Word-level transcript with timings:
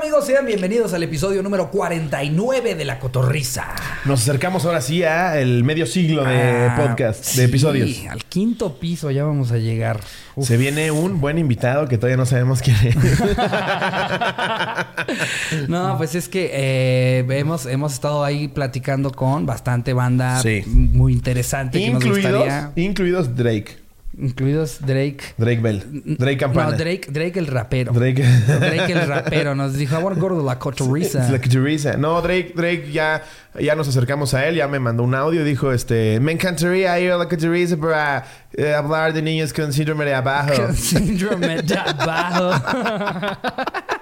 amigos? 0.00 0.26
Sean 0.26 0.44
bienvenidos 0.46 0.92
al 0.92 1.02
episodio 1.02 1.42
número 1.42 1.70
49 1.70 2.74
de 2.74 2.84
La 2.84 2.98
Cotorrisa. 2.98 3.66
Nos 4.04 4.22
acercamos 4.22 4.64
ahora 4.64 4.80
sí 4.80 5.02
a 5.04 5.38
el 5.40 5.64
medio 5.64 5.86
siglo 5.86 6.24
de 6.24 6.66
Ah, 6.68 6.76
podcast, 6.76 7.24
sí, 7.24 7.38
de 7.38 7.44
episodios. 7.46 8.02
al 8.10 8.24
quinto 8.24 8.78
piso 8.78 9.10
ya 9.10 9.24
vamos 9.24 9.52
a 9.52 9.58
llegar. 9.58 10.00
Uf. 10.34 10.46
Se 10.46 10.56
viene 10.58 10.90
un 10.90 11.20
buen 11.20 11.38
invitado 11.38 11.88
que 11.88 11.96
todavía 11.96 12.16
no 12.18 12.26
sabemos 12.26 12.60
quién 12.62 12.76
es. 12.84 12.96
No, 15.68 15.96
pues 15.96 16.14
es 16.14 16.28
que 16.28 16.50
eh, 16.52 17.24
hemos, 17.30 17.66
hemos 17.66 17.92
estado 17.94 18.24
ahí 18.24 18.48
platicando 18.48 19.12
con 19.12 19.46
bastante 19.46 19.92
banda 19.92 20.40
Sí. 20.42 20.62
muy 20.66 21.12
interesante 21.12 21.78
que 21.78 21.90
nos 21.90 22.04
incluidos, 22.04 22.32
gustaría. 22.44 22.72
incluidos 22.76 23.36
Drake. 23.36 23.76
Incluidos 24.18 24.78
Drake. 24.80 25.34
Drake 25.36 25.60
Bell. 25.60 25.82
Drake 26.18 26.38
Campana. 26.38 26.70
No, 26.70 26.76
Drake, 26.76 27.08
Drake 27.10 27.38
el 27.38 27.46
rapero. 27.46 27.92
Drake. 27.92 28.22
Drake 28.22 28.92
el 28.92 29.06
rapero 29.06 29.54
nos 29.54 29.74
dijo, 29.74 29.98
I 29.98 30.02
want 30.02 30.16
to 30.16 30.20
go 30.20 30.28
to 30.28 30.42
La 30.42 30.58
Cotorrisa. 30.58 31.24
Es 31.24 31.30
la 31.30 31.40
Cotorrisa. 31.40 31.96
No, 31.96 32.22
Drake, 32.22 32.52
Drake 32.54 32.90
ya, 32.90 33.22
ya 33.58 33.74
nos 33.74 33.88
acercamos 33.88 34.32
a 34.32 34.46
él, 34.46 34.56
ya 34.56 34.68
me 34.68 34.78
mandó 34.78 35.02
un 35.02 35.14
audio 35.14 35.44
dijo, 35.44 35.72
este, 35.72 36.18
me 36.20 36.32
encantaría 36.32 36.98
ir 36.98 37.12
a 37.12 37.18
la 37.18 37.28
Cotorrisa 37.28 37.76
para 37.76 38.24
eh, 38.54 38.72
hablar 38.72 39.12
de 39.12 39.20
niños 39.20 39.52
con 39.52 39.72
síndrome 39.72 40.06
de 40.06 40.14
abajo. 40.14 40.54
Con 40.54 40.74
síndrome 40.74 41.62
de 41.62 41.76
abajo. 41.76 42.52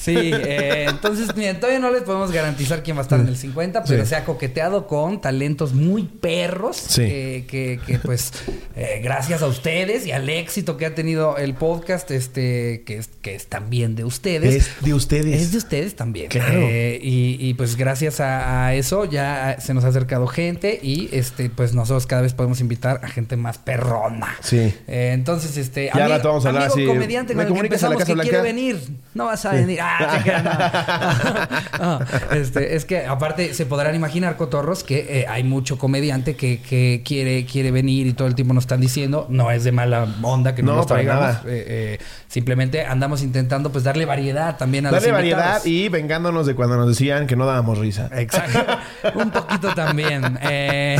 Sí, 0.00 0.14
eh, 0.16 0.86
entonces 0.88 1.28
todavía 1.58 1.78
no 1.80 1.90
les 1.90 2.02
podemos 2.02 2.30
garantizar 2.30 2.82
quién 2.82 2.96
va 2.96 3.00
a 3.00 3.02
estar 3.02 3.18
en 3.18 3.26
el 3.28 3.36
50, 3.36 3.82
pero 3.84 4.04
Sí. 4.04 4.10
se 4.10 4.16
ha 4.16 4.24
coqueteado 4.24 4.86
con 4.86 5.20
talentos 5.20 5.72
muy 5.74 6.04
perros. 6.04 6.76
Sí. 6.76 7.02
eh, 7.02 7.44
que, 7.48 7.80
que, 7.84 7.98
pues 7.98 8.32
eh, 8.76 9.00
gracias 9.02 9.42
a 9.42 9.46
ustedes 9.46 10.06
y 10.06 10.12
al 10.12 10.28
éxito 10.28 10.76
que 10.76 10.86
ha 10.86 10.94
tenido 10.94 11.36
el 11.38 11.54
podcast, 11.54 12.10
este, 12.10 12.82
que 12.86 12.98
es, 12.98 13.08
que 13.20 13.34
es 13.34 13.46
también 13.48 13.96
de 13.96 14.04
ustedes. 14.04 14.54
Es 14.54 14.70
de 14.84 14.94
ustedes. 14.94 15.42
Es 15.42 15.52
de 15.52 15.58
ustedes 15.58 15.96
también. 15.96 16.28
Claro. 16.28 16.58
Eh, 16.60 17.00
y, 17.02 17.36
y, 17.40 17.54
pues 17.54 17.76
gracias 17.76 18.20
a, 18.20 18.66
a 18.66 18.74
eso 18.74 19.04
ya 19.04 19.56
se 19.60 19.74
nos 19.74 19.84
ha 19.84 19.88
acercado 19.88 20.26
gente 20.26 20.78
y 20.82 21.08
este 21.12 21.50
pues 21.50 21.74
nosotros 21.74 22.06
cada 22.06 22.22
vez 22.22 22.32
podemos 22.34 22.60
invitar 22.60 23.00
a 23.02 23.08
gente 23.08 23.36
más 23.36 23.58
perrona. 23.58 24.36
Sí. 24.40 24.72
Entonces, 24.86 25.56
este. 25.56 25.90
Ya 25.94 26.06
vamos 26.18 26.44
a 26.44 26.48
hablar 26.48 26.70
amigo 26.70 26.74
así, 26.74 26.86
comediante 26.86 27.34
¿me 27.34 27.46
con 27.46 27.56
el 27.58 27.68
que 27.68 27.76
a 27.76 27.88
la 27.88 27.94
empezamos 27.94 28.04
que 28.04 28.12
Casa 28.14 28.22
quiere 28.22 28.42
venir. 28.42 28.80
No 29.16 29.24
vas 29.24 29.46
a 29.46 29.52
venir. 29.52 29.78
Ah, 29.80 31.70
no. 31.80 31.98
No, 31.98 32.00
este, 32.32 32.76
es 32.76 32.84
que 32.84 33.06
aparte 33.06 33.54
se 33.54 33.64
podrán 33.64 33.94
imaginar, 33.94 34.36
cotorros, 34.36 34.84
que 34.84 35.20
eh, 35.20 35.26
hay 35.26 35.42
mucho 35.42 35.78
comediante 35.78 36.36
que, 36.36 36.60
que 36.60 37.02
quiere, 37.02 37.46
quiere 37.46 37.70
venir 37.70 38.06
y 38.06 38.12
todo 38.12 38.28
el 38.28 38.34
tiempo 38.34 38.52
nos 38.52 38.64
están 38.64 38.82
diciendo. 38.82 39.26
No 39.30 39.50
es 39.50 39.64
de 39.64 39.72
mala 39.72 40.06
onda 40.22 40.54
que 40.54 40.62
no, 40.62 40.72
No, 40.72 40.76
nos 40.78 40.86
traigamos. 40.86 41.36
Eh, 41.46 41.64
eh, 41.66 41.98
simplemente 42.28 42.84
andamos 42.84 43.22
intentando 43.22 43.72
pues 43.72 43.84
darle 43.84 44.04
variedad 44.04 44.58
también 44.58 44.84
a 44.84 44.90
Darle 44.90 45.08
los 45.08 45.16
variedad 45.16 45.38
invitados. 45.38 45.66
y 45.66 45.88
vengándonos 45.88 46.46
de 46.46 46.54
cuando 46.54 46.76
nos 46.76 46.88
decían 46.88 47.26
que 47.26 47.36
no 47.36 47.46
dábamos 47.46 47.78
risa. 47.78 48.10
Exacto. 48.12 48.58
Un 49.14 49.30
poquito 49.30 49.74
también. 49.74 50.38
Eh, 50.42 50.98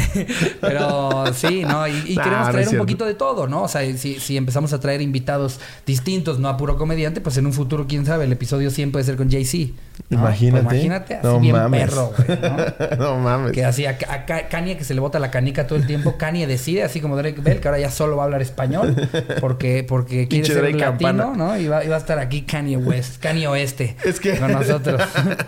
pero 0.63 1.35
sí, 1.35 1.65
¿no? 1.67 1.87
Y, 1.87 2.17
queremos 2.17 2.51
traer 2.51 2.69
un 2.71 2.79
poquito 2.79 3.05
de 3.05 3.15
todo, 3.15 3.47
¿no? 3.47 3.65
O 3.65 3.69
sea, 3.69 3.83
si, 3.99 4.19
si 4.21 4.39
empezamos 4.39 4.73
a 4.73 4.81
traer 4.81 5.03
invitados 5.03 5.61
distintos, 5.85 6.39
no 6.39 6.49
a 6.49 6.57
puro 6.57 6.79
comediante, 6.79 7.21
pues 7.21 7.37
en 7.37 7.45
un 7.45 7.53
futuro, 7.53 7.87
quién 7.87 8.06
sabe, 8.07 8.25
el 8.25 8.33
episodio 8.33 8.71
100 8.71 8.93
puede 8.93 9.05
ser 9.05 9.17
con 9.17 9.31
Jay-Z. 9.31 9.73
¿no? 10.09 10.19
Imagínate. 10.19 10.63
Pues 10.65 10.75
imagínate, 10.77 11.15
así 11.17 11.27
No 11.27 11.41
bien 11.41 11.57
mames. 11.57 11.81
perro, 11.91 12.13
güey, 12.17 12.39
¿no? 12.41 12.97
no 12.99 13.19
mames. 13.19 13.53
Que 13.53 13.65
así 13.65 13.87
a, 13.87 13.99
a 14.09 14.25
Ka- 14.27 14.49
Kanye 14.49 14.77
que 14.77 14.85
se 14.85 14.95
le 14.95 15.01
bota 15.01 15.19
la 15.19 15.31
canica 15.31 15.67
todo 15.67 15.79
el 15.79 15.87
tiempo, 15.87 16.17
Kanye 16.17 16.47
decide, 16.47 16.83
así 16.85 17.01
como 17.01 17.17
Drake 17.17 17.41
Bell, 17.41 17.61
que 17.61 17.69
ahora 17.69 17.81
ya 17.81 17.91
solo 17.91 18.17
va 18.17 18.23
a 18.23 18.27
hablar 18.27 18.43
español, 18.43 18.95
porque, 19.41 19.85
porque 19.89 20.29
quiere 20.29 20.47
ser 20.47 20.63
latino, 20.63 20.79
Campana. 20.79 21.33
¿no? 21.37 21.59
Y 21.59 21.67
va, 21.69 21.85
y 21.85 21.89
va 21.89 21.97
a 21.97 21.99
estar 21.99 22.19
aquí 22.19 22.43
Kanye 22.43 22.77
West, 22.77 23.21
Kanye 23.23 23.49
Oeste, 23.49 23.97
Es 24.05 24.21
que- 24.21 24.39
con 24.39 24.53
nosotros. 24.53 25.03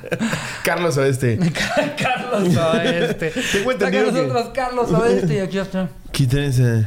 Carlos 0.65 0.97
Oeste. 0.97 1.39
Carlos 1.99 2.57
Oeste. 2.57 3.33
Tengo 3.53 3.71
Está 3.73 3.87
entendido 3.87 4.05
con 4.07 4.15
que- 4.15 4.27
nosotros 4.29 4.53
Carlos 4.55 4.91
Oeste 4.93 5.35
y 5.35 5.39
aquí 5.39 5.59
está. 5.59 5.89
¿Qué 6.13 6.27
tenés, 6.27 6.59
eh? 6.59 6.87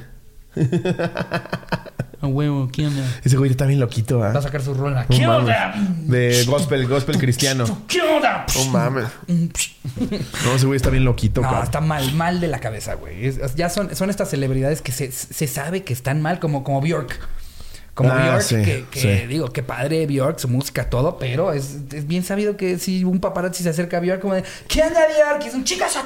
A 2.22 2.28
huevo, 2.28 2.70
¿quién 2.72 2.90
onda? 2.90 3.04
Ese 3.24 3.36
güey 3.38 3.50
está 3.50 3.66
bien 3.66 3.80
loquito, 3.80 4.20
Va 4.20 4.28
a 4.28 4.38
¿ah? 4.38 4.42
sacar 4.42 4.62
su 4.62 4.76
rola. 4.76 5.08
¿Qué 5.08 5.26
mames. 5.26 5.40
onda? 5.50 5.74
De 6.04 6.44
gospel, 6.46 6.88
gospel 6.88 7.18
cristiano. 7.18 7.66
¿Qué 7.88 8.00
onda? 8.02 8.46
No 8.56 8.66
mames. 8.66 9.06
No, 9.28 10.56
ese 10.56 10.66
güey 10.68 10.78
está 10.78 10.90
bien 10.92 11.04
loquito, 11.04 11.42
No, 11.42 11.64
está 11.64 11.82
mal, 11.82 12.14
mal 12.14 12.40
de 12.40 12.48
la 12.48 12.60
cabeza, 12.60 12.94
güey. 12.94 13.34
Ya 13.56 13.70
son, 13.70 13.96
son 13.96 14.10
estas 14.12 14.30
celebridades 14.30 14.82
que 14.82 14.92
se, 14.92 15.12
se 15.12 15.48
sabe 15.48 15.84
que 15.84 15.94
están 15.94 16.22
mal, 16.22 16.40
como, 16.40 16.64
como 16.64 16.80
Bjork. 16.82 17.20
Como 17.94 18.10
Ah, 18.10 18.30
Bjork, 18.30 18.42
sí, 18.42 18.56
que, 18.64 18.86
que 18.90 19.00
sí. 19.00 19.28
digo, 19.28 19.50
qué 19.50 19.64
padre 19.64 20.06
Bjork, 20.08 20.40
su 20.40 20.48
música, 20.48 20.90
todo, 20.90 21.18
pero 21.18 21.52
es, 21.52 21.78
es 21.94 22.08
bien 22.08 22.24
sabido 22.24 22.56
que 22.56 22.78
si 22.80 23.04
un 23.04 23.20
paparazzi 23.20 23.64
se 23.64 23.70
acerca 23.70 23.98
a 23.98 24.00
Bjork, 24.00 24.22
como 24.22 24.34
de, 24.34 24.44
¿qué 24.70 24.82
onda 24.82 25.02
Bjork? 25.08 25.46
Es 25.46 25.54
un 25.54 25.66
chica 25.66 25.88
se 25.90 26.00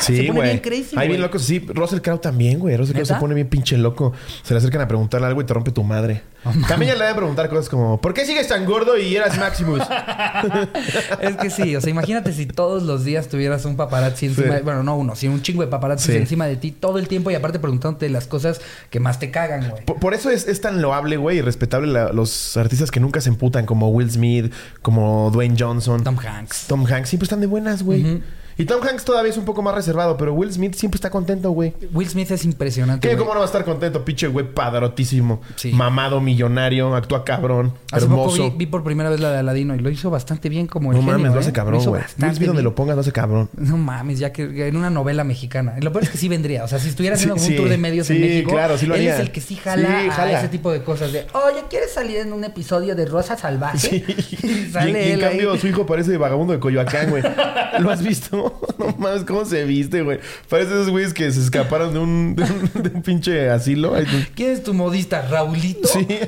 Sí, 0.00 0.22
pone 0.26 0.32
güey. 0.40 0.42
bien 0.50 0.58
crazy, 0.58 0.96
Hay 0.96 1.06
bien 1.08 1.20
locos, 1.20 1.42
sí. 1.44 1.60
Russell 1.68 2.00
Crowe 2.00 2.18
también, 2.18 2.58
güey. 2.58 2.76
Russell 2.76 2.94
Crowe 2.94 3.06
se 3.06 3.14
pone 3.14 3.34
bien 3.34 3.48
pinche 3.48 3.76
loco. 3.78 4.12
Se 4.42 4.52
le 4.52 4.58
acercan 4.58 4.80
a 4.80 4.88
preguntarle 4.88 5.28
algo 5.28 5.40
y 5.40 5.44
te 5.44 5.54
rompe 5.54 5.70
tu 5.70 5.84
madre. 5.84 6.22
También 6.68 6.92
ya 6.92 6.94
le 6.94 7.00
deben 7.04 7.16
preguntar 7.16 7.48
cosas 7.48 7.68
como, 7.68 8.00
¿por 8.00 8.14
qué 8.14 8.24
sigues 8.24 8.48
tan 8.48 8.64
gordo 8.64 8.96
y 8.96 9.14
eras 9.16 9.36
Maximus? 9.38 9.82
Es 11.20 11.36
que 11.36 11.50
sí, 11.50 11.74
o 11.76 11.80
sea, 11.80 11.90
imagínate 11.90 12.32
si 12.32 12.46
todos 12.46 12.82
los 12.84 13.04
días 13.04 13.28
tuvieras 13.28 13.64
un 13.64 13.76
paparazzi 13.76 14.26
encima, 14.26 14.46
Sí. 14.48 14.52
de- 14.54 14.60
bueno, 14.62 14.82
no 14.82 14.96
uno, 14.96 15.14
sino 15.16 15.32
un 15.34 15.42
chingo 15.42 15.62
de 15.62 15.68
paparazzi 15.68 16.12
Sí. 16.12 16.16
encima 16.18 16.46
de 16.46 16.56
ti 16.56 16.70
todo 16.72 16.98
el 16.98 17.08
tiempo 17.08 17.30
y 17.30 17.34
aparte 17.34 17.58
preguntándote 17.58 18.08
las 18.08 18.26
cosas 18.26 18.60
que 18.90 19.00
más 19.00 19.18
te 19.18 19.30
cagan, 19.30 19.68
güey. 19.68 19.84
Por, 19.84 19.98
por 19.98 20.14
eso 20.14 20.30
es, 20.30 20.46
es 20.48 20.60
tan 20.60 20.80
loable, 20.80 21.16
güey, 21.16 21.38
y 21.38 21.40
respetable 21.42 21.88
la- 21.92 22.12
los 22.12 22.56
artistas 22.56 22.90
que 22.90 23.00
nunca 23.00 23.20
se 23.20 23.28
emputan, 23.30 23.66
como 23.66 23.88
Will 23.90 24.10
Smith, 24.10 24.52
como 24.82 25.30
Dwayne 25.32 25.56
Johnson. 25.58 26.02
Tom 26.04 26.18
Hanks. 26.18 26.66
Tom 26.68 26.86
Hanks 26.86 27.08
siempre 27.10 27.24
están 27.24 27.40
de 27.40 27.46
buenas, 27.46 27.82
güey. 27.82 28.22
Y 28.58 28.64
Tom 28.64 28.80
Hanks 28.82 29.04
todavía 29.04 29.30
es 29.30 29.38
un 29.38 29.44
poco 29.44 29.62
más 29.62 29.74
reservado, 29.74 30.16
pero 30.16 30.34
Will 30.34 30.52
Smith 30.52 30.74
siempre 30.74 30.96
está 30.96 31.10
contento, 31.10 31.50
güey. 31.52 31.72
Will 31.92 32.08
Smith 32.08 32.30
es 32.32 32.44
impresionante. 32.44 33.06
¿Qué? 33.08 33.14
güey. 33.14 33.18
¿Cómo 33.24 33.32
no 33.34 33.38
va 33.40 33.44
a 33.44 33.46
estar 33.46 33.64
contento? 33.64 34.04
Pinche 34.04 34.26
güey 34.26 34.52
padrotísimo. 34.52 35.40
Sí. 35.56 35.72
Mamado, 35.72 36.20
millonario, 36.20 36.94
actúa 36.94 37.24
cabrón, 37.24 37.72
Hace 37.92 38.06
poco 38.06 38.22
hermoso. 38.22 38.50
vi, 38.50 38.56
vi 38.58 38.66
por 38.66 38.82
primera 38.84 39.10
vez 39.10 39.20
la 39.20 39.30
de 39.30 39.38
Aladino 39.38 39.74
y 39.74 39.78
lo 39.78 39.90
hizo 39.90 40.10
bastante 40.10 40.48
bien 40.48 40.66
como 40.66 40.90
el 40.90 40.96
no 40.96 41.02
genio, 41.02 41.18
mames, 41.18 41.30
lo 41.32 41.36
¿eh? 41.38 41.40
hace 41.40 41.52
cabrón, 41.52 41.84
güey. 41.84 42.02
Will 42.20 42.34
Smith 42.34 42.46
donde 42.48 42.62
lo 42.62 42.74
pongas 42.74 42.96
lo 42.96 43.00
hace 43.02 43.12
cabrón. 43.12 43.48
No 43.56 43.76
mames, 43.76 44.18
ya 44.18 44.32
que 44.32 44.66
en 44.68 44.76
una 44.76 44.90
novela 44.90 45.22
mexicana. 45.24 45.74
Lo 45.80 45.92
peor 45.92 46.04
es 46.04 46.10
que 46.10 46.18
sí 46.18 46.28
vendría. 46.28 46.64
O 46.64 46.68
sea, 46.68 46.78
si 46.80 46.88
estuviera 46.88 47.14
haciendo 47.14 47.38
Sí, 47.38 47.50
sí. 47.52 47.56
tour 47.56 47.68
de 47.68 47.78
medios 47.78 48.10
en 48.10 48.16
Sí, 48.16 48.22
México, 48.22 48.50
claro, 48.50 48.76
sí 48.76 48.86
lo 48.86 48.94
él 48.94 49.02
haría. 49.02 49.14
es 49.14 49.20
el 49.20 49.30
que 49.30 49.40
sí 49.40 49.54
jala, 49.54 49.86
Sí, 50.02 50.08
a 50.08 50.12
jala. 50.12 50.38
ese 50.40 50.48
tipo 50.48 50.72
de 50.72 50.82
cosas 50.82 51.12
de, 51.12 51.26
oye, 51.32 51.62
¿quieres 51.70 51.92
salir 51.92 52.16
en 52.16 52.32
un 52.32 52.42
episodio 52.42 52.96
de 52.96 53.06
Rosa 53.06 53.36
Salvaje? 53.36 53.78
Sí. 53.78 54.04
Y 54.48 54.70
sale 54.72 54.90
en- 54.90 54.96
y 54.96 55.12
en 55.12 55.18
él 55.18 55.24
ahí. 55.24 55.30
cambio, 55.30 55.56
su 55.56 55.66
hijo 55.68 55.86
parece 55.86 56.16
vagabundo 56.16 56.52
de 56.52 56.58
Coyoacán, 56.58 57.10
güey. 57.10 57.22
¿Lo 57.78 57.90
has 57.90 58.02
visto? 58.02 58.47
No 58.78 58.94
mames, 58.98 59.24
cómo 59.24 59.44
se 59.44 59.64
viste, 59.64 60.02
güey. 60.02 60.20
Parece 60.48 60.70
esos 60.70 60.90
güeyes 60.90 61.12
que 61.12 61.30
se 61.32 61.40
escaparon 61.40 61.92
de 61.92 61.98
un, 61.98 62.36
de 62.36 62.44
un, 62.44 62.70
de 62.82 62.90
un 62.90 63.02
pinche 63.02 63.50
asilo. 63.50 63.90
Tú- 64.00 64.06
¿Quién 64.36 64.50
es 64.52 64.62
tu 64.62 64.72
modista? 64.74 65.22
¿Raulito? 65.28 65.88
Sí. 65.88 66.06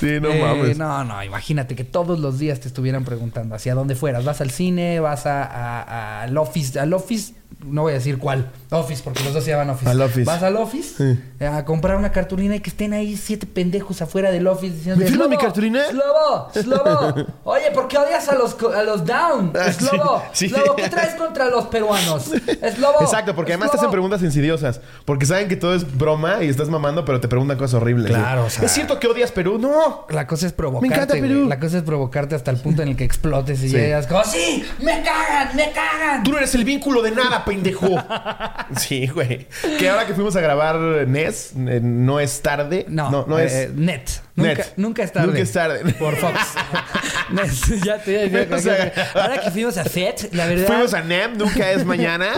sí, 0.00 0.20
no 0.20 0.28
Eh, 0.30 0.40
mames. 0.42 0.78
No, 0.78 1.04
no, 1.04 1.22
imagínate 1.22 1.74
que 1.76 1.84
todos 1.84 2.18
los 2.18 2.38
días 2.38 2.60
te 2.60 2.68
estuvieran 2.68 3.04
preguntando 3.04 3.54
hacia 3.54 3.74
dónde 3.74 3.94
fueras. 3.94 4.24
Vas 4.24 4.40
al 4.40 4.50
cine, 4.50 5.00
vas 5.00 5.26
a, 5.26 5.42
a- 5.44 6.22
al 6.22 6.36
office, 6.36 6.78
al 6.78 6.92
office, 6.92 7.34
no 7.64 7.82
voy 7.82 7.92
a 7.92 7.94
decir 7.94 8.18
cuál, 8.18 8.50
office, 8.70 9.02
porque 9.02 9.24
los 9.24 9.32
dos 9.34 9.42
se 9.44 9.50
llaman 9.50 9.70
office. 9.70 9.90
Al 9.90 10.00
office. 10.02 10.24
Vas 10.24 10.42
al 10.42 10.56
office 10.56 11.16
Sí. 11.38 11.44
a 11.44 11.64
comprar 11.64 11.96
una 11.96 12.12
cartulina 12.12 12.56
y 12.56 12.60
que 12.60 12.70
estén 12.70 12.92
ahí 12.92 13.16
siete 13.16 13.46
pendejos 13.46 14.02
afuera 14.02 14.30
del 14.30 14.46
office 14.46 14.74
diciendo: 14.76 15.00
¿Me 15.02 15.10
firmas 15.10 15.28
mi 15.28 15.34
"Slobo, 15.36 15.44
cartulina?" 15.46 15.80
Slobo, 15.90 16.50
Slobo. 16.52 17.26
Oye, 17.44 17.70
¿por 17.72 17.88
qué 17.88 17.98
odias 17.98 18.28
a 18.28 18.34
los, 18.34 18.56
a 18.74 18.82
los 18.82 19.04
down? 19.06 19.52
Ah, 19.58 19.72
Slobo, 19.72 20.22
sí. 20.32 20.48
Slobo, 20.48 20.76
¿qué 20.76 20.88
traes 20.88 21.14
contra 21.14 21.46
los 21.46 21.66
peruanos? 21.66 22.24
Slobo. 22.74 23.00
Exacto, 23.00 23.34
porque 23.34 23.52
además 23.52 23.70
te 23.70 23.78
hacen 23.78 23.90
preguntas 23.90 24.22
insidiosas. 24.22 24.80
Porque 25.04 25.24
saben 25.26 25.48
que 25.48 25.56
todo 25.56 25.74
es 25.74 25.96
broma 25.96 26.42
y 26.44 26.48
estás 26.48 26.68
mamando, 26.68 27.04
pero 27.04 27.20
te 27.20 27.28
preguntan 27.28 27.56
cosas 27.56 27.80
horribles. 27.80 28.08
Claro, 28.12 28.44
o 28.46 28.50
sea- 28.50 28.64
¿Es 28.64 28.72
cierto 28.72 29.00
que 29.00 29.06
odias 29.06 29.32
Perú? 29.32 29.58
No. 29.58 30.06
La 30.10 30.26
cosa 30.26 30.46
es 30.46 30.52
provocarte. 30.52 30.88
Me 30.88 30.94
encanta. 30.94 31.14
Perú. 31.14 31.48
La 31.48 31.58
cosa 31.58 31.78
es 31.78 31.82
provocarte 31.84 32.34
hasta 32.34 32.50
el 32.50 32.58
punto 32.58 32.82
en 32.82 32.88
el 32.88 32.96
que 32.96 33.04
explotes 33.04 33.62
y 33.62 33.68
llegas 33.68 34.06
como, 34.06 34.22
¡Sí! 34.24 34.64
¡Me 34.80 35.02
cagan! 35.02 35.56
¡Me 35.56 35.72
cagan! 35.72 36.22
Tú 36.22 36.32
no 36.32 36.38
eres 36.38 36.54
el 36.54 36.64
vínculo 36.64 37.00
de 37.02 37.10
nada, 37.12 37.44
pendejo. 37.46 37.88
sí, 38.76 39.06
güey. 39.06 39.46
Que 39.78 39.88
ahora 39.88 40.06
que 40.06 40.12
fuimos 40.12 40.36
a 40.36 40.40
grabar 40.42 40.76
NES, 41.08 41.52
eh, 41.56 41.80
no 41.82 42.20
es 42.20 42.42
tarde. 42.42 42.84
No, 42.88 43.10
no, 43.10 43.24
no 43.26 43.38
eh, 43.38 43.46
es. 43.46 43.52
eh, 43.54 43.70
net. 43.74 44.10
Nunca, 44.34 44.52
Net. 44.52 44.66
nunca 44.76 45.02
es 45.02 45.12
tarde. 45.12 45.26
Nunca 45.28 45.40
es 45.40 45.52
tarde. 45.52 45.94
Por 45.98 46.16
Fox. 46.16 46.38
net. 47.30 47.50
Ya 47.82 47.98
te 47.98 48.28
ya, 48.28 48.46
O 48.54 48.58
sea, 48.58 48.92
Ahora 49.14 49.40
que 49.40 49.50
fuimos 49.50 49.78
a 49.78 49.84
FET, 49.84 50.28
la 50.34 50.44
verdad. 50.46 50.66
Fuimos 50.66 50.92
a 50.92 51.00
NEM, 51.00 51.38
nunca 51.38 51.70
es 51.70 51.86
mañana. 51.86 52.32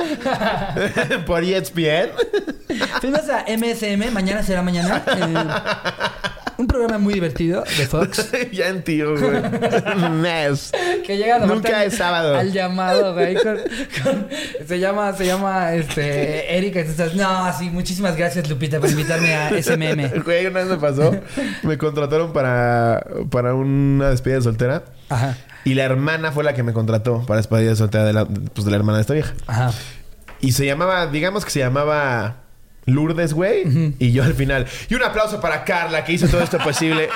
Por 1.27 1.43
ESPN. 1.43 2.11
fuimos 3.01 3.29
a 3.29 3.45
MSM, 3.49 4.13
mañana 4.13 4.43
será 4.45 4.63
mañana. 4.63 5.03
Eh, 5.09 5.35
Un 6.59 6.67
programa 6.67 6.99
muy 6.99 7.15
divertido 7.15 7.63
de 7.79 7.87
Fox. 7.87 8.31
ya 8.53 8.67
en 8.69 8.83
tío, 8.83 9.17
güey. 9.17 9.41
Nes. 10.21 10.73
Que 11.07 11.17
llega 11.17 11.39
Nunca 11.39 11.85
es 11.85 11.97
sábado. 11.97 12.35
Al 12.37 12.53
llamado, 12.53 13.15
güey. 13.15 13.37
con- 13.37 13.59
con- 14.03 14.27
se 14.67 14.81
llama, 14.81 15.13
se 15.13 15.25
llama, 15.25 15.73
este, 15.75 16.59
Erika. 16.59 16.81
Estás, 16.81 17.15
no, 17.15 17.53
sí, 17.57 17.71
muchísimas 17.71 18.17
gracias, 18.17 18.49
Lupita, 18.51 18.81
por 18.81 18.91
invitarme 18.91 19.35
a 19.37 19.51
SMM. 19.63 20.23
Güey, 20.25 20.47
una 20.47 20.61
vez 20.61 20.69
me 20.69 20.77
pasó. 20.79 21.15
Me 21.63 21.79
contrataron 21.79 22.33
para, 22.33 23.07
para 23.31 23.55
una 23.55 24.11
despedida 24.11 24.39
de 24.39 24.43
soltera. 24.43 24.83
Ajá, 25.11 25.37
Y 25.65 25.75
la 25.75 25.85
hermana 25.85 26.33
fue 26.33 26.43
la 26.43 26.55
que 26.55 26.65
me 26.65 26.73
contrató 26.73 27.25
para 27.25 27.39
despedida 27.39 27.71
de 27.71 27.77
soltera 27.77 28.05
de 28.05 28.13
la, 28.13 28.25
pues, 28.27 28.65
de 28.65 28.71
la 28.73 28.77
hermana 28.79 28.99
de 28.99 29.03
esta 29.03 29.15
vieja. 29.15 29.33
ajá. 29.47 29.71
Y 30.41 30.53
se 30.53 30.67
llamaba, 30.67 31.07
digamos 31.09 31.45
que 31.45 31.51
se 31.53 31.61
llamaba 31.61 32.37
Lourdes, 32.88 33.32
güey. 33.35 33.94
Y 33.99 34.12
yo 34.12 34.25
al 34.25 34.35
final. 34.35 34.67
Y 34.88 34.94
un 34.94 35.02
aplauso 35.02 35.40
para 35.40 35.64
Carla, 35.64 36.05
que 36.05 36.12
hizo 36.12 36.26
todo 36.29 36.43
esto 36.43 36.58
posible. 36.58 37.08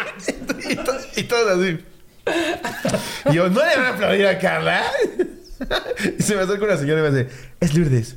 y, 0.70 0.76
to- 0.76 0.98
y 1.16 1.22
todos 1.24 1.60
así. 1.60 1.78
Y 3.30 3.34
yo, 3.34 3.48
¿no 3.48 3.60
le 3.64 3.76
van 3.76 3.84
a 3.86 3.88
aplaudir 3.90 4.26
a 4.26 4.38
Carla? 4.38 4.82
y 6.18 6.22
se 6.22 6.34
me 6.34 6.42
acerca 6.42 6.64
una 6.64 6.76
señora 6.76 7.00
y 7.06 7.10
me 7.10 7.18
dice, 7.18 7.30
es 7.60 7.74
Lourdes. 7.74 8.14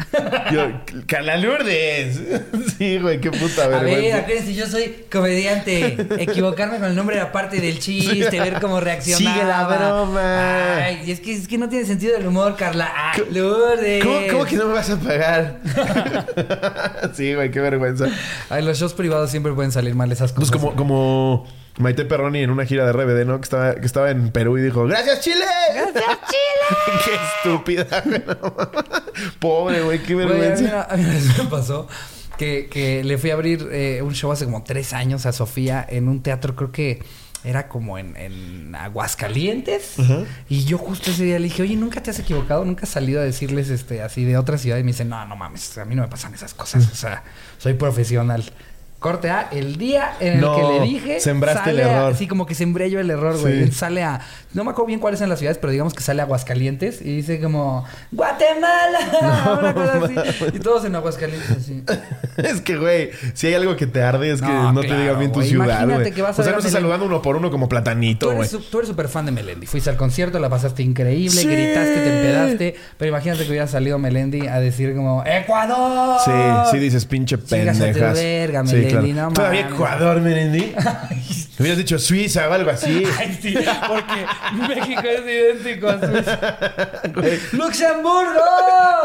Yo, 0.51 0.81
Carla 1.07 1.38
Lourdes. 1.38 2.22
sí, 2.78 2.98
güey, 3.00 3.19
qué 3.19 3.31
puta 3.31 3.66
A 3.66 3.68
ver, 3.68 3.84
vergüenza. 3.84 4.18
acuérdense, 4.19 4.54
yo 4.54 4.68
soy 4.68 4.95
comediante. 5.12 5.98
Equivocarme 6.19 6.78
con 6.78 6.88
el 6.88 6.95
nombre 6.95 7.16
era 7.18 7.31
parte 7.31 7.60
del 7.60 7.80
chiste, 7.80 8.40
ver 8.40 8.60
cómo 8.62 8.80
reaccionaba. 8.80 9.36
Sigue 9.36 9.45
la 9.48 9.68
broma. 9.68 10.75
Ay, 10.86 11.01
y 11.06 11.12
es 11.12 11.19
que, 11.19 11.34
es 11.34 11.48
que 11.48 11.57
no 11.57 11.68
tiene 11.69 11.86
sentido 11.86 12.16
el 12.18 12.25
humor, 12.28 12.56
Carla. 12.56 12.90
Ah, 12.95 13.13
Lourdes. 13.31 14.04
¿Cómo, 14.04 14.19
cómo 14.31 14.46
que 14.46 14.56
no 14.56 14.68
me 14.68 14.74
vas 14.74 14.89
a 14.89 15.00
pagar? 15.00 15.60
sí, 17.13 17.34
güey, 17.34 17.51
qué 17.51 17.60
vergüenza. 17.60 18.07
Ay, 18.50 18.63
los 18.63 18.78
shows 18.80 18.94
privados 18.94 19.30
siempre 19.31 19.51
pueden 19.54 19.72
salir 19.72 19.96
mal 19.96 20.12
esas 20.12 20.31
Pues 20.34 20.50
cosas. 20.50 20.63
como, 20.63 20.75
como 20.75 21.48
Maite 21.80 22.06
Perroni 22.06 22.40
en 22.40 22.52
una 22.52 22.66
gira 22.66 22.86
de 22.86 22.94
RBD, 22.94 23.25
¿no? 23.25 23.38
Que 23.40 23.44
estaba, 23.44 23.75
que 23.75 23.86
estaba 23.86 24.12
en 24.12 24.31
Perú 24.31 24.58
y 24.58 24.62
dijo, 24.62 24.86
¡Gracias, 24.86 25.22
Chile! 25.22 25.46
¡Gracias, 25.74 26.18
Chile! 26.28 27.02
¡Qué 27.06 27.48
estúpida. 27.50 28.04
Pobre, 29.40 29.81
güey, 29.81 30.02
qué 30.04 30.14
Güey, 30.14 30.25
a 30.25 30.30
mí, 30.30 30.40
vergüenza. 30.40 30.84
a 30.84 30.98
mí 30.98 31.04
me 31.04 31.44
pasó 31.50 31.88
que, 32.38 32.68
que 32.70 33.04
le 33.04 33.18
fui 33.18 33.31
a 33.31 33.34
abrir 33.34 33.68
eh, 33.72 34.02
un 34.02 34.14
show 34.14 34.31
hace 34.31 34.46
como 34.46 34.64
tres 34.64 34.94
años 34.94 35.25
a 35.25 35.31
Sofía 35.31 35.86
en 35.88 36.08
un 36.08 36.22
teatro, 36.22 36.56
creo 36.56 36.72
que 36.72 37.04
era 37.44 37.68
como 37.68 37.98
en, 37.98 38.16
en 38.16 38.74
Aguascalientes. 38.75 39.96
Y 40.48 40.64
yo 40.64 40.78
justo 40.78 41.12
ese 41.12 41.25
día 41.25 41.40
le 41.40 41.46
dije, 41.46 41.62
oye, 41.62 41.75
¿nunca 41.75 42.02
te 42.02 42.10
has 42.12 42.20
equivocado? 42.20 42.64
¿Nunca 42.64 42.84
has 42.84 42.90
salido 42.90 43.20
a 43.20 43.24
decirles 43.24 43.70
este 43.70 44.02
así 44.02 44.24
de 44.24 44.38
otra 44.38 44.58
ciudad? 44.58 44.78
Y 44.78 44.84
me 44.84 44.92
dice, 44.92 45.04
no, 45.04 45.25
no 45.25 45.36
mames, 45.36 45.78
a 45.78 45.86
mí 45.86 45.94
no 45.94 46.04
me 46.04 46.08
pasan 46.08 46.34
esas 46.34 46.54
cosas. 46.54 46.90
O 46.92 46.96
sea, 46.96 47.24
soy 47.58 47.74
profesional. 47.74 48.44
Corte 49.03 49.29
A, 49.29 49.50
el 49.51 49.77
día 49.77 50.13
en 50.19 50.33
el 50.33 50.41
No, 50.41 50.55
que 50.55 50.63
le 50.79 50.81
dije. 50.88 51.19
sembraste 51.19 51.69
el 51.69 51.75
sale 51.77 51.83
a- 51.83 51.97
error. 51.97 52.15
sí, 52.15 52.25
como 52.27 52.47
que 52.47 52.55
sembré 52.55 52.89
yo 52.89 53.00
el 53.00 53.11
error, 53.11 53.38
güey. 53.39 53.65
Sí. 53.67 53.71
Sale 53.73 54.01
a. 54.01 54.21
No 54.53 54.63
me 54.63 54.71
acuerdo 54.71 54.88
bien 54.88 55.00
cuáles 55.00 55.19
son 55.19 55.29
las 55.29 55.38
ciudades, 55.39 55.57
pero 55.59 55.71
digamos 55.71 55.94
que 55.94 56.01
sale 56.01 56.21
a 56.21 56.25
Aguascalientes 56.25 57.01
y 57.01 57.15
dice 57.17 57.39
como. 57.39 57.85
¡Guatemala! 58.11 59.00
Una 59.59 59.73
cosa 59.73 60.01
así. 60.05 60.15
Y 60.53 60.59
todos 60.59 60.85
en 60.85 60.95
Aguascalientes 60.95 61.51
así. 61.51 61.83
Es 62.38 62.61
que, 62.61 62.77
güey, 62.77 63.11
si 63.35 63.45
hay 63.47 63.53
algo 63.53 63.75
que 63.75 63.85
te 63.85 64.01
arde 64.01 64.31
es 64.31 64.41
que 64.41 64.47
No, 64.47 64.73
no, 64.73 64.81
te 64.81 64.88
diga 64.97 65.13
bien 65.13 65.31
tu 65.31 65.39
güey. 65.39 65.50
ciudad, 65.50 65.65
Imagínate 65.83 66.00
güey. 66.01 66.11
que 66.13 66.21
vas 66.23 66.39
a 66.39 66.41
O 66.41 66.44
sea, 66.44 66.51
no 66.53 66.57
a 66.57 66.59
estás 66.59 66.71
Melendi. 66.73 66.81
saludando 66.91 67.05
uno 67.05 67.21
por 67.21 67.35
uno 67.35 67.51
como 67.51 67.69
platanito, 67.69 68.33
güey. 68.33 68.50
tú 68.71 68.77
eres 68.79 68.89
súper 68.89 69.07
fan 69.07 69.25
de 69.27 69.31
Melendi. 69.33 69.67
Fuiste 69.67 69.89
al 69.91 69.97
concierto, 69.97 70.39
la 70.39 70.50
pasaste 70.50 70.81
increíble, 70.81 71.41
Sí. 71.41 71.47
gritaste, 71.47 71.94
te 71.94 72.17
empedaste. 72.17 72.75
Pero 72.97 73.09
imagínate 73.09 73.44
que 73.44 73.50
hubiera 73.50 73.67
salido 73.67 74.00
Melendi 74.00 74.47
a 74.47 74.59
decir 74.59 74.95
como 74.95 75.23
¡Ecuador! 75.25 76.19
Sí, 76.25 76.31
sí 76.71 76.79
dices 76.79 77.05
pinche 77.05 77.35
a 77.35 77.38
pendejas. 77.38 78.13
verga, 78.15 78.65
sí, 78.65 78.75
Melendi, 78.95 79.13
claro. 79.13 79.30
no 79.30 79.34
Todavía 79.34 79.62
mames. 79.63 79.74
Ecuador, 79.75 80.22
Melendi. 80.22 80.75
Hubieras 81.60 81.78
dicho 81.78 82.00
Suiza 82.00 82.50
o 82.50 82.54
algo 82.54 82.72
así. 82.72 83.04
Ay, 83.18 83.38
sí, 83.42 83.54
porque 83.88 84.25
México 84.75 85.01
es 85.06 85.22
idéntico 85.22 85.88
a 85.88 86.00
Suiza. 86.00 86.40
¡Luxemburgo! 87.51 88.42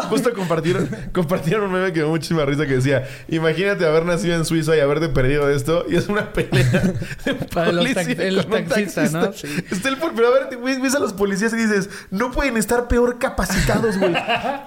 Justo 0.08 0.32
compartieron, 0.32 0.88
compartieron 1.12 1.64
un 1.64 1.72
meme 1.72 1.86
que 1.92 1.98
me 2.00 2.04
dio 2.04 2.08
muchísima 2.08 2.44
risa 2.46 2.66
que 2.66 2.74
decía, 2.76 3.06
imagínate 3.28 3.84
haber 3.86 4.04
nacido 4.06 4.34
en 4.34 4.44
Suiza 4.44 4.74
y 4.76 4.80
haberte 4.80 5.08
perdido 5.10 5.50
esto 5.50 5.84
y 5.88 5.96
es 5.96 6.08
una 6.08 6.32
pelea 6.32 6.64
de 7.24 7.34
Para 7.34 7.72
los 7.72 7.86
policía 7.86 8.16
tax- 8.16 8.20
el 8.20 8.46
taxista, 8.46 9.02
¿no? 9.10 9.32
Sí. 9.32 9.46
Está 9.70 9.88
el 9.90 9.98
pero 9.98 10.28
a 10.28 10.30
ver, 10.30 10.56
güey, 10.56 10.80
ves 10.80 10.94
a 10.94 10.98
los 11.00 11.12
policías 11.12 11.52
y 11.52 11.56
dices, 11.56 11.90
no 12.10 12.30
pueden 12.30 12.56
estar 12.56 12.88
peor 12.88 13.18
capacitados, 13.18 13.98
güey. 13.98 14.14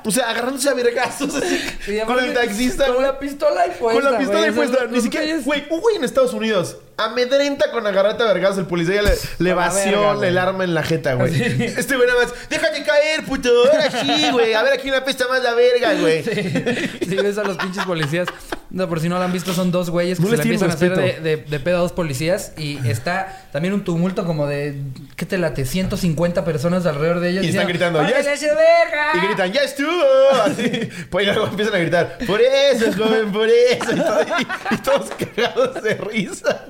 O 0.06 0.12
sea, 0.12 0.30
agarrándose 0.30 0.70
a 0.70 0.74
vergazos 0.76 1.34
así, 1.36 1.60
con 2.06 2.20
el 2.20 2.34
taxista, 2.34 2.86
Con 2.88 3.02
la 3.02 3.18
pistola 3.18 3.66
y 3.68 3.72
puesta. 3.80 4.02
Con 4.02 4.12
la 4.14 4.20
pistola 4.20 4.48
y 4.48 4.52
puesta. 4.52 4.78
Ni 4.90 5.02
siquiera, 5.12 5.26
güeyes- 5.38 5.46
güey, 5.46 5.64
un 5.70 5.80
güey 5.82 5.96
en 5.98 6.04
Estados 6.04 6.34
Unidos 6.34 6.78
amedrenta 7.06 7.72
con 7.72 7.86
agarrarte 7.88 8.24
a 8.24 8.28
vergazos. 8.28 8.58
El 8.60 8.66
policía 8.66 9.02
le, 9.40 9.54
vació 9.54 10.00
verga, 10.02 10.14
güey. 10.16 10.30
el 10.30 10.38
arma 10.38 10.64
en 10.64 10.74
la 10.74 10.84
jeta, 10.84 11.14
güey. 11.16 11.34
Sí. 11.34 11.64
Este 11.64 11.96
güey 11.96 12.08
nada 12.08 12.24
más, 12.24 12.34
déjate 12.50 12.84
caer, 12.84 13.24
puto. 13.26 13.50
Ahora 13.72 13.90
sí, 13.92 14.30
güey. 14.32 14.54
A 14.54 14.64
ver 14.64 14.74
a 14.74 14.78
quién 14.78 14.92
le 14.92 14.98
apesta 14.98 15.28
más 15.28 15.42
la 15.44 15.54
verga, 15.54 15.94
güey. 16.00 16.24
Si 16.24 17.16
ves 17.16 17.38
a 17.38 17.44
los 17.44 17.58
pinches 17.58 17.84
policías, 17.86 18.28
no, 18.70 18.88
por 18.88 19.00
si 19.02 19.10
no 19.10 19.18
lo 19.18 19.24
han 19.24 19.34
visto, 19.34 19.54
son 19.54 19.72
dos 19.72 19.90
güeyes 19.90 20.18
que 20.18 20.24
No 20.24 20.30
se 20.32 20.38
le 20.38 20.44
empiezan 20.44 20.72
a 20.72 20.74
hacer 20.74 20.96
de, 20.96 21.20
de- 21.20 21.38
de 21.38 21.60
pedo 21.60 21.78
a 21.78 21.80
dos 21.82 21.92
policías 21.92 22.54
y 22.58 22.78
está 22.88 23.48
también 23.52 23.74
un 23.74 23.84
tumulto 23.84 24.26
como 24.26 24.48
de, 24.48 24.78
¿qué 25.18 25.26
te 25.26 25.38
late? 25.38 25.66
150 25.66 26.46
personas 26.46 26.86
alrededor 26.86 27.20
de 27.20 27.30
ellos. 27.32 27.44
Y 27.44 27.50
están 27.50 27.68
diciendo, 27.68 27.90
gritando, 27.92 28.00
"¡Órale, 28.00 28.16
"Yes". 28.18 28.28
ese 28.28 28.48
verga! 28.48 29.12
Y 29.16 29.26
gritan, 29.28 29.52
¡ya 29.52 29.62
estuvo! 29.64 30.30
Así. 30.46 30.90
Pues 31.10 31.26
luego 31.28 31.48
empiezan 31.48 31.76
a 31.76 31.78
gritar, 31.80 32.18
¡por 32.26 32.40
eso, 32.42 32.86
joven, 32.98 33.32
por 33.34 33.50
eso! 33.50 33.92
Y, 33.92 33.98
todo- 34.00 34.22
y- 34.40 34.76
y 34.76 34.78
todos 34.78 35.10
cagados 35.36 35.84
de 35.84 35.94
risa. 35.96 36.66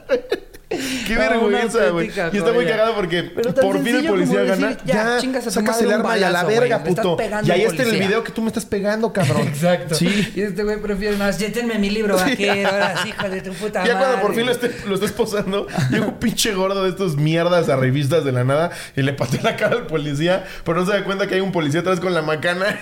Qué 1.06 1.16
No, 1.16 1.20
vergüenza, 1.20 1.90
güey. 1.90 2.08
Y 2.32 2.38
está 2.38 2.54
muy 2.54 2.66
cagado 2.66 2.96
porque 2.96 3.24
por 3.24 3.84
fin 3.84 3.98
el 3.98 4.06
policía 4.08 4.40
decir, 4.42 4.62
gana. 4.64 4.78
ya, 4.86 5.18
chingas 5.20 5.44
a 5.44 5.50
tu 5.50 5.52
sacas 5.52 5.76
madre 5.76 5.88
el 5.88 5.94
arma 5.94 6.18
y 6.18 6.24
a 6.24 6.30
la 6.30 6.44
verga, 6.46 6.78
estás 6.78 7.06
puto. 7.06 7.18
Y 7.44 7.52
ahí 7.52 7.64
está 7.64 7.84
en 7.84 7.90
el 7.90 8.00
video 8.00 8.24
que 8.24 8.32
tú 8.32 8.42
me 8.42 8.48
estás 8.48 8.66
pegando, 8.66 9.12
cabrón. 9.12 9.42
Exacto. 9.48 9.96
Sí. 9.96 10.32
Y 10.34 10.42
este 10.42 10.64
güey 10.64 10.82
prefiere 10.82 11.18
más, 11.18 11.38
llétenme 11.38 11.78
mi 11.78 11.90
libro 11.90 12.16
vaquero, 12.18 12.70
ahora 12.70 13.04
sí, 13.04 13.10
hijo 13.10 13.30
de 13.30 13.42
tu 13.42 13.52
puta 13.52 13.84
Ya 13.84 13.98
cuando 13.98 14.22
por 14.22 14.30
madre". 14.30 14.36
fin 14.36 14.46
lo, 14.46 14.52
esté, 14.54 14.88
lo 14.88 14.96
estés 14.96 15.12
posando, 15.12 15.68
llega 15.90 16.06
un 16.06 16.20
pinche 16.20 16.54
gordo 16.54 16.84
de 16.84 16.90
estos 16.90 17.18
mierdas 17.18 17.68
a 17.68 17.76
revistas 17.76 18.24
de 18.24 18.32
la 18.32 18.46
nada 18.46 18.72
y 18.96 19.02
le 19.02 19.12
patea 19.12 19.42
la 19.44 19.58
cara 19.58 19.76
al 19.76 19.88
policía, 19.88 20.46
pero 20.64 20.80
no 20.80 20.86
se 20.86 20.94
da 20.94 21.04
cuenta 21.04 21.28
que 21.28 21.36
hay 21.36 21.42
un 21.42 21.52
policía 21.52 21.82
atrás 21.82 22.00
con 22.00 22.14
la 22.14 22.22
macana 22.22 22.80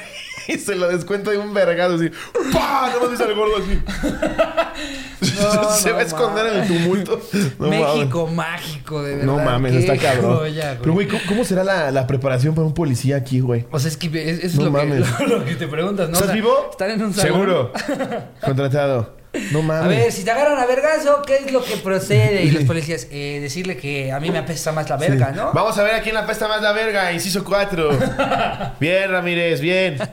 y 0.49 0.57
se 0.57 0.75
lo 0.75 0.87
descuenta 0.87 1.31
de 1.31 1.37
un 1.37 1.53
vergado 1.53 1.95
así. 1.95 2.09
¡Pah! 2.53 2.91
No 3.01 3.07
dice 3.07 3.23
al 3.23 3.35
gordo 3.35 3.53
así. 3.57 3.79
No, 5.39 5.71
se 5.71 5.89
no 5.89 5.95
va 5.95 6.01
a 6.01 6.03
esconder 6.03 6.45
en 6.47 6.59
el 6.61 6.67
tumulto. 6.67 7.21
No 7.59 7.67
mames. 7.67 7.79
México 7.95 8.27
mágico, 8.27 9.03
de 9.03 9.15
verdad. 9.17 9.25
No 9.25 9.37
mames, 9.43 9.71
Qué 9.73 9.79
está 9.79 9.97
cabrón. 9.97 10.37
joya, 10.37 10.77
Pero, 10.81 10.93
güey, 10.93 11.07
¿cómo, 11.07 11.21
cómo 11.27 11.43
será 11.45 11.63
la, 11.63 11.91
la 11.91 12.07
preparación 12.07 12.55
para 12.55 12.65
un 12.67 12.73
policía 12.73 13.17
aquí, 13.17 13.39
güey? 13.39 13.65
O 13.71 13.79
sea, 13.79 13.89
es 13.89 13.97
que 13.97 14.07
es, 14.07 14.43
es 14.43 14.55
lo, 14.55 14.65
que, 14.65 14.69
mames. 14.71 15.19
lo, 15.19 15.27
lo 15.39 15.45
que 15.45 15.55
te 15.55 15.67
preguntas, 15.67 16.09
¿no? 16.09 16.13
O 16.13 16.21
¿Estás 16.21 16.27
sea, 16.27 16.35
vivo? 16.35 16.67
Estar 16.71 16.89
en 16.89 17.03
un 17.03 17.13
salón. 17.13 17.31
Seguro. 17.33 17.71
Contratado. 18.41 19.18
No 19.51 19.61
mames. 19.61 19.85
A 19.85 19.87
ver, 19.87 20.11
si 20.11 20.23
te 20.23 20.31
agarran 20.31 20.57
a 20.57 20.65
vergazo, 20.65 21.21
¿qué 21.25 21.37
es 21.37 21.51
lo 21.51 21.63
que 21.63 21.77
procede? 21.77 22.43
Y 22.43 22.51
los 22.51 22.63
policías, 22.67 23.07
eh, 23.11 23.39
decirle 23.41 23.77
que 23.77 24.11
a 24.11 24.19
mí 24.19 24.31
me 24.31 24.39
apesta 24.39 24.71
más 24.71 24.89
la 24.89 24.97
verga, 24.97 25.31
¿no? 25.31 25.51
Vamos 25.53 25.77
a 25.77 25.83
ver 25.83 25.95
a 25.95 26.01
quién 26.01 26.15
la 26.15 26.25
pesta 26.25 26.47
más 26.47 26.61
la 26.61 26.71
verga. 26.71 27.11
Inciso 27.11 27.43
4. 27.43 27.89
bien, 28.79 29.11
Ramírez, 29.11 29.61
bien. 29.61 29.97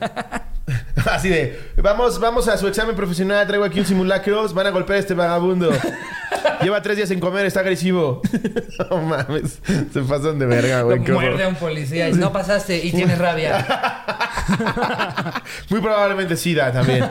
Así 1.11 1.28
de, 1.28 1.58
vamos, 1.76 2.18
vamos 2.18 2.49
a 2.49 2.58
su 2.58 2.66
examen 2.66 2.96
profesional, 2.96 3.46
traigo 3.46 3.64
aquí 3.64 3.78
un 3.78 3.87
simulacro, 3.87 4.49
van 4.52 4.66
a 4.66 4.70
golpear 4.70 4.96
a 4.96 5.00
este 5.00 5.14
vagabundo. 5.14 5.70
Lleva 6.61 6.82
tres 6.82 6.96
días 6.96 7.08
sin 7.08 7.20
comer, 7.20 7.46
está 7.46 7.61
agresivo. 7.61 8.20
no 8.90 9.02
mames, 9.02 9.61
se 9.92 10.00
pasan 10.00 10.38
de 10.38 10.46
verga, 10.46 10.82
güey. 10.82 10.99
horror. 10.99 11.12
Muerde 11.12 11.44
a 11.44 11.49
un 11.49 11.54
policía 11.54 12.08
y 12.08 12.14
no 12.14 12.32
pasaste 12.32 12.85
y 12.85 12.90
tienes 12.90 13.18
rabia. 13.18 13.64
Muy 15.70 15.80
probablemente 15.80 16.37
SIDA 16.37 16.73
también. 16.73 17.04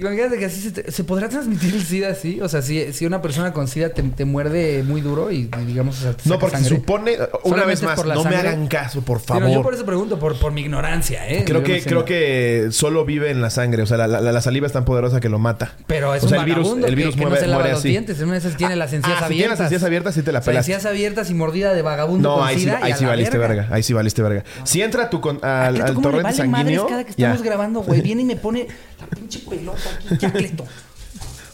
Imagínate 0.00 0.38
que 0.38 0.44
así 0.46 0.60
se, 0.60 0.70
te- 0.70 0.90
se 0.90 1.04
podrá 1.04 1.28
transmitir 1.28 1.74
el 1.74 1.82
SIDA 1.84 2.08
así. 2.10 2.40
O 2.40 2.48
sea, 2.48 2.62
si, 2.62 2.92
si 2.92 3.06
una 3.06 3.20
persona 3.22 3.52
con 3.52 3.68
SIDA 3.68 3.90
te, 3.90 4.02
te 4.02 4.24
muerde 4.24 4.82
muy 4.82 5.00
duro 5.00 5.30
y, 5.30 5.48
digamos, 5.66 5.98
o 5.98 6.02
sea, 6.02 6.12
te 6.14 6.28
No, 6.28 6.38
porque 6.38 6.56
sangre. 6.56 6.76
supone, 6.76 7.18
una 7.44 7.64
vez 7.64 7.82
más, 7.82 8.04
no 8.04 8.24
me 8.24 8.36
hagan 8.36 8.66
caso, 8.66 9.02
por 9.02 9.20
Pero 9.20 9.40
favor. 9.40 9.50
yo 9.54 9.62
por 9.62 9.74
eso 9.74 9.84
pregunto, 9.84 10.18
por, 10.18 10.38
por 10.38 10.52
mi 10.52 10.62
ignorancia, 10.62 11.28
¿eh? 11.28 11.44
Creo 11.46 11.62
que, 11.62 11.78
no 11.80 11.84
creo 11.84 12.04
que 12.04 12.68
solo 12.70 13.04
vive 13.04 13.30
en 13.30 13.40
la 13.42 13.50
sangre. 13.50 13.82
O 13.82 13.86
sea, 13.86 13.96
la, 13.98 14.06
la- 14.08 14.20
la 14.32 14.40
saliva 14.40 14.66
es 14.66 14.72
tan 14.72 14.84
poderosa 14.84 15.20
que 15.20 15.28
lo 15.28 15.38
mata. 15.38 15.72
Pero 15.86 16.14
es 16.14 16.24
o 16.24 16.28
sea, 16.28 16.38
un 16.40 16.48
el 16.48 16.54
virus, 16.54 16.68
el 16.84 16.96
virus 16.96 17.14
que, 17.14 17.20
que 17.20 17.26
mueve, 17.26 17.36
no 17.36 17.40
se 17.40 17.46
lava 17.46 17.58
muere 17.60 17.70
los 17.72 17.80
así. 17.80 17.88
dientes. 17.90 18.18
En 18.18 18.24
una 18.24 18.32
de 18.34 18.38
esas 18.38 18.56
tiene 18.56 18.76
las 18.76 18.92
encías 18.92 19.16
Ah, 19.16 19.18
si 19.18 19.24
abiertas. 19.24 19.36
tienes 19.36 19.58
las 19.58 19.66
encías 19.66 19.82
abiertas, 19.84 20.14
sí 20.14 20.22
te 20.22 20.32
la 20.32 20.38
O 20.38 20.42
sea, 20.42 20.54
encías 20.58 20.86
abiertas 20.86 21.30
y 21.30 21.34
mordida 21.34 21.74
de 21.74 21.82
vagabundo 21.82 22.28
No, 22.28 22.36
con 22.38 22.48
ahí 22.48 22.54
sí, 22.56 22.62
sida 22.62 22.80
y 22.80 22.84
ahí 22.84 22.94
sí 22.98 23.04
valiste 23.04 23.38
verga. 23.38 23.68
Ahí 23.70 23.82
sí 23.82 23.92
valiste 23.92 24.22
verga. 24.22 24.44
Si 24.64 24.80
entra 24.82 25.10
tu 25.10 25.20
al, 25.42 25.74
Cleto, 25.74 25.86
al 25.86 25.94
¿cómo 25.94 26.08
le 26.10 26.16
torrente 26.16 26.32
sanguíneo. 26.36 26.86
cada 26.86 27.04
que 27.04 27.10
estamos 27.10 27.42
grabando, 27.42 27.80
güey? 27.82 28.00
Viene 28.00 28.22
y 28.22 28.24
me 28.24 28.36
pone 28.36 28.66
pinche 29.10 29.40
pelota 29.40 29.90
aquí. 30.06 30.18
Ya, 30.18 30.32
Cleto. 30.32 30.64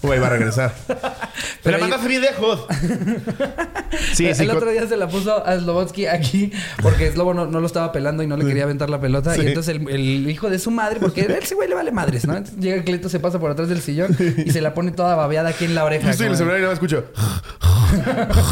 Güey, 0.02 0.20
va 0.20 0.26
a 0.28 0.30
regresar. 0.30 0.74
Pero 1.62 1.78
mandaste 1.78 2.08
videos. 2.08 2.66
Sí, 4.12 4.32
sí. 4.34 4.42
el 4.42 4.50
otro 4.50 4.70
día 4.70 4.86
se 4.86 4.96
la 4.96 5.08
puso 5.08 5.44
a 5.44 5.58
Slobotsky 5.58 6.06
aquí 6.06 6.52
porque 6.82 7.10
Slobo 7.10 7.34
no, 7.34 7.46
no 7.46 7.60
lo 7.60 7.66
estaba 7.66 7.92
pelando 7.92 8.22
y 8.22 8.26
no 8.26 8.36
le 8.36 8.44
quería 8.44 8.64
aventar 8.64 8.90
la 8.90 9.00
pelota. 9.00 9.34
Sí. 9.34 9.42
Y 9.42 9.46
entonces 9.48 9.74
el, 9.74 9.88
el 9.88 10.30
hijo 10.30 10.48
de 10.48 10.58
su 10.58 10.70
madre, 10.70 11.00
porque 11.00 11.22
a 11.22 11.38
ese 11.38 11.54
güey 11.54 11.68
le 11.68 11.74
vale 11.74 11.92
madres, 11.92 12.26
¿no? 12.26 12.36
Entonces 12.36 12.62
llega 12.62 12.84
Cleto, 12.84 13.08
se 13.08 13.20
pasa 13.20 13.38
por 13.40 13.50
atrás 13.50 13.68
del 13.68 13.80
sillón 13.80 14.16
y 14.36 14.50
se 14.50 14.60
la 14.60 14.74
pone 14.74 14.92
toda 14.92 15.16
babeada 15.16 15.50
aquí 15.50 15.64
en 15.64 15.74
la 15.74 15.84
oreja. 15.84 16.12
En 16.12 16.22
el 16.22 16.36
celular 16.36 16.58
y 16.58 16.62
nada 16.62 16.74
más 16.74 16.82
escucho. 16.82 17.04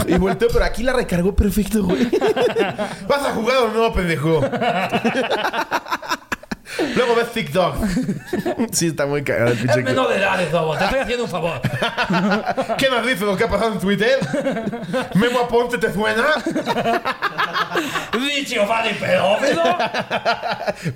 y 0.08 0.18
volteo, 0.18 0.48
pero 0.52 0.64
aquí 0.64 0.82
la 0.82 0.92
recargó 0.92 1.34
perfecto, 1.34 1.84
güey. 1.84 2.08
¿Vas 3.08 3.24
a 3.24 3.34
jugar 3.34 3.56
o 3.58 3.72
no, 3.72 3.92
pendejo? 3.92 4.40
Luego 6.96 7.14
ves 7.14 7.32
TikTok. 7.32 7.76
sí, 8.72 8.88
está 8.88 9.06
muy 9.06 9.22
cagado 9.22 9.52
el 9.52 9.58
pinche. 9.58 9.78
Es 9.78 9.84
menor 9.84 10.08
de 10.08 10.16
edad, 10.16 10.38
Slobo. 10.50 10.76
Te 10.76 10.84
estoy 10.84 11.00
haciendo 11.00 11.24
un 11.24 11.30
favor. 11.30 11.60
¿Qué 12.78 12.88
nos 12.90 13.02
dices 13.06 13.20
lo 13.22 13.36
que 13.36 13.44
ha 13.44 13.48
pasado 13.48 13.72
en 13.74 13.78
Twitter? 13.80 14.18
¿Memo 15.14 15.40
Aponte 15.40 15.78
te 15.78 15.92
suena? 15.92 16.26
¡Dicho 18.36 18.66
va 18.66 18.82
de 18.82 18.94
pedófilo! 18.94 19.62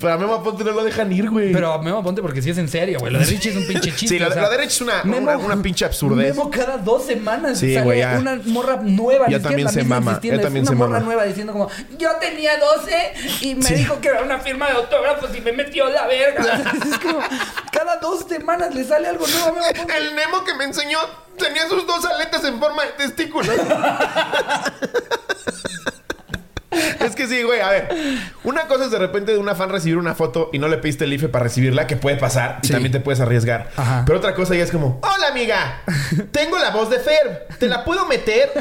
Pero 0.00 0.12
a 0.12 0.16
Memo 0.18 0.34
Aponte 0.34 0.64
no 0.64 0.72
lo 0.72 0.84
dejan 0.84 1.12
ir, 1.12 1.30
güey. 1.30 1.52
Pero 1.52 1.80
Memo, 1.82 2.02
ponte 2.02 2.20
porque 2.22 2.42
sí 2.42 2.50
es 2.50 2.58
en 2.58 2.68
serio, 2.68 2.98
güey. 3.00 3.12
Lo 3.12 3.18
de 3.18 3.24
Richie 3.24 3.50
es 3.50 3.56
un 3.56 3.66
pinche 3.66 3.90
chiste. 3.94 4.08
Sí, 4.08 4.18
la, 4.18 4.28
o 4.28 4.32
sea, 4.32 4.42
la 4.42 4.50
derecha 4.50 4.68
es 4.70 4.80
una, 4.80 5.02
Memo- 5.04 5.18
una, 5.32 5.36
una 5.38 5.62
pinche 5.62 5.84
absurdez. 5.84 6.34
Memo 6.36 6.50
cada 6.50 6.78
dos 6.78 7.04
semanas 7.06 7.58
Sí, 7.58 7.74
sale 7.74 7.84
güey, 7.84 7.98
ya. 8.00 8.16
una 8.18 8.38
morra 8.46 8.78
nueva. 8.82 9.28
Ya 9.28 9.40
también 9.40 9.64
la 9.66 9.72
se 9.72 9.84
mama, 9.84 10.12
insistiendo, 10.12 10.40
ya 10.40 10.44
también 10.46 10.62
una 10.64 10.70
se 10.70 10.76
morra 10.76 10.92
mama. 10.94 11.04
nueva 11.04 11.24
diciendo 11.24 11.52
como... 11.52 11.68
Yo 11.98 12.10
tenía 12.20 12.52
12 12.58 13.12
y 13.42 13.54
me 13.54 13.62
Sí. 13.62 13.74
dijo 13.74 14.00
que 14.00 14.08
era 14.08 14.22
una 14.22 14.38
firma 14.40 14.66
de 14.66 14.72
autógrafos 14.72 15.30
y 15.36 15.40
me 15.40 15.52
metió 15.68 15.88
la 15.88 16.06
verga. 16.06 16.62
es 16.90 16.98
como... 16.98 17.20
Cada 17.70 17.96
dos 17.96 18.24
semanas 18.28 18.74
le 18.74 18.84
sale 18.84 19.08
algo 19.08 19.26
nuevo. 19.26 19.58
El 19.96 20.16
Nemo 20.16 20.44
que 20.44 20.54
me 20.54 20.64
enseñó 20.64 20.98
tenía 21.36 21.68
sus 21.68 21.86
dos 21.86 22.04
aletas 22.04 22.44
en 22.44 22.58
forma 22.58 22.84
de 22.84 22.92
testículo. 22.92 23.52
Es 27.00 27.16
que 27.16 27.26
sí, 27.26 27.42
güey, 27.42 27.60
a 27.60 27.70
ver. 27.70 27.88
Una 28.44 28.68
cosa 28.68 28.84
es 28.84 28.90
de 28.90 28.98
repente 28.98 29.32
de 29.32 29.38
una 29.38 29.54
fan 29.54 29.70
recibir 29.70 29.96
una 29.98 30.14
foto 30.14 30.50
y 30.52 30.58
no 30.58 30.68
le 30.68 30.76
pediste 30.78 31.04
el 31.04 31.12
IFE 31.12 31.28
para 31.28 31.44
recibirla, 31.44 31.86
que 31.86 31.96
puede 31.96 32.16
pasar 32.16 32.58
y 32.62 32.68
también 32.68 32.92
te 32.92 33.00
puedes 33.00 33.20
arriesgar. 33.20 33.70
Ajá. 33.76 34.04
Pero 34.06 34.18
otra 34.18 34.34
cosa 34.34 34.54
ya 34.54 34.62
es 34.62 34.70
como, 34.70 35.00
hola 35.02 35.28
amiga, 35.28 35.82
tengo 36.30 36.58
la 36.58 36.70
voz 36.70 36.90
de 36.90 36.98
Fer, 37.00 37.48
¿te 37.58 37.66
la 37.66 37.84
puedo 37.84 38.06
meter? 38.06 38.52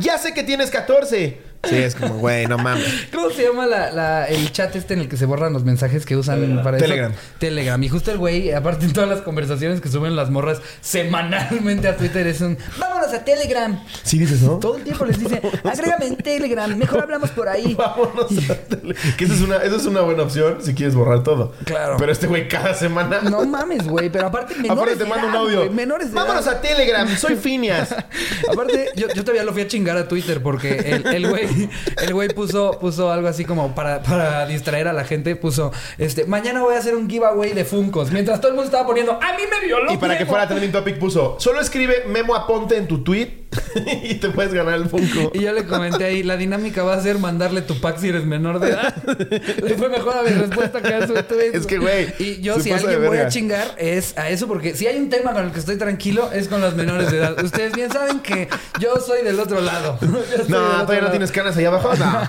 Ya 0.00 0.18
sé 0.18 0.34
que 0.34 0.42
tienes 0.42 0.70
14. 0.70 1.53
Sí, 1.68 1.76
es 1.76 1.94
como, 1.94 2.14
güey, 2.18 2.46
no 2.46 2.58
mames. 2.58 2.84
¿Cómo 3.12 3.30
se 3.30 3.42
llama 3.44 3.66
la, 3.66 3.90
la- 3.90 4.24
el 4.26 4.52
chat 4.52 4.74
este 4.76 4.94
en 4.94 5.00
el 5.00 5.08
que 5.08 5.16
se 5.16 5.26
borran 5.26 5.52
los 5.52 5.64
mensajes 5.64 6.04
que 6.06 6.16
usan 6.16 6.60
para 6.62 6.76
eso? 6.76 6.84
Telegram. 6.86 7.12
Telegram. 7.38 7.82
Y 7.82 7.88
justo 7.88 8.10
el 8.10 8.18
güey, 8.18 8.52
aparte 8.52 8.84
en 8.86 8.92
todas 8.92 9.08
las 9.08 9.20
conversaciones 9.22 9.80
que 9.80 9.88
suben 9.88 10.16
las 10.16 10.30
morras 10.30 10.60
semanalmente 10.80 11.88
a 11.88 11.96
Twitter, 11.96 12.26
es 12.26 12.40
un... 12.40 12.56
Vámonos 12.78 13.12
a 13.12 13.24
Telegram. 13.24 13.82
Sí 14.02 14.18
dices, 14.18 14.42
¿no? 14.42 14.58
Todo 14.58 14.76
el 14.76 14.84
tiempo 14.84 15.04
les 15.04 15.18
dice, 15.18 15.40
agrégame 15.64 16.06
en 16.06 16.16
Telegram, 16.16 16.74
mejor 16.76 17.02
hablamos 17.02 17.30
por 17.30 17.48
ahí. 17.48 17.74
Vámonos 17.78 18.30
a 18.50 18.54
tele- 18.54 18.94
Que 19.16 19.24
esa 19.24 19.34
es, 19.34 19.40
una, 19.40 19.56
esa 19.58 19.76
es 19.76 19.86
una 19.86 20.00
buena 20.02 20.22
opción 20.22 20.58
si 20.62 20.74
quieres 20.74 20.94
borrar 20.94 21.22
todo. 21.22 21.52
Claro. 21.64 21.96
Pero 21.98 22.12
este 22.12 22.26
güey 22.26 22.48
cada 22.48 22.74
semana... 22.74 23.20
No 23.22 23.44
mames, 23.44 23.86
güey, 23.86 24.10
pero 24.10 24.26
aparte 24.26 24.54
menores 24.58 24.72
Aparte 24.72 24.96
te 24.96 25.04
de 25.04 25.10
mando 25.10 25.26
un 25.28 25.32
edad, 25.34 25.42
audio. 25.42 25.58
güey, 25.58 25.70
menores 25.70 26.08
de 26.10 26.14
Vámonos 26.14 26.46
edad. 26.46 26.56
a 26.56 26.60
Telegram, 26.60 27.08
soy 27.16 27.36
Finias. 27.36 27.94
Aparte, 28.50 28.90
yo, 28.96 29.08
yo 29.08 29.22
todavía 29.22 29.44
lo 29.44 29.52
fui 29.52 29.62
a 29.62 29.68
chingar 29.68 29.96
a 29.96 30.08
Twitter 30.08 30.42
porque 30.42 30.78
el, 30.78 31.06
el 31.14 31.26
güey, 31.54 31.68
el 32.02 32.14
güey 32.14 32.28
puso, 32.28 32.78
puso 32.80 33.10
algo 33.10 33.28
así 33.28 33.44
como 33.44 33.74
para, 33.74 34.02
para 34.02 34.46
distraer 34.46 34.88
a 34.88 34.92
la 34.92 35.04
gente, 35.04 35.36
puso 35.36 35.72
este, 35.98 36.24
mañana 36.24 36.62
voy 36.62 36.74
a 36.74 36.78
hacer 36.78 36.94
un 36.94 37.08
giveaway 37.08 37.52
de 37.52 37.64
Funcos. 37.64 38.10
Mientras 38.10 38.40
todo 38.40 38.48
el 38.48 38.54
mundo 38.54 38.66
estaba 38.66 38.86
poniendo, 38.86 39.12
a 39.12 39.32
mí 39.32 39.42
me 39.50 39.66
violó. 39.66 39.92
Y 39.92 39.96
para 39.96 40.14
que 40.14 40.24
Memo". 40.24 40.30
fuera 40.30 40.48
trending 40.48 40.72
topic 40.72 40.98
puso, 40.98 41.36
solo 41.38 41.60
escribe 41.60 42.04
Memo 42.06 42.34
Aponte 42.34 42.76
en 42.76 42.86
tu 42.86 43.02
tweet 43.02 43.43
y 44.02 44.14
te 44.14 44.30
puedes 44.30 44.52
ganar 44.52 44.74
el 44.74 44.88
Funko. 44.88 45.32
Y 45.34 45.40
yo 45.40 45.52
le 45.52 45.64
comenté 45.64 46.04
ahí, 46.04 46.22
la 46.22 46.36
dinámica 46.36 46.82
va 46.82 46.94
a 46.94 47.00
ser 47.00 47.18
mandarle 47.18 47.62
tu 47.62 47.80
pack 47.80 47.98
si 47.98 48.08
eres 48.08 48.24
menor 48.24 48.60
de 48.60 48.70
edad. 48.70 48.94
Le 49.62 49.74
fue 49.74 49.88
mejor 49.88 50.16
a 50.16 50.22
mi 50.22 50.30
respuesta 50.30 50.80
que 50.82 50.94
a 50.94 51.06
su. 51.06 51.14
Es 51.52 51.66
que, 51.66 51.78
güey, 51.78 52.12
Y 52.18 52.40
yo, 52.40 52.60
si 52.60 52.72
alguien 52.72 53.04
voy 53.04 53.18
a 53.18 53.28
chingar, 53.28 53.74
es 53.78 54.16
a 54.18 54.28
eso, 54.28 54.46
porque 54.46 54.74
si 54.74 54.86
hay 54.86 54.98
un 54.98 55.08
tema 55.08 55.32
con 55.32 55.44
el 55.44 55.52
que 55.52 55.58
estoy 55.58 55.76
tranquilo, 55.76 56.30
es 56.32 56.48
con 56.48 56.60
los 56.60 56.74
menores 56.74 57.10
de 57.10 57.18
edad. 57.18 57.42
Ustedes 57.42 57.72
bien 57.72 57.90
saben 57.90 58.20
que 58.20 58.48
yo 58.80 58.96
soy 58.96 59.22
del 59.22 59.38
otro 59.40 59.60
lado. 59.60 59.98
No, 60.48 60.58
todavía 60.82 61.02
no 61.02 61.10
tienes 61.10 61.30
canas 61.30 61.56
ahí 61.56 61.64
abajo. 61.64 61.92
No, 61.94 62.22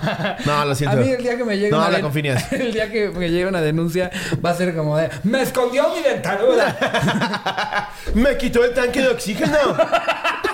no 0.44 0.64
lo 0.64 0.72
A 0.72 0.74
siento. 0.74 0.96
mí 0.96 1.10
el 1.10 1.22
día 1.22 1.36
que 1.36 1.44
me 1.44 1.56
llegue 1.56 1.70
No, 1.70 1.86
una 1.86 2.10
Phineas. 2.10 2.52
El 2.52 2.72
día 2.72 2.90
que 2.90 3.10
me 3.10 3.30
llegue 3.30 3.46
una 3.46 3.60
denuncia 3.60 4.10
va 4.44 4.50
a 4.50 4.54
ser 4.54 4.74
como 4.74 4.96
de 4.96 5.10
¡Me 5.24 5.42
escondió 5.42 5.88
mi 5.94 6.02
dentadura! 6.02 7.90
Me 8.14 8.36
quitó 8.36 8.64
el 8.64 8.72
tanque 8.74 9.00
de 9.00 9.08
oxígeno. 9.08 9.56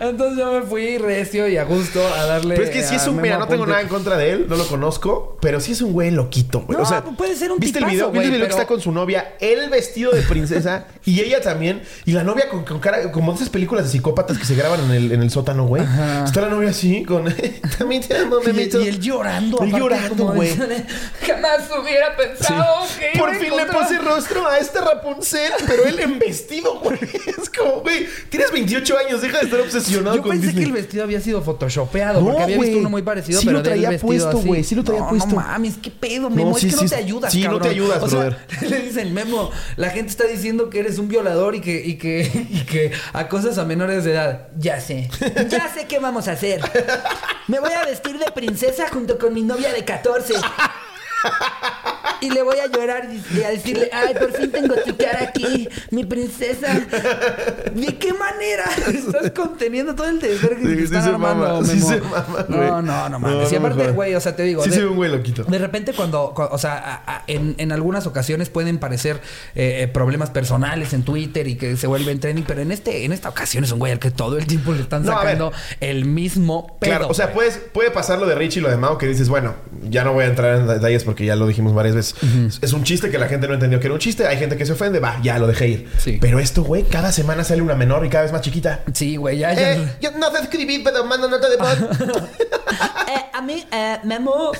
Entonces 0.00 0.38
yo 0.38 0.52
me 0.52 0.62
fui 0.62 0.98
recio 0.98 1.48
y 1.48 1.56
a 1.56 1.64
gusto 1.64 2.00
a 2.06 2.24
darle. 2.26 2.54
Pero 2.56 2.66
es 2.68 2.72
que 2.74 2.82
sí 2.82 2.94
a 2.94 2.96
es 2.98 3.06
un... 3.06 3.20
Mira, 3.20 3.38
no 3.38 3.48
tengo 3.48 3.66
nada 3.66 3.80
en 3.80 3.88
contra 3.88 4.16
de 4.16 4.30
él. 4.32 4.46
No 4.48 4.56
lo 4.56 4.66
conozco. 4.66 5.36
Pero 5.40 5.60
sí 5.60 5.72
es 5.72 5.80
un 5.82 5.92
güey 5.92 6.10
loquito, 6.10 6.60
güey. 6.60 6.76
No, 6.76 6.84
o 6.84 6.86
sea, 6.86 7.02
puede 7.02 7.34
ser 7.36 7.52
un 7.52 7.58
¿Viste 7.58 7.78
el 7.78 7.86
video? 7.86 8.10
¿Viste 8.10 8.26
el 8.26 8.30
video 8.32 8.46
que 8.46 8.50
pero- 8.50 8.60
está 8.62 8.66
con 8.66 8.80
su 8.80 8.92
novia? 8.92 9.34
Él 9.40 9.68
vestido 9.70 10.12
de 10.12 10.22
princesa 10.22 10.86
y 11.04 11.20
ella 11.20 11.40
también. 11.40 11.82
Y 12.04 12.12
la 12.12 12.24
novia 12.24 12.48
con, 12.48 12.64
con 12.64 12.78
cara... 12.80 13.10
Como 13.12 13.32
esas 13.34 13.48
películas 13.48 13.84
de 13.84 13.90
psicópatas 13.90 14.38
que 14.38 14.44
se 14.44 14.54
graban 14.54 14.80
en 14.84 14.90
el, 14.90 15.12
en 15.12 15.22
el 15.22 15.30
sótano, 15.30 15.66
güey. 15.66 15.82
Ajá. 15.82 16.24
Está 16.24 16.40
la 16.42 16.48
novia 16.48 16.70
así 16.70 17.04
con... 17.04 17.24
también 17.78 18.02
te 18.02 18.16
amo, 18.16 18.38
Y, 18.42 18.46
memito. 18.46 18.80
y 18.80 18.88
él 18.88 19.00
llorando. 19.00 19.58
Él 19.62 19.72
llorando, 19.72 20.26
güey. 20.32 20.50
Jamás 21.26 21.68
hubiera 21.80 22.06
Sí. 22.16 22.22
pensado 22.22 22.86
que. 22.98 23.18
Por 23.18 23.30
fin 23.34 23.50
le 23.56 23.62
encontrar-". 23.62 23.82
puse 23.88 23.98
rostro 23.98 24.46
a 24.46 24.58
esta 24.58 24.80
Rapunzel, 24.82 25.52
pero 25.66 25.84
él 25.84 25.98
en 26.00 26.18
vestido, 26.18 26.78
güey. 26.80 26.98
Es 27.26 27.50
como, 27.50 27.80
güey, 27.80 28.06
tienes 28.28 28.50
28 28.52 28.98
años, 28.98 29.20
deja 29.22 29.38
de 29.38 29.44
estar 29.44 29.55
obsesionado 29.60 30.16
Yo 30.16 30.22
con 30.22 30.30
pensé 30.32 30.46
Disney. 30.48 30.64
que 30.64 30.68
el 30.70 30.74
vestido 30.74 31.04
había 31.04 31.20
sido 31.20 31.42
photoshopeado 31.42 32.20
No, 32.20 32.26
porque 32.26 32.42
había 32.42 32.56
güey. 32.56 32.68
visto 32.68 32.80
uno 32.80 32.90
muy 32.90 33.02
parecido, 33.02 33.40
Sí 33.40 33.46
pero 33.46 33.58
lo 33.58 33.62
traía 33.64 33.98
puesto, 33.98 34.38
güey, 34.38 34.64
sí 34.64 34.74
lo 34.74 34.84
traía 34.84 35.02
no, 35.02 35.08
puesto. 35.08 35.28
No 35.28 35.36
mames, 35.36 35.74
qué 35.82 35.90
pedo, 35.90 36.30
Memo. 36.30 36.50
No, 36.50 36.56
es 36.56 36.64
que 36.64 36.70
sí, 36.70 36.84
no 36.84 36.88
te 36.88 36.96
ayudas, 36.96 37.32
Sí, 37.32 37.42
no 37.42 37.60
te 37.60 37.68
ayudas, 37.68 38.02
o 38.02 38.08
sea, 38.08 38.18
brother. 38.20 38.38
le 38.70 38.78
dicen, 38.80 39.14
Memo, 39.14 39.50
la 39.76 39.90
gente 39.90 40.10
está 40.10 40.24
diciendo 40.24 40.70
que 40.70 40.80
eres 40.80 40.98
un 40.98 41.08
violador 41.08 41.54
y 41.54 41.60
que, 41.60 41.84
y 41.84 41.94
que, 41.96 42.22
y 42.50 42.60
que 42.64 42.92
acosas 43.12 43.58
a 43.58 43.64
menores 43.64 44.04
de 44.04 44.12
edad. 44.12 44.48
Ya 44.58 44.80
sé. 44.80 45.08
Ya 45.48 45.72
sé 45.72 45.86
qué 45.88 45.98
vamos 45.98 46.28
a 46.28 46.32
hacer. 46.32 46.60
Me 47.48 47.60
voy 47.60 47.72
a 47.72 47.84
vestir 47.84 48.18
de 48.18 48.30
princesa 48.32 48.88
junto 48.92 49.18
con 49.18 49.32
mi 49.34 49.42
novia 49.42 49.72
de 49.72 49.84
14. 49.84 50.34
Y 52.20 52.30
le 52.30 52.42
voy 52.42 52.58
a 52.58 52.66
llorar 52.66 53.08
y 53.34 53.42
a 53.42 53.50
decirle, 53.50 53.90
ay, 53.92 54.14
por 54.14 54.32
fin 54.32 54.50
tengo 54.50 54.74
tu 54.86 54.96
cara 54.96 55.24
aquí, 55.28 55.68
mi 55.90 56.04
princesa. 56.04 56.68
¿De 57.74 57.98
qué 57.98 58.12
manera 58.14 58.64
estás 58.88 59.30
conteniendo 59.32 59.94
todo 59.94 60.08
el 60.08 60.20
desvergue 60.20 60.62
que 60.62 60.68
Sí, 60.68 60.72
te 60.72 60.76
sí 60.78 60.84
están 60.84 61.02
se 61.04 61.08
armando, 61.10 61.46
mama, 61.46 61.66
sí 61.66 61.80
se 61.80 62.00
mama. 62.00 62.46
No, 62.48 62.82
no, 62.82 63.08
no 63.08 63.18
mames. 63.18 63.36
No, 63.36 63.50
y 63.50 63.54
aparte, 63.56 63.90
güey, 63.90 64.14
o 64.14 64.20
sea, 64.20 64.34
te 64.36 64.42
digo, 64.44 64.62
Sí, 64.64 64.70
de, 64.70 64.86
un 64.86 64.96
güey 64.96 65.10
loquito. 65.10 65.44
de 65.44 65.58
repente 65.58 65.92
cuando, 65.92 66.32
cu- 66.34 66.42
o 66.50 66.58
sea, 66.58 66.74
a- 66.78 67.16
a- 67.16 67.24
en, 67.26 67.54
en 67.58 67.72
algunas 67.72 68.06
ocasiones 68.06 68.48
pueden 68.48 68.78
parecer 68.78 69.20
eh, 69.54 69.82
eh, 69.82 69.88
problemas 69.88 70.30
personales 70.30 70.92
en 70.92 71.02
Twitter 71.02 71.46
y 71.48 71.56
que 71.56 71.76
se 71.76 71.86
vuelven 71.86 72.20
trending, 72.20 72.44
pero 72.46 72.60
en 72.62 72.72
este, 72.72 73.04
en 73.04 73.12
esta 73.12 73.28
ocasión 73.28 73.64
es 73.64 73.72
un 73.72 73.78
güey 73.78 73.92
al 73.92 73.98
que 73.98 74.10
todo 74.10 74.38
el 74.38 74.46
tiempo 74.46 74.72
le 74.72 74.82
están 74.82 75.04
No, 75.04 75.12
sacando 75.12 75.52
el 75.80 76.04
mismo 76.04 76.76
pedo. 76.80 76.90
Claro, 76.90 77.08
o 77.08 77.14
sea, 77.14 77.32
puedes, 77.32 77.58
puede 77.58 77.90
pasar 77.90 78.18
lo 78.18 78.26
de 78.26 78.34
Richie 78.34 78.60
y 78.60 78.62
lo 78.62 78.70
de 78.70 78.76
Mao 78.76 78.98
que 78.98 79.06
dices, 79.06 79.28
bueno, 79.28 79.54
ya 79.88 80.04
no 80.04 80.12
voy 80.12 80.24
a 80.24 80.28
entrar 80.28 80.56
en 80.58 80.66
detalles 80.66 81.04
porque 81.04 81.24
ya 81.26 81.36
lo 81.36 81.46
dijimos 81.46 81.74
varias 81.74 81.94
veces. 81.94 82.05
Es- 82.12 82.58
Es 82.62 82.72
un 82.72 82.84
chiste 82.84 83.10
que 83.10 83.18
la 83.18 83.28
gente 83.28 83.48
no 83.48 83.54
entendió 83.54 83.80
que 83.80 83.86
era 83.86 83.94
un 83.94 84.00
chiste. 84.00 84.26
Hay 84.26 84.36
gente 84.38 84.56
que 84.56 84.66
se 84.66 84.72
ofende, 84.72 84.98
va, 85.00 85.18
ya 85.22 85.38
lo 85.38 85.46
dejé 85.46 85.68
ir. 85.68 85.88
Sí. 85.98 86.18
Pero 86.20 86.38
esto, 86.40 86.62
güey, 86.62 86.82
cada 86.84 87.12
semana 87.12 87.44
sale 87.44 87.62
una 87.62 87.74
menor 87.74 88.04
y 88.04 88.08
cada 88.08 88.24
vez 88.24 88.32
más 88.32 88.40
chiquita. 88.42 88.80
Sí, 88.92 89.16
güey, 89.16 89.38
ya, 89.38 89.52
ya. 89.54 89.72
Eh, 89.74 89.96
yo 90.00 90.10
no 90.12 90.30
sé 90.30 90.42
escribir, 90.42 90.82
pero 90.84 91.04
mando 91.04 91.28
nota 91.28 91.48
de 91.48 91.56
voz. 91.56 91.78
Eh, 93.08 93.24
a 93.32 93.40
mí, 93.40 93.64
eh, 93.70 93.98
Memo, 94.02 94.50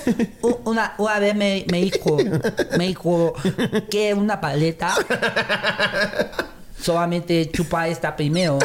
una, 0.65 0.95
una 0.99 1.19
vez 1.19 1.35
me, 1.35 1.65
me 1.69 1.81
dijo, 1.81 2.17
me 2.79 2.87
dijo 2.87 3.35
que 3.91 4.15
una 4.15 4.41
paleta 4.41 4.95
solamente 6.81 7.51
chupa 7.51 7.89
esta 7.89 8.15
primero. 8.15 8.59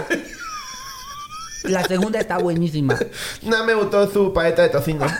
La 1.63 1.83
segunda 1.83 2.19
está 2.19 2.37
buenísima. 2.39 2.97
no 3.43 3.65
me 3.65 3.73
gustó 3.73 4.09
su 4.11 4.33
paleta 4.33 4.63
de 4.63 4.69
tocino. 4.69 5.05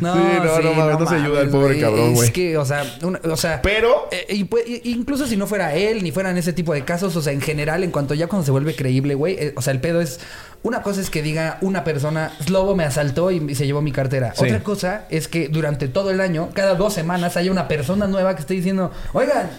No, 0.00 0.14
Sí, 0.14 0.20
no, 0.44 0.60
no 0.60 0.72
mames, 0.74 0.98
no 0.98 1.08
se 1.08 1.14
ayuda 1.16 1.40
el 1.42 1.48
pobre 1.50 1.80
cabrón, 1.80 2.14
güey. 2.14 2.28
Es 2.28 2.32
que, 2.32 2.56
o 2.56 2.64
sea, 2.64 2.84
una- 3.02 3.20
o 3.24 3.36
sea, 3.36 3.60
Pero- 3.62 4.08
eh, 4.12 4.26
y 4.30 4.44
pu- 4.44 4.62
y- 4.64 4.90
incluso 4.92 5.26
si 5.26 5.36
no 5.36 5.46
fuera 5.46 5.74
él, 5.74 6.02
ni 6.02 6.12
fueran 6.12 6.36
ese 6.38 6.52
tipo 6.52 6.72
de 6.72 6.84
casos, 6.84 7.16
o 7.16 7.22
sea, 7.22 7.32
en 7.32 7.40
general, 7.40 7.82
en 7.84 7.90
cuanto 7.90 8.14
ya 8.14 8.26
cuando 8.28 8.44
se 8.44 8.50
vuelve 8.52 8.74
creíble, 8.76 9.14
güey, 9.14 9.34
eh, 9.38 9.52
o 9.56 9.62
sea, 9.62 9.72
el 9.72 9.80
pedo 9.80 10.00
es. 10.00 10.20
Una 10.62 10.82
cosa 10.82 11.00
es 11.00 11.08
que 11.08 11.22
diga 11.22 11.56
una 11.62 11.84
persona, 11.84 12.32
Slobo 12.44 12.76
me 12.76 12.84
asaltó 12.84 13.30
y, 13.30 13.38
y 13.50 13.54
se 13.54 13.64
llevó 13.66 13.80
mi 13.80 13.92
cartera. 13.92 14.34
Sí. 14.36 14.44
Otra 14.44 14.62
cosa 14.62 15.06
es 15.10 15.26
que 15.26 15.48
durante 15.48 15.88
todo 15.88 16.10
el 16.10 16.20
año, 16.20 16.50
cada 16.52 16.74
dos 16.74 16.92
semanas, 16.92 17.36
haya 17.38 17.50
una 17.50 17.66
persona 17.66 18.06
nueva 18.06 18.34
que 18.34 18.42
esté 18.42 18.54
diciendo, 18.54 18.92
oigan. 19.12 19.50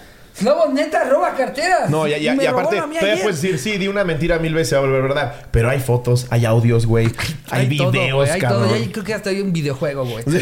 Lobo, 0.44 0.70
neta, 0.74 1.04
roba 1.04 1.34
carteras. 1.36 1.90
No, 1.90 2.08
ya, 2.08 2.18
ya, 2.18 2.34
y 2.34 2.46
aparte, 2.46 2.78
todavía 2.78 3.00
puedes 3.22 3.42
decir, 3.42 3.60
sí, 3.60 3.78
di 3.78 3.88
una 3.88 4.04
mentira 4.04 4.40
mil 4.40 4.54
veces, 4.54 4.70
se 4.70 4.76
va 4.76 4.82
a 4.82 4.86
volver 4.86 5.02
verdad. 5.04 5.36
Pero 5.52 5.70
hay 5.70 5.80
fotos, 5.80 6.26
hay 6.32 6.46
audios, 6.46 6.86
güey. 6.86 7.10
Hay, 7.52 7.78
todo, 7.78 7.92
videos, 7.92 8.14
güey, 8.16 8.30
hay 8.32 8.40
cabrón. 8.42 8.70
todo. 8.70 8.78
Ya 8.78 8.92
creo 8.92 9.04
que 9.04 9.14
hasta 9.14 9.30
hay 9.30 9.42
un 9.42 9.52
videojuego, 9.54 10.06
güey. 10.06 10.24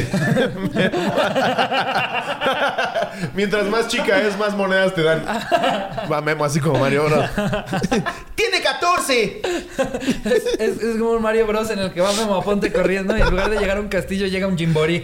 Mientras 3.33 3.65
más 3.67 3.87
chica 3.87 4.21
es, 4.21 4.37
más 4.37 4.55
monedas 4.55 4.93
te 4.95 5.03
dan. 5.03 5.23
Va 6.11 6.21
Memo, 6.21 6.45
así 6.45 6.59
como 6.59 6.79
Mario 6.79 7.05
Bros. 7.05 7.25
¡Tiene 8.35 8.61
14! 8.61 9.41
Es, 9.43 10.45
es- 10.59 10.81
es 10.81 10.97
como 10.97 11.11
un 11.11 11.21
Mario 11.21 11.45
Bros. 11.47 11.69
en 11.71 11.79
el 11.79 11.91
que 11.93 12.01
va 12.01 12.13
Memo 12.13 12.35
a 12.35 12.43
Ponte 12.43 12.71
corriendo 12.71 13.17
y 13.17 13.21
en 13.21 13.29
lugar 13.29 13.49
de 13.49 13.57
llegar 13.59 13.77
a 13.77 13.81
un 13.81 13.89
castillo 13.89 14.27
llega 14.27 14.47
un 14.47 14.57
Jimbori. 14.57 15.03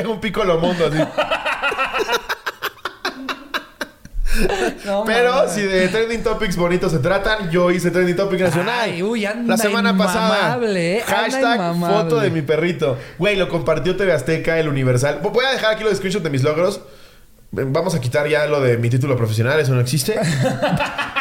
Hago 0.00 0.12
un 0.12 0.20
pico 0.20 0.44
lo 0.44 0.58
mundo 0.58 0.86
así. 0.86 0.98
No, 4.84 5.04
Pero 5.04 5.48
si 5.48 5.62
de 5.62 5.88
trending 5.88 6.22
topics 6.22 6.56
bonitos 6.56 6.92
se 6.92 6.98
tratan, 6.98 7.50
yo 7.50 7.70
hice 7.70 7.90
trending 7.90 8.16
topic 8.16 8.40
nacional. 8.40 8.80
Ay, 8.80 9.02
uy, 9.02 9.24
anda 9.26 9.56
La 9.56 9.56
semana 9.56 9.96
pasada. 9.96 10.38
inmamable, 10.38 10.98
¿eh? 10.98 11.00
Hashtag 11.06 11.54
inmamable. 11.56 11.96
foto 11.96 12.20
de 12.20 12.30
mi 12.30 12.42
perrito. 12.42 12.96
Güey, 13.18 13.36
lo 13.36 13.48
compartió 13.48 13.96
TV 13.96 14.12
Azteca, 14.12 14.58
el 14.58 14.68
Universal. 14.68 15.20
Voy 15.22 15.44
a 15.44 15.50
dejar 15.52 15.74
aquí 15.74 15.84
los 15.84 15.96
screenshots 15.96 16.24
de 16.24 16.30
mis 16.30 16.42
logros. 16.42 16.80
Vamos 17.64 17.94
a 17.94 18.00
quitar 18.00 18.28
ya 18.28 18.46
lo 18.46 18.60
de 18.60 18.76
mi 18.78 18.90
título 18.90 19.16
profesional, 19.16 19.58
eso 19.58 19.74
no 19.74 19.80
existe. 19.80 20.14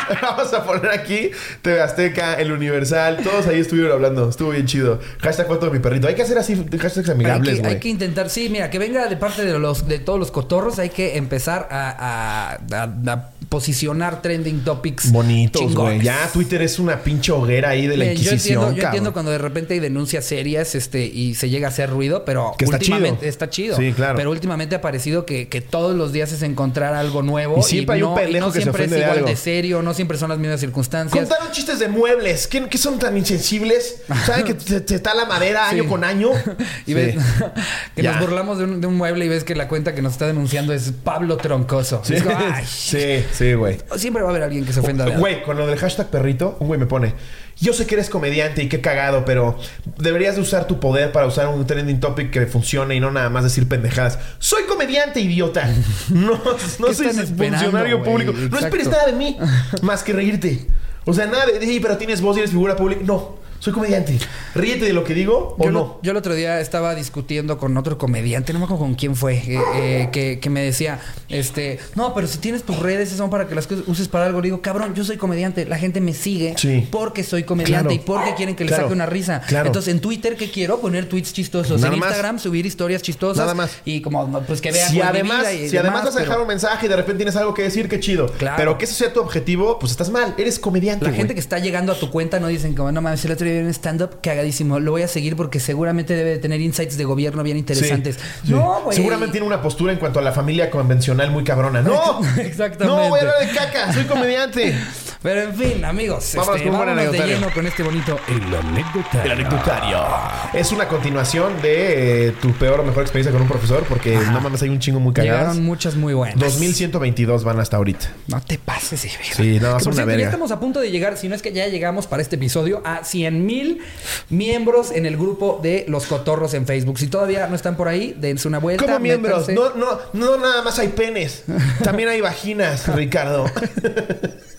Vamos 0.22 0.54
a 0.54 0.64
poner 0.64 0.92
aquí 0.92 1.32
TV 1.62 1.82
Azteca, 1.82 2.36
el 2.36 2.52
Universal, 2.52 3.18
todos 3.24 3.48
ahí 3.48 3.60
estuvieron 3.60 3.92
hablando, 3.92 4.30
estuvo 4.30 4.50
bien 4.52 4.66
chido. 4.68 5.00
Hashtag 5.20 5.48
foto 5.48 5.66
de 5.68 5.72
mi 5.72 5.80
perrito. 5.80 6.08
Hay 6.08 6.14
que 6.16 6.22
hacer 6.22 6.38
así 6.38 6.56
hashtags 6.80 7.10
Hay 7.10 7.16
amigables, 7.16 7.60
güey. 7.62 7.74
hay 7.74 7.80
que 7.80 7.90
intentar, 7.90 8.30
sí, 8.30 8.50
mira, 8.50 8.70
que 8.70 8.78
venga 8.78 9.08
de 9.08 9.18
parte 9.18 9.44
de 9.46 9.58
los 9.58 9.88
de 9.88 9.98
todos 10.00 10.20
los 10.20 10.30
cotorros, 10.32 10.78
hay 10.80 10.90
que 10.90 11.18
empezar 11.18 11.68
a, 11.72 11.90
a- 11.90 12.60
a- 12.78 12.84
a 13.14 13.30
posicionar 13.50 14.22
trending 14.22 14.62
topics 14.64 15.12
Bonitos, 15.12 15.76
güey. 15.76 16.02
Ya 16.02 16.30
Twitter 16.32 16.62
es 16.62 16.80
una 16.80 17.00
pinche 17.02 17.32
hoguera 17.32 17.70
ahí 17.70 17.88
de 17.88 17.98
la 17.98 18.06
yo 18.06 18.12
Inquisición, 18.12 18.36
entiendo, 18.38 18.62
yo 18.62 18.68
cabrón. 18.76 18.86
entiendo 18.86 19.14
cuando 19.14 19.32
de 19.32 19.38
repente 19.38 19.74
hay 19.74 19.80
denuncias 19.80 20.26
serias 20.26 20.76
este, 20.76 21.06
y 21.06 21.36
se 21.36 21.50
llega 21.50 21.68
a 21.68 21.70
hacer 21.72 21.90
ruido, 21.90 22.26
pero 22.26 22.54
Que 22.58 22.66
está 22.66 22.78
últimamente 22.78 23.20
chido. 23.20 23.30
está 23.30 23.50
chido. 23.50 23.78
Sí, 23.78 23.94
claro. 23.94 24.16
Pero 24.16 24.32
últimamente 24.32 24.76
ha 24.76 24.82
parecido 24.82 25.26
que, 25.26 25.48
que 25.48 25.62
todos 25.62 25.96
los 25.96 26.12
días 26.14 26.32
es 26.32 26.42
encontrar 26.42 26.94
algo 26.94 27.22
nuevo. 27.22 27.60
Y 27.60 27.64
siempre 27.64 27.96
hay 27.96 28.02
un 28.04 28.10
no, 28.10 28.16
pendejo 28.16 28.48
no 28.48 28.52
que 28.52 28.60
se 28.60 28.64
siempre 28.64 28.84
ofende 28.84 28.96
es 28.98 29.00
de 29.00 29.06
igual 29.06 29.18
algo. 29.20 29.30
de 29.30 29.36
serio, 29.36 29.82
no 29.82 29.94
siempre 29.94 30.18
son 30.18 30.30
las 30.30 30.40
mismas 30.40 30.60
circunstancias. 30.60 31.28
Contaron 31.28 31.52
chistes 31.52 31.80
de 31.80 31.88
muebles. 31.88 32.48
¿Qué, 32.48 32.68
qué 32.70 32.78
son 32.78 33.00
tan 33.00 33.18
insensibles? 33.18 34.02
¿Saben 34.26 34.46
que 34.46 34.60
se, 34.60 34.86
se 34.88 34.96
está 34.96 35.14
la 35.14 35.26
madera 35.26 35.70
Sí. 35.70 35.80
año 35.80 35.90
con 35.90 36.04
año? 36.04 36.30
Y 36.86 36.94
ves 36.94 37.16
que 37.96 38.04
Ya. 38.04 38.12
nos 38.14 38.22
burlamos 38.22 38.58
de 38.58 38.64
un, 38.66 38.82
de 38.82 38.88
un 38.88 38.96
mueble 38.96 39.26
y 39.26 39.30
ves 39.30 39.44
que 39.44 39.56
la 39.56 39.68
cuenta 39.68 39.96
que 39.96 40.02
nos 40.02 40.14
está 40.14 40.28
denunciando 40.28 40.74
es 40.74 40.92
Pablo 41.04 41.38
Troncoso. 41.38 42.02
Sí, 42.04 42.16
Es 42.16 42.24
como, 42.24 42.38
ay, 42.38 42.64
sí, 42.68 43.24
sí, 43.36 43.54
güey. 43.54 43.78
Siempre 43.98 44.24
va 44.24 44.30
a 44.30 44.32
haber 44.32 44.44
alguien 44.44 44.66
que 44.66 44.74
se 44.74 44.80
ofenda 44.80 45.06
de. 45.06 45.18
Güey, 45.18 45.44
con 45.44 45.58
lo 45.58 45.68
del 45.68 45.78
hashtag 45.78 46.10
perrito, 46.10 46.58
un 46.60 46.68
güey 46.68 46.80
me 46.80 46.86
pone. 46.86 47.14
Yo 47.60 47.72
sé 47.74 47.86
que 47.88 47.96
eres 47.96 48.10
comediante 48.10 48.64
y 48.64 48.68
qué 48.70 48.82
cagado, 48.82 49.24
pero 49.26 49.58
deberías 49.98 50.36
de 50.36 50.42
usar 50.42 50.68
tu 50.68 50.80
poder 50.80 51.12
para 51.12 51.26
usar 51.26 51.48
un 51.48 51.66
trending 51.66 52.00
topic 52.02 52.30
que 52.32 52.46
funcione 52.48 52.96
y 52.96 53.00
no 53.00 53.12
nada 53.12 53.30
más 53.30 53.44
decir 53.44 53.68
pendejadas. 53.70 54.20
Soy 54.40 54.64
comediante, 54.64 55.20
idiota. 55.22 55.70
No, 56.10 56.32
no 56.80 56.88
¿Qué 56.88 56.94
soy 56.94 57.08
funcionario 57.08 58.00
güey? 58.00 58.10
público. 58.12 58.32
No 58.34 58.40
Exacto. 58.46 58.66
esperes 58.66 58.88
nada 58.88 59.06
de 59.06 59.14
mí 59.14 59.38
más 59.82 60.04
que 60.04 60.14
reírte. 60.14 60.68
O 61.06 61.14
sea, 61.14 61.28
nada 61.28 61.46
de, 61.46 61.60
"Sí, 61.66 61.80
pero 61.80 61.98
tienes 61.98 62.20
voz 62.22 62.36
y 62.36 62.40
eres 62.40 62.52
figura 62.52 62.76
pública. 62.76 63.02
No, 63.06 63.38
soy 63.66 63.74
comediante. 63.74 64.18
Ríete 64.54 64.86
de 64.86 64.94
lo 64.94 65.04
que 65.04 65.14
digo 65.16 65.56
o 65.58 65.64
Yo, 65.66 65.72
no. 65.72 65.80
lo- 65.80 66.00
yo 66.04 66.12
el 66.12 66.18
otro 66.18 66.36
día 66.36 66.60
estaba 66.62 66.94
discutiendo 66.94 67.58
con 67.58 67.76
otro 67.78 67.98
comediante, 67.98 68.54
no 68.54 68.60
me 68.60 68.66
acuerdo 68.66 68.84
con 68.86 68.94
quién 68.96 69.16
fue, 69.16 69.36
eh, 69.38 69.60
eh, 69.76 70.10
que, 70.12 70.40
que 70.40 70.50
me 70.52 70.62
decía, 70.62 71.00
este, 71.30 71.80
no, 71.96 72.14
pero 72.14 72.28
si 72.28 72.38
tienes 72.38 72.64
tus 72.64 72.78
redes 72.80 73.10
son 73.10 73.30
para 73.30 73.48
que 73.48 73.56
las 73.56 73.68
uses 73.88 74.08
para 74.08 74.28
algo. 74.28 74.40
Le 74.42 74.48
digo, 74.48 74.62
cabrón, 74.62 74.94
yo 74.94 75.04
soy 75.04 75.18
comediante, 75.18 75.66
la 75.66 75.78
gente 75.80 76.00
me 76.00 76.14
sigue 76.14 76.54
Sí. 76.58 76.88
porque 76.92 77.24
soy 77.24 77.44
comediante 77.44 77.88
Claro. 77.90 77.92
y 77.96 78.00
porque 78.06 78.36
quieren 78.36 78.56
que 78.56 78.64
le 78.66 78.70
Claro. 78.70 78.84
saque 78.84 78.94
una 78.94 79.06
risa. 79.08 79.42
Claro. 79.48 79.66
Entonces 79.68 79.92
en 79.94 80.00
Twitter, 80.00 80.36
¿qué 80.38 80.52
quiero? 80.52 80.80
Poner 80.80 81.10
tweets 81.10 81.34
chistosos. 81.34 81.82
Nada 81.82 81.94
en 81.94 82.00
más. 82.00 82.10
Instagram, 82.10 82.40
subir 82.40 82.66
historias 82.68 83.02
chistosas. 83.02 83.38
Nada 83.38 83.56
más. 83.56 83.72
Y 83.84 84.02
como, 84.02 84.28
pues 84.42 84.62
que 84.62 84.72
vean 84.72 84.92
Si 84.92 85.02
además, 85.02 85.40
vida 85.42 85.54
y 85.54 85.70
si 85.70 85.78
además 85.78 86.02
demás, 86.04 86.14
vas 86.14 86.18
a 86.18 86.20
dejar 86.20 86.40
un 86.40 86.48
mensaje 86.48 86.86
y 86.86 86.90
de 86.90 86.96
repente 86.98 87.18
tienes 87.18 87.36
algo 87.36 87.54
que 87.54 87.64
decir, 87.64 87.90
qué 87.90 88.00
chido. 88.00 88.28
Claro. 88.38 88.58
Pero 88.58 88.78
que 88.78 88.86
eso 88.86 88.94
sea 88.94 89.12
tu 89.12 89.20
objetivo, 89.22 89.80
pues 89.80 89.92
estás 89.92 90.10
mal. 90.12 90.36
Eres 90.38 90.60
comediante. 90.60 91.06
La 91.06 91.14
gente 91.14 91.34
que 91.34 91.40
está 91.40 91.58
llegando 91.60 91.92
a 91.92 91.96
tu 92.00 92.12
cuenta 92.12 92.40
no 92.40 92.48
dicen 92.48 92.76
como, 92.76 92.92
no 92.92 93.02
mames, 93.02 93.24
el 93.26 93.32
otro 93.32 93.48
día 93.48 93.55
vi 93.60 93.66
un 93.66 93.74
stand-up 93.74 94.22
cagadísimo. 94.22 94.80
Lo 94.80 94.92
voy 94.92 95.04
a 95.04 95.08
seguir 95.08 95.36
porque 95.36 95.60
seguramente 95.60 96.16
debe 96.16 96.32
de 96.32 96.38
tener 96.38 96.62
insights 96.62 96.98
de 96.98 97.06
gobierno 97.06 97.44
bien 97.44 97.58
interesantes. 97.58 98.18
Sí. 98.44 98.52
No, 98.52 98.82
güey. 98.84 98.96
Seguramente 98.96 99.34
tiene 99.34 99.48
una 99.48 99.62
postura 99.62 99.94
en 99.94 100.00
cuanto 100.00 100.20
a 100.20 100.22
la 100.22 100.32
familia 100.32 100.70
convencional 100.70 101.32
muy 101.32 101.44
cabrona. 101.44 101.82
¡No! 101.82 102.22
Exactamente. 102.38 102.86
No, 102.86 103.10
voy 103.10 103.20
a 103.20 103.22
hablar 103.22 103.48
de 103.48 103.54
caca. 103.54 103.94
Soy 103.94 104.06
comediante. 104.06 104.76
Pero 105.26 105.42
en 105.42 105.56
fin, 105.56 105.84
amigos, 105.84 106.34
Vámonos 106.36 106.58
este, 106.58 106.70
con 106.70 106.76
un 106.76 106.86
buen 106.86 106.96
vámonos 106.96 107.12
de 107.12 107.18
anecdotario. 107.18 107.36
lleno 107.40 107.52
con 107.52 107.66
este 107.66 107.82
bonito 107.82 108.20
el 108.28 108.56
anécdota. 108.56 109.24
El 109.24 109.32
anecdotario. 109.32 110.06
Es 110.54 110.72
una 110.72 110.88
continuación 110.88 111.60
de 111.64 112.28
eh, 112.28 112.32
tu 112.40 112.52
peor 112.52 112.82
o 112.82 112.84
mejor 112.84 113.02
experiencia 113.02 113.32
con 113.32 113.42
un 113.42 113.48
profesor, 113.48 113.84
porque 113.90 114.16
no 114.16 114.40
mames, 114.40 114.62
hay 114.62 114.70
un 114.70 114.78
chingo 114.78 115.00
muy 115.00 115.16
cagadas. 115.16 115.40
Llegaron 115.40 115.66
muchas 115.66 115.96
muy 115.96 116.14
buenas. 116.14 116.40
2122 116.40 117.44
van 117.44 117.60
hasta 117.60 117.78
ahorita. 117.78 118.08
No 118.28 118.40
te 118.40 118.60
pases, 118.60 119.02
verga. 119.02 119.36
Sí, 119.36 119.60
no, 119.60 119.62
por 119.62 119.72
una 119.72 119.82
cierto, 119.82 120.06
verga. 120.06 120.22
Ya 120.22 120.26
estamos 120.26 120.52
a 120.52 120.60
punto 120.60 120.80
de 120.80 120.92
llegar, 120.92 121.18
si 121.18 121.28
no 121.28 121.34
es 121.34 121.42
que 121.42 121.52
ya 121.52 121.66
llegamos 121.70 122.06
para 122.06 122.22
este 122.22 122.36
episodio, 122.36 122.84
a 122.86 123.04
100 123.04 123.48
mil 123.48 123.82
miembros 124.30 124.92
en 124.92 125.08
el 125.08 125.18
grupo 125.18 125.60
de 125.60 125.86
Los 125.88 126.06
Cotorros 126.06 126.54
en 126.54 126.68
Facebook. 126.68 127.00
Si 127.00 127.08
todavía 127.08 127.48
no 127.48 127.56
están 127.56 127.78
por 127.78 127.88
ahí, 127.88 128.16
dense 128.16 128.48
una 128.48 128.60
vuelta. 128.60 128.86
Como 128.86 129.00
miembros, 129.00 129.48
métanse. 129.48 129.76
no, 129.76 129.76
no, 129.76 130.00
no 130.14 130.38
nada 130.38 130.62
más 130.62 130.78
hay 130.78 130.90
penes. 130.90 131.46
También 131.84 132.10
hay 132.10 132.22
vaginas, 132.22 132.88
Ricardo. 132.96 133.50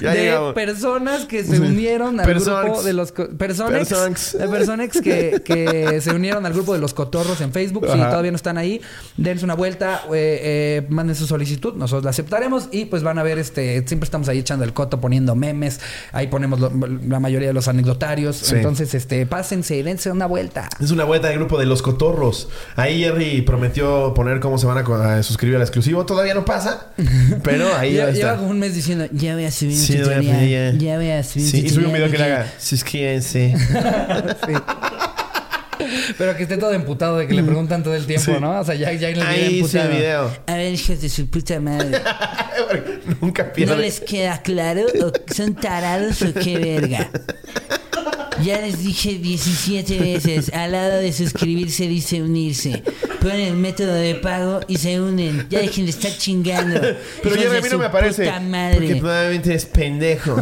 Ya 0.00 0.12
de 0.12 0.20
llegamos. 0.20 0.54
personas 0.54 1.24
que 1.26 1.44
se 1.44 1.58
unieron 1.60 2.18
al 2.20 2.26
grupo 2.34 2.82
de 2.82 2.92
los 2.92 3.12
Personas. 3.12 3.88
de 4.38 4.48
personas 4.48 4.90
que, 5.00 5.42
que 5.44 6.00
se 6.00 6.10
unieron 6.10 6.46
al 6.46 6.52
grupo 6.52 6.72
de 6.74 6.80
los 6.80 6.94
cotorros 6.94 7.40
en 7.40 7.52
Facebook. 7.52 7.86
Si 7.86 7.98
todavía 7.98 8.30
no 8.30 8.36
están 8.36 8.58
ahí, 8.58 8.80
dense 9.16 9.44
una 9.44 9.54
vuelta, 9.54 10.02
eh, 10.12 10.82
eh, 10.82 10.86
manden 10.88 11.16
su 11.16 11.26
solicitud, 11.26 11.74
nosotros 11.74 12.04
la 12.04 12.10
aceptaremos 12.10 12.68
y 12.70 12.86
pues 12.86 13.02
van 13.02 13.18
a 13.18 13.22
ver 13.22 13.38
este 13.38 13.84
siempre 13.86 14.04
estamos 14.04 14.28
ahí 14.28 14.38
echando 14.38 14.64
el 14.64 14.72
coto 14.72 15.00
poniendo 15.00 15.34
memes, 15.34 15.80
ahí 16.12 16.26
ponemos 16.28 16.60
lo- 16.60 16.72
la 17.08 17.20
mayoría 17.20 17.48
de 17.48 17.54
los 17.54 17.68
anecdotarios, 17.68 18.36
Sí. 18.36 18.56
entonces 18.56 18.94
este 18.94 19.26
pásense, 19.26 19.82
dense 19.82 20.10
una 20.10 20.26
vuelta. 20.26 20.68
Es 20.80 20.90
una 20.90 21.04
vuelta 21.04 21.28
del 21.28 21.38
grupo 21.38 21.58
de 21.58 21.66
los 21.66 21.82
cotorros. 21.82 22.48
Ahí 22.76 23.00
Jerry 23.00 23.42
prometió 23.42 24.12
poner 24.14 24.40
cómo 24.40 24.58
se 24.58 24.66
van 24.66 24.78
a, 24.78 25.22
suscribir 25.22 25.56
al 25.56 25.62
exclusivo. 25.62 26.04
Todavía 26.06 26.34
no 26.34 26.44
pasa, 26.44 26.88
pero 27.42 27.74
ahí 27.76 27.92
lleva 28.14 28.36
como 28.36 28.48
un 28.50 28.58
mes 28.58 28.74
diciendo, 28.74 29.06
ya 29.12 29.34
voy 29.34 29.44
a 29.44 29.50
Sí, 29.70 29.96
un 29.98 30.04
voy 30.04 30.12
a 30.14 30.16
poner 30.16 30.72
ya. 30.74 30.78
ya 30.78 30.96
voy 30.96 31.10
a 31.10 31.22
subir 31.22 31.44
un 31.44 31.50
Sí, 31.50 31.62
y 31.66 31.68
sube 31.70 31.86
un 31.86 31.92
video 31.92 32.10
que 32.10 32.18
le 32.18 32.24
haga. 32.24 32.52
Suscríbanse. 32.58 33.54
Sí. 34.46 34.52
Pero 36.16 36.36
que 36.36 36.44
esté 36.44 36.56
todo 36.58 36.72
emputado 36.72 37.18
de 37.18 37.26
que 37.26 37.34
le 37.34 37.42
preguntan 37.42 37.82
todo 37.82 37.94
el 37.94 38.06
tiempo, 38.06 38.32
Sí. 38.34 38.40
¿no? 38.40 38.60
O 38.60 38.64
sea, 38.64 38.74
ya, 38.74 38.92
ya 38.92 39.08
el 39.08 39.20
Ahí 39.22 39.40
hice 39.40 39.48
el 39.48 39.84
emputado. 39.86 39.90
video. 39.90 40.36
A 40.46 40.54
ver, 40.54 40.72
hijos 40.74 41.00
de 41.00 41.08
su 41.08 41.28
puta 41.28 41.58
madre. 41.60 42.00
Nunca 43.20 43.52
pierde. 43.52 43.74
¿No 43.74 43.80
les 43.80 44.00
queda 44.00 44.40
claro? 44.42 44.82
¿O 45.04 45.12
¿Son 45.34 45.54
tarados 45.54 46.22
o 46.22 46.32
qué 46.34 46.58
verga? 46.58 47.10
Ya 48.42 48.60
les 48.60 48.82
dije 48.82 49.18
17 49.18 49.98
veces, 49.98 50.52
al 50.52 50.72
lado 50.72 50.98
de 50.98 51.12
suscribirse 51.12 51.86
dice 51.86 52.22
unirse. 52.22 52.82
Ponen 53.20 53.40
el 53.40 53.54
método 53.54 53.94
de 53.94 54.16
pago 54.16 54.60
y 54.66 54.76
se 54.78 55.00
unen. 55.00 55.46
Ya 55.48 55.60
dejen 55.60 55.84
de 55.84 55.90
estar 55.90 56.10
chingando. 56.12 56.80
Pero 57.22 57.36
ya 57.36 57.56
a 57.56 57.60
mí 57.60 57.68
no 57.70 57.78
me 57.78 57.86
aparece. 57.86 58.30
madre. 58.40 58.76
Porque 58.78 58.96
probablemente 58.96 59.50
eres 59.50 59.66
pendejo. 59.66 60.36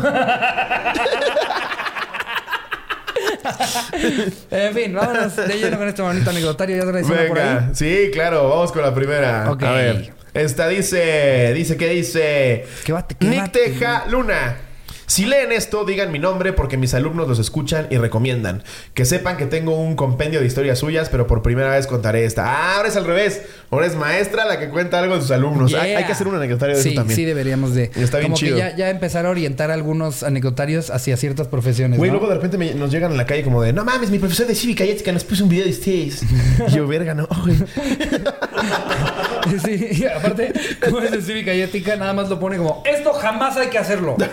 En 4.50 4.74
fin, 4.74 4.94
vámonos 4.94 5.36
de 5.36 5.54
lleno 5.58 5.78
con 5.78 5.88
este 5.88 6.02
bonito 6.02 6.30
anecdotario. 6.30 6.76
Ya 6.76 6.82
una 6.84 7.00
por 7.02 7.16
ahí. 7.18 7.28
Venga, 7.28 7.70
sí, 7.74 8.10
claro, 8.12 8.48
vamos 8.48 8.72
con 8.72 8.82
la 8.82 8.94
primera. 8.94 9.50
Ok. 9.50 9.62
A 9.62 9.72
ver, 9.72 10.12
esta 10.32 10.68
dice, 10.68 11.52
dice 11.54 11.76
que 11.76 11.88
dice 11.88 12.64
¿Qué 12.84 12.92
bate, 12.92 13.16
qué 13.18 13.26
Nick 13.26 13.40
bate? 13.40 13.58
Teja 13.70 14.06
Luna. 14.08 14.69
Si 15.10 15.26
leen 15.26 15.50
esto, 15.50 15.84
digan 15.84 16.12
mi 16.12 16.20
nombre 16.20 16.52
porque 16.52 16.76
mis 16.76 16.94
alumnos 16.94 17.26
los 17.26 17.40
escuchan 17.40 17.88
y 17.90 17.96
recomiendan. 17.98 18.62
Que 18.94 19.04
sepan 19.04 19.36
que 19.36 19.46
tengo 19.46 19.76
un 19.76 19.96
compendio 19.96 20.38
de 20.38 20.46
historias 20.46 20.78
suyas, 20.78 21.08
pero 21.08 21.26
por 21.26 21.42
primera 21.42 21.70
vez 21.70 21.88
contaré 21.88 22.24
esta. 22.24 22.44
Ah, 22.46 22.76
ahora 22.76 22.88
es 22.90 22.94
al 22.96 23.04
revés. 23.04 23.42
Ahora 23.70 23.86
es 23.86 23.96
maestra 23.96 24.44
la 24.44 24.60
que 24.60 24.68
cuenta 24.68 25.00
algo 25.00 25.16
de 25.16 25.20
sus 25.22 25.32
alumnos. 25.32 25.74
Hay, 25.74 25.90
Yeah. 25.90 25.98
hay 25.98 26.04
que 26.04 26.12
hacer 26.12 26.28
un 26.28 26.36
anecdotario 26.36 26.76
de 26.76 26.82
sí, 26.84 26.90
eso 26.90 27.00
también. 27.00 27.16
Sí, 27.16 27.24
deberíamos 27.24 27.74
de. 27.74 27.90
Está 27.96 28.18
bien 28.18 28.30
como 28.30 28.36
chido. 28.36 28.54
que 28.54 28.60
ya, 28.60 28.76
ya 28.76 28.90
empezar 28.90 29.26
a 29.26 29.30
orientar 29.30 29.72
algunos 29.72 30.22
anecdotarios 30.22 30.90
hacia 30.90 31.16
ciertas 31.16 31.48
profesiones. 31.48 31.98
Güey, 31.98 32.12
¿no? 32.12 32.18
luego 32.18 32.28
de 32.28 32.36
repente 32.36 32.56
me- 32.56 32.74
nos 32.74 32.92
llegan 32.92 33.10
en 33.10 33.16
la 33.16 33.26
calle 33.26 33.42
como 33.42 33.60
de, 33.62 33.72
no 33.72 33.84
mames, 33.84 34.10
mi 34.10 34.20
profesor 34.20 34.46
de 34.46 34.54
cívica 34.54 34.84
y 34.84 34.90
ética 34.90 35.10
nos 35.10 35.24
puso 35.24 35.42
un 35.42 35.50
video 35.50 35.64
de 35.64 35.70
ustedes. 35.72 36.22
Y 36.68 36.70
yo, 36.76 36.86
verga, 36.86 37.14
no, 37.14 37.26
güey. 37.44 37.56
Sí, 39.64 39.88
y 39.92 40.04
aparte, 40.06 40.52
como 40.82 41.00
es 41.00 41.10
de 41.10 41.22
cívica 41.22 41.52
y 41.54 41.62
ética, 41.62 41.96
nada 41.96 42.12
más 42.12 42.28
lo 42.28 42.40
pone 42.40 42.56
como: 42.56 42.82
Esto 42.86 43.12
jamás 43.12 43.56
hay 43.56 43.68
que 43.68 43.78
hacerlo. 43.78 44.16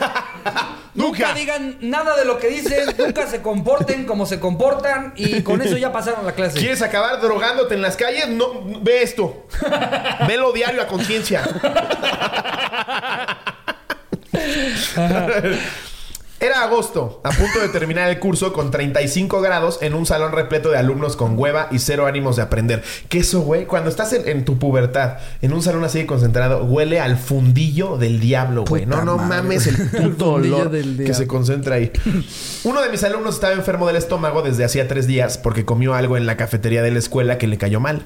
Nunca 0.93 1.27
Nunca. 1.27 1.33
digan 1.35 1.77
nada 1.81 2.17
de 2.17 2.25
lo 2.25 2.39
que 2.39 2.47
dicen, 2.47 2.85
nunca 2.97 3.27
se 3.27 3.43
comporten 3.43 4.05
como 4.05 4.25
se 4.25 4.39
comportan 4.39 5.13
y 5.15 5.43
con 5.43 5.61
eso 5.61 5.77
ya 5.77 5.91
pasaron 5.91 6.25
la 6.25 6.31
clase. 6.31 6.57
¿Quieres 6.57 6.81
acabar 6.81 7.21
drogándote 7.21 7.75
en 7.75 7.83
las 7.83 7.95
calles? 7.95 8.27
No, 8.29 8.63
ve 8.81 9.03
esto. 9.03 9.45
Velo 10.27 10.51
diario 10.53 10.81
a 10.81 10.87
conciencia. 10.87 11.43
Era 16.39 16.61
agosto, 16.61 17.19
a 17.23 17.31
punto 17.31 17.59
de 17.59 17.69
terminar 17.69 18.09
el 18.09 18.19
curso 18.19 18.53
con 18.53 18.69
35 18.69 19.41
grados 19.41 19.79
en 19.81 19.95
un 19.95 20.05
salón 20.05 20.33
repleto 20.33 20.69
de 20.69 20.77
alumnos 20.77 21.15
con 21.15 21.37
hueva 21.37 21.67
y 21.71 21.79
cero 21.79 22.05
ánimos 22.05 22.35
de 22.35 22.43
aprender. 22.43 22.83
Que 23.09 23.19
eso, 23.19 23.41
güey, 23.41 23.65
cuando 23.65 23.89
estás 23.89 24.13
en, 24.13 24.27
en 24.27 24.45
tu 24.45 24.59
pubertad, 24.59 25.17
en 25.41 25.51
un 25.51 25.63
salón 25.63 25.83
así 25.83 25.97
de 25.97 26.05
concentrado, 26.05 26.63
huele 26.63 26.99
al 26.99 27.17
fundillo 27.17 27.97
del 27.97 28.19
diablo, 28.19 28.65
güey. 28.65 28.85
No, 28.85 29.03
no 29.03 29.17
madre. 29.17 29.41
mames 29.41 29.65
el 29.65 29.77
puto 29.89 30.33
olor 30.33 30.69
que 30.69 31.13
se 31.15 31.25
concentra 31.25 31.77
ahí. 31.77 31.91
Uno 32.63 32.81
de 32.81 32.89
mis 32.89 33.03
alumnos 33.03 33.33
estaba 33.33 33.53
enfermo 33.53 33.87
del 33.87 33.95
estómago 33.95 34.43
desde 34.43 34.63
hacía 34.63 34.87
tres 34.87 35.07
días 35.07 35.39
porque 35.39 35.65
comió 35.65 35.95
algo 35.95 36.17
en 36.17 36.27
la 36.27 36.37
cafetería 36.37 36.83
de 36.83 36.91
la 36.91 36.99
escuela 36.99 37.39
que 37.39 37.47
le 37.47 37.57
cayó 37.57 37.79
mal. 37.79 38.03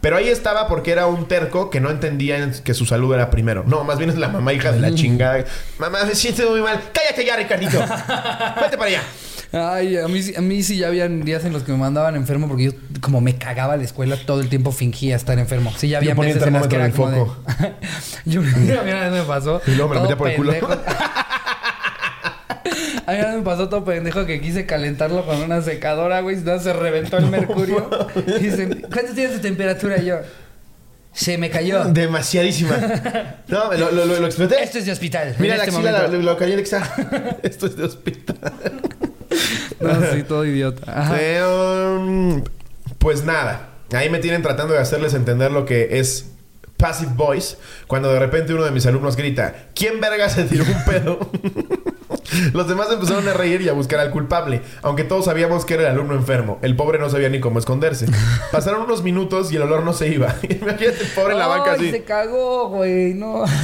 Pero 0.00 0.16
ahí 0.16 0.28
estaba 0.28 0.68
porque 0.68 0.92
era 0.92 1.06
un 1.06 1.26
terco 1.28 1.70
que 1.70 1.80
no 1.80 1.90
entendía 1.90 2.50
que 2.64 2.74
su 2.74 2.86
salud 2.86 3.14
era 3.14 3.30
primero. 3.30 3.64
No, 3.66 3.84
más 3.84 3.98
bien 3.98 4.10
es 4.10 4.16
la 4.18 4.28
mamá 4.28 4.52
hija 4.52 4.72
de 4.72 4.80
la 4.80 4.94
chingada. 4.94 5.44
Mamá, 5.78 6.04
me 6.04 6.14
siento 6.14 6.50
muy 6.50 6.60
mal. 6.60 6.80
Cállate 6.92 7.24
ya, 7.24 7.36
Ricardito. 7.36 7.78
Vete 8.60 8.76
para 8.78 8.84
allá. 8.90 9.02
Ay, 9.50 9.96
a 9.96 10.06
mí, 10.08 10.22
sí- 10.22 10.34
a 10.36 10.42
mí 10.42 10.62
sí 10.62 10.76
ya 10.76 10.88
habían 10.88 11.22
días 11.22 11.42
en 11.46 11.54
los 11.54 11.62
que 11.62 11.72
me 11.72 11.78
mandaban 11.78 12.14
enfermo 12.16 12.48
porque 12.48 12.64
yo, 12.64 12.72
como 13.00 13.22
me 13.22 13.36
cagaba 13.36 13.78
la 13.78 13.84
escuela, 13.84 14.16
todo 14.26 14.42
el 14.42 14.50
tiempo 14.50 14.72
fingía 14.72 15.16
estar 15.16 15.38
enfermo. 15.38 15.72
Sí, 15.74 15.88
ya 15.88 15.98
había 15.98 16.14
Yo 16.14 16.20
veces 16.20 16.42
en 16.46 16.52
las 16.52 16.66
que 16.66 16.76
era 16.76 16.90
como 16.90 17.10
de... 17.10 17.18
yo, 18.26 18.40
a 18.42 18.44
mí 18.44 18.70
una 18.90 19.08
vez 19.08 19.12
me 19.12 19.22
pasó. 19.22 19.62
Y 19.66 19.70
luego 19.70 19.88
me 19.88 19.94
lo 19.96 20.02
metía 20.02 20.18
por 20.18 20.28
el 20.28 20.36
culo. 20.36 20.52
A 23.08 23.12
mí 23.12 23.36
me 23.38 23.42
pasó 23.42 23.70
todo 23.70 23.86
pendejo 23.86 24.26
que 24.26 24.38
quise 24.38 24.66
calentarlo 24.66 25.24
con 25.24 25.40
una 25.40 25.62
secadora, 25.62 26.20
güey. 26.20 26.36
No, 26.36 26.58
se 26.58 26.74
reventó 26.74 27.16
el 27.16 27.30
mercurio. 27.30 27.88
Y 28.26 28.42
dicen, 28.42 28.86
¿cuánto 28.92 29.14
tienes 29.14 29.32
de 29.32 29.38
temperatura? 29.38 29.96
Y 29.96 30.04
yo, 30.04 30.16
se 31.10 31.38
me 31.38 31.48
cayó. 31.48 31.86
Demasiadísima. 31.86 32.76
No, 33.48 33.72
lo, 33.72 33.92
lo, 33.92 34.04
lo, 34.04 34.20
lo 34.20 34.26
exploté. 34.26 34.62
Esto 34.62 34.76
es 34.76 34.84
de 34.84 34.92
hospital. 34.92 35.34
Mira 35.38 35.54
en 35.54 35.58
la 35.58 35.64
este 35.64 35.76
axila, 35.76 36.08
lo, 36.08 36.36
cayó 36.36 36.52
el 36.52 36.60
exa. 36.60 36.86
Esto 37.42 37.64
es 37.66 37.76
de 37.76 37.84
hospital. 37.84 38.36
No, 39.80 39.94
sí, 40.12 40.24
todo 40.24 40.44
idiota. 40.44 41.16
Eh, 41.20 41.40
um, 41.44 42.42
pues 42.98 43.24
nada. 43.24 43.68
Ahí 43.92 44.10
me 44.10 44.18
tienen 44.18 44.42
tratando 44.42 44.74
de 44.74 44.80
hacerles 44.80 45.14
entender 45.14 45.52
lo 45.52 45.64
que 45.64 46.00
es 46.00 46.30
passive 46.76 47.12
voice. 47.14 47.56
Cuando 47.86 48.12
de 48.12 48.18
repente 48.18 48.52
uno 48.52 48.64
de 48.64 48.72
mis 48.72 48.86
alumnos 48.86 49.16
grita: 49.16 49.54
¿Quién 49.74 50.00
verga 50.00 50.28
se 50.28 50.44
tiró 50.44 50.64
un 50.64 50.84
pedo? 50.84 51.30
Los 52.52 52.68
demás 52.68 52.88
empezaron 52.92 53.26
a 53.28 53.32
reír 53.32 53.60
y 53.62 53.68
a 53.68 53.72
buscar 53.72 54.00
al 54.00 54.10
culpable, 54.10 54.62
aunque 54.82 55.04
todos 55.04 55.24
sabíamos 55.26 55.64
que 55.64 55.74
era 55.74 55.84
el 55.84 55.88
alumno 55.90 56.14
enfermo. 56.14 56.58
El 56.62 56.76
pobre 56.76 56.98
no 56.98 57.08
sabía 57.10 57.28
ni 57.28 57.40
cómo 57.40 57.58
esconderse. 57.58 58.06
Pasaron 58.52 58.82
unos 58.82 59.02
minutos 59.02 59.50
y 59.52 59.56
el 59.56 59.62
olor 59.62 59.82
no 59.84 59.92
se 59.92 60.08
iba. 60.08 60.34
Imagínate 60.42 61.02
el 61.02 61.08
pobre 61.14 61.32
en 61.34 61.38
la 61.38 61.46
banca 61.46 61.72
así. 61.72 61.90
se 61.90 62.04
cagó, 62.04 62.68
güey, 62.68 63.14
no. 63.14 63.44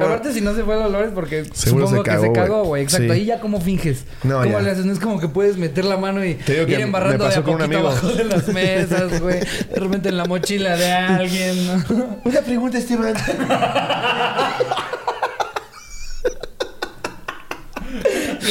Aparte, 0.00 0.32
si 0.32 0.40
no 0.40 0.54
se 0.54 0.62
fue 0.64 0.74
el 0.74 0.82
olor 0.82 1.04
es 1.04 1.12
porque 1.12 1.44
Seguro 1.52 1.86
supongo 1.86 2.04
se 2.04 2.10
que 2.10 2.18
se 2.18 2.32
cagó, 2.32 2.64
güey. 2.64 2.82
Exacto. 2.82 3.06
Sí. 3.12 3.20
Ahí 3.20 3.24
ya 3.26 3.40
cómo 3.40 3.60
finges. 3.60 4.04
No, 4.24 4.38
¿Cómo 4.38 4.50
ya. 4.50 4.60
le 4.60 4.70
haces? 4.70 4.84
No 4.84 4.92
es 4.92 4.98
como 4.98 5.20
que 5.20 5.28
puedes 5.28 5.56
meter 5.56 5.84
la 5.84 5.96
mano 5.96 6.24
y 6.24 6.34
Te 6.34 6.54
digo 6.54 6.66
que 6.66 6.72
ir 6.72 6.80
embarrando 6.80 7.24
me 7.24 7.30
de 7.30 7.36
a 7.36 7.42
pasó 7.42 7.42
con 7.44 7.54
un 7.54 7.58
poquito 7.60 7.78
amigo. 7.78 7.90
abajo 7.90 8.08
de 8.08 8.24
las 8.24 8.48
mesas, 8.48 9.20
güey. 9.20 9.40
De 9.40 9.76
repente 9.80 10.08
en 10.08 10.16
la 10.16 10.24
mochila 10.24 10.76
de 10.76 10.90
alguien, 10.92 11.66
¿no? 11.66 11.84
Una 12.24 12.40
pregunta, 12.40 12.78
Esteban. 12.78 13.14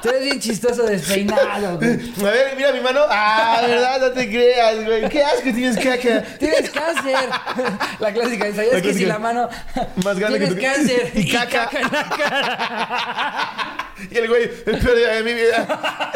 Tú 0.01 0.09
eres 0.09 0.23
bien 0.23 0.39
chistoso 0.39 0.83
despeinado, 0.83 1.77
güey. 1.79 1.91
A 2.27 2.31
ver, 2.31 2.55
mira 2.57 2.71
mi 2.71 2.79
mano. 2.79 3.01
Ah, 3.07 3.61
¿verdad? 3.67 3.99
No 4.01 4.11
te 4.11 4.27
creas, 4.27 4.83
güey. 4.83 5.07
¿Qué 5.09 5.23
asco 5.23 5.43
tienes 5.43 5.77
caca? 5.77 6.23
Tienes 6.39 6.69
cáncer. 6.71 7.29
La 7.99 8.11
clásica. 8.11 8.51
¿Sabías 8.51 8.73
La 8.73 8.81
que 8.81 8.93
si 8.95 9.05
la 9.05 9.19
mano 9.19 9.47
Más 10.03 10.17
grande 10.17 10.39
que 10.39 10.47
tienes 10.47 10.75
cáncer 10.75 11.11
y 11.13 11.31
caca. 11.31 11.69
en 11.71 11.91
la 11.91 12.09
cara? 12.09 13.77
Y 14.09 14.17
el 14.17 14.27
güey, 14.27 14.43
el 14.65 14.79
peor 14.79 14.97
día 14.97 15.09
de 15.09 15.23
mi 15.23 15.33
vida. 15.35 16.11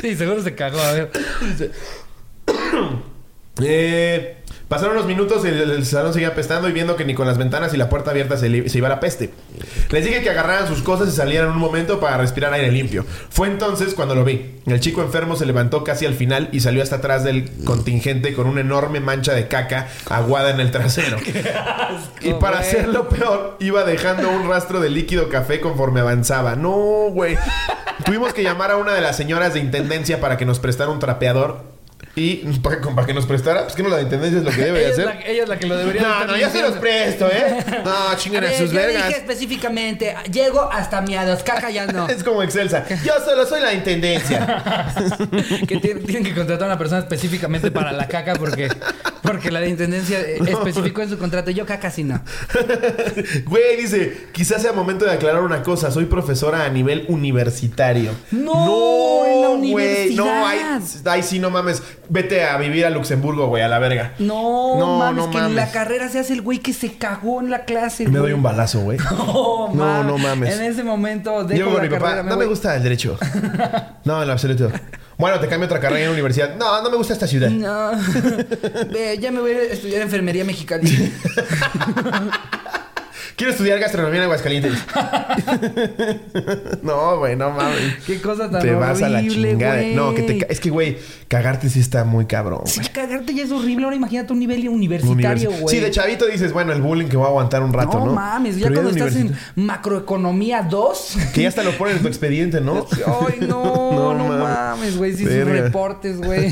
Sí, 0.00 0.14
seguro 0.14 0.40
se 0.44 0.54
cagó. 0.54 0.80
A 0.80 0.92
ver. 0.92 1.10
Eh, 3.62 4.39
pasaron 4.70 4.94
unos 4.94 5.06
minutos 5.06 5.44
y 5.44 5.48
el, 5.48 5.68
el 5.68 5.84
salón 5.84 6.12
seguía 6.12 6.28
apestando 6.28 6.68
y 6.68 6.72
viendo 6.72 6.94
que 6.94 7.04
ni 7.04 7.12
con 7.12 7.26
las 7.26 7.38
ventanas 7.38 7.74
y 7.74 7.76
la 7.76 7.88
puerta 7.88 8.12
abierta 8.12 8.36
se, 8.36 8.68
se 8.68 8.78
iba 8.78 8.88
la 8.88 9.00
peste. 9.00 9.30
Les 9.90 10.04
dije 10.04 10.22
que 10.22 10.30
agarraran 10.30 10.68
sus 10.68 10.80
cosas 10.80 11.08
y 11.08 11.10
salieran 11.10 11.48
un 11.48 11.58
momento 11.58 11.98
para 11.98 12.18
respirar 12.18 12.52
aire 12.52 12.70
limpio. 12.70 13.04
Fue 13.30 13.48
entonces 13.48 13.94
cuando 13.94 14.14
lo 14.14 14.24
vi. 14.24 14.60
El 14.66 14.78
chico 14.78 15.02
enfermo 15.02 15.34
se 15.34 15.44
levantó 15.44 15.82
casi 15.82 16.06
al 16.06 16.14
final 16.14 16.50
y 16.52 16.60
salió 16.60 16.84
hasta 16.84 16.96
atrás 16.96 17.24
del 17.24 17.50
contingente 17.64 18.32
con 18.32 18.46
una 18.46 18.60
enorme 18.60 19.00
mancha 19.00 19.34
de 19.34 19.48
caca 19.48 19.88
aguada 20.08 20.50
en 20.50 20.60
el 20.60 20.70
trasero. 20.70 21.18
Y 22.20 22.34
para 22.34 22.60
hacerlo 22.60 23.08
peor, 23.08 23.56
iba 23.58 23.82
dejando 23.82 24.30
un 24.30 24.48
rastro 24.48 24.78
de 24.78 24.90
líquido 24.90 25.28
café 25.28 25.58
conforme 25.60 26.00
avanzaba. 26.00 26.54
No, 26.54 27.08
güey. 27.10 27.36
Tuvimos 28.04 28.32
que 28.32 28.42
llamar 28.42 28.70
a 28.70 28.76
una 28.76 28.94
de 28.94 29.00
las 29.00 29.16
señoras 29.16 29.54
de 29.54 29.60
intendencia 29.60 30.20
para 30.20 30.36
que 30.36 30.44
nos 30.44 30.60
prestara 30.60 30.90
un 30.90 31.00
trapeador. 31.00 31.79
Y 32.16 32.36
para, 32.62 32.80
para 32.80 33.06
que 33.06 33.14
nos 33.14 33.26
prestara, 33.26 33.62
pues 33.62 33.74
que 33.74 33.82
no 33.82 33.88
la 33.88 33.96
de 33.96 34.02
intendencia 34.02 34.38
es 34.38 34.44
lo 34.44 34.50
que 34.50 34.62
debe 34.62 34.84
es, 34.84 34.92
hacer. 34.92 35.04
la, 35.06 35.20
ella 35.20 35.42
es 35.44 35.48
la 35.48 35.58
que 35.58 35.66
lo 35.66 35.76
debería 35.76 36.02
No, 36.02 36.24
no, 36.26 36.36
yo 36.36 36.50
se 36.50 36.62
los 36.62 36.72
presto, 36.72 37.28
¿eh? 37.28 37.64
No, 37.84 38.08
A 38.08 38.16
chinguen 38.16 38.44
a 38.44 38.48
ver, 38.48 38.58
sus 38.58 38.70
yo 38.70 38.76
vergas. 38.76 39.06
dije 39.08 39.20
específicamente, 39.20 40.14
llego 40.30 40.70
hasta 40.70 41.00
miados, 41.02 41.42
caca 41.42 41.70
ya 41.70 41.86
no. 41.86 42.08
Es 42.10 42.24
como 42.24 42.42
Excelsa. 42.42 42.84
Yo 43.04 43.14
solo 43.24 43.46
soy 43.46 43.60
la 43.60 43.72
intendencia. 43.72 44.62
que 45.68 45.78
tienen, 45.78 46.04
tienen 46.04 46.24
que 46.24 46.34
contratar 46.34 46.64
a 46.64 46.66
una 46.72 46.78
persona 46.78 47.00
específicamente 47.00 47.70
para 47.70 47.92
la 47.92 48.08
caca 48.08 48.34
porque, 48.34 48.68
porque 49.22 49.50
la 49.50 49.60
de 49.60 49.68
intendencia 49.68 50.20
eh, 50.20 50.40
especificó 50.48 51.02
en 51.02 51.10
su 51.10 51.18
contrato. 51.18 51.50
Yo 51.50 51.64
caca 51.64 51.90
sí 51.90 52.02
no. 52.04 52.20
Güey, 53.46 53.76
dice, 53.76 54.28
quizás 54.32 54.62
sea 54.62 54.72
momento 54.72 55.04
de 55.04 55.12
aclarar 55.12 55.42
una 55.42 55.62
cosa. 55.62 55.90
Soy 55.90 56.06
profesora 56.06 56.64
a 56.64 56.68
nivel 56.68 57.04
universitario. 57.08 58.12
No, 58.32 59.24
en 59.26 59.42
la 59.42 59.70
güey. 59.70 60.14
No, 60.14 60.46
ay, 60.46 60.58
ay, 61.04 61.22
sí, 61.22 61.38
no 61.38 61.50
mames. 61.50 61.82
Vete 62.12 62.44
a 62.44 62.56
vivir 62.56 62.84
a 62.84 62.90
Luxemburgo, 62.90 63.46
güey, 63.46 63.62
a 63.62 63.68
la 63.68 63.78
verga. 63.78 64.14
No, 64.18 64.76
No, 64.78 64.98
mames, 64.98 65.24
no 65.26 65.30
que 65.30 65.36
en 65.38 65.42
mames. 65.44 65.56
la 65.56 65.70
carrera 65.70 66.08
se 66.08 66.18
hace 66.18 66.32
el 66.32 66.42
güey 66.42 66.58
que 66.58 66.72
se 66.72 66.94
cagó 66.98 67.40
en 67.40 67.50
la 67.50 67.64
clase. 67.64 68.08
Me 68.08 68.18
doy 68.18 68.32
un 68.32 68.42
balazo, 68.42 68.80
güey. 68.80 68.98
No, 69.10 69.68
No, 69.68 69.74
mames. 69.74 70.06
no 70.06 70.18
mames. 70.18 70.54
En 70.58 70.64
ese 70.64 70.82
momento 70.82 71.44
dejo 71.44 71.54
Llego 71.56 71.70
con 71.70 71.76
la 71.76 71.82
mi 71.84 71.88
papá. 71.88 72.04
carrera, 72.16 72.22
No 72.28 72.36
me 72.36 72.46
gusta 72.46 72.74
el 72.74 72.82
derecho. 72.82 73.16
No, 74.04 74.20
en 74.22 74.26
lo 74.26 74.32
absoluto. 74.32 74.72
Bueno, 75.18 75.38
te 75.38 75.46
cambio 75.46 75.66
otra 75.66 75.78
carrera 75.78 76.00
en 76.00 76.06
la 76.06 76.12
universidad. 76.14 76.56
No, 76.56 76.82
no 76.82 76.90
me 76.90 76.96
gusta 76.96 77.12
esta 77.12 77.26
ciudad. 77.26 77.48
No. 77.50 77.92
Ve, 78.90 79.18
ya 79.20 79.30
me 79.30 79.40
voy 79.40 79.52
a 79.52 79.62
estudiar 79.64 80.00
enfermería 80.02 80.42
mexicali. 80.44 81.12
Quiero 83.36 83.52
estudiar 83.52 83.78
gastronomía 83.78 84.18
en 84.18 84.24
Aguascalientes. 84.24 84.72
no, 86.82 87.18
güey, 87.18 87.36
no 87.36 87.50
mames. 87.50 88.02
Qué 88.06 88.20
cosa 88.20 88.50
tan 88.50 88.62
Te 88.62 88.72
vas 88.74 89.00
a 89.02 89.08
la 89.08 89.20
chingada. 89.26 89.76
güey. 89.76 89.94
No, 89.94 90.14
que 90.14 90.22
te 90.22 90.52
es 90.52 90.60
que 90.60 90.70
güey, 90.70 90.98
cagarte 91.28 91.68
sí 91.68 91.80
está 91.80 92.04
muy 92.04 92.26
cabrón. 92.26 92.62
Sí, 92.66 92.80
güey. 92.80 92.92
cagarte 92.92 93.34
ya 93.34 93.44
es 93.44 93.52
horrible. 93.52 93.84
Ahora 93.84 93.96
imagínate 93.96 94.32
un 94.32 94.38
nivel 94.40 94.68
universitario, 94.68 95.50
Universi- 95.50 95.60
güey. 95.60 95.76
Sí, 95.76 95.82
de 95.82 95.90
chavito 95.90 96.26
dices, 96.26 96.52
bueno, 96.52 96.72
el 96.72 96.82
bullying 96.82 97.08
que 97.08 97.16
voy 97.16 97.26
a 97.26 97.28
aguantar 97.28 97.62
un 97.62 97.72
rato, 97.72 97.98
¿no? 97.98 98.06
no, 98.06 98.12
mames, 98.12 98.56
ya 98.58 98.68
Pero 98.68 98.82
cuando 98.82 99.04
estás 99.04 99.16
en 99.20 99.34
macroeconomía 99.56 100.62
2. 100.62 101.16
Que 101.34 101.42
ya 101.42 101.48
hasta 101.48 101.62
lo 101.62 101.72
ponen 101.78 101.96
en 101.96 102.02
tu 102.02 102.08
expediente, 102.08 102.60
¿no? 102.60 102.86
Ay, 103.28 103.38
no, 103.40 103.64
No 103.92 104.14
no, 104.14 104.28
mames. 104.28 104.40
mames, 104.42 104.96
güey. 104.98 105.12
Sí, 105.14 105.24
sus 105.24 105.32
reportes, 105.32 106.18
güey. 106.20 106.50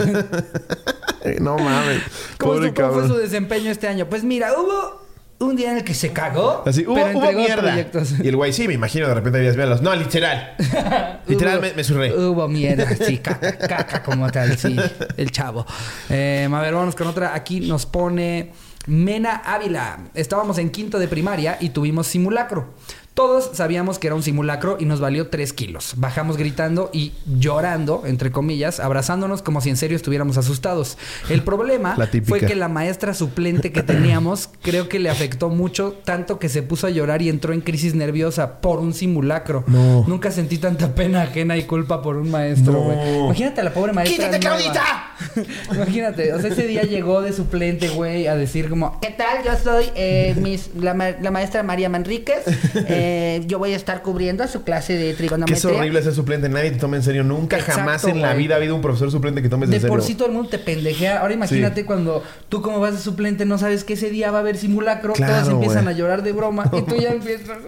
No 1.41 1.59
mames. 1.59 2.03
¿Cómo, 2.38 2.53
Pobre 2.55 2.69
estuvo- 2.69 2.88
cómo 2.88 3.01
fue 3.01 3.09
su 3.09 3.17
desempeño 3.17 3.71
este 3.71 3.88
año? 3.88 4.07
Pues 4.09 4.25
mira, 4.25 4.53
hubo 4.55 5.08
un 5.40 5.55
día 5.57 5.70
en 5.72 5.79
el 5.79 5.85
que 5.85 5.94
se 5.94 6.12
cagó. 6.12 6.62
Así, 6.66 6.85
hubo, 6.87 6.94
pero 6.94 7.18
hubo 7.18 7.33
mierda. 7.33 7.62
proyectos. 7.62 8.14
Y 8.22 8.29
el 8.29 8.37
güey, 8.37 8.53
sí, 8.53 8.66
me 8.66 8.74
imagino, 8.74 9.07
de 9.09 9.14
repente 9.14 9.38
habías 9.38 9.57
verlos. 9.57 9.83
No, 9.83 9.94
literal. 9.94 10.55
literal, 11.27 11.59
Hubo- 11.59 11.62
me, 11.62 11.72
me 11.74 11.85
surré. 11.85 12.12
Hubo 12.16 12.48
mierda, 12.48 12.88
sí, 13.07 13.18
caca, 13.18 13.57
caca 13.57 14.03
como 14.03 14.31
tal, 14.31 14.57
sí, 14.59 14.77
el 15.16 15.31
chavo. 15.31 15.64
Eh, 16.11 16.48
a 16.53 16.61
ver, 16.61 16.72
vámonos 16.74 16.94
con 16.96 17.07
otra. 17.07 17.35
Aquí 17.35 17.61
nos 17.61 17.87
pone 17.87 18.53
Mena 18.87 19.37
Ávila. 19.44 19.98
Estábamos 20.14 20.59
en 20.59 20.70
quinto 20.70 20.98
de 20.98 21.09
primaria 21.09 21.57
y 21.61 21.68
tuvimos 21.70 22.07
simulacro. 22.09 22.74
Todos 23.19 23.51
sabíamos 23.55 23.99
que 23.99 24.07
era 24.07 24.15
un 24.15 24.23
simulacro 24.23 24.77
y 24.79 24.85
nos 24.85 25.01
valió 25.01 25.27
3 25.27 25.53
kilos. 25.53 25.95
Bajamos 25.97 26.37
gritando 26.37 26.89
y 26.93 27.11
llorando, 27.27 28.05
entre 28.07 28.31
comillas, 28.31 28.79
abrazándonos 28.79 29.43
como 29.43 29.61
si 29.61 29.71
en 29.71 29.77
serio 29.77 29.97
estuviéramos 29.97 30.37
asustados. 30.39 30.97
El 31.29 31.43
problema 31.43 31.97
fue 32.27 32.39
que 32.39 32.55
la 32.55 32.69
maestra 32.69 33.15
suplente 33.15 33.73
que 33.73 33.83
teníamos 33.83 34.51
creo 34.63 34.89
que 34.89 35.01
le 35.01 35.11
afectó 35.11 35.49
mucho, 35.49 35.97
tanto 36.05 36.39
que 36.39 36.49
se 36.49 36.63
puso 36.63 36.87
a 36.87 36.91
llorar 36.91 37.21
y 37.21 37.29
entró 37.29 37.53
en 37.53 37.61
crisis 37.61 37.97
nerviosa 37.97 38.61
por 38.61 38.79
un 38.79 38.95
simulacro. 38.95 39.65
No. 39.67 40.05
Nunca 40.07 40.31
sentí 40.31 40.59
tanta 40.59 40.95
pena 40.95 41.23
ajena 41.23 41.57
y 41.57 41.65
culpa 41.65 42.01
por 42.03 42.19
un 42.19 42.31
maestro, 42.31 42.73
No. 42.75 42.81
güey. 42.83 43.19
Imagínate 43.25 43.63
a 43.63 43.65
la 43.65 43.73
pobre 43.75 43.93
maestra. 43.95 44.29
¡Quítate, 44.29 44.39
nueva. 44.47 44.61
Claudita! 44.63 45.53
Imagínate, 45.75 46.33
o 46.35 46.41
sea, 46.41 46.51
ese 46.51 46.69
día 46.69 46.83
llegó 46.83 47.21
de 47.21 47.33
suplente, 47.33 47.89
güey, 47.89 48.29
a 48.29 48.37
decir 48.37 48.69
como, 48.69 49.01
¿qué 49.01 49.11
tal? 49.11 49.43
Yo 49.45 49.51
soy 49.61 49.87
eh, 49.97 50.37
mis- 50.41 50.71
la, 50.77 50.95
ma- 50.95 51.11
la 51.21 51.33
maestra 51.33 51.65
María 51.65 51.89
Manríquez. 51.89 52.45
Eh, 52.77 53.07
eh, 53.09 53.42
yo 53.47 53.59
voy 53.59 53.73
a 53.73 53.77
estar 53.77 54.03
cubriendo 54.03 54.47
su 54.49 54.62
clase 54.62 54.92
de 54.94 55.05
Que 55.05 55.11
es 55.11 55.16
trigonometría. 55.16 55.71
horrible 55.79 56.03
ser 56.03 56.14
suplente. 56.14 56.49
Nadie 56.49 56.71
te 56.73 56.79
toma 56.79 56.97
en 56.97 57.03
serio. 57.03 57.25
Nunca, 57.25 57.57
Exacto, 57.59 57.81
jamás 57.81 58.05
en 58.05 58.21
la 58.21 58.29
güey. 58.33 58.44
vida 58.44 58.55
ha 58.55 58.57
habido 58.59 58.75
un 58.75 58.83
profesor 58.83 59.11
suplente 59.11 59.42
que 59.42 59.49
tomes 59.49 59.71
De 59.71 59.77
en 59.77 59.83
serio. 59.83 59.94
por 59.97 60.03
sí 60.05 60.14
todo 60.14 60.29
el 60.29 60.35
mundo 60.35 60.49
te 60.51 60.59
pendejea. 60.59 61.21
Ahora 61.21 61.35
imagínate 61.35 61.85
cuando 61.85 62.23
tú 62.49 62.61
como 62.62 62.81
vas 62.81 62.92
de 62.94 63.01
suplente 63.01 63.44
no 63.44 63.59
sabes 63.59 63.85
que 63.85 63.94
ese 63.94 64.11
día 64.11 64.31
va 64.31 64.38
a 64.38 64.40
haber 64.40 64.57
simulacro. 64.57 65.12
Claro, 65.14 65.35
todos 65.35 65.49
empiezan 65.55 65.85
güey. 65.85 65.94
a 65.94 65.99
llorar 65.99 66.23
de 66.23 66.33
broma 66.33 66.71
y 66.73 66.83
tú 66.83 66.97
ya 66.97 67.11
empiezas... 67.12 67.59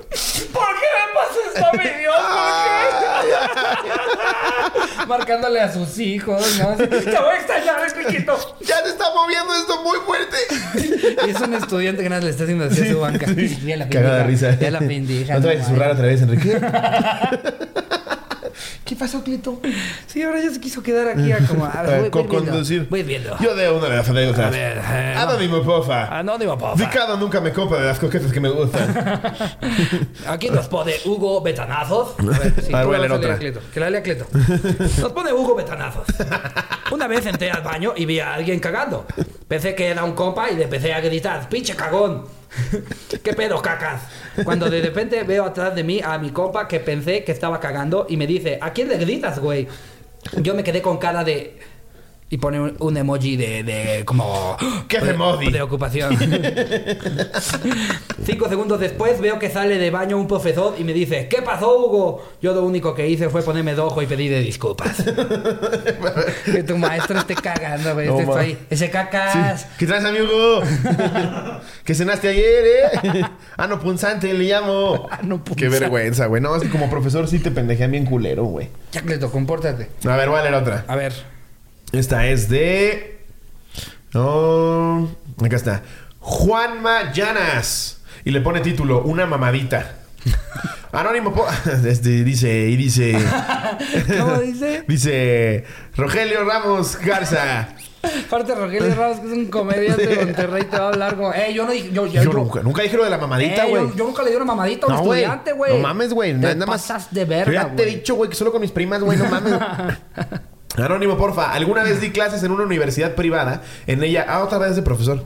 ¿Por 0.53 0.66
qué 0.81 0.87
me 0.96 1.05
pasa 1.14 1.38
esto 1.48 1.66
a 1.66 1.72
mí, 1.72 1.88
Dios? 1.98 2.14
¿Por 2.20 3.83
qué? 3.85 5.07
Marcándole 5.07 5.61
a 5.61 5.72
sus 5.72 5.98
hijos, 5.98 6.59
¿no? 6.59 6.70
Así, 6.70 6.87
Te 6.87 7.18
voy 7.18 7.31
a 7.31 7.37
extrañar, 7.37 7.81
Enriquito. 7.88 8.57
¡Ya 8.61 8.83
se 8.83 8.90
está 8.90 9.07
moviendo 9.14 9.55
esto 9.55 9.83
muy 9.83 9.98
fuerte! 10.00 10.37
Y 11.26 11.31
es 11.31 11.40
un 11.40 11.55
estudiante 11.55 12.03
que 12.03 12.09
nada 12.09 12.22
le 12.22 12.31
está 12.31 12.44
haciendo 12.44 12.64
así 12.64 12.83
a 12.83 12.90
su 12.90 13.00
banca. 13.00 13.26
Ya 13.64 13.76
la 13.76 13.88
Cagada 13.88 14.18
de 14.18 14.24
pendeja, 14.24 14.50
risa. 14.50 14.61
Ya 14.61 14.70
la 14.70 14.79
pendeja. 14.79 15.35
No 15.35 15.40
te 15.40 15.46
vayas 15.48 15.66
a 15.66 15.68
zurrar 15.68 15.90
otra 15.92 16.07
vez, 16.07 16.22
Enrique. 16.22 16.61
¿Qué 18.90 18.96
pasó, 18.96 19.22
Cleto? 19.22 19.61
Sí, 20.09 20.20
ahora 20.20 20.40
ya 20.42 20.50
se 20.50 20.59
quiso 20.61 20.83
quedar 20.83 21.07
aquí 21.07 21.31
a 21.31 21.38
como... 21.46 21.64
A 21.64 21.83
ver, 21.83 22.07
Eh, 22.07 22.11
voy, 22.11 22.11
voy 22.11 22.22
viendo. 22.26 22.29
co-conducir. 22.40 22.88
Voy 22.90 23.03
viendo. 23.05 23.38
Yo 23.38 23.55
de 23.55 23.70
una 23.70 23.88
de 23.88 23.96
las 23.96 24.09
anécdotas. 24.09 24.46
A 24.46 24.50
ver, 24.50 24.79
eh, 24.79 25.14
Anónimo, 25.16 25.62
porfa. 25.62 26.18
Anónimo, 26.18 26.59
porfa. 26.59 26.85
Ricardo 26.87 27.16
nunca 27.16 27.40
me 27.40 27.53
compra 27.53 27.79
de 27.79 27.87
las 27.87 28.00
coquetas 28.00 28.33
que 28.33 28.40
me 28.40 28.48
gustan. 28.48 28.92
Aquí 30.26 30.50
nos 30.50 30.66
pone 30.66 30.94
Hugo 31.05 31.40
Betanazos. 31.40 32.14
A 32.18 32.22
ver, 32.38 32.53
sí, 32.66 32.72
A 32.74 32.79
ver, 32.79 32.83
tú 32.83 32.87
voy 32.88 32.96
a 32.96 32.98
leer 32.98 33.12
otra. 33.12 33.38
Cleto. 33.38 33.61
Que 33.72 33.79
la 33.79 33.90
lea 33.90 34.03
Cleto. 34.03 34.26
Nos 35.00 35.12
pone 35.12 35.33
Hugo 35.33 35.55
Betanazos. 35.55 36.07
Una 36.90 37.07
vez 37.07 37.24
entré 37.26 37.48
al 37.53 37.62
baño 37.62 37.92
y 37.96 38.07
vi 38.07 38.18
a 38.18 38.35
alguien 38.35 38.59
cagando. 38.59 39.07
Pensé 39.46 39.76
que 39.76 39.87
era 39.87 40.03
un 40.03 40.14
compa 40.14 40.50
y 40.50 40.57
le 40.57 40.64
empecé 40.64 40.92
a 40.92 41.00
gritar, 41.00 41.48
pinche 41.48 41.76
cagón. 41.76 42.24
¿Qué 43.23 43.33
pedo, 43.35 43.61
cacas? 43.63 44.03
Cuando 44.45 44.69
de 44.69 44.81
repente 44.81 45.23
veo 45.23 45.45
atrás 45.45 45.75
de 45.75 45.85
mí 45.85 46.01
a 46.03 46.19
mi 46.19 46.31
compa 46.31 46.67
que 46.67 46.81
pensé 46.81 47.25
que 47.25 47.33
estaba 47.33 47.61
cagando 47.61 48.07
y 48.09 48.17
me 48.17 48.27
dice, 48.27 48.59
¿a 48.61 48.73
quién 48.73 48.89
le 48.89 48.97
gritas, 48.97 49.39
güey? 49.39 49.69
Yo 50.37 50.55
me 50.55 50.65
quedé 50.65 50.83
con 50.83 50.99
cara 50.99 51.25
de... 51.25 51.59
Y 52.33 52.37
pone 52.38 52.61
un, 52.61 52.77
un 52.79 52.97
emoji 52.97 53.37
de, 53.37 53.64
de 53.64 54.05
como... 54.05 54.57
¿Qué 54.87 55.01
pre- 55.01 55.11
emoji? 55.11 55.51
Preocupación. 55.51 56.16
Cinco 58.25 58.49
segundos 58.49 58.79
después 58.79 59.21
veo 59.21 59.40
que 59.40 59.51
sale 59.51 59.79
de 59.79 59.90
baño 59.90 60.16
un 60.16 60.29
profesor 60.29 60.77
y 60.79 60.85
me 60.85 60.93
dice, 60.93 61.27
¿qué 61.29 61.43
pasó, 61.43 61.77
Hugo? 61.77 62.25
Yo 62.40 62.53
lo 62.53 62.62
único 62.64 62.95
que 62.95 63.09
hice 63.09 63.31
fue 63.31 63.43
ponerme 63.43 63.75
de 63.75 63.81
ojo 63.81 64.01
y 64.01 64.07
pedirle 64.07 64.43
disculpas. 64.43 65.03
que 66.45 66.62
tu 66.62 66.79
maestro 66.79 67.19
esté 67.19 67.35
cagando, 67.35 67.95
güey. 67.95 68.07
No, 68.07 68.21
ma. 68.21 68.38
ahí. 68.40 68.57
Ese 68.71 68.90
cacas. 68.90 69.66
¿Qué 69.77 69.87
traes, 69.87 70.05
amigo? 70.05 70.61
¿Qué 71.85 71.95
cenaste 71.97 72.29
ayer, 72.29 72.64
eh? 72.64 73.23
Ano 73.57 73.81
punzante, 73.81 74.33
le 74.33 74.45
llamo. 74.45 75.09
Ano 75.11 75.43
Qué 75.43 75.55
punzante. 75.55 75.69
vergüenza, 75.81 76.27
güey. 76.27 76.40
No, 76.40 76.55
es 76.55 76.62
que 76.62 76.71
como 76.71 76.88
profesor 76.88 77.27
sí 77.27 77.40
te 77.40 77.51
pendejean 77.51 77.90
bien 77.90 78.07
culero, 78.07 78.45
güey. 78.45 78.69
Ya, 78.93 79.03
Cleto, 79.03 79.33
compórtate. 79.33 79.88
A 80.09 80.16
ver, 80.16 80.29
voy 80.29 80.38
a 80.38 80.43
leer 80.43 80.55
otra. 80.55 80.85
A 80.87 80.95
ver. 80.95 81.39
Esta 81.92 82.26
es 82.26 82.48
de. 82.48 83.18
Oh, 84.14 85.09
acá 85.44 85.57
está. 85.57 85.83
Juanma 86.20 87.12
Llanas. 87.12 88.00
Y 88.24 88.31
le 88.31 88.40
pone 88.40 88.61
título: 88.61 89.03
Una 89.03 89.26
mamadita. 89.26 89.96
Anónimo. 90.92 91.35
Este, 91.87 92.24
dice. 92.24 92.68
Y 92.68 92.76
dice. 92.76 93.16
¿Cómo 94.18 94.38
dice? 94.38 94.85
dice. 94.87 95.64
Rogelio 95.96 96.44
Ramos 96.44 96.96
Garza. 96.98 97.68
Aparte, 98.26 98.55
Rogelio 98.55 98.94
Ramos, 98.94 99.20
que 99.20 99.26
es 99.26 99.33
un 99.33 99.46
comediante 99.46 100.07
de 100.07 100.24
Monterrey, 100.24 100.64
te 100.64 100.79
va 100.79 100.85
a 100.85 100.88
hablar 100.88 101.16
como, 101.16 101.35
eh, 101.35 101.53
yo 101.53 101.66
no 101.66 101.72
dije, 101.72 101.90
yo, 101.92 102.07
yo, 102.07 102.22
Yo, 102.22 102.31
yo- 102.31 102.33
nunca, 102.33 102.62
nunca 102.62 102.81
dije 102.83 102.96
lo 102.96 103.05
de 103.05 103.11
la 103.11 103.18
mamadita, 103.18 103.66
eh, 103.66 103.68
güey. 103.68 103.83
yo, 103.90 103.94
yo 103.96 104.05
nunca 104.07 104.22
le 104.22 104.31
di 104.31 104.37
una 104.37 104.46
mamadita 104.46 104.87
a 104.87 104.88
un 104.88 104.94
No, 104.94 105.00
estudiante, 105.03 105.53
güey. 105.53 105.74
No 105.76 105.81
mames, 105.83 106.14
güey. 106.14 106.33
Nada 106.33 106.55
más. 106.64 106.66
pasas 106.88 107.12
de 107.12 107.20
Yo 107.22 107.26
verga, 107.26 107.53
ya 107.53 107.76
te 107.76 107.83
he 107.83 107.87
dicho, 107.87 108.14
güey, 108.14 108.31
que 108.31 108.37
solo 108.37 108.53
con 108.53 108.62
mis 108.62 108.70
primas, 108.70 109.03
güey, 109.03 109.18
no 109.18 109.26
mames. 109.26 109.53
Anónimo, 110.83 111.16
porfa. 111.16 111.53
Alguna 111.53 111.83
vez 111.83 112.01
di 112.03 112.11
clases 112.11 112.43
en 112.43 112.51
una 112.53 112.64
universidad 112.64 113.14
privada. 113.14 113.62
En 113.87 114.03
ella. 114.03 114.27
Ah, 114.29 114.43
otra 114.43 114.59
vez 114.59 114.77
de 114.77 114.83
profesor. 114.83 115.25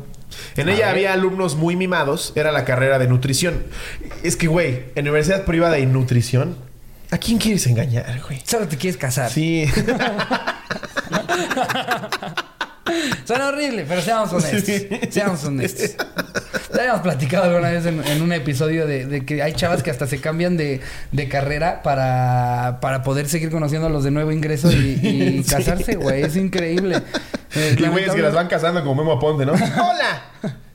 En 0.56 0.68
ella 0.68 0.90
había 0.90 1.12
alumnos 1.12 1.54
muy 1.54 1.76
mimados. 1.76 2.32
Era 2.34 2.50
la 2.52 2.64
carrera 2.64 2.98
de 2.98 3.06
nutrición. 3.06 3.64
Es 4.22 4.36
que, 4.36 4.46
güey, 4.48 4.84
en 4.94 5.04
universidad 5.04 5.44
privada 5.44 5.78
y 5.78 5.86
nutrición. 5.86 6.56
¿A 7.10 7.18
quién 7.18 7.38
quieres 7.38 7.66
engañar, 7.66 8.20
güey? 8.26 8.42
Solo 8.44 8.66
te 8.66 8.76
quieres 8.76 8.96
casar. 8.96 9.30
Sí. 9.30 9.66
Suena 13.24 13.48
horrible, 13.48 13.84
pero 13.88 14.02
seamos 14.02 14.32
honestos. 14.32 14.74
Seamos 15.10 15.44
honestos. 15.44 15.96
Ya 16.74 16.80
habíamos 16.80 17.00
platicado 17.02 17.44
alguna 17.44 17.70
vez 17.70 17.86
en, 17.86 18.04
en 18.06 18.20
un 18.22 18.32
episodio 18.32 18.86
de, 18.86 19.06
de 19.06 19.24
que 19.24 19.42
hay 19.42 19.52
chavas 19.54 19.82
que 19.82 19.90
hasta 19.90 20.06
se 20.06 20.20
cambian 20.20 20.56
de, 20.56 20.80
de 21.12 21.28
carrera 21.28 21.82
para, 21.82 22.78
para 22.80 23.02
poder 23.02 23.28
seguir 23.28 23.50
conociendo 23.50 23.86
a 23.86 23.90
los 23.90 24.04
de 24.04 24.10
nuevo 24.10 24.32
ingreso 24.32 24.70
y, 24.72 24.98
y 25.02 25.42
Sí. 25.44 25.50
casarse, 25.50 25.94
güey. 25.96 26.22
Es 26.22 26.36
increíble. 26.36 27.00
Eh, 27.54 27.76
Y 27.78 27.86
güeyes 27.86 28.12
que 28.12 28.20
las 28.22 28.34
van 28.34 28.48
casando 28.48 28.80
como 28.82 28.96
Memo 28.96 29.12
Aponte, 29.12 29.46
¿no? 29.46 29.52
¡Hola! 29.52 30.22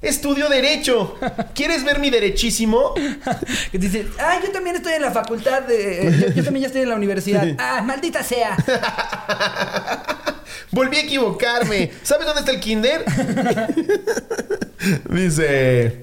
Estudio 0.02 0.48
Derecho. 0.48 1.18
¿Quieres 1.54 1.84
ver 1.84 2.00
mi 2.00 2.10
derechísimo? 2.10 2.94
Que 3.72 3.78
dice, 3.78 4.08
ah, 4.20 4.40
yo 4.44 4.52
también 4.52 4.78
estoy 4.78 4.94
en 4.94 5.02
la 5.02 5.12
facultad 5.12 5.64
de... 5.64 6.08
eh, 6.08 6.12
yo, 6.20 6.28
yo 6.36 6.44
también 6.44 6.62
ya 6.62 6.68
estoy 6.68 6.82
en 6.84 6.90
la 6.90 6.96
universidad. 6.96 7.46
Ah, 7.60 7.82
maldita 7.84 8.24
sea. 8.24 8.56
Volví 10.72 10.98
a 10.98 11.02
equivocarme. 11.02 11.92
¿Sabes 12.04 12.26
dónde 12.26 12.42
está 12.42 12.52
el 12.52 12.60
kinder? 12.60 13.06
Dice... 15.10 16.00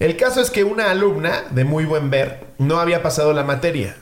El 0.00 0.16
caso 0.16 0.40
es 0.40 0.50
que 0.50 0.64
una 0.64 0.90
alumna 0.90 1.44
de 1.50 1.64
muy 1.64 1.84
buen 1.84 2.10
ver 2.10 2.44
no 2.58 2.80
había 2.80 3.02
pasado 3.02 3.32
la 3.32 3.44
materia. 3.44 3.96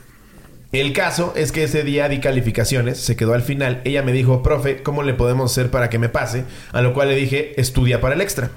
El 0.73 0.91
caso 0.91 1.33
es 1.35 1.51
que 1.51 1.63
ese 1.63 1.83
día 1.83 2.09
di 2.09 2.19
calificaciones, 2.19 2.97
se 2.97 3.15
quedó 3.15 3.35
al 3.35 3.43
final. 3.43 3.81
Ella 3.85 4.01
me 4.01 4.11
dijo, 4.11 4.41
profe, 4.41 4.81
¿cómo 4.81 5.03
le 5.03 5.13
podemos 5.13 5.51
hacer 5.51 5.69
para 5.69 5.91
que 5.91 5.99
me 5.99 6.09
pase? 6.09 6.45
A 6.71 6.81
lo 6.81 6.95
cual 6.95 7.09
le 7.09 7.15
dije, 7.15 7.53
estudia 7.61 8.01
para 8.01 8.15
el 8.15 8.21
extra. 8.21 8.49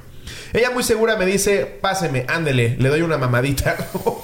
Ella 0.55 0.70
muy 0.70 0.83
segura 0.83 1.16
me 1.16 1.27
dice, 1.27 1.66
páseme, 1.66 2.25
ándele, 2.27 2.77
le 2.79 2.88
doy 2.88 3.03
una 3.03 3.18
mamadita. 3.18 3.77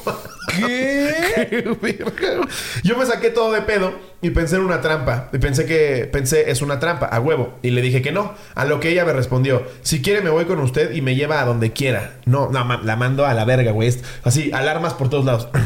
¿Qué? 0.57 1.77
Yo 2.83 2.97
me 2.97 3.05
saqué 3.05 3.29
todo 3.29 3.53
de 3.53 3.61
pedo 3.61 3.93
y 4.23 4.31
pensé 4.31 4.57
en 4.57 4.63
una 4.63 4.81
trampa. 4.81 5.29
Y 5.33 5.39
pensé 5.39 5.67
que, 5.67 6.09
pensé, 6.11 6.51
es 6.51 6.63
una 6.63 6.79
trampa, 6.79 7.07
a 7.07 7.21
huevo. 7.21 7.59
Y 7.61 7.71
le 7.71 7.83
dije 7.83 8.01
que 8.01 8.13
no. 8.13 8.33
A 8.55 8.65
lo 8.65 8.79
que 8.81 8.91
ella 8.91 9.05
me 9.05 9.13
respondió, 9.13 9.67
si 9.83 10.01
quiere 10.01 10.23
me 10.23 10.31
voy 10.31 10.45
con 10.45 10.61
usted 10.61 10.95
y 10.95 11.03
me 11.03 11.17
lleva 11.17 11.41
a 11.41 11.45
donde 11.45 11.73
quiera. 11.73 12.15
No, 12.25 12.49
la 12.51 12.97
mando 12.97 13.27
a 13.27 13.35
la 13.35 13.45
verga, 13.45 13.73
güey. 13.73 13.93
Así, 14.23 14.53
alarmas 14.53 14.95
por 14.95 15.11
todos 15.11 15.27
lados. 15.27 15.49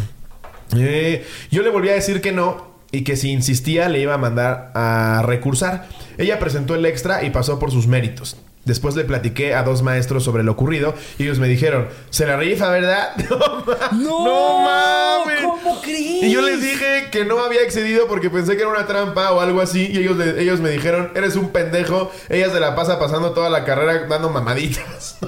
Eh, 0.76 1.24
yo 1.52 1.62
le 1.62 1.70
volví 1.70 1.90
a 1.90 1.92
decir 1.92 2.20
que 2.20 2.32
no 2.32 2.74
y 2.90 3.04
que 3.04 3.14
si 3.14 3.30
insistía 3.30 3.88
le 3.88 4.00
iba 4.00 4.14
a 4.14 4.18
mandar 4.18 4.72
a 4.74 5.22
recursar. 5.24 5.86
Ella 6.18 6.40
presentó 6.40 6.74
el 6.74 6.84
extra 6.86 7.22
y 7.22 7.30
pasó 7.30 7.60
por 7.60 7.70
sus 7.70 7.86
méritos. 7.86 8.36
Después 8.66 8.94
le 8.96 9.04
platiqué 9.04 9.54
a 9.54 9.62
dos 9.62 9.82
maestros 9.82 10.24
sobre 10.24 10.42
lo 10.42 10.52
ocurrido 10.52 10.94
y 11.18 11.22
ellos 11.22 11.38
me 11.38 11.48
dijeron, 11.48 11.88
se 12.10 12.26
la 12.26 12.36
rifa, 12.36 12.68
¿verdad? 12.68 13.14
No, 13.92 14.24
No, 14.24 14.60
mames. 14.60 15.42
¿cómo 15.42 15.80
crees? 15.80 16.24
Y 16.24 16.30
yo 16.32 16.40
les 16.42 16.60
dije 16.60 17.08
que 17.10 17.24
no 17.24 17.38
había 17.38 17.62
excedido 17.62 18.06
porque 18.08 18.28
pensé 18.28 18.56
que 18.56 18.62
era 18.62 18.70
una 18.70 18.86
trampa 18.86 19.30
o 19.32 19.40
algo 19.40 19.60
así 19.60 19.88
y 19.90 19.98
ellos, 19.98 20.18
ellos 20.36 20.60
me 20.60 20.70
dijeron, 20.70 21.12
eres 21.14 21.36
un 21.36 21.50
pendejo, 21.50 22.10
ella 22.28 22.50
se 22.50 22.60
la 22.60 22.74
pasa 22.74 22.98
pasando 22.98 23.32
toda 23.32 23.48
la 23.50 23.64
carrera 23.64 24.06
dando 24.08 24.28
mamaditas. 24.30 25.18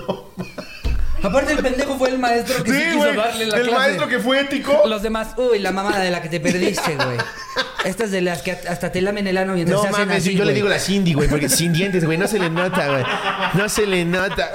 Aparte 1.22 1.52
el 1.52 1.58
pendejo 1.58 1.98
fue 1.98 2.10
el 2.10 2.18
maestro 2.18 2.62
que 2.62 2.70
sí, 2.72 2.76
Sí, 2.78 2.84
quiso 2.86 2.98
güey. 2.98 3.16
darle 3.16 3.46
la 3.46 3.56
El 3.56 3.62
clase. 3.64 3.78
maestro 3.78 4.08
que 4.08 4.18
fue 4.18 4.40
ético. 4.40 4.82
Los 4.86 5.02
demás, 5.02 5.28
uy, 5.36 5.58
la 5.58 5.72
mamada 5.72 6.00
de 6.00 6.10
la 6.10 6.22
que 6.22 6.28
te 6.28 6.40
perdiste, 6.40 6.94
güey. 6.96 7.18
Estas 7.84 8.10
de 8.10 8.20
las 8.20 8.42
que 8.42 8.52
hasta 8.52 8.92
te 8.92 9.00
lamen 9.00 9.26
el 9.26 9.36
ano 9.36 9.54
mientras 9.54 9.76
No 9.76 9.82
se 9.82 9.88
hacen 9.88 10.08
mames, 10.08 10.22
así, 10.22 10.34
yo 10.34 10.44
le 10.44 10.52
digo 10.52 10.68
la 10.68 10.78
Cindy, 10.78 11.14
güey, 11.14 11.28
porque 11.28 11.48
sin 11.48 11.72
dientes, 11.72 12.04
güey, 12.04 12.18
no 12.18 12.26
se 12.28 12.38
le 12.38 12.50
nota, 12.50 12.88
güey. 12.88 13.04
No 13.54 13.68
se 13.68 13.86
le 13.86 14.04
nota. 14.04 14.50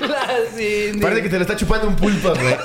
La 0.00 0.26
Cindy. 0.56 1.00
Parece 1.00 1.22
que 1.22 1.28
te 1.28 1.36
lo 1.36 1.42
está 1.42 1.56
chupando 1.56 1.88
un 1.88 1.96
pulpo, 1.96 2.30
güey. 2.34 2.56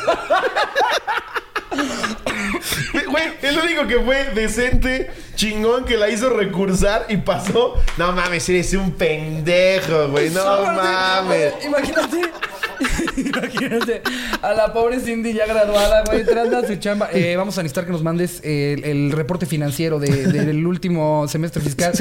Güey, 3.39 3.51
el 3.53 3.57
único 3.59 3.87
que 3.87 3.99
fue 3.99 4.25
decente, 4.33 5.09
chingón, 5.35 5.85
que 5.85 5.97
la 5.97 6.09
hizo 6.09 6.29
recursar 6.29 7.05
y 7.09 7.17
pasó. 7.17 7.75
No 7.97 8.11
mames, 8.11 8.47
eres 8.49 8.73
un 8.73 8.91
pendejo, 8.91 10.07
güey. 10.09 10.29
No 10.29 10.43
mames. 10.63 11.53
Imagínate. 11.65 12.21
Imagínate 13.17 14.03
a 14.43 14.53
la 14.53 14.71
pobre 14.71 14.99
Cindy 14.99 15.33
ya 15.33 15.47
graduada, 15.47 16.03
güey, 16.05 16.19
entrando 16.21 16.57
a 16.57 16.67
su 16.67 16.75
chamba. 16.75 17.09
Eh, 17.11 17.35
vamos 17.35 17.57
a 17.57 17.63
necesitar 17.63 17.85
que 17.85 17.91
nos 17.91 18.03
mandes 18.03 18.39
el, 18.43 18.83
el 18.83 19.11
reporte 19.11 19.47
financiero 19.47 19.97
de- 19.99 20.27
del 20.27 20.65
último 20.67 21.27
semestre 21.27 21.61
fiscal. 21.63 21.93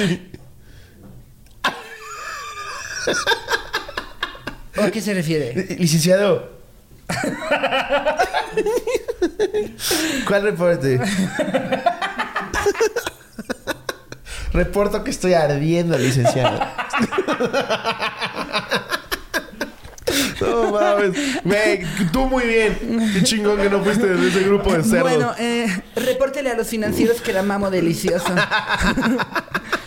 ¿A 4.76 4.90
qué 4.90 5.00
se 5.00 5.14
refiere? 5.14 5.76
Licenciado. 5.79 6.55
¿Cuál 10.26 10.42
reporte? 10.42 11.00
Reporto 14.52 15.04
que 15.04 15.10
estoy 15.10 15.34
ardiendo, 15.34 15.98
licenciado. 15.98 16.58
No 20.40 20.70
mames. 20.72 21.12
Tú 22.12 22.26
muy 22.26 22.44
bien. 22.44 23.10
Qué 23.12 23.22
chingón 23.22 23.58
que 23.58 23.68
no 23.70 23.82
fuiste 23.82 24.06
de 24.06 24.28
ese 24.28 24.40
grupo 24.44 24.72
de 24.72 24.82
cerdos. 24.82 25.02
Bueno, 25.02 25.34
eh, 25.38 25.66
repórtele 25.94 26.50
a 26.50 26.54
los 26.54 26.68
financieros 26.68 27.20
que 27.20 27.32
la 27.32 27.42
mamo 27.42 27.70
delicioso. 27.70 28.34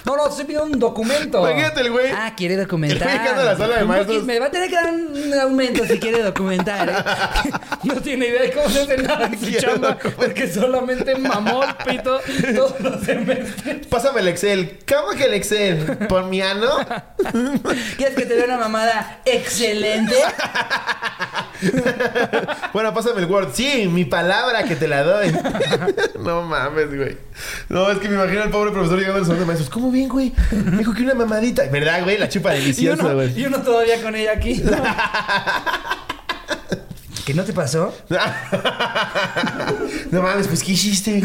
No, 0.09 0.23
no, 0.23 0.27
estoy 0.27 0.45
pidiendo 0.45 0.65
un 0.65 0.79
documento. 0.79 1.39
Imagínate 1.39 1.81
el 1.81 1.91
güey. 1.91 2.11
Ah, 2.11 2.33
quiere 2.35 2.57
documentar. 2.57 3.07
El 3.07 3.33
güey 3.33 3.45
la 3.45 3.57
sala 3.57 3.77
de 3.77 3.85
maestros. 3.85 4.23
Me 4.23 4.39
va 4.39 4.47
a 4.47 4.51
tener 4.51 4.69
que 4.69 4.75
dar 4.75 4.91
un 4.91 5.33
aumento 5.35 5.85
si 5.85 5.99
quiere 5.99 6.23
documentar. 6.23 6.89
¿eh? 6.89 7.51
No 7.83 7.95
tiene 8.01 8.27
idea 8.27 8.41
de 8.41 8.51
cómo 8.51 8.69
se 8.69 8.81
hace 8.81 8.97
nada 8.97 9.27
en 9.27 9.39
su 9.39 9.51
chamba. 9.59 9.97
Porque 9.97 10.51
solamente 10.51 11.15
mamó 11.15 11.63
el 11.63 11.75
pito 11.75 12.19
todos 12.55 12.79
los 12.79 13.03
semestres. 13.03 13.87
Pásame 13.87 14.21
el 14.21 14.27
Excel. 14.29 14.79
¿Cómo 14.87 15.11
que 15.17 15.25
el 15.25 15.33
Excel? 15.33 15.97
¿Por 16.07 16.25
mi 16.25 16.41
ano? 16.41 16.69
¿Quieres 17.95 18.15
que 18.15 18.25
te 18.25 18.35
dé 18.35 18.43
una 18.43 18.57
mamada 18.57 19.21
excelente? 19.25 20.15
Bueno, 22.73 22.93
pásame 22.93 23.21
el 23.21 23.25
Word. 23.25 23.49
Sí, 23.53 23.87
mi 23.87 24.05
palabra 24.05 24.63
que 24.63 24.75
te 24.75 24.87
la 24.87 25.03
doy. 25.03 25.31
no 26.19 26.43
mames, 26.43 26.95
güey. 26.95 27.17
No, 27.67 27.89
es 27.91 27.99
que 27.99 28.07
me 28.07 28.15
imagino 28.15 28.43
al 28.43 28.49
pobre 28.49 28.71
profesor 28.71 28.97
llegando 28.97 29.19
al 29.19 29.25
salón 29.25 29.39
de 29.39 29.45
maestros. 29.45 29.69
¿Cómo 29.69 29.91
bien, 29.99 30.09
güey? 30.09 30.33
Me 30.51 30.77
dijo 30.77 30.93
que 30.93 31.03
una 31.03 31.13
mamadita. 31.13 31.63
¿Verdad, 31.71 32.03
güey? 32.03 32.17
La 32.17 32.29
chupa 32.29 32.55
Y 32.55 32.59
deliciosa, 32.61 33.03
uno, 33.03 33.15
güey. 33.15 33.39
y 33.39 33.45
uno 33.45 33.59
todavía 33.61 34.01
con 34.01 34.15
ella 34.15 34.31
aquí. 34.33 34.63
¿Qué 37.25 37.33
no 37.35 37.43
te 37.43 37.53
pasó? 37.53 37.93
no 40.09 40.21
mames, 40.23 40.47
pues 40.47 40.63
¿qué 40.63 40.71
hiciste? 40.71 41.21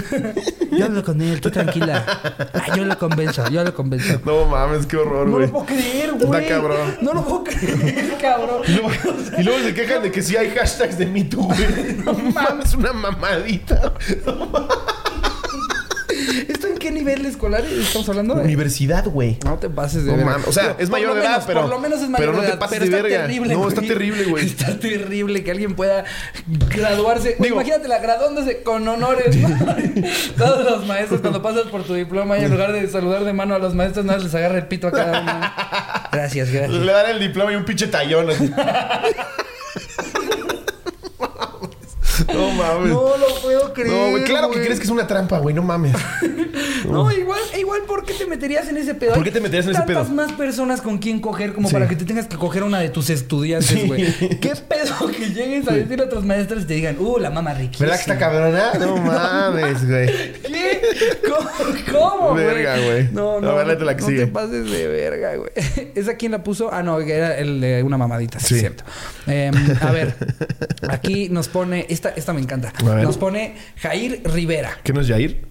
Yo 0.70 0.84
hablo 0.84 1.02
con 1.02 1.18
él, 1.22 1.40
tú 1.40 1.50
tranquila. 1.50 2.04
Ah, 2.52 2.76
yo 2.76 2.84
lo 2.84 2.98
convenzo, 2.98 3.48
yo 3.48 3.64
lo 3.64 3.74
convenzo. 3.74 4.20
No 4.26 4.44
mames, 4.44 4.84
qué 4.84 4.98
horror, 4.98 5.26
No 5.26 5.36
güey. 5.36 5.46
lo 5.46 5.52
puedo 5.52 5.64
creer, 5.66 6.10
Está 6.10 6.26
güey. 6.26 6.46
cabrón. 6.48 6.98
No 7.00 7.14
lo 7.14 7.24
puedo 7.24 7.44
creer, 7.44 8.18
cabrón. 8.20 8.60
Y 8.68 8.72
luego, 8.72 8.90
y 9.38 9.42
luego 9.44 9.64
se 9.64 9.72
quejan 9.72 10.02
de 10.02 10.12
que 10.12 10.20
sí 10.20 10.36
hay 10.36 10.50
hashtags 10.50 10.98
de 10.98 11.06
Me 11.06 11.24
Too, 11.24 11.40
güey. 11.42 11.96
No 12.04 12.12
mames, 12.34 12.74
una 12.74 12.92
mamadita. 12.92 13.94
¿Esto 16.48 16.66
en 16.68 16.78
qué 16.78 16.90
nivel 16.90 17.24
escolar 17.26 17.64
estamos 17.64 18.08
hablando? 18.08 18.34
Universidad, 18.34 19.04
güey. 19.06 19.38
No 19.44 19.58
te 19.58 19.68
pases 19.70 20.04
de 20.04 20.10
No 20.12 20.16
verga. 20.18 20.32
mames. 20.32 20.48
O 20.48 20.52
sea, 20.52 20.76
es 20.78 20.90
mayor 20.90 21.14
de 21.14 21.20
edad, 21.20 21.30
menos- 21.30 21.44
pero- 21.46 21.60
Por 21.62 21.70
lo 21.70 21.78
menos 21.78 22.02
es 22.02 22.08
mayor 22.08 22.30
pero 22.30 22.42
no 22.42 22.48
te 22.50 22.56
pases 22.56 22.78
pero 22.78 22.90
de 22.96 23.02
verga. 23.02 23.22
terrible, 23.22 23.54
No, 23.54 23.68
está 23.68 23.80
terrible, 23.82 24.24
güey. 24.24 24.46
Está 24.46 24.78
terrible 24.78 25.44
que 25.44 25.50
alguien 25.50 25.74
pueda 25.74 26.04
graduarse. 26.74 27.36
Digo- 27.38 27.54
imagínate 27.56 27.88
la 27.88 27.98
graduándose 27.98 28.62
con 28.62 28.86
honores. 28.88 29.36
¿no? 29.36 29.48
Todos 30.38 30.64
los 30.64 30.86
maestros, 30.86 31.20
cuando 31.20 31.42
pasas 31.42 31.62
por 31.64 31.84
tu 31.84 31.94
diploma 31.94 32.38
y 32.38 32.44
en 32.44 32.50
lugar 32.50 32.72
de 32.72 32.86
saludar 32.88 33.24
de 33.24 33.32
mano 33.32 33.54
a 33.54 33.58
los 33.58 33.74
maestros, 33.74 34.04
nada 34.04 34.18
más 34.18 34.24
les 34.24 34.34
agarra 34.34 34.58
el 34.58 34.66
pito 34.66 34.88
a 34.88 34.92
cada 34.92 35.20
uno. 35.20 35.40
Gracias, 36.12 36.50
gracias. 36.50 36.70
Le 36.80 36.92
dan 36.92 37.10
el 37.10 37.18
diploma 37.20 37.52
y 37.52 37.56
un 37.56 37.64
pinche 37.64 37.86
tallón. 37.88 38.28
No 42.34 42.50
mames. 42.52 42.90
No 42.92 43.16
lo 43.16 43.34
puedo 43.42 43.72
creer. 43.72 43.90
No, 43.90 44.10
güey, 44.10 44.24
claro 44.24 44.50
que 44.50 44.60
crees 44.62 44.78
que 44.78 44.84
es 44.84 44.90
una 44.90 45.06
trampa, 45.06 45.38
güey, 45.38 45.54
no 45.54 45.62
mames. 45.62 45.94
No, 46.84 47.10
igual, 47.10 47.40
igual, 47.58 47.80
¿por 47.88 48.04
qué 48.04 48.12
te 48.12 48.26
meterías 48.26 48.68
en 48.68 48.76
ese 48.76 48.94
pedo? 48.94 49.14
¿Por 49.14 49.24
qué 49.24 49.30
te 49.30 49.40
meterías 49.40 49.64
en 49.64 49.70
ese 49.72 49.80
Tantas 49.80 50.04
pedo? 50.06 50.14
más 50.14 50.32
personas 50.32 50.82
con 50.82 50.98
quien 50.98 51.18
coger 51.18 51.54
como 51.54 51.68
Sí. 51.68 51.72
para 51.72 51.88
que 51.88 51.96
te 51.96 52.04
tengas 52.04 52.26
que 52.26 52.36
coger 52.36 52.62
una 52.62 52.78
de 52.78 52.90
tus 52.90 53.08
estudiantes, 53.08 53.70
Sí. 53.70 53.86
güey. 53.86 54.04
¿Qué 54.38 54.52
pedo 54.68 55.08
que 55.10 55.30
llegues 55.30 55.66
a 55.66 55.72
decir 55.72 55.98
a 56.02 56.04
otros 56.04 56.24
maestros 56.26 56.64
y 56.64 56.66
te 56.66 56.74
digan, 56.74 56.96
uh, 57.00 57.18
la 57.18 57.30
mamá 57.30 57.54
riquísima? 57.54 57.86
¿Verdad 57.88 57.96
que 58.04 58.12
está 58.12 58.18
cabrona? 58.18 58.72
No 58.78 58.96
mames, 58.98 59.88
güey. 59.88 60.06
¿Qué? 60.42 60.82
¿Cómo, 61.26 61.48
cómo, 61.98 62.30
güey? 62.32 62.44
Verga, 62.44 62.76
güey. 62.76 63.08
No, 63.12 63.40
no. 63.40 63.62
la 63.64 63.96
que 63.96 64.02
no 64.02 64.06
sigue. 64.06 64.20
te 64.20 64.26
pases 64.26 64.70
de 64.70 64.86
verga, 64.86 65.36
güey. 65.36 65.50
¿Esa 65.94 66.14
quién 66.16 66.32
la 66.32 66.42
puso? 66.44 66.68
Ah, 66.72 66.82
no, 66.82 67.00
era 67.00 67.38
el 67.38 67.60
de 67.62 67.82
una 67.82 67.96
mamadita, 67.96 68.38
sí, 68.40 68.46
Sí. 68.48 68.54
es 68.56 68.60
cierto. 68.60 68.84
Em, 69.26 69.54
a 69.80 69.90
ver, 69.90 70.14
aquí 70.90 71.28
nos 71.30 71.48
pone, 71.48 71.86
esta, 71.88 72.10
esta 72.24 72.32
me 72.32 72.40
encanta. 72.40 72.72
Nos 72.82 73.18
pone 73.18 73.54
Jair 73.76 74.22
Rivera. 74.24 74.78
¿Qué 74.82 74.92
no 74.94 75.02
es 75.02 75.08
Jair? 75.08 75.46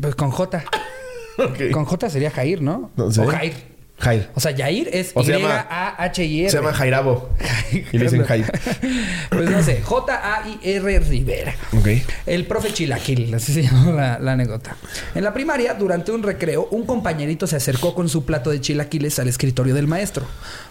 Pues 0.00 0.14
con 0.14 0.30
J. 0.30 0.64
Con 1.72 1.84
J 1.84 2.08
sería 2.10 2.30
Jair, 2.30 2.62
¿no? 2.62 2.90
No 2.96 3.10
sé. 3.12 3.20
O 3.20 3.26
Jair. 3.26 3.52
Jair. 3.98 4.30
O 4.34 4.40
sea, 4.40 4.56
Jair 4.56 4.88
es 4.92 5.10
O 5.14 5.22
se 5.22 5.32
llama- 5.32 5.66
Y-A-H-I-R. 5.68 6.50
Se 6.50 6.56
llama 6.56 6.72
Jairabo. 6.72 7.28
Y 7.92 7.98
le 7.98 8.04
dicen 8.04 8.22
Jair. 8.24 8.50
Pues 9.30 9.50
no 9.50 9.62
sé, 9.62 9.82
J-A-I-R 9.82 10.98
Rivera. 11.00 11.54
Ok. 11.76 11.88
El 12.26 12.46
profe 12.46 12.72
Chilaquil, 12.72 13.34
así 13.34 13.52
se 13.52 13.62
llama 13.64 13.90
la, 13.92 14.18
la 14.20 14.32
anécdota. 14.32 14.76
En 15.14 15.24
la 15.24 15.34
primaria, 15.34 15.74
durante 15.74 16.12
un 16.12 16.22
recreo, 16.22 16.68
un 16.70 16.86
compañerito 16.86 17.46
se 17.48 17.56
acercó 17.56 17.94
con 17.94 18.08
su 18.08 18.24
plato 18.24 18.50
de 18.50 18.60
chilaquiles 18.60 19.18
al 19.18 19.28
escritorio 19.28 19.74
del 19.74 19.88
maestro. 19.88 20.24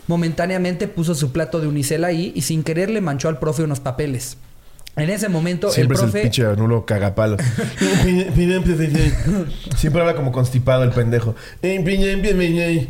Momentáneamente 0.07 0.87
puso 0.87 1.13
su 1.13 1.31
plato 1.31 1.59
de 1.59 1.67
unicel 1.67 2.05
ahí 2.05 2.31
y 2.35 2.41
sin 2.43 2.63
querer 2.63 2.89
le 2.89 3.01
manchó 3.01 3.27
al 3.29 3.37
profe 3.39 3.63
unos 3.63 3.79
papeles. 3.81 4.37
En 4.95 5.09
ese 5.09 5.27
momento, 5.27 5.71
Siempre 5.71 5.95
el 5.95 6.01
profe... 6.03 6.19
es 6.19 6.25
el 6.25 6.29
pinche 6.31 6.43
nulo 6.55 6.85
cagapalo. 6.85 7.37
Siempre 9.75 10.01
habla 10.01 10.13
como 10.15 10.31
constipado 10.31 10.83
el 10.83 10.91
pendejo. 10.91 11.33
Sie- 11.63 12.87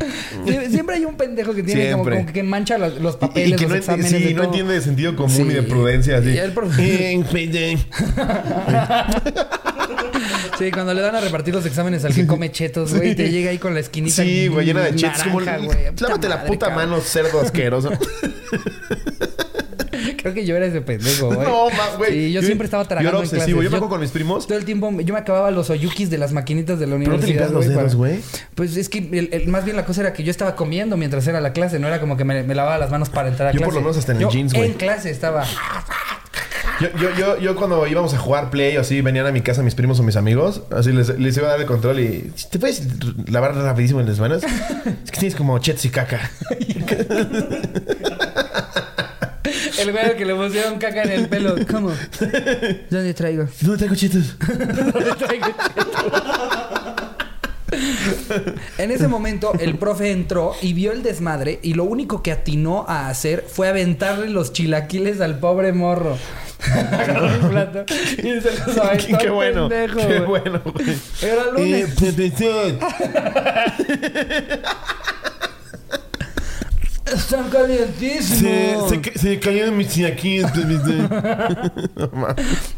Siempre 0.70 0.96
hay 0.96 1.06
un 1.06 1.16
pendejo 1.16 1.54
que 1.54 1.62
tiene 1.62 1.92
como, 1.92 2.04
Siempre. 2.04 2.20
como 2.20 2.32
que 2.34 2.42
mancha 2.42 2.76
los, 2.76 3.00
los 3.00 3.14
Y, 3.14 3.18
papeles, 3.18 3.48
y 3.48 3.52
que 3.56 3.62
los 3.62 3.70
no, 3.70 3.76
enti- 3.76 3.78
exámenes. 3.78 4.10
sí, 4.10 4.18
de 4.18 4.30
no 4.34 4.42
todo. 4.42 4.50
entiende 4.50 4.74
de 4.74 4.80
sentido 4.82 5.16
común 5.16 5.34
Sí. 5.34 5.42
y 5.44 5.54
de 5.54 5.62
prudencia. 5.62 6.18
Así. 6.18 6.28
Y 6.30 6.36
el 6.38 6.54
profe- 6.54 6.74
Sí, 10.58 10.70
cuando 10.70 10.92
le 10.94 11.00
dan 11.00 11.16
a 11.16 11.20
repartir 11.20 11.52
los 11.54 11.64
exámenes 11.66 12.04
al 12.04 12.14
que 12.14 12.26
come 12.26 12.52
chetos, 12.52 12.94
güey, 12.94 13.14
te 13.16 13.28
llega 13.30 13.50
ahí 13.50 13.58
con 13.58 13.74
la 13.74 13.80
esquinita. 13.80 14.22
Sí, 14.22 14.46
güey, 14.48 14.66
llena 14.66 14.82
de 14.82 14.94
chetos. 14.94 15.22
Como, 15.24 15.40
naranja, 15.40 15.64
güey. 15.66 15.78
lávate 15.98 16.28
la 16.28 16.44
puta 16.44 16.66
cabrón. 16.68 16.90
mano, 16.90 17.02
cerdo 17.02 17.40
asqueroso. 17.40 17.90
Creo 20.24 20.32
que 20.32 20.46
yo 20.46 20.56
era 20.56 20.64
ese 20.64 20.80
pendejo, 20.80 21.26
güey. 21.26 21.46
no, 21.46 21.68
más, 21.68 21.98
güey. 21.98 22.10
Sí, 22.12 22.32
yo, 22.32 22.40
siempre 22.40 22.64
estaba 22.64 22.86
tragando 22.86 23.10
Yo 23.10 23.18
era 23.18 23.28
obsesivo. 23.28 23.62
Yo 23.62 23.68
me 23.70 23.76
acuerdo 23.76 23.90
con 23.90 24.00
mis 24.00 24.10
primos. 24.10 24.46
Todo 24.46 24.56
el 24.56 24.64
tiempo, 24.64 24.90
yo 25.02 25.12
me 25.12 25.20
acababa 25.20 25.50
los 25.50 25.68
oyukis 25.68 26.08
de 26.08 26.16
las 26.16 26.32
maquinitas 26.32 26.78
de 26.78 26.86
la 26.86 26.96
¿Pero 26.96 27.12
no 27.12 27.18
te 27.18 27.24
universidad. 27.26 27.50
limpias 27.50 27.76
los 27.76 27.94
güey? 27.94 28.20
Pues 28.54 28.74
es 28.78 28.88
que 28.88 28.98
el- 29.12 29.28
el- 29.32 29.48
más 29.48 29.66
bien 29.66 29.76
la 29.76 29.84
cosa 29.84 30.00
era 30.00 30.14
que 30.14 30.24
yo 30.24 30.30
estaba 30.30 30.56
comiendo 30.56 30.96
mientras 30.96 31.26
era 31.26 31.42
la 31.42 31.52
clase, 31.52 31.78
no 31.78 31.88
era 31.88 32.00
como 32.00 32.16
que 32.16 32.24
me, 32.24 32.42
me 32.42 32.54
lavaba 32.54 32.78
las 32.78 32.90
manos 32.90 33.10
para 33.10 33.28
entrar 33.28 33.48
a 33.48 33.52
Yo 33.52 33.58
clase. 33.58 33.66
por 33.66 33.74
lo 33.74 33.80
menos 33.82 33.98
hasta 33.98 34.12
en 34.12 34.16
el 34.18 34.22
Yo 34.22 34.30
jeans, 34.30 34.54
güey. 34.54 34.70
En 34.70 34.74
clase 34.78 35.10
estaba. 35.10 35.44
Yo, 36.80 36.88
yo, 37.00 37.14
yo, 37.16 37.38
yo 37.38 37.54
cuando 37.54 37.86
íbamos 37.86 38.14
a 38.14 38.18
jugar 38.18 38.50
play 38.50 38.76
o 38.76 38.80
así, 38.80 39.00
venían 39.00 39.26
a 39.26 39.30
mi 39.32 39.42
casa 39.42 39.62
mis 39.62 39.76
primos 39.76 40.00
o 40.00 40.02
mis 40.02 40.16
amigos, 40.16 40.62
así 40.70 40.90
les, 40.90 41.16
les 41.20 41.36
iba 41.36 41.46
a 41.46 41.50
dar 41.50 41.60
el 41.60 41.66
control 41.66 42.00
y... 42.00 42.32
¿Te 42.50 42.58
puedes 42.58 42.82
lavar 43.30 43.54
rapidísimo 43.54 44.00
en 44.00 44.06
las 44.08 44.18
manos? 44.18 44.42
es 44.42 45.10
que 45.12 45.18
tienes 45.20 45.36
como 45.36 45.56
chetos 45.60 45.84
y 45.84 45.90
caca. 45.90 46.30
El 49.84 49.92
güey 49.92 50.04
al 50.04 50.16
que 50.16 50.24
le 50.24 50.34
pusieron 50.34 50.78
caca 50.78 51.02
en 51.02 51.10
el 51.12 51.28
pelo. 51.28 51.56
¿Cómo? 51.70 51.92
¿Dónde 52.90 53.12
traigo? 53.12 53.46
¿Dónde 53.60 53.76
traigo 53.76 53.94
chetos? 53.94 54.36
En 58.78 58.90
ese 58.90 59.08
momento, 59.08 59.52
el 59.58 59.76
profe 59.76 60.10
entró 60.10 60.54
y 60.62 60.72
vio 60.72 60.92
el 60.92 61.02
desmadre 61.02 61.58
y 61.62 61.74
lo 61.74 61.84
único 61.84 62.22
que 62.22 62.32
atinó 62.32 62.86
a 62.88 63.08
hacer 63.08 63.44
fue 63.46 63.68
aventarle 63.68 64.30
los 64.30 64.52
chilaquiles 64.52 65.20
al 65.20 65.38
pobre 65.38 65.72
morro. 65.72 66.16
Plato 67.50 67.84
y 68.16 68.40
se 68.40 68.58
los 68.66 68.78
aventó 68.78 69.18
qué, 69.18 69.28
bueno. 69.28 69.68
pendejo, 69.68 70.08
qué 70.08 70.20
bueno, 70.20 70.62
güey. 70.64 70.96
Era 71.20 71.50
lunes. 71.50 71.90
Eh, 71.90 71.94
profesor. 71.98 72.78
Están 77.14 77.48
calientísimos. 77.50 78.88
Se, 78.88 79.02
se, 79.02 79.18
se 79.18 79.40
cayeron 79.40 79.76
mis 79.76 79.88
chilaquiles. 79.88 80.50
No. 80.54 82.26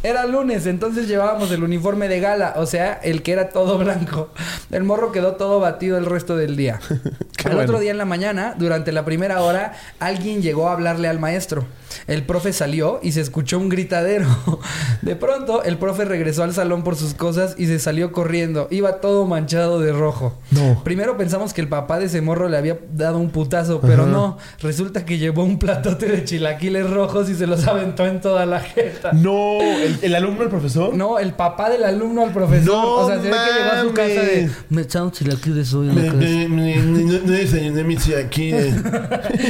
Era 0.03 0.27
lunes, 0.27 0.67
entonces 0.67 1.09
llevábamos 1.09 1.51
el 1.51 1.63
uniforme 1.63 2.09
de 2.09 2.21
gala, 2.21 2.55
o 2.57 2.67
sea, 2.67 2.95
el 2.95 3.23
que 3.23 3.33
era 3.33 3.49
todo 3.51 3.79
blanco. 3.79 4.31
El 4.71 4.85
morro 4.85 5.13
quedó 5.13 5.37
todo 5.37 5.61
batido 5.61 5.97
el 5.99 6.07
resto 6.07 6.37
del 6.37 6.57
día. 6.57 6.81
Al 7.45 7.53
bueno. 7.53 7.63
otro 7.63 7.81
día 7.81 7.93
en 7.93 7.99
la 7.99 8.05
mañana, 8.05 8.55
durante 8.59 8.93
la 8.93 9.05
primera 9.05 9.41
hora, 9.43 9.75
alguien 10.01 10.43
llegó 10.43 10.69
a 10.69 10.73
hablarle 10.73 11.09
al 11.09 11.21
maestro. 11.21 11.67
El 12.07 12.25
profe 12.25 12.53
salió 12.53 13.01
y 13.03 13.13
se 13.13 13.21
escuchó 13.21 13.59
un 13.59 13.69
gritadero. 13.69 14.27
De 15.03 15.17
pronto, 15.17 15.63
el 15.63 15.79
profe 15.79 16.05
regresó 16.05 16.43
al 16.43 16.53
salón 16.53 16.83
por 16.85 16.97
sus 16.97 17.15
cosas 17.15 17.55
y 17.59 17.67
se 17.67 17.79
salió 17.79 18.13
corriendo. 18.13 18.69
Iba 18.71 19.01
todo 19.01 19.27
manchado 19.27 19.81
de 19.81 19.93
rojo. 19.93 20.39
No. 20.51 20.83
Primero 20.85 21.17
pensamos 21.17 21.53
que 21.53 21.61
el 21.61 21.69
papá 21.69 21.99
de 21.99 22.07
ese 22.07 22.21
morro 22.21 22.49
le 22.49 22.57
había 22.57 22.79
dado 22.93 23.19
un 23.19 23.31
putazo, 23.31 23.81
pero 23.81 24.07
no. 24.07 24.39
Resulta 24.61 25.05
que 25.05 25.19
llevó 25.19 25.45
un 25.45 25.59
platote 25.59 26.07
de 26.07 26.25
chilaquiles 26.25 26.89
rojos 26.91 27.29
y 27.31 27.35
se 27.35 27.47
los 27.47 27.67
aventó 27.67 28.07
en 28.07 28.21
toda 28.21 28.47
la 28.47 28.61
jeta. 28.61 29.13
No, 29.13 29.61
¿el, 29.61 29.99
el 30.03 30.15
alumno, 30.15 30.43
el 30.43 30.49
profesor? 30.49 30.95
No, 30.95 31.19
el 31.19 31.33
papá 31.35 31.71
del 31.71 31.85
alumno 31.85 32.23
al 32.23 32.33
profesor. 32.33 32.67
No 32.67 32.97
o 32.97 33.07
sea, 33.07 33.17
se 33.21 33.31
ve 33.31 33.37
que 33.37 33.59
llegó 33.59 33.73
a 33.73 33.83
su 33.83 33.93
casa 33.93 34.21
de. 34.23 34.51
Me 34.69 34.83
echaron 34.83 35.11
chilaquiles 35.11 35.73
hoy 35.75 35.89
en 35.91 35.97
la 35.97 36.13
casa. 36.13 36.49
no, 36.49 37.31
desayuné 37.31 37.85
mis 37.85 38.05
chilaquiles. 38.05 38.75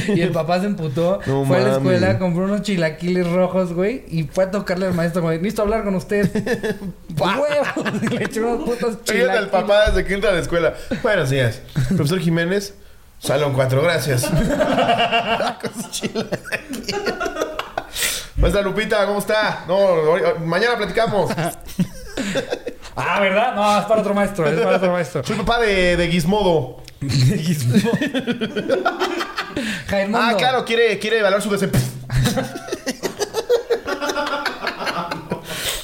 Y 0.09 0.21
el 0.21 0.31
papá 0.31 0.61
se 0.61 0.67
emputó. 0.67 1.21
No 1.27 1.45
fue 1.45 1.59
a 1.59 1.61
la 1.61 1.73
escuela, 1.73 2.19
compró 2.37 2.53
unos 2.53 2.67
chilaquiles 2.67 3.27
rojos, 3.33 3.73
güey. 3.73 4.05
Y 4.09 4.25
fue 4.25 4.45
a 4.45 4.51
tocarle 4.51 4.87
al 4.87 4.93
maestro, 4.95 5.23
güey. 5.23 5.39
Necesito 5.39 5.63
hablar 5.63 5.85
con 5.85 5.95
usted. 5.95 6.31
¡Huevos! 7.19 8.03
Y 8.03 8.09
le 8.09 8.25
echó 8.25 8.47
unos 8.47 8.69
putos 8.69 9.03
chilaquiles. 9.05 9.37
al 9.37 9.49
papá 9.49 9.87
desde 9.87 10.05
que 10.05 10.15
entra 10.15 10.31
a 10.31 10.35
la 10.35 10.41
escuela. 10.41 10.75
Buenos 11.03 11.31
días. 11.31 11.63
Profesor 11.89 12.21
Jiménez, 12.21 12.75
salón 13.19 13.55
4, 13.55 13.83
gracias. 13.83 14.31
Maestra 18.37 18.61
Lupita, 18.61 19.07
¿cómo 19.07 19.21
está? 19.21 19.65
No, 19.67 20.37
mañana 20.45 20.77
platicamos. 20.77 21.33
Ah, 22.95 23.21
¿verdad? 23.21 23.55
No, 23.55 23.79
es 23.79 23.85
para 23.87 24.01
otro 24.03 24.15
maestro, 24.15 24.47
es 24.47 24.61
para 24.61 24.77
otro 24.77 24.93
maestro. 24.93 25.25
Soy 25.25 25.37
papá 25.37 25.61
de, 25.61 25.97
de 25.97 26.09
Gizmodo. 26.09 26.83
Ah, 30.15 30.35
claro, 30.37 30.65
quiere, 30.65 30.99
quiere 30.99 31.19
evaluar 31.21 31.43
su 31.43 31.51
desempeño. 31.51 31.85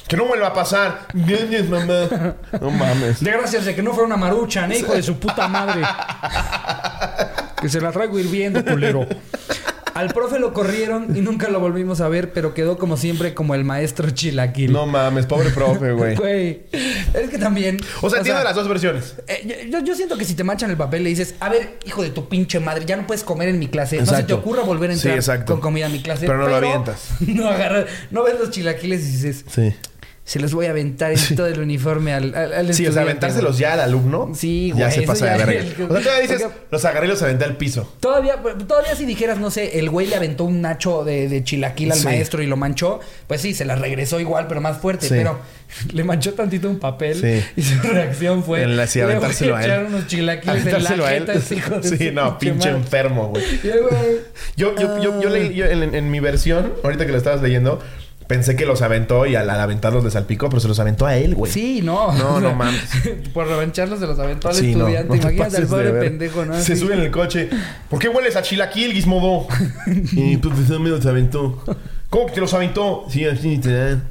que 0.09 0.17
no 0.17 0.27
vuelva 0.27 0.49
a 0.49 0.53
pasar. 0.55 1.07
Gracias, 1.15 1.69
mamá. 1.69 2.35
No 2.61 2.71
mames. 2.71 3.23
De 3.23 3.31
gracias 3.31 3.65
de 3.65 3.75
que 3.75 3.83
no 3.83 3.93
fuera 3.93 4.07
una 4.07 4.17
marucha, 4.17 4.67
¿eh? 4.67 4.79
hijo 4.79 4.93
de 4.93 5.03
su 5.03 5.19
puta 5.19 5.49
madre. 5.49 5.83
que 7.61 7.69
se 7.69 7.81
la 7.81 7.93
traigo 7.93 8.19
hirviendo, 8.19 8.65
culero. 8.65 9.07
Al 9.95 10.09
profe 10.13 10.39
lo 10.39 10.53
corrieron 10.53 11.17
y 11.17 11.21
nunca 11.21 11.49
lo 11.49 11.61
volvimos 11.61 12.01
a 12.01 12.09
ver, 12.09 12.33
pero 12.33 12.55
quedó 12.55 12.79
como 12.79 12.97
siempre 12.97 13.35
como 13.35 13.55
el 13.55 13.65
maestro 13.65 14.11
chilaquil. 14.11 14.73
No 14.73 14.87
mames, 14.87 15.27
pobre 15.27 15.51
profe, 15.51 15.93
güey. 15.93 16.17
Güey. 16.17 16.63
Es 16.73 17.31
que 17.31 17.39
también. 17.39 17.79
O 18.01 18.09
sea, 18.09 18.19
entiendo 18.19 18.43
las 18.43 18.55
dos 18.55 18.69
versiones. 18.69 19.17
eh, 19.29 19.69
yo, 19.71 19.81
yo 19.81 19.95
siento 19.95 20.17
que 20.17 20.25
si 20.25 20.35
te 20.35 20.45
manchan 20.45 20.71
el 20.71 20.77
papel 20.77 21.03
le 21.05 21.11
dices, 21.11 21.35
a 21.41 21.49
ver, 21.49 21.79
hijo 21.85 22.03
de 22.03 22.11
tu 22.11 22.29
pinche 22.29 22.59
madre, 22.61 22.85
ya 22.87 22.97
no 22.97 23.07
puedes 23.07 23.23
comer 23.25 23.49
en 23.49 23.59
mi 23.59 23.69
clase. 23.69 23.99
No 24.01 24.07
se 24.07 24.23
te 24.23 24.33
ocurra 24.33 24.63
volver 24.63 24.91
a 24.91 24.95
entrar 24.95 25.45
con 25.45 25.61
comida 25.61 25.87
a 25.87 25.91
mi 25.91 26.01
clase. 26.01 26.27
Pero 26.27 26.39
no 26.39 26.49
lo 26.49 26.57
avientas. 26.57 27.09
No 27.33 27.49
agarras, 27.49 27.87
no 28.11 28.23
ves 28.25 28.39
los 28.39 28.51
chilaquiles 28.51 29.01
y 29.03 29.11
dices, 29.13 29.45
Sí. 29.49 29.75
Se 30.33 30.41
los 30.41 30.55
voy 30.55 30.65
a 30.65 30.71
aventar 30.71 31.13
en 31.13 31.37
todo 31.37 31.47
el 31.47 31.61
uniforme 31.61 32.15
al, 32.15 32.35
al, 32.35 32.55
al 32.55 32.73
Sí, 32.75 32.87
o 32.87 32.93
sea, 32.93 33.03
aventárselos 33.03 33.59
ya 33.59 33.75
al 33.75 33.81
alumno. 33.81 34.31
Sí, 34.35 34.69
Ya 34.75 34.85
güey, 34.87 34.93
se 34.93 35.01
eso 35.03 35.13
pasa 35.13 35.27
ya 35.27 35.33
de 35.33 35.45
verga. 35.45 35.61
el- 35.61 35.73
O 35.73 35.77
sea, 35.93 36.01
todavía 36.03 36.21
dices, 36.23 36.43
porque- 36.43 36.59
los 36.71 36.85
agarré 36.87 37.07
y 37.07 37.11
los 37.11 37.23
aventé 37.23 37.45
al 37.45 37.57
piso. 37.59 37.95
Todavía, 38.01 38.37
todavía 38.67 38.97
si 38.97 39.05
dijeras, 39.05 39.39
no 39.39 39.51
sé, 39.51 39.79
el 39.79 39.91
güey 39.91 40.07
le 40.07 40.17
aventó 40.17 40.45
un 40.45 40.63
nacho 40.63 41.05
de, 41.05 41.29
de 41.29 41.45
chilaquil 41.45 41.93
al 41.93 41.99
Sí. 41.99 42.05
maestro 42.07 42.43
y 42.43 42.47
lo 42.47 42.57
manchó, 42.57 43.01
pues 43.27 43.43
sí, 43.43 43.53
se 43.53 43.67
la 43.67 43.77
regresó 43.77 44.21
igual, 44.21 44.47
pero 44.49 44.63
más 44.63 44.79
fuerte. 44.79 45.07
Sí. 45.07 45.15
Pero 45.17 45.39
le 45.93 46.03
manchó 46.03 46.33
tantito 46.33 46.71
un 46.71 46.79
papel 46.79 47.15
Sí. 47.21 47.45
y 47.57 47.63
su 47.63 47.83
reacción 47.83 48.43
fue... 48.43 48.63
En 48.63 48.77
la- 48.79 48.87
sí, 48.87 49.01
"Le 49.01 49.05
voy 49.05 49.15
aventárselo 49.17 49.57
a 49.57 49.65
él". 49.65 49.71
echar 49.71 49.85
unos 49.85 50.07
chilaquiles 50.07 50.57
en 50.67 50.73
la 50.73 50.79
Aventárselo 50.79 51.05
a 51.05 51.15
él. 51.15 51.27
jeta, 51.27 51.79
de 51.81 51.89
Sí, 51.99 52.11
no, 52.11 52.39
pinche 52.39 52.71
madre. 52.71 52.83
enfermo, 52.83 53.29
güey. 53.29 53.45
Yo, 54.57 54.75
yo, 54.77 55.03
yo, 55.03 55.21
yo 55.21 55.29
leí 55.29 55.53
yo 55.55 55.67
en, 55.67 55.95
en 55.95 56.11
mi 56.11 56.21
versión, 56.21 56.73
ahorita 56.83 57.05
que 57.05 57.13
lo 57.13 57.19
estabas 57.19 57.43
leyendo, 57.43 57.81
pensé 58.33 58.57
que 58.57 58.65
los 58.65 58.81
aventó 58.81 59.27
y 59.27 59.35
al, 59.37 59.51
al 59.51 59.61
aventarlos 59.61 60.03
le 60.03 60.11
salpicó, 60.11 60.49
pero 60.49 60.59
se 60.59 60.67
los 60.67 60.81
aventó 60.81 61.05
a 61.05 61.15
él, 61.17 61.35
güey. 61.35 61.53
Sí, 61.53 61.83
no. 61.83 62.11
No, 62.15 62.37
O 62.37 62.41
sea, 62.41 62.49
no 62.49 62.55
mames. 62.57 62.81
Por 63.35 63.47
revancharlos 63.47 64.01
se 64.01 64.07
los 64.07 64.19
aventó 64.19 64.49
al 64.49 64.55
Sí, 64.55 64.75
no, 64.75 64.89
estudiante. 64.89 65.09
no 65.09 65.21
te 65.21 65.21
Imagínate 65.35 65.57
al 65.57 65.63
de 65.65 65.69
pobre 65.69 65.93
pendejo, 65.93 66.45
¿no? 66.47 66.59
Se 66.59 66.75
sube 66.75 66.95
en 66.95 67.01
el 67.01 67.11
coche. 67.11 67.51
¿Por 67.91 67.99
qué 67.99 68.09
hueles 68.09 68.35
a 68.37 68.41
chilaquil, 68.41 68.93
Gizmodo? 68.95 69.47
y 70.13 70.39
profesor 70.39 70.81
me 70.81 70.89
los 70.89 71.05
aventó. 71.05 71.63
¿Cómo 72.09 72.25
que 72.27 72.33
te 72.33 72.41
los 72.41 72.55
aventó? 72.55 73.05
Sí, 73.11 73.27
así 73.27 73.59
te 73.59 73.71
dan. 73.75 74.09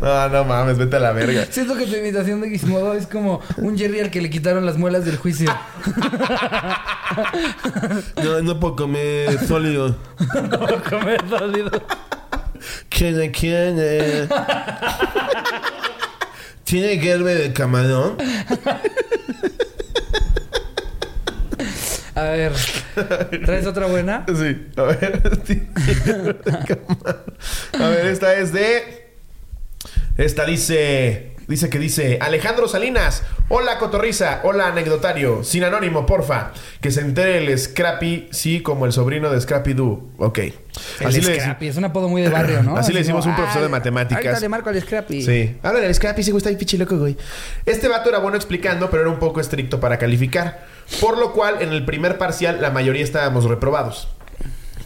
No, 0.00 0.28
no 0.28 0.44
mames, 0.44 0.78
vete 0.78 0.94
a 0.96 1.00
la 1.00 1.10
verga. 1.12 1.44
Siento 1.50 1.76
que 1.76 1.86
tu 1.86 1.96
imitación 1.96 2.40
de 2.40 2.50
Gizmodo 2.50 2.94
es 2.94 3.08
como 3.08 3.40
un 3.56 3.76
Jerry 3.76 3.98
al 4.00 4.10
que 4.10 4.20
le 4.20 4.30
quitaron 4.30 4.64
las 4.64 4.76
muelas 4.78 5.04
del 5.04 5.16
juicio. 5.16 5.52
No, 8.22 8.42
no 8.42 8.60
puedo 8.60 8.76
comer 8.76 9.44
sólido. 9.46 9.96
Comer 10.88 11.20
sólido. 11.28 11.70
¿Quién 12.88 13.32
quién? 13.32 13.76
eh? 13.78 14.28
¿Tiene 16.64 16.98
gerbe 16.98 17.34
de 17.34 17.52
camarón? 17.52 18.16
A 22.14 22.22
ver, 22.24 22.52
¿traes 23.46 23.66
otra 23.66 23.86
buena? 23.86 24.26
Sí, 24.26 24.66
a 24.76 24.82
ver. 24.82 25.22
a 27.78 27.88
ver, 27.88 28.06
esta 28.06 28.34
es 28.34 28.52
de. 28.52 29.12
Esta 30.16 30.44
dice. 30.44 31.36
Dice 31.48 31.70
que 31.70 31.78
dice 31.78 32.18
Alejandro 32.20 32.68
Salinas. 32.68 33.22
Hola, 33.48 33.78
cotorriza. 33.78 34.40
Hola, 34.44 34.66
anecdotario. 34.66 35.42
Sin 35.42 35.64
anónimo, 35.64 36.04
porfa. 36.04 36.52
Que 36.82 36.90
se 36.90 37.00
entere 37.00 37.38
el 37.38 37.58
Scrappy, 37.58 38.28
sí, 38.30 38.60
como 38.60 38.84
el 38.84 38.92
sobrino 38.92 39.30
de 39.30 39.40
Scrappy 39.40 39.72
Doo. 39.72 40.10
Ok. 40.18 40.38
El 40.38 40.52
Así 41.06 41.22
le 41.22 41.40
Scrappy, 41.40 41.68
es 41.68 41.76
un 41.78 41.86
apodo 41.86 42.10
muy 42.10 42.20
de 42.20 42.28
barrio, 42.28 42.62
¿no? 42.62 42.76
Así 42.76 42.92
le 42.92 42.98
decimos 42.98 43.24
a 43.24 43.30
un 43.30 43.36
profesor 43.36 43.62
de 43.62 43.66
"Ah, 43.68 43.70
matemáticas". 43.70 44.22
Ahorita 44.26 44.40
le 44.40 44.48
marco 44.50 44.68
al 44.68 44.78
Scrappy. 44.78 45.22
Sí. 45.22 45.56
Habla 45.62 45.80
del 45.80 45.94
Scrappy, 45.94 46.20
está 46.20 46.50
bien 46.50 46.58
pinche 46.58 46.76
loco, 46.76 46.98
güey. 46.98 47.16
Este 47.64 47.88
vato 47.88 48.10
era 48.10 48.18
bueno 48.18 48.36
explicando, 48.36 48.90
pero 48.90 49.04
era 49.04 49.10
un 49.10 49.18
poco 49.18 49.40
estricto 49.40 49.80
para 49.80 49.96
calificar. 49.98 50.66
Por 51.00 51.16
lo 51.16 51.32
cual, 51.32 51.62
en 51.62 51.70
el 51.72 51.86
primer 51.86 52.18
parcial, 52.18 52.58
la 52.60 52.70
mayoría 52.70 53.02
estábamos 53.02 53.44
reprobados. 53.44 54.08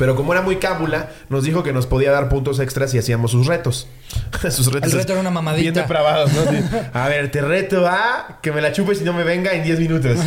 Pero 0.03 0.17
como 0.17 0.33
era 0.33 0.43
muy 0.43 0.57
cábula, 0.57 1.11
nos 1.29 1.45
dijo 1.45 1.63
que 1.63 1.73
nos 1.73 1.87
podía 1.87 2.11
dar 2.11 2.29
puntos 2.29 2.59
extras 2.59 2.91
si 2.91 2.99
hacíamos 2.99 3.31
sus 3.31 3.47
retos. 3.47 3.87
sus 4.51 4.73
retos. 4.73 4.93
El 4.93 4.99
reto 4.99 5.13
era 5.13 5.21
una 5.21 5.31
mamadita. 5.31 5.63
Bien 5.63 5.75
depravados, 5.75 6.33
¿no? 6.33 6.43
Sí. 6.43 6.59
A 6.93 7.07
ver, 7.07 7.31
te 7.31 7.41
reto 7.41 7.87
a 7.87 8.41
que 8.43 8.51
me 8.51 8.61
la 8.61 8.73
chupes 8.73 9.01
y 9.01 9.05
no 9.05 9.13
me 9.13 9.23
venga 9.23 9.53
en 9.53 9.63
10 9.63 9.79
minutos. 9.79 10.19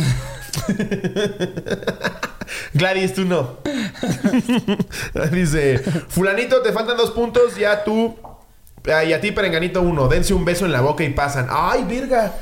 Gladys, 2.72 3.12
tú 3.12 3.26
no. 3.26 3.58
Dice, 5.30 5.80
fulanito, 6.08 6.62
te 6.62 6.72
faltan 6.72 6.96
dos 6.96 7.10
puntos, 7.10 7.54
ya 7.56 7.84
tú... 7.84 8.16
ah, 8.90 9.04
Y 9.04 9.12
a 9.12 9.20
ti, 9.20 9.30
perenganito, 9.30 9.82
uno. 9.82 10.08
Dense 10.08 10.32
un 10.32 10.46
beso 10.46 10.64
en 10.64 10.72
la 10.72 10.80
boca 10.80 11.04
y 11.04 11.10
pasan. 11.10 11.48
¡Ay, 11.50 11.84
verga! 11.86 12.32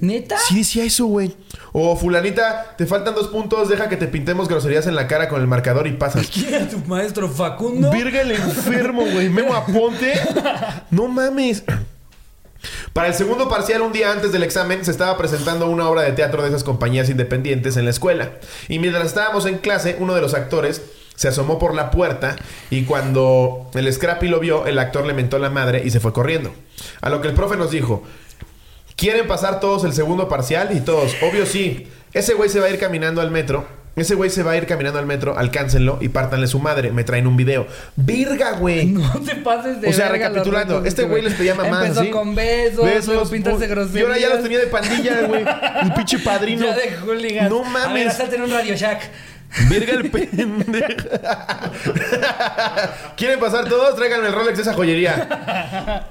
¿Neta? 0.00 0.36
Sí 0.38 0.58
decía 0.58 0.84
eso, 0.84 1.06
güey. 1.06 1.34
O 1.72 1.96
fulanita, 1.96 2.74
te 2.76 2.86
faltan 2.86 3.14
dos 3.14 3.28
puntos, 3.28 3.68
deja 3.68 3.88
que 3.88 3.96
te 3.96 4.06
pintemos 4.06 4.48
groserías 4.48 4.86
en 4.86 4.94
la 4.94 5.06
cara 5.06 5.28
con 5.28 5.40
el 5.40 5.46
marcador 5.46 5.86
y 5.86 5.92
pasas. 5.92 6.26
¿Quién 6.32 6.54
era 6.54 6.68
tu 6.68 6.78
maestro 6.86 7.28
Facundo? 7.28 7.90
Virga 7.90 8.20
el 8.20 8.32
enfermo, 8.32 9.02
güey. 9.02 9.28
Memo 9.28 9.54
Aponte. 9.54 10.14
No 10.90 11.08
mames. 11.08 11.64
Para 12.92 13.08
el 13.08 13.14
segundo 13.14 13.48
parcial, 13.48 13.82
un 13.82 13.92
día 13.92 14.10
antes 14.10 14.32
del 14.32 14.42
examen, 14.42 14.84
se 14.84 14.90
estaba 14.90 15.16
presentando 15.16 15.68
una 15.68 15.88
obra 15.88 16.02
de 16.02 16.12
teatro 16.12 16.42
de 16.42 16.48
esas 16.48 16.64
compañías 16.64 17.10
independientes 17.10 17.76
en 17.76 17.84
la 17.84 17.90
escuela. 17.90 18.32
Y 18.68 18.78
mientras 18.78 19.06
estábamos 19.06 19.46
en 19.46 19.58
clase, 19.58 19.96
uno 20.00 20.14
de 20.14 20.20
los 20.20 20.34
actores 20.34 20.82
se 21.14 21.28
asomó 21.28 21.58
por 21.58 21.74
la 21.74 21.90
puerta 21.90 22.36
y 22.68 22.84
cuando 22.84 23.70
el 23.74 23.90
Scrappy 23.92 24.28
lo 24.28 24.38
vio, 24.38 24.66
el 24.66 24.78
actor 24.78 25.06
le 25.06 25.14
mentó 25.14 25.38
la 25.38 25.50
madre 25.50 25.82
y 25.84 25.90
se 25.90 26.00
fue 26.00 26.12
corriendo. 26.12 26.52
A 27.00 27.08
lo 27.08 27.20
que 27.20 27.28
el 27.28 27.34
profe 27.34 27.56
nos 27.56 27.70
dijo, 27.70 28.02
¿quieren 28.96 29.26
pasar 29.26 29.60
todos 29.60 29.84
el 29.84 29.92
segundo 29.92 30.28
parcial? 30.28 30.70
Y 30.76 30.80
todos, 30.80 31.14
obvio 31.22 31.46
sí. 31.46 31.86
Ese 32.12 32.34
güey 32.34 32.48
se 32.48 32.60
va 32.60 32.66
a 32.66 32.70
ir 32.70 32.78
caminando 32.78 33.20
al 33.20 33.30
metro. 33.30 33.66
Ese 33.96 34.14
güey 34.14 34.28
se 34.28 34.42
va 34.42 34.50
a 34.52 34.56
ir 34.58 34.66
caminando 34.66 34.98
al 34.98 35.06
metro, 35.06 35.38
alcáncenlo 35.38 35.96
y 36.02 36.10
pártanle 36.10 36.46
su 36.48 36.58
madre. 36.58 36.90
Me 36.92 37.02
traen 37.02 37.26
un 37.26 37.34
video. 37.38 37.66
¡Virga, 37.96 38.52
güey! 38.52 38.84
No 38.92 39.10
te 39.24 39.36
pases 39.36 39.80
de 39.80 39.88
O 39.88 39.92
sea, 39.94 40.10
verga 40.10 40.28
recapitulando, 40.28 40.84
este 40.84 41.04
güey 41.04 41.22
les 41.22 41.32
pedía 41.32 41.54
mamás. 41.54 41.84
Empezó 41.86 42.02
¿sí? 42.02 42.10
con 42.10 42.34
besos, 42.34 43.06
luego 43.06 43.26
pintarse 43.30 43.64
pu- 43.66 43.70
groserías. 43.70 43.96
Y 43.96 44.02
ahora 44.02 44.18
ya 44.18 44.28
los 44.28 44.42
tenía 44.42 44.58
de 44.58 44.66
pandilla, 44.66 45.22
güey. 45.22 45.44
El 45.82 45.92
pinche 45.94 46.18
padrino. 46.24 46.66
Ya 46.66 46.76
de 46.76 46.94
hooligans. 46.98 47.48
No 47.48 47.64
mames. 47.64 48.08
asalten 48.08 48.42
un 48.42 48.50
Radio 48.50 48.74
Shack. 48.76 49.00
Verga 49.70 49.92
el 49.94 50.10
pendejo. 50.10 51.08
¿Quieren 53.16 53.40
pasar 53.40 53.68
todos? 53.68 53.96
Tráiganme 53.96 54.28
el 54.28 54.32
Rolex 54.34 54.56
de 54.56 54.62
esa 54.62 54.74
joyería. 54.74 56.08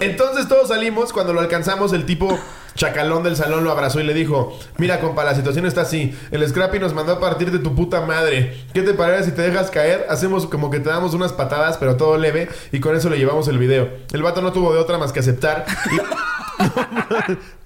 Entonces 0.00 0.48
todos 0.48 0.68
salimos. 0.68 1.12
Cuando 1.12 1.32
lo 1.32 1.40
alcanzamos, 1.40 1.92
el 1.92 2.06
tipo 2.06 2.38
chacalón 2.74 3.22
del 3.22 3.36
salón 3.36 3.64
lo 3.64 3.70
abrazó 3.70 4.00
y 4.00 4.04
le 4.04 4.14
dijo: 4.14 4.58
Mira, 4.78 5.00
compa, 5.00 5.24
la 5.24 5.34
situación 5.34 5.66
está 5.66 5.82
así. 5.82 6.16
El 6.30 6.46
Scrappy 6.48 6.78
nos 6.78 6.94
mandó 6.94 7.12
a 7.12 7.20
partir 7.20 7.50
de 7.50 7.58
tu 7.58 7.74
puta 7.74 8.00
madre. 8.02 8.56
¿Qué 8.72 8.82
te 8.82 8.94
parece 8.94 9.24
si 9.24 9.30
te 9.32 9.42
dejas 9.42 9.70
caer? 9.70 10.06
Hacemos 10.08 10.46
como 10.46 10.70
que 10.70 10.80
te 10.80 10.88
damos 10.88 11.14
unas 11.14 11.32
patadas, 11.32 11.76
pero 11.78 11.96
todo 11.96 12.16
leve. 12.16 12.48
Y 12.72 12.80
con 12.80 12.96
eso 12.96 13.10
le 13.10 13.18
llevamos 13.18 13.48
el 13.48 13.58
video. 13.58 13.90
El 14.12 14.22
vato 14.22 14.40
no 14.40 14.52
tuvo 14.52 14.72
de 14.72 14.78
otra 14.78 14.98
más 14.98 15.12
que 15.12 15.20
aceptar. 15.20 15.66
y- 15.90 16.00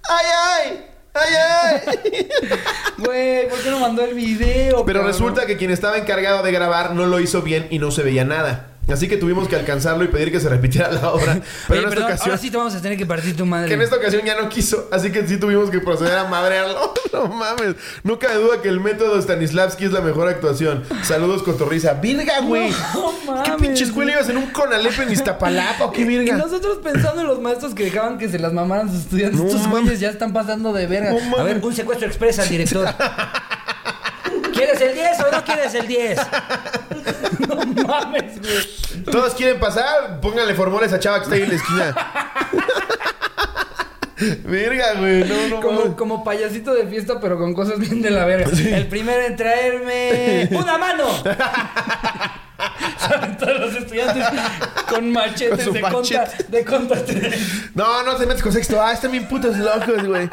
¡Ay, 0.09 0.27
ay! 0.67 0.85
¡Ay, 1.15 1.35
ay! 1.35 2.29
Güey, 2.99 3.49
¿por 3.49 3.59
qué 3.63 3.71
no 3.71 3.81
mandó 3.81 4.05
el 4.05 4.15
video? 4.15 4.85
Pero 4.85 5.01
cabrón? 5.01 5.07
resulta 5.07 5.47
que 5.47 5.57
quien 5.57 5.71
estaba 5.71 5.99
encargado 5.99 6.43
de 6.43 6.53
grabar 6.53 6.95
no 6.95 7.07
lo 7.07 7.19
hizo 7.21 7.43
bien 7.43 7.67
y 7.71 7.79
no 7.79 7.91
se 7.91 8.03
veía 8.03 8.25
nada. 8.25 8.69
Así 8.89 9.07
que 9.07 9.17
tuvimos 9.17 9.47
que 9.47 9.55
alcanzarlo 9.55 10.03
y 10.03 10.09
pedir 10.09 10.33
que 10.33 10.41
se 10.41 10.49
repitiera 10.49 10.91
la 10.91 11.13
obra. 11.13 11.35
Pero 11.35 11.43
Oye, 11.69 11.79
en 11.79 11.85
esta 11.85 11.89
perdón, 11.91 12.05
ocasión. 12.05 12.31
ahora 12.31 12.39
sí 12.43 12.51
te 12.51 12.57
vamos 12.57 12.75
a 12.75 12.83
tener 12.83 12.99
que 12.99 13.07
partir 13.07 13.37
tu 13.37 13.47
madre. 13.47 13.69
Que 13.69 13.75
en 13.75 13.83
esta 13.83 13.97
ocasión 13.97 14.23
ya 14.25 14.41
no 14.41 14.49
quiso, 14.49 14.89
así 14.91 15.13
que 15.13 15.25
sí 15.29 15.37
tuvimos 15.37 15.71
que 15.71 15.79
proceder 15.81 16.19
a 16.19 16.25
madrearlo. 16.25 16.95
No 17.13 17.27
mames. 17.27 17.75
No 18.05 18.21
cabe 18.21 18.37
duda 18.37 18.63
que 18.63 18.69
el 18.69 18.79
método 18.79 19.21
Stanislavski 19.21 19.85
es 19.87 19.91
la 19.93 20.01
mejor 20.01 20.29
actuación. 20.29 20.85
Saludos, 21.03 21.43
cotorriza. 21.43 21.95
¡Virga, 21.95 22.41
güey! 22.41 22.71
No 22.95 23.43
¿Qué 23.43 23.51
mames, 23.51 23.57
pinche 23.67 23.83
escuela 23.85 24.13
ibas 24.13 24.29
en 24.29 24.37
un 24.37 24.47
Conalep 24.53 24.97
en 25.01 25.11
Iztapalapa 25.11 25.87
o 25.87 25.91
qué 25.93 26.01
Y 26.03 26.05
virga? 26.05 26.37
nosotros 26.37 26.79
pensando 26.83 27.23
en 27.23 27.27
los 27.27 27.41
maestros 27.41 27.75
que 27.75 27.83
dejaban 27.85 28.17
que 28.17 28.29
se 28.29 28.39
las 28.39 28.53
mamaran 28.53 28.89
sus 28.89 29.01
estudiantes. 29.01 29.41
No 29.41 29.47
Estos 29.49 29.67
güeyes 29.69 29.99
ya 29.99 30.09
están 30.11 30.33
pasando 30.33 30.73
de 30.73 30.87
verga. 30.87 31.11
No 31.13 31.37
a 31.37 31.43
ver, 31.43 31.59
un 31.61 31.75
secuestro 31.75 32.07
expresa 32.07 32.43
al 32.43 32.49
director. 32.49 32.87
¿Quieres 34.81 34.81
el 34.81 34.95
10 34.95 35.21
o 35.21 35.31
no 35.31 35.45
quieres 35.45 35.75
el 35.75 35.87
10? 35.87 36.19
no 37.49 37.57
mames, 37.87 38.41
güey. 38.41 39.05
¿Todos 39.05 39.35
quieren 39.35 39.61
pasar? 39.61 40.21
Pónganle 40.21 40.55
formores 40.55 40.91
a 40.95 40.99
Chava 40.99 41.19
que 41.19 41.25
está 41.25 41.35
ahí 41.35 41.43
en 41.43 41.49
la 41.51 41.55
esquina. 41.57 41.95
Virga, 44.45 44.95
güey. 44.99 45.25
No, 45.25 45.49
no 45.49 45.61
Como, 45.61 45.97
como 45.97 46.25
payasito 46.25 46.73
de 46.75 46.87
fiesta, 46.87 47.21
pero 47.21 47.39
con 47.39 47.53
cosas 47.53 47.79
bien 47.79 48.01
de 48.01 48.11
la 48.11 48.25
verga. 48.25 48.51
El 48.51 48.87
primero 48.87 49.21
en 49.23 49.37
traerme 49.37 50.49
una 50.53 50.79
mano. 50.79 51.05
Salen 52.99 53.37
todos 53.37 53.61
los 53.61 53.75
estudiantes 53.77 54.25
con 54.89 55.11
machetes 55.13 55.51
Con 55.51 55.61
su 55.65 55.73
de, 55.73 55.81
machete. 55.83 55.95
conta, 55.95 56.47
de 56.49 56.65
conta 56.65 57.05
tres. 57.05 57.35
No, 57.75 58.03
no 58.03 58.17
te 58.17 58.27
metes 58.27 58.43
con 58.43 58.53
sexto. 58.53 58.81
Ah, 58.83 58.93
están 58.93 59.13
bien 59.13 59.27
putos 59.27 59.57
locos, 59.59 60.05
güey. 60.07 60.29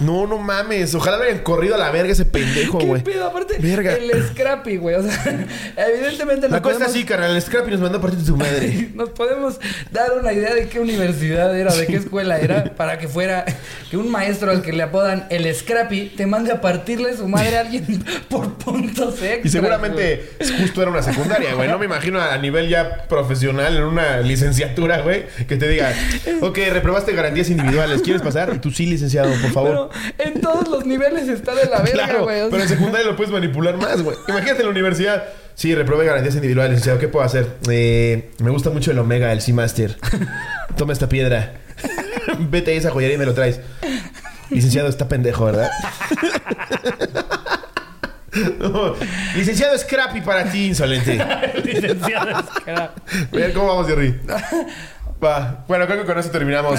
No, 0.00 0.26
no 0.26 0.38
mames. 0.38 0.94
Ojalá 0.94 1.18
me 1.18 1.26
hayan 1.26 1.38
corrido 1.40 1.74
a 1.74 1.78
la 1.78 1.90
verga 1.90 2.12
ese 2.12 2.24
pendejo, 2.24 2.78
¿Qué 2.78 2.86
güey. 2.86 3.02
pedo? 3.02 3.26
Aparte, 3.28 3.56
Verga. 3.58 3.94
el 3.94 4.28
Scrappy, 4.28 4.76
güey. 4.76 4.96
O 4.96 5.02
sea, 5.02 5.46
evidentemente 5.76 6.48
La 6.48 6.62
cosa 6.62 6.74
podemos, 6.76 6.94
así, 6.94 7.04
carnal. 7.04 7.34
El 7.34 7.42
Scrappy 7.42 7.70
nos 7.72 7.80
mandó 7.80 7.98
a 7.98 8.00
partir 8.00 8.20
de 8.20 8.26
tu 8.26 8.36
madre. 8.36 8.90
nos 8.94 9.10
podemos 9.10 9.58
dar 9.90 10.12
una 10.18 10.32
idea 10.32 10.54
de 10.54 10.68
qué 10.68 10.80
universidad 10.80 11.56
era, 11.58 11.74
de 11.74 11.86
qué 11.86 11.96
escuela 11.96 12.38
era, 12.38 12.64
para 12.76 12.98
que 12.98 13.08
fuera 13.08 13.44
que 13.90 13.96
un 13.96 14.10
maestro 14.10 14.50
al 14.50 14.62
que 14.62 14.72
le 14.72 14.82
apodan 14.82 15.26
el 15.30 15.52
Scrappy 15.54 16.12
te 16.16 16.26
mande 16.26 16.52
a 16.52 16.60
partirle 16.60 17.16
su 17.16 17.26
madre 17.28 17.56
a 17.56 17.60
alguien 17.60 18.04
por 18.28 18.54
puntos 18.54 19.14
extra. 19.22 19.40
Y 19.44 19.48
seguramente 19.48 20.30
justo 20.60 20.82
era 20.82 20.90
una 20.90 21.02
secundaria, 21.02 21.54
güey. 21.54 21.68
No 21.68 21.78
me 21.78 21.84
imagino 21.86 21.97
a 21.98 22.38
nivel 22.38 22.68
ya 22.68 23.04
profesional 23.08 23.76
en 23.76 23.82
una 23.82 24.20
licenciatura, 24.20 25.00
güey, 25.00 25.26
que 25.46 25.56
te 25.56 25.68
diga, 25.68 25.92
ok, 26.40 26.58
reprobaste 26.72 27.12
garantías 27.12 27.50
individuales, 27.50 28.02
¿quieres 28.02 28.22
pasar? 28.22 28.52
Y 28.54 28.58
tú 28.58 28.70
sí, 28.70 28.86
licenciado, 28.86 29.30
por 29.40 29.50
favor. 29.52 29.90
Pero 30.16 30.30
en 30.30 30.40
todos 30.40 30.68
los 30.68 30.86
niveles 30.86 31.28
está 31.28 31.54
de 31.54 31.66
la 31.66 31.80
verga, 31.80 32.04
claro, 32.04 32.24
güey. 32.24 32.40
o 32.42 32.50
pero 32.50 32.62
en 32.62 32.68
secundaria 32.68 33.06
lo 33.06 33.16
puedes 33.16 33.32
manipular 33.32 33.76
más, 33.76 34.02
güey. 34.02 34.16
Imagínate 34.28 34.60
en 34.60 34.66
la 34.66 34.70
universidad. 34.70 35.24
Sí, 35.54 35.74
reprobé 35.74 36.06
garantías 36.06 36.36
individuales, 36.36 36.70
licenciado. 36.70 36.98
¿Qué 37.00 37.08
puedo 37.08 37.24
hacer? 37.24 37.48
Eh, 37.68 38.30
me 38.38 38.50
gusta 38.50 38.70
mucho 38.70 38.92
el 38.92 38.98
Omega, 38.98 39.32
el 39.32 39.40
Seamaster. 39.40 39.96
Toma 40.76 40.92
esta 40.92 41.08
piedra. 41.08 41.54
Vete 42.38 42.72
a 42.72 42.74
esa 42.74 42.90
joyería 42.90 43.16
y 43.16 43.18
me 43.18 43.26
lo 43.26 43.34
traes. 43.34 43.60
Licenciado, 44.50 44.88
está 44.88 45.08
pendejo, 45.08 45.46
¿verdad? 45.46 45.70
No. 48.58 48.94
Licenciado 49.36 49.76
Scrappy 49.78 50.20
para 50.20 50.50
ti, 50.50 50.66
insolente. 50.66 51.18
Licenciado 51.64 52.42
Scrappy. 52.54 53.52
Cómo 53.54 53.68
vamos, 53.68 53.86
Jerry. 53.86 54.20
Va. 55.22 55.64
Bueno, 55.66 55.84
creo 55.86 55.98
que 55.98 56.06
con 56.06 56.16
eso 56.16 56.30
terminamos 56.30 56.78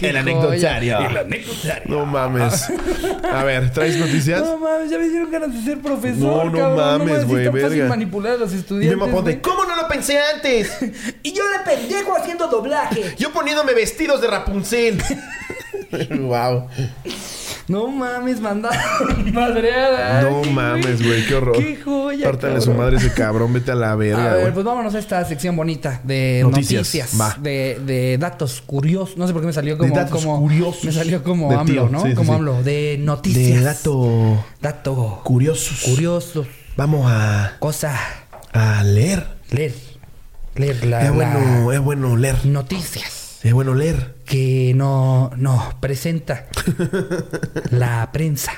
el 0.00 0.16
anecdotario. 0.16 1.00
El 1.00 1.16
anecdotario. 1.18 1.82
No 1.86 2.06
mames. 2.06 2.66
A 3.30 3.44
ver, 3.44 3.70
¿traes 3.70 3.98
noticias? 3.98 4.40
No 4.40 4.56
mames, 4.56 4.90
ya 4.90 4.98
me 4.98 5.06
dieron 5.06 5.30
ganas 5.30 5.52
de 5.52 5.60
ser 5.62 5.78
profesor. 5.80 6.18
No, 6.18 6.44
no 6.46 6.58
cabrón. 6.58 6.76
mames, 6.76 7.26
güey, 7.26 7.44
tan 7.44 7.60
fácil 7.60 7.84
manipular 7.84 8.32
a 8.32 8.36
los 8.38 8.54
estudiantes. 8.54 9.38
¿cómo 9.42 9.64
no 9.66 9.76
lo 9.76 9.86
pensé 9.86 10.18
antes? 10.34 10.78
Y 11.22 11.34
yo 11.34 11.42
de 11.50 11.58
pendejo 11.58 12.16
haciendo 12.16 12.48
doblaje. 12.48 13.14
Yo 13.18 13.32
poniéndome 13.32 13.74
vestidos 13.74 14.22
de 14.22 14.28
Rapunzel. 14.28 15.02
wow. 16.20 16.68
No 17.68 17.88
mames, 17.88 18.40
mandaron 18.40 19.32
madreada. 19.34 20.22
No 20.22 20.42
mames, 20.50 21.04
güey, 21.06 21.26
qué 21.26 21.34
horror. 21.34 21.58
Qué 21.58 21.76
joya. 21.76 22.24
Pártale 22.30 22.60
su 22.62 22.72
madre 22.72 22.96
ese 22.96 23.12
cabrón, 23.12 23.52
vete 23.52 23.72
a 23.72 23.74
la 23.74 23.92
A 23.92 23.96
verga, 23.96 24.32
ver, 24.32 24.40
güey. 24.40 24.52
pues 24.54 24.64
vámonos 24.64 24.94
a 24.94 24.98
esta 24.98 25.22
sección 25.26 25.54
bonita 25.54 26.00
de 26.04 26.40
Noticias. 26.44 26.80
noticias, 26.80 27.20
Va. 27.20 27.36
De, 27.40 27.78
de 27.84 28.16
datos 28.18 28.62
curiosos. 28.64 29.16
No 29.18 29.26
sé 29.26 29.32
por 29.34 29.42
qué 29.42 29.46
me 29.48 29.52
salió 29.52 29.76
como, 29.76 29.94
datos 29.94 30.10
como 30.22 30.38
curiosos. 30.40 30.84
me 30.84 30.92
salió 30.92 31.22
como 31.22 31.50
De 31.50 31.56
AMLO, 31.56 31.72
tío, 31.72 31.88
¿no? 31.90 32.02
sí, 32.04 32.14
como 32.14 32.32
sí. 32.32 32.38
AMLO 32.38 32.62
de 32.62 32.96
noticias. 33.00 33.58
De 33.58 33.60
dato 33.62 34.44
dato 34.62 35.20
curiosos. 35.24 35.82
curioso, 35.82 36.46
Vamos 36.76 37.04
a, 37.10 37.56
cosa 37.58 37.98
a 38.52 38.82
leer. 38.84 39.26
leer, 39.50 39.74
leer 40.54 40.84
la, 40.86 41.04
Es 41.04 41.12
bueno, 41.12 41.72
es 41.72 41.80
bueno 41.80 42.16
leer. 42.16 42.36
la- 42.44 42.50
noticias 42.50 43.17
Es 43.42 43.52
bueno 43.52 43.74
leer. 43.74 44.16
que 44.24 44.72
no 44.74 45.30
no 45.36 45.78
presenta 45.80 46.48
la 47.70 48.10
prensa. 48.12 48.52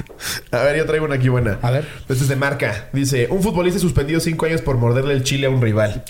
A 0.50 0.62
ver, 0.64 0.78
yo 0.78 0.86
traigo 0.86 1.04
una 1.04 1.16
aquí 1.16 1.28
buena. 1.28 1.58
A 1.62 1.70
ver. 1.70 1.86
Este 2.08 2.14
es 2.14 2.28
de 2.28 2.36
marca. 2.36 2.88
Dice, 2.92 3.28
un 3.30 3.42
futbolista 3.42 3.78
suspendido 3.78 4.20
cinco 4.20 4.46
años 4.46 4.62
por 4.62 4.78
morderle 4.78 5.12
el 5.14 5.22
chile 5.22 5.46
a 5.46 5.50
un 5.50 5.60
rival. 5.60 6.02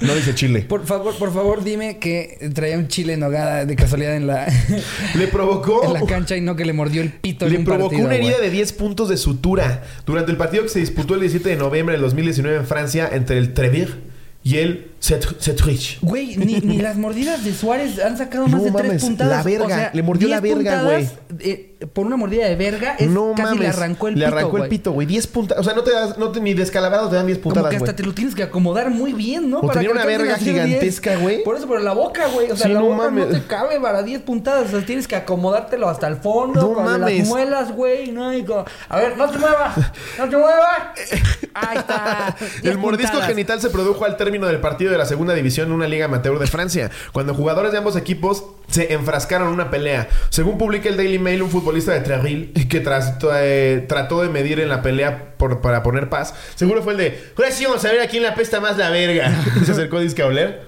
No 0.00 0.14
dice 0.14 0.34
chile. 0.34 0.62
Por 0.68 0.84
favor, 0.86 1.16
por 1.16 1.32
favor, 1.32 1.64
dime 1.64 1.98
que 1.98 2.50
traía 2.54 2.76
un 2.78 2.88
chile 2.88 3.14
en 3.14 3.20
nogada 3.20 3.64
de 3.64 3.74
casualidad 3.74 4.16
en 4.16 4.26
la 4.26 4.46
Le 5.14 5.26
provocó... 5.28 5.84
en 5.84 5.94
la 5.94 6.06
cancha 6.06 6.36
y 6.36 6.40
no 6.40 6.56
que 6.56 6.64
le 6.64 6.72
mordió 6.72 7.00
el 7.02 7.10
pito 7.10 7.46
en 7.46 7.52
Le 7.52 7.58
un 7.58 7.64
provocó 7.64 7.88
partido, 7.88 8.06
una 8.06 8.14
herida 8.16 8.38
de 8.38 8.50
10 8.50 8.72
puntos 8.74 9.08
de 9.08 9.16
sutura 9.16 9.82
durante 10.06 10.30
el 10.30 10.36
partido 10.36 10.62
que 10.62 10.68
se 10.68 10.78
disputó 10.80 11.14
el 11.14 11.20
17 11.20 11.48
de 11.48 11.56
noviembre 11.56 11.94
del 11.94 12.02
2019 12.02 12.58
en 12.58 12.66
Francia 12.66 13.08
entre 13.12 13.38
el 13.38 13.54
Trevir 13.54 14.13
y 14.44 14.58
el 14.58 14.92
Cet- 15.00 15.38
Cetrich. 15.40 15.98
Güey, 16.00 16.36
ni, 16.36 16.60
ni 16.60 16.78
las 16.78 16.96
mordidas 16.96 17.44
de 17.44 17.52
Suárez 17.52 17.98
han 18.02 18.16
sacado 18.16 18.46
más 18.46 18.62
No 18.62 18.64
de 18.64 18.72
tres 18.72 19.02
puntadas. 19.02 19.38
la 19.38 19.42
verga, 19.42 19.90
le 19.92 20.02
mordió 20.02 20.28
la 20.28 20.40
10 20.40 20.56
verga, 20.56 21.00
eh, 21.40 21.74
por 21.92 22.06
una 22.06 22.16
mordida 22.16 22.46
de 22.46 22.56
verga, 22.56 22.94
es 22.98 23.10
no 23.10 23.32
casi 23.32 23.42
mames. 23.42 23.60
le 23.60 23.68
arrancó 23.68 24.08
el 24.08 24.14
Le 24.14 24.24
pito. 24.24 24.36
arrancó 24.36 24.56
el 24.56 24.60
güey. 24.62 24.70
pito, 24.70 24.92
güey. 24.92 25.06
10 25.06 25.26
puntadas. 25.26 25.60
O 25.60 25.64
sea, 25.64 25.74
no 25.74 25.82
te 25.82 25.90
das, 25.92 26.16
no 26.16 26.30
te, 26.30 26.40
ni 26.40 26.54
descalabrado 26.54 27.10
te 27.10 27.16
dan 27.16 27.26
10 27.26 27.38
Como 27.38 27.50
puntadas, 27.54 27.70
que 27.70 27.76
hasta 27.76 27.86
güey. 27.92 27.96
te 27.96 28.02
lo 28.04 28.14
tienes 28.14 28.34
que 28.34 28.42
acomodar 28.44 28.88
muy 28.90 29.12
bien, 29.12 29.50
¿no? 29.50 29.58
O 29.60 29.68
tenía 29.70 29.88
que 29.88 29.92
una 29.94 30.06
verga 30.06 30.32
a 30.32 30.36
hacer 30.36 30.54
10. 30.54 30.64
gigantesca, 30.66 31.16
güey. 31.16 31.42
Por 31.44 31.56
eso, 31.56 31.66
pero 31.68 31.80
la 31.80 31.92
boca, 31.92 32.26
güey. 32.28 32.50
O 32.50 32.56
sea, 32.56 32.66
Sí, 32.68 32.72
la 32.72 32.80
no 32.80 32.86
boca 32.86 32.96
no 33.04 33.10
mames. 33.10 33.28
te 33.30 33.46
cabe 33.46 33.78
para 33.80 34.02
10 34.02 34.22
puntadas. 34.22 34.68
O 34.68 34.70
sea, 34.78 34.86
tienes 34.86 35.06
que 35.06 35.16
acomodártelo 35.16 35.86
hasta 35.88 36.06
el 36.08 36.16
fondo. 36.16 36.60
No 36.60 36.72
con 36.72 36.84
mames. 36.84 37.18
las 37.18 37.28
muelas, 37.28 37.72
güey. 37.72 38.10
No, 38.10 38.32
y 38.32 38.42
como, 38.42 38.64
a 38.88 38.96
ver, 38.98 39.18
no 39.18 39.28
te 39.28 39.38
muevas. 39.38 39.76
No 40.18 40.28
te 40.30 40.36
muevas. 40.36 40.78
Ahí 41.54 41.76
está. 41.78 42.34
10 42.62 42.64
El 42.74 42.78
mordisco 42.78 43.20
genital 43.20 43.60
se 43.60 43.68
produjo 43.68 44.04
al 44.06 44.16
término 44.16 44.33
del 44.46 44.60
partido 44.60 44.92
de 44.92 44.98
la 44.98 45.06
segunda 45.06 45.34
división 45.34 45.68
en 45.68 45.72
una 45.74 45.86
liga 45.88 46.04
amateur 46.06 46.38
de 46.38 46.46
Francia, 46.46 46.90
cuando 47.12 47.34
jugadores 47.34 47.72
de 47.72 47.78
ambos 47.78 47.96
equipos 47.96 48.44
se 48.68 48.92
enfrascaron 48.92 49.48
en 49.48 49.54
una 49.54 49.70
pelea. 49.70 50.08
Según 50.30 50.58
publica 50.58 50.88
el 50.88 50.96
Daily 50.96 51.18
Mail, 51.18 51.42
un 51.42 51.50
futbolista 51.50 51.92
de 51.92 52.00
Treville 52.00 52.52
que 52.68 52.80
tras- 52.80 53.16
eh, 53.36 53.84
trató 53.88 54.22
de 54.22 54.28
medir 54.28 54.60
en 54.60 54.68
la 54.68 54.82
pelea 54.82 55.34
para 55.62 55.82
poner 55.82 56.08
paz, 56.08 56.34
seguro 56.54 56.82
fue 56.82 56.92
el 56.94 56.98
de, 56.98 57.24
ahora 57.36 57.50
sí 57.50 57.64
vamos 57.64 57.84
a 57.84 57.92
ver 57.92 58.00
a 58.00 58.06
quién 58.08 58.22
le 58.22 58.28
apesta 58.28 58.60
más 58.60 58.76
la 58.76 58.90
verga. 58.90 59.30
se 59.64 59.72
acercó 59.72 59.98
a 59.98 60.26
oler. 60.26 60.62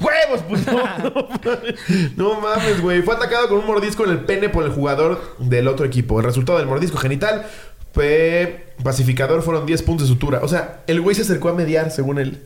¡Huevos, 0.00 0.40
puto! 0.48 0.70
No 1.12 1.28
mames. 1.44 2.16
No 2.16 2.40
mames, 2.40 2.80
güey. 2.80 3.02
Fue 3.02 3.14
atacado 3.14 3.48
con 3.48 3.58
un 3.58 3.66
mordisco 3.66 4.04
en 4.04 4.10
el 4.10 4.20
pene 4.20 4.48
por 4.48 4.64
el 4.64 4.70
jugador 4.70 5.36
del 5.38 5.68
otro 5.68 5.84
equipo. 5.84 6.18
El 6.20 6.24
resultado 6.24 6.56
del 6.58 6.66
mordisco 6.66 6.96
genital 6.96 7.44
fue 7.92 8.66
pacificador, 8.82 9.42
fueron 9.42 9.66
10 9.66 9.82
puntos 9.82 10.08
de 10.08 10.14
sutura. 10.14 10.40
O 10.42 10.48
sea, 10.48 10.80
el 10.86 11.00
güey 11.02 11.14
se 11.14 11.22
acercó 11.22 11.48
a 11.50 11.54
mediar, 11.54 11.90
según 11.90 12.18
él. 12.18 12.42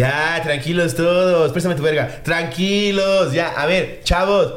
Ya, 0.00 0.40
tranquilos 0.42 0.94
todos. 0.94 1.52
Préstame 1.52 1.74
tu 1.74 1.82
verga. 1.82 2.08
Tranquilos. 2.22 3.34
Ya, 3.34 3.48
a 3.48 3.66
ver, 3.66 4.00
chavos. 4.02 4.54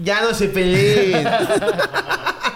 Ya 0.00 0.20
no 0.20 0.32
se 0.32 0.46
peleen. 0.46 1.26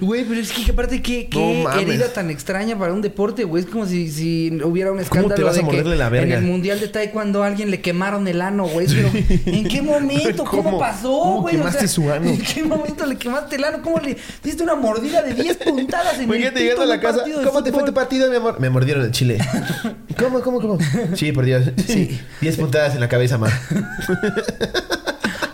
Güey, 0.00 0.24
pero 0.24 0.40
es 0.40 0.52
que 0.52 0.70
aparte 0.70 1.02
qué, 1.02 1.28
No 1.32 1.70
qué 1.70 1.82
herida 1.82 2.12
tan 2.12 2.30
extraña 2.30 2.78
para 2.78 2.92
un 2.92 3.02
deporte, 3.02 3.44
güey. 3.44 3.62
Es 3.64 3.68
como 3.70 3.86
si, 3.86 4.10
si 4.10 4.50
hubiera 4.64 4.90
un 4.90 4.96
¿Cómo 4.98 5.02
escándalo 5.02 5.34
te 5.34 5.42
vas 5.42 5.58
a 5.58 5.62
de 5.62 5.68
que 5.68 5.82
la 5.96 6.08
verga? 6.08 6.36
en 6.38 6.44
el 6.44 6.50
mundial 6.50 6.80
de 6.80 6.88
taekwondo 6.88 7.42
a 7.42 7.46
alguien 7.48 7.70
le 7.70 7.80
quemaron 7.80 8.26
el 8.28 8.40
ano, 8.40 8.66
güey. 8.66 8.86
Pero 8.86 9.10
¿en 9.46 9.68
qué 9.68 9.82
momento? 9.82 10.44
¿Cómo, 10.44 10.62
¿Cómo? 10.64 10.78
pasó, 10.78 11.08
¿Cómo 11.20 11.40
güey? 11.42 11.56
quemaste 11.56 11.88
su 11.88 12.10
ano? 12.10 12.30
¿En 12.30 12.40
qué 12.40 12.62
momento 12.64 13.04
le 13.06 13.16
quemaste 13.16 13.56
el 13.56 13.64
ano? 13.64 13.82
¿Cómo 13.82 13.98
le 13.98 14.16
diste 14.42 14.62
una 14.62 14.74
mordida 14.74 15.22
de 15.22 15.34
10 15.34 15.56
puntadas 15.58 16.16
en 16.16 16.22
Imagínate 16.24 16.58
el 16.60 16.64
llegando 16.64 16.82
pito 16.82 16.82
a 16.82 16.84
de 16.84 16.88
la 16.88 16.94
un 16.94 17.00
casa. 17.00 17.18
partido 17.18 17.38
de 17.40 17.46
¿Cómo 17.46 17.62
te 17.62 17.72
fue 17.72 17.84
tu 17.84 17.94
partido, 17.94 18.30
mi 18.30 18.36
amor? 18.36 18.60
Me 18.60 18.70
mordieron 18.70 19.04
el 19.04 19.10
chile. 19.12 19.38
¿Cómo, 20.18 20.40
cómo, 20.40 20.60
cómo? 20.60 20.78
Sí, 21.14 21.32
por 21.32 21.44
Dios. 21.44 21.64
Sí. 21.86 22.18
10 22.40 22.56
puntadas 22.56 22.94
en 22.94 23.00
la 23.00 23.08
cabeza, 23.08 23.38
ma. 23.38 23.48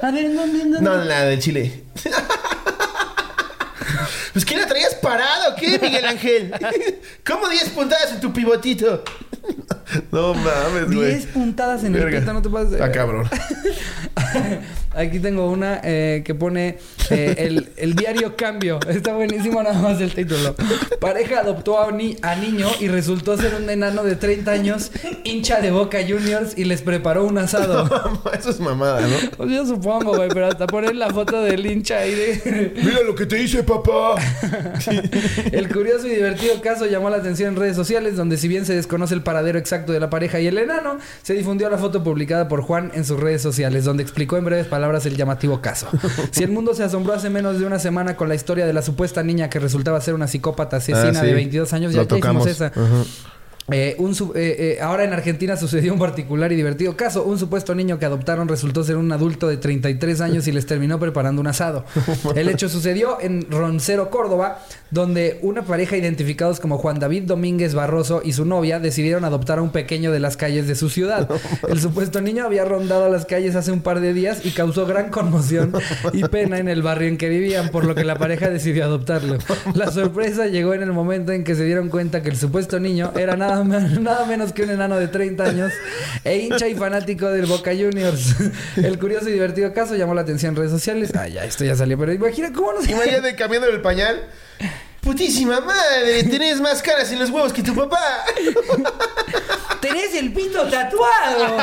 A 0.01 0.11
ver, 0.13 0.27
¿en 0.27 0.37
dónde, 0.37 0.63
en 0.63 0.71
dónde? 0.73 0.89
No, 0.91 1.05
la 1.05 1.25
del 1.25 1.41
chile. 1.41 1.83
Pues 4.33 4.45
¿qué 4.45 4.57
la 4.57 4.67
traías 4.67 4.95
parado? 4.95 5.55
¿Qué, 5.57 5.79
Miguel 5.79 6.05
Ángel? 6.05 6.53
¿Cómo 7.27 7.49
10 7.49 7.71
puntadas 7.71 8.13
en 8.13 8.21
tu 8.21 8.33
pivotito? 8.33 9.03
No 10.13 10.35
mames, 10.35 10.87
güey. 10.95 11.09
10 11.15 11.27
puntadas 11.27 11.85
en 11.85 11.95
el 11.97 12.05
pito, 12.21 12.33
no 12.33 12.43
te 12.43 12.49
pases. 12.51 12.81
Ah, 12.81 12.91
cabrón. 12.91 13.29
Aquí 14.95 15.21
tengo 15.21 15.49
una 15.51 15.81
eh, 15.85 16.23
que 16.25 16.35
pone 16.35 16.79
eh, 17.11 17.35
el, 17.39 17.69
el 17.77 17.95
diario 17.95 18.35
Cambio. 18.37 18.81
Está 18.89 19.13
buenísimo 19.15 19.63
nada 19.63 19.79
más 19.81 20.01
el 20.01 20.13
título. 20.13 20.57
Pareja 21.01 21.41
adoptó 21.41 21.81
a, 21.81 21.93
ni- 21.93 22.17
a 22.23 22.35
niño 22.35 22.67
y 22.81 22.89
resultó 22.89 23.37
ser 23.37 23.55
un 23.55 23.69
enano 23.71 24.03
de 24.03 24.17
30 24.17 24.51
años, 24.51 24.91
hincha 25.25 25.61
de 25.61 25.71
Boca 25.71 25.99
Juniors 26.07 26.57
y 26.59 26.65
les 26.65 26.83
preparó 26.83 27.25
un 27.27 27.39
asado. 27.39 27.89
Eso 28.39 28.51
es 28.51 28.59
mamada, 28.61 29.03
¿no? 29.03 29.17
Pues 29.37 29.51
yo 29.51 29.67
supongo, 29.67 30.17
güey, 30.17 30.31
pero 30.31 30.47
hasta 30.49 30.67
poner 30.67 30.97
la 30.97 31.11
foto 31.11 31.43
del 31.43 31.65
hincha 31.65 31.99
ahí 31.99 32.15
de... 32.15 32.73
Mira 32.83 33.01
lo 33.07 33.15
que 33.15 33.27
te 33.27 33.41
hice, 33.41 33.63
papá. 33.63 34.17
El 35.53 35.69
curioso 35.73 36.09
y 36.09 36.11
divertido 36.15 36.61
caso 36.61 36.87
llamó 36.87 37.09
la 37.11 37.19
atención 37.19 37.51
en 37.51 37.57
redes 37.57 37.77
sociales, 37.77 38.17
donde 38.17 38.37
si 38.37 38.49
bien 38.49 38.67
se 38.67 38.75
desconoce 38.75 39.15
el 39.15 39.23
paradero 39.23 39.59
exacto 39.59 39.78
de 39.87 40.01
la 40.01 40.11
pareja 40.11 40.41
y 40.41 40.47
el 40.47 40.59
enano, 40.59 40.99
se 41.23 41.35
difundió 41.35 41.69
la 41.71 41.79
foto 41.79 42.03
publicada 42.03 42.49
por 42.49 42.63
Juan 42.63 42.91
en 42.95 43.05
sus 43.05 43.19
redes 43.19 43.43
sociales, 43.43 43.85
donde 43.85 44.03
explicó 44.03 44.37
en 44.37 44.45
breves 44.45 44.67
palabras 44.67 45.07
el 45.07 45.17
llamativo 45.17 45.61
caso. 45.61 45.89
Si 46.31 46.45
el 46.45 46.51
mundo 46.51 46.75
se 46.75 46.85
asombró 46.85 47.15
hace 47.15 47.31
menos 47.31 47.59
de 47.59 47.67
una 47.67 47.79
semana 47.79 48.17
con 48.17 48.29
la 48.29 48.35
historia 48.35 48.67
de 48.67 48.73
la 48.73 48.83
supuesta 48.83 49.23
niña 49.23 49.49
que 49.51 49.59
resultaba 49.59 50.01
ser 50.01 50.15
una 50.15 50.27
psicópata 50.29 50.77
asesina 50.79 51.11
Ah, 51.11 51.21
sí. 51.23 51.27
de 51.27 51.35
22 51.35 51.73
años, 51.73 51.93
ya, 51.93 52.07
tocamos. 52.07 52.47
esa. 52.47 52.73
Eh, 53.71 53.97
un 53.99 54.13
eh, 54.13 54.17
eh, 54.35 54.79
ahora 54.81 55.05
en 55.05 55.13
Argentina 55.13 55.57
sucedió 55.57 55.93
un 55.93 55.99
particular 55.99 56.51
y 56.53 56.57
divertido 56.57 56.97
caso. 56.97 57.25
Un 57.25 57.39
supuesto 57.39 57.75
niño 57.75 57.99
que 57.99 58.07
adoptaron 58.07 58.49
resultó 58.49 58.83
ser 58.83 58.97
un 58.97 59.13
adulto 59.13 59.49
de 59.49 59.59
33 59.59 60.21
años 60.21 60.49
y 60.49 60.53
les 60.53 60.67
terminó 60.67 60.99
preparando 60.99 61.41
un 61.41 61.47
asado. 61.47 61.85
El 62.35 62.49
hecho 62.49 62.69
sucedió 62.69 63.19
en 63.21 63.51
Roncero, 63.51 64.11
Córdoba, 64.11 64.61
donde 64.91 65.39
una 65.43 65.63
pareja 65.63 65.97
identificados 65.97 66.61
como 66.61 66.79
Juan 66.79 66.99
David 66.99 67.25
Domínguez 67.25 67.75
Barroso 67.75 68.23
y 68.25 68.33
su 68.33 68.47
novia 68.47 68.81
decidieron 68.81 69.25
adoptar 69.25 69.59
a 69.59 69.63
un 69.63 69.71
pequeño 69.71 70.13
de 70.13 70.21
las 70.21 70.37
calles 70.37 70.67
de 70.67 70.75
su 70.75 70.89
ciudad. 70.89 71.29
El 71.69 71.81
supuesto 71.81 72.23
niño 72.23 72.45
había 72.45 72.65
rondado 72.65 73.09
las 73.11 73.27
calles 73.27 73.55
hace 73.55 73.71
un 73.71 73.83
par 73.83 74.01
de 74.01 74.15
días 74.15 74.45
y 74.45 74.51
causó 74.51 74.87
gran 74.87 75.11
conmoción 75.11 75.73
y 76.13 76.23
pena 76.25 76.59
en 76.59 76.69
el 76.69 76.83
barrio 76.83 77.09
en 77.09 77.19
que 77.19 77.29
vivían, 77.29 77.69
por 77.69 77.85
lo 77.85 77.95
que 77.95 78.05
la 78.05 78.17
pareja 78.17 78.49
decidió 78.49 78.85
adoptarlo. 78.85 79.37
La 79.75 79.91
sorpresa 79.91 80.47
llegó 80.47 80.73
en 80.73 80.83
el 80.83 80.93
momento 80.93 81.33
en 81.33 81.45
que 81.45 81.55
se 81.55 81.65
dieron 81.65 81.91
cuenta 81.91 82.23
que 82.23 82.31
el 82.31 82.37
supuesto 82.37 82.81
niño 82.81 83.13
era 83.17 83.37
nada, 83.37 83.58
nada 84.01 84.25
menos 84.27 84.53
que 84.53 84.63
un 84.63 84.71
enano 84.71 84.97
de 84.97 85.09
30 85.09 85.45
años 85.45 85.73
e 86.25 86.39
hincha 86.39 86.69
y 86.69 86.75
fanático 86.75 87.27
del 87.31 87.47
Boca 87.47 87.73
Juniors. 87.73 88.37
El 88.77 88.99
curioso 88.99 89.29
y 89.29 89.33
divertido 89.33 89.73
caso 89.73 89.97
llamó 89.97 90.15
la 90.15 90.23
atención 90.23 90.51
en 90.51 90.57
redes 90.57 90.73
sociales. 90.73 91.13
Ah, 91.15 91.29
ya, 91.29 91.45
esto 91.45 91.65
ya 91.65 91.77
salió, 91.77 91.99
pero 91.99 92.13
imagina 92.13 92.53
cómo 92.53 92.73
nos... 92.73 92.89
Imagínate 92.89 93.35
cambiando 93.37 93.69
el 93.69 93.81
pañal. 93.81 94.29
Putísima 95.01 95.61
madre, 95.61 96.23
tenés 96.25 96.61
más 96.61 96.83
caras 96.83 97.11
en 97.13 97.19
los 97.19 97.31
huevos 97.31 97.53
que 97.53 97.63
tu 97.63 97.75
papá. 97.75 98.25
¡Tenés 99.81 100.13
el 100.15 100.33
pito 100.33 100.67
tatuado! 100.67 101.57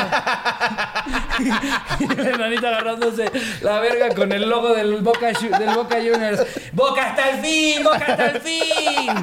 y 2.00 2.04
el 2.12 2.26
enanito 2.28 2.66
agarrándose 2.66 3.30
la 3.60 3.78
verga 3.80 4.14
con 4.14 4.32
el 4.32 4.48
logo 4.48 4.74
del 4.74 4.96
Boca, 5.02 5.32
del 5.32 5.70
Boca 5.74 5.96
Juniors. 5.96 6.40
¡Boca 6.72 7.10
hasta 7.10 7.30
el 7.30 7.40
fin! 7.44 7.84
¡Boca 7.84 8.06
hasta 8.08 8.26
el 8.30 8.40
fin! 8.40 9.14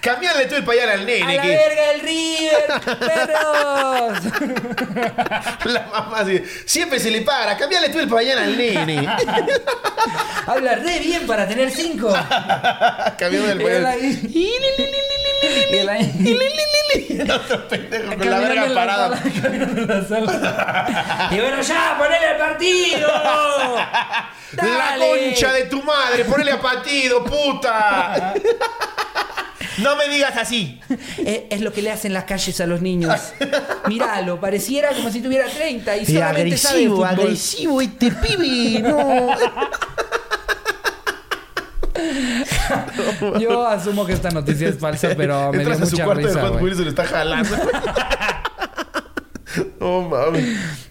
Cambiarle 0.00 0.44
tú 0.46 0.56
el 0.56 0.64
pañal 0.64 0.90
al 0.90 1.00
¡A 1.00 1.04
nene. 1.04 1.36
la 1.36 1.42
que 1.42 1.48
verga 1.48 1.90
el 1.92 2.00
River! 2.00 2.64
¡Perros! 2.98 4.18
la 5.72 5.86
mamá 5.90 6.18
así, 6.18 6.42
siempre 6.66 7.00
se 7.00 7.10
le 7.10 7.22
para. 7.22 7.56
Cambiarle 7.56 7.88
tú 7.88 7.98
el 8.00 8.08
pañal 8.08 8.38
al 8.38 8.58
nene. 8.58 9.08
Habla 10.46 10.74
re 10.74 10.98
bien 10.98 11.26
para 11.26 11.48
tener 11.48 11.70
cinco. 11.70 12.12
Cambiando 13.18 13.53
el 13.54 13.60
Y 13.60 13.64
él 13.64 13.82
pañal. 13.82 13.86
ahí- 13.86 14.20
y 15.70 15.76
él 15.76 15.88
ahí- 15.88 16.10
Otro 17.30 17.68
pendejo 17.68 18.16
con 18.16 18.30
la 18.30 18.38
verga 18.40 18.74
parada. 18.74 19.22
sala. 20.08 21.28
Y 21.32 21.36
bueno, 21.40 21.62
ya, 21.62 21.96
ponele 21.98 22.30
el 22.32 22.36
partido. 22.38 23.08
La 24.56 24.96
concha 24.98 25.52
de 25.52 25.64
tu 25.64 25.82
madre, 25.82 26.24
ponele 26.24 26.52
a 26.52 26.60
patido, 26.60 27.24
puta. 27.24 28.34
No 29.78 29.96
me 29.96 30.08
digas 30.08 30.36
así. 30.36 30.80
Es, 31.18 31.40
es 31.50 31.60
lo 31.60 31.72
que 31.72 31.82
le 31.82 31.90
hacen 31.90 32.12
las 32.12 32.24
calles 32.24 32.60
a 32.60 32.66
los 32.66 32.80
niños. 32.80 33.20
Míralo, 33.88 34.38
pareciera 34.40 34.90
como 34.90 35.10
si 35.10 35.20
tuviera 35.20 35.46
30 35.48 35.96
y 35.96 36.06
solamente 36.06 36.56
sabe 36.56 36.80
de 36.82 36.88
fútbol. 36.88 37.06
agresivo 37.08 37.80
este 37.80 38.12
pibe. 38.12 38.80
No. 38.80 39.34
Yo 43.40 43.66
asumo 43.66 44.04
que 44.06 44.12
esta 44.12 44.30
noticia 44.30 44.68
es 44.68 44.78
falsa, 44.78 45.10
pero 45.16 45.52
me 45.52 45.58
dio 45.58 45.72
Entras 45.72 45.82
a 45.82 45.86
su 45.86 45.96
de 45.96 46.34
Hot. 46.34 46.60
Wheels 46.60 46.80
y 46.80 46.88
está 46.88 47.04
jalando. 47.04 47.54
No 49.80 50.02
mames. 50.08 50.44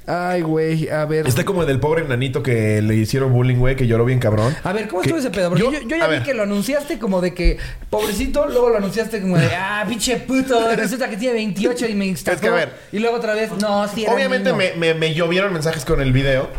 Ay, 0.05 0.41
güey, 0.41 0.89
a 0.89 1.05
ver. 1.05 1.25
Está 1.27 1.45
como 1.45 1.61
el 1.61 1.67
del 1.67 1.79
pobre 1.79 2.03
nanito 2.05 2.43
que 2.43 2.81
le 2.81 2.93
hicieron 2.95 3.31
bullying, 3.31 3.55
güey, 3.55 3.77
que 3.77 3.87
lloró 3.87 4.03
bien 4.03 4.19
cabrón. 4.19 4.53
A 4.65 4.73
ver, 4.73 4.89
¿cómo 4.89 5.01
estuvo 5.01 5.17
ese 5.17 5.29
pedo? 5.29 5.47
Porque 5.49 5.63
yo, 5.63 5.71
yo- 5.71 5.79
yo 5.87 5.95
a 5.95 5.99
ya 5.99 6.07
vi 6.07 6.11
ver. 6.15 6.23
que 6.23 6.33
lo 6.33 6.43
anunciaste 6.43 6.99
como 6.99 7.21
de 7.21 7.33
que, 7.33 7.57
pobrecito, 7.89 8.45
luego 8.49 8.69
lo 8.69 8.77
anunciaste 8.77 9.21
como 9.21 9.37
de, 9.37 9.45
ah, 9.57 9.85
pinche 9.87 10.17
puto, 10.17 10.75
resulta 10.75 11.09
que 11.09 11.15
tiene 11.15 11.35
28 11.35 11.87
y 11.87 11.95
me 11.95 12.05
instantó. 12.05 12.41
que, 12.41 12.47
a 12.49 12.51
ver. 12.51 12.73
Y 12.91 12.99
luego 12.99 13.15
otra 13.15 13.33
vez, 13.33 13.51
no, 13.61 13.87
sí 13.87 14.03
era 14.03 14.13
Obviamente 14.13 14.51
niño. 14.51 14.57
me, 14.77 14.93
me, 14.93 14.93
me 14.93 15.13
llovieron 15.13 15.53
mensajes 15.53 15.85
con 15.85 16.01
el 16.01 16.11
video, 16.11 16.49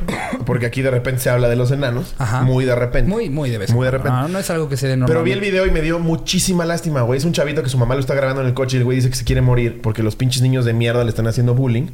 porque 0.47 0.65
aquí 0.65 0.81
de 0.81 0.91
repente 0.91 1.21
se 1.21 1.29
habla 1.29 1.49
de 1.51 1.57
los 1.57 1.71
enanos. 1.71 2.15
Ajá. 2.17 2.41
Muy 2.43 2.65
de 2.65 2.75
repente. 2.75 3.11
Muy, 3.11 3.29
muy 3.29 3.51
de 3.51 3.59
vez. 3.59 3.71
Muy 3.73 3.85
de 3.85 3.91
repente. 3.91 4.11
No, 4.19 4.29
no 4.29 4.39
es 4.39 4.49
algo 4.49 4.71
que 4.71 4.79
se 4.79 4.87
dé 4.89 4.97
normal. 4.97 5.09
Pero 5.17 5.23
vi 5.23 5.33
el 5.33 5.41
video 5.41 5.67
y 5.67 5.71
me 5.71 5.83
dio 5.83 5.99
muchísima 5.99 6.65
lástima, 6.65 7.03
güey. 7.03 7.19
Es 7.19 7.27
un 7.27 7.35
chavito 7.35 7.63
que 7.63 7.69
su 7.69 7.77
mamá 7.77 7.95
lo 7.95 8.01
está 8.01 8.15
grabando 8.15 8.41
en 8.41 8.47
el 8.49 8.55
coche 8.55 8.77
y 8.77 8.79
el 8.79 8.85
güey 8.85 8.97
dice 8.97 9.11
que 9.11 9.17
se 9.17 9.25
quiere 9.25 9.43
morir 9.43 9.83
porque 9.83 10.03
los 10.03 10.17
pinches 10.17 10.41
niños 10.41 10.65
de 10.65 10.73
mierda 10.73 11.05
le 11.05 11.11
están 11.11 11.27
haciendo 11.27 11.55
bullying. 11.55 11.89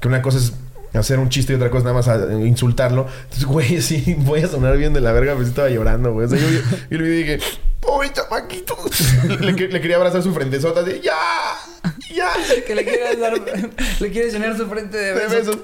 Que 0.00 0.08
una 0.08 0.22
cosa 0.22 0.38
es 0.38 0.52
hacer 0.94 1.18
un 1.18 1.28
chiste 1.28 1.52
y 1.52 1.56
otra 1.56 1.70
cosa 1.70 1.84
nada 1.84 1.96
más 1.96 2.08
a- 2.08 2.32
insultarlo. 2.44 3.06
Entonces, 3.24 3.44
güey, 3.46 3.80
sí, 3.82 4.14
voy 4.18 4.40
a 4.42 4.48
sonar 4.48 4.76
bien 4.76 4.92
de 4.92 5.00
la 5.00 5.12
verga, 5.12 5.32
pero 5.32 5.44
sí 5.44 5.50
estaba 5.50 5.68
llorando, 5.70 6.12
güey. 6.12 6.26
O 6.26 6.28
sea, 6.28 6.38
yo, 6.38 6.48
yo, 6.48 6.60
yo 6.90 6.98
le 6.98 7.08
dije, 7.08 7.38
pobre 7.80 8.12
chamaquito. 8.12 8.76
le, 9.40 9.54
quería 9.54 9.96
abrazar 9.96 10.22
su 10.22 10.32
frentezota 10.34 10.80
así, 10.80 11.00
ya, 11.02 11.14
ya. 12.14 12.30
Que 12.66 12.74
le 12.74 12.84
quieres 12.84 13.18
dar, 13.20 13.32
le 14.00 14.10
quieres 14.10 14.32
llenar 14.32 14.56
su 14.56 14.66
frente 14.68 14.96
de 14.96 15.14
De 15.14 15.14
besos. 15.14 15.46
besos. 15.46 15.58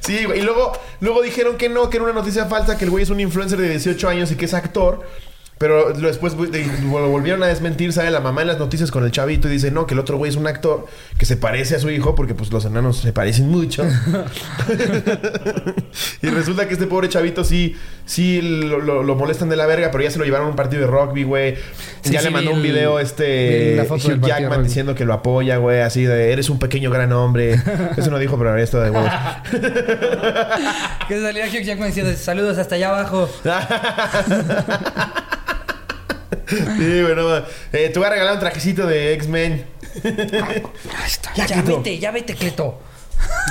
Sí, 0.00 0.24
güey. 0.24 0.38
Y 0.38 0.42
luego, 0.42 0.72
luego 1.00 1.20
dijeron 1.22 1.56
que 1.58 1.68
no, 1.68 1.90
que 1.90 1.98
era 1.98 2.04
una 2.04 2.14
noticia 2.14 2.46
falsa, 2.46 2.78
que 2.78 2.84
el 2.84 2.90
güey 2.90 3.02
es 3.02 3.10
un 3.10 3.20
influencer 3.20 3.58
de 3.60 3.68
18 3.68 4.08
años 4.08 4.32
y 4.32 4.36
que 4.36 4.46
es 4.46 4.54
actor. 4.54 5.02
Pero 5.58 5.92
después 5.92 6.34
lo 6.34 7.08
volvieron 7.08 7.42
a 7.42 7.48
desmentir, 7.48 7.92
sale 7.92 8.12
la 8.12 8.20
mamá 8.20 8.42
en 8.42 8.48
las 8.48 8.58
noticias 8.58 8.92
con 8.92 9.04
el 9.04 9.10
chavito 9.10 9.48
y 9.48 9.50
dice, 9.50 9.72
no, 9.72 9.86
que 9.86 9.94
el 9.94 10.00
otro 10.00 10.16
güey 10.16 10.30
es 10.30 10.36
un 10.36 10.46
actor 10.46 10.86
que 11.18 11.26
se 11.26 11.36
parece 11.36 11.74
a 11.74 11.80
su 11.80 11.90
hijo 11.90 12.14
porque 12.14 12.34
pues 12.34 12.52
los 12.52 12.64
enanos 12.64 12.98
se 12.98 13.12
parecen 13.12 13.48
mucho. 13.48 13.84
y 16.22 16.28
resulta 16.28 16.68
que 16.68 16.74
este 16.74 16.86
pobre 16.86 17.08
chavito 17.08 17.42
sí, 17.42 17.76
sí 18.06 18.40
lo, 18.40 18.78
lo- 18.78 19.02
lo 19.02 19.14
molestan 19.16 19.48
de 19.48 19.56
la 19.56 19.66
verga, 19.66 19.90
pero 19.90 20.04
ya 20.04 20.10
se 20.12 20.18
lo 20.18 20.24
llevaron 20.24 20.46
a 20.46 20.50
un 20.50 20.56
partido 20.56 20.82
de 20.82 20.86
rugby, 20.88 21.24
güey. 21.24 21.56
Sí, 22.02 22.12
ya 22.12 22.20
sí, 22.20 22.26
le 22.26 22.30
mandó 22.30 22.50
vi 22.52 22.56
un 22.56 22.62
video 22.62 22.96
vi 22.98 23.02
este 23.02 23.76
la 23.76 23.84
foto 23.84 24.08
del 24.08 24.18
Hugh 24.20 24.26
Jackman 24.28 24.62
diciendo 24.62 24.94
que 24.94 25.04
lo 25.04 25.12
apoya, 25.14 25.56
güey, 25.56 25.80
así 25.80 26.04
de 26.04 26.32
eres 26.32 26.50
un 26.50 26.60
pequeño 26.60 26.90
gran 26.90 27.12
hombre. 27.12 27.60
Eso 27.96 28.10
no 28.10 28.18
dijo, 28.18 28.38
pero 28.38 28.56
esto 28.56 28.80
de 28.80 28.90
huevos. 28.90 29.10
Que 31.08 31.20
salía 31.22 31.46
Hugh 31.46 31.62
Jackman 31.64 31.88
diciendo, 31.88 32.12
saludos 32.16 32.58
hasta 32.58 32.74
allá 32.76 32.90
abajo. 32.90 33.28
Sí, 36.48 37.02
bueno, 37.02 37.38
eh, 37.72 37.90
te 37.92 37.98
voy 37.98 38.06
a 38.06 38.10
regalar 38.10 38.34
un 38.34 38.40
trajecito 38.40 38.86
de 38.86 39.12
X-Men. 39.14 39.64
Ya, 40.02 40.62
Ya, 41.36 41.46
Cleto. 41.46 41.76
vete, 41.78 41.98
ya 41.98 42.10
vete, 42.10 42.34
Cleto. 42.34 42.80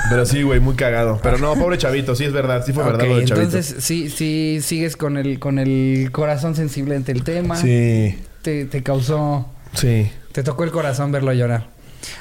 Pero 0.09 0.25
sí, 0.25 0.43
güey, 0.43 0.59
muy 0.59 0.75
cagado. 0.75 1.19
Pero 1.21 1.37
no, 1.37 1.53
pobre 1.55 1.77
chavito, 1.77 2.15
sí 2.15 2.23
es 2.23 2.31
verdad, 2.33 2.63
sí 2.65 2.71
fue 2.73 2.83
verdad 2.85 3.05
lo 3.05 3.17
del 3.17 3.27
chavito. 3.27 3.45
entonces 3.47 3.83
sí, 3.83 4.09
sí, 4.09 4.59
sigues 4.61 4.95
con 4.95 5.17
el, 5.17 5.39
con 5.39 5.59
el 5.59 6.09
corazón 6.11 6.55
sensible 6.55 6.95
ante 6.95 7.11
el 7.11 7.23
tema. 7.23 7.57
Sí, 7.57 8.17
Te, 8.41 8.65
te 8.65 8.81
causó, 8.81 9.45
sí. 9.73 10.09
te 10.31 10.41
tocó 10.43 10.63
el 10.63 10.71
corazón 10.71 11.11
verlo 11.11 11.33
llorar. 11.33 11.67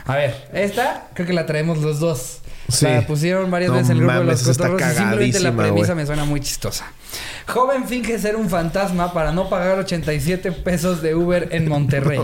A 0.07 0.17
ver, 0.17 0.35
esta 0.53 1.09
creo 1.15 1.27
que 1.27 1.33
la 1.33 1.47
traemos 1.47 1.79
los 1.79 2.01
dos. 2.01 2.41
Sí. 2.69 2.87
La 2.87 3.07
pusieron 3.07 3.51
varias 3.51 3.71
No 3.71 3.77
veces 3.77 3.91
en 3.91 3.97
el 3.99 4.03
grupo 4.03 4.19
de 4.19 4.25
los 4.25 4.43
cotorros 4.43 4.81
y 4.83 4.95
simplemente 4.95 5.41
la 5.41 5.57
premisa 5.57 5.95
me 5.95 6.07
suena 6.07 6.25
muy 6.25 6.41
chistosa. 6.41 6.87
Joven 7.47 7.87
finge 7.87 8.19
ser 8.19 8.35
un 8.37 8.51
fantasma 8.51 9.13
para 9.13 9.33
no 9.33 9.49
pagar 9.49 9.79
87 9.79 10.51
pesos 10.53 11.01
de 11.01 11.15
Uber 11.15 11.49
en 11.53 11.69
Monterrey. 11.69 12.21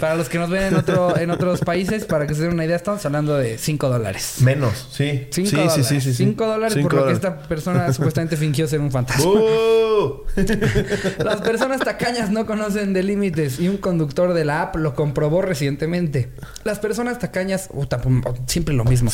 para 0.00 0.16
los 0.16 0.28
que 0.28 0.38
nos 0.38 0.50
ven 0.50 0.64
en, 0.64 0.74
otro, 0.74 1.16
en 1.16 1.30
otros 1.30 1.60
países, 1.60 2.04
para 2.04 2.26
que 2.26 2.34
se 2.34 2.42
den 2.42 2.52
una 2.52 2.64
idea, 2.64 2.76
estamos 2.76 3.04
hablando 3.06 3.36
de 3.36 3.58
5 3.58 3.88
dólares. 3.88 4.36
Menos, 4.40 4.88
sí. 4.90 5.28
5 5.30 5.48
sí, 5.48 5.56
dólares. 5.56 5.74
sí, 5.74 5.82
sí, 5.84 6.00
sí, 6.00 6.14
sí. 6.14 6.24
5 6.24 6.46
dólares 6.46 6.78
por 6.82 6.94
lo 6.94 7.06
que 7.06 7.12
esta 7.12 7.42
persona 7.42 7.92
supuestamente 7.92 8.36
fingió 8.36 8.66
ser 8.66 8.80
un 8.80 8.90
fantasma. 8.90 9.24
¡Uh! 9.24 10.24
Las 11.24 11.40
personas 11.40 11.80
tacañas 11.80 12.30
no 12.30 12.46
conocen 12.46 12.92
de 12.92 13.02
límites 13.02 13.60
y 13.60 13.68
un 13.68 13.76
conductor 13.76 14.34
de 14.34 14.44
la 14.44 14.62
app 14.62 14.76
lo 14.76 14.94
comprobó 14.94 15.42
recientemente. 15.42 16.32
Las 16.64 16.80
personas 16.80 17.18
tacañas, 17.20 17.68
puta, 17.68 18.00
siempre 18.46 18.74
lo 18.74 18.84
mismo. 18.84 19.10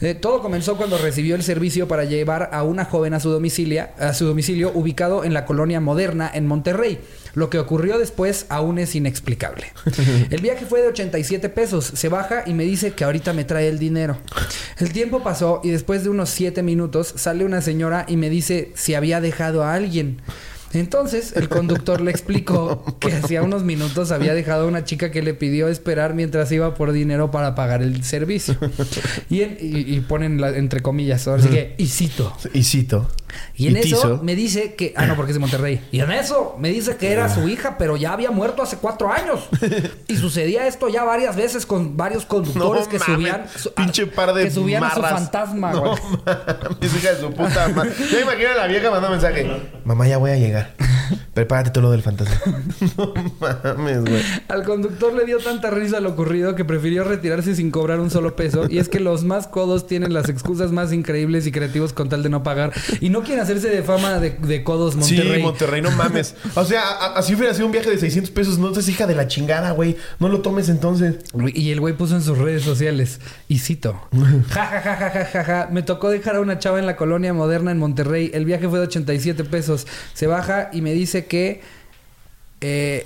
Eh, 0.00 0.14
todo 0.14 0.40
comenzó 0.42 0.76
cuando 0.76 0.98
recibió 0.98 1.34
el 1.34 1.42
servicio 1.42 1.88
para 1.88 2.04
llevar 2.04 2.50
a 2.52 2.62
una 2.62 2.84
joven 2.84 3.14
a 3.14 3.20
su 3.20 3.30
domicilio, 3.30 3.88
a 3.98 4.14
su 4.14 4.26
domicilio 4.26 4.72
ubicado 4.74 5.24
en 5.24 5.34
la 5.34 5.44
colonia 5.44 5.80
Moderna 5.80 6.30
en 6.32 6.46
Monterrey. 6.46 6.98
Lo 7.34 7.50
que 7.50 7.58
ocurrió 7.58 7.98
después 7.98 8.46
aún 8.48 8.78
es 8.78 8.94
inexplicable. 8.94 9.72
El 10.30 10.40
viaje 10.40 10.66
fue 10.66 10.82
de 10.82 10.88
87 10.88 11.48
pesos. 11.48 11.84
Se 11.84 12.08
baja 12.08 12.44
y 12.46 12.54
me 12.54 12.64
dice 12.64 12.92
que 12.92 13.04
ahorita 13.04 13.32
me 13.32 13.44
trae 13.44 13.68
el 13.68 13.78
dinero. 13.78 14.18
El 14.78 14.92
tiempo 14.92 15.22
pasó 15.22 15.60
y 15.64 15.70
después 15.70 16.04
de 16.04 16.10
unos 16.10 16.30
7 16.30 16.62
minutos 16.62 17.12
sale 17.16 17.44
una 17.44 17.60
señora 17.60 18.04
y 18.08 18.16
me 18.16 18.30
dice 18.30 18.72
si 18.74 18.94
había 18.94 19.20
dejado 19.20 19.64
a 19.64 19.74
alguien. 19.74 20.20
Entonces 20.74 21.32
el 21.36 21.48
conductor 21.48 22.00
le 22.00 22.10
explicó 22.10 22.96
que 23.00 23.12
hacía 23.12 23.42
unos 23.42 23.62
minutos 23.64 24.10
había 24.10 24.34
dejado 24.34 24.64
a 24.64 24.68
una 24.68 24.84
chica 24.84 25.10
que 25.10 25.22
le 25.22 25.34
pidió 25.34 25.68
esperar 25.68 26.14
mientras 26.14 26.50
iba 26.52 26.74
por 26.74 26.92
dinero 26.92 27.30
para 27.30 27.54
pagar 27.54 27.82
el 27.82 28.02
servicio. 28.04 28.56
Y, 29.30 29.42
en- 29.42 29.58
y- 29.60 29.94
y 29.94 30.00
ponen 30.00 30.40
la- 30.40 30.50
entre 30.56 30.80
comillas, 30.82 31.26
ahora 31.28 31.42
sí 31.42 31.48
que, 31.48 31.74
y 31.78 31.86
cito. 31.86 32.32
Y 32.52 32.62
cito. 32.64 33.10
Y 33.56 33.66
en 33.66 33.76
eso 33.78 33.96
tizo. 33.96 34.20
me 34.22 34.36
dice 34.36 34.74
que. 34.74 34.94
Ah, 34.96 35.06
no, 35.06 35.16
porque 35.16 35.32
es 35.32 35.34
de 35.34 35.40
Monterrey. 35.40 35.80
Y 35.90 35.98
en 36.00 36.12
eso 36.12 36.54
me 36.58 36.68
dice 36.68 36.96
que 36.96 37.10
era 37.10 37.28
su 37.32 37.48
hija, 37.48 37.76
pero 37.78 37.96
ya 37.96 38.12
había 38.12 38.30
muerto 38.30 38.62
hace 38.62 38.76
cuatro 38.76 39.10
años. 39.12 39.48
Y 40.06 40.16
sucedía 40.16 40.66
esto 40.68 40.88
ya 40.88 41.02
varias 41.04 41.34
veces 41.34 41.66
con 41.66 41.96
varios 41.96 42.24
conductores 42.26 42.84
No 42.84 42.90
que 42.90 42.98
subían. 43.00 43.46
su- 43.56 43.72
pinche 43.74 44.06
par 44.06 44.32
de 44.34 44.44
Que 44.44 44.50
subían 44.50 44.84
a 44.84 44.94
su 44.94 45.00
marras. 45.00 45.20
fantasma, 45.22 45.72
No 45.72 45.80
güey. 45.80 45.92
hija 46.82 47.14
de 47.14 47.20
su 47.20 47.30
puta 47.32 47.68
madre. 47.68 47.90
Yo 48.10 48.20
imagino 48.20 48.50
a 48.50 48.54
la 48.54 48.66
vieja 48.66 48.90
mandando 48.90 49.10
mensaje. 49.10 49.46
Mamá, 49.84 50.06
ya 50.06 50.18
voy 50.18 50.30
a 50.30 50.36
llegar. 50.36 50.63
Prepárate 51.34 51.70
todo 51.70 51.82
lo 51.84 51.90
del 51.90 52.02
fantasma. 52.02 52.40
no 52.96 53.12
mames, 53.40 54.00
güey. 54.04 54.22
Al 54.48 54.62
conductor 54.62 55.12
le 55.14 55.24
dio 55.24 55.38
tanta 55.38 55.70
risa 55.70 56.00
lo 56.00 56.10
ocurrido 56.10 56.54
que 56.54 56.64
prefirió 56.64 57.04
retirarse 57.04 57.54
sin 57.56 57.70
cobrar 57.70 58.00
un 58.00 58.10
solo 58.10 58.36
peso. 58.36 58.66
Y 58.70 58.78
es 58.78 58.88
que 58.88 59.00
los 59.00 59.24
más 59.24 59.46
codos 59.48 59.86
tienen 59.86 60.12
las 60.14 60.28
excusas 60.28 60.70
más 60.72 60.92
increíbles 60.92 61.46
y 61.46 61.52
creativos 61.52 61.92
con 61.92 62.08
tal 62.08 62.22
de 62.22 62.28
no 62.28 62.42
pagar. 62.42 62.72
Y 63.00 63.10
no 63.10 63.22
quieren 63.22 63.42
hacerse 63.42 63.68
de 63.68 63.82
fama 63.82 64.20
de, 64.20 64.30
de 64.30 64.62
codos 64.64 64.94
Monterrey. 64.96 65.36
Sí, 65.38 65.42
Monterrey, 65.42 65.82
no 65.82 65.90
mames. 65.90 66.34
O 66.54 66.64
sea, 66.64 66.82
a- 66.82 67.18
así 67.18 67.34
hubiera 67.34 67.52
sido 67.52 67.66
un 67.66 67.72
viaje 67.72 67.90
de 67.90 67.98
600 67.98 68.30
pesos. 68.30 68.58
No 68.58 68.72
seas 68.72 68.88
hija 68.88 69.06
de 69.06 69.14
la 69.14 69.26
chingada, 69.26 69.72
güey. 69.72 69.96
No 70.20 70.28
lo 70.28 70.40
tomes 70.40 70.68
entonces. 70.68 71.16
Y 71.52 71.70
el 71.72 71.80
güey 71.80 71.96
puso 71.96 72.14
en 72.14 72.22
sus 72.22 72.38
redes 72.38 72.62
sociales, 72.62 73.20
y 73.48 73.58
cito, 73.58 74.00
ja, 74.50 74.66
ja, 74.66 74.80
ja, 74.80 74.96
ja, 74.96 75.10
ja, 75.10 75.24
ja, 75.24 75.44
ja, 75.44 75.68
me 75.72 75.82
tocó 75.82 76.10
dejar 76.10 76.36
a 76.36 76.40
una 76.40 76.58
chava 76.58 76.78
en 76.78 76.86
la 76.86 76.96
colonia 76.96 77.32
moderna 77.34 77.70
en 77.72 77.78
Monterrey, 77.78 78.30
el 78.34 78.44
viaje 78.44 78.68
fue 78.68 78.78
de 78.78 78.86
87 78.86 79.44
pesos, 79.44 79.86
se 80.12 80.26
baja 80.26 80.70
y 80.72 80.80
me 80.80 80.92
dice 80.92 81.23
que... 81.26 81.60
Eh, 82.66 83.04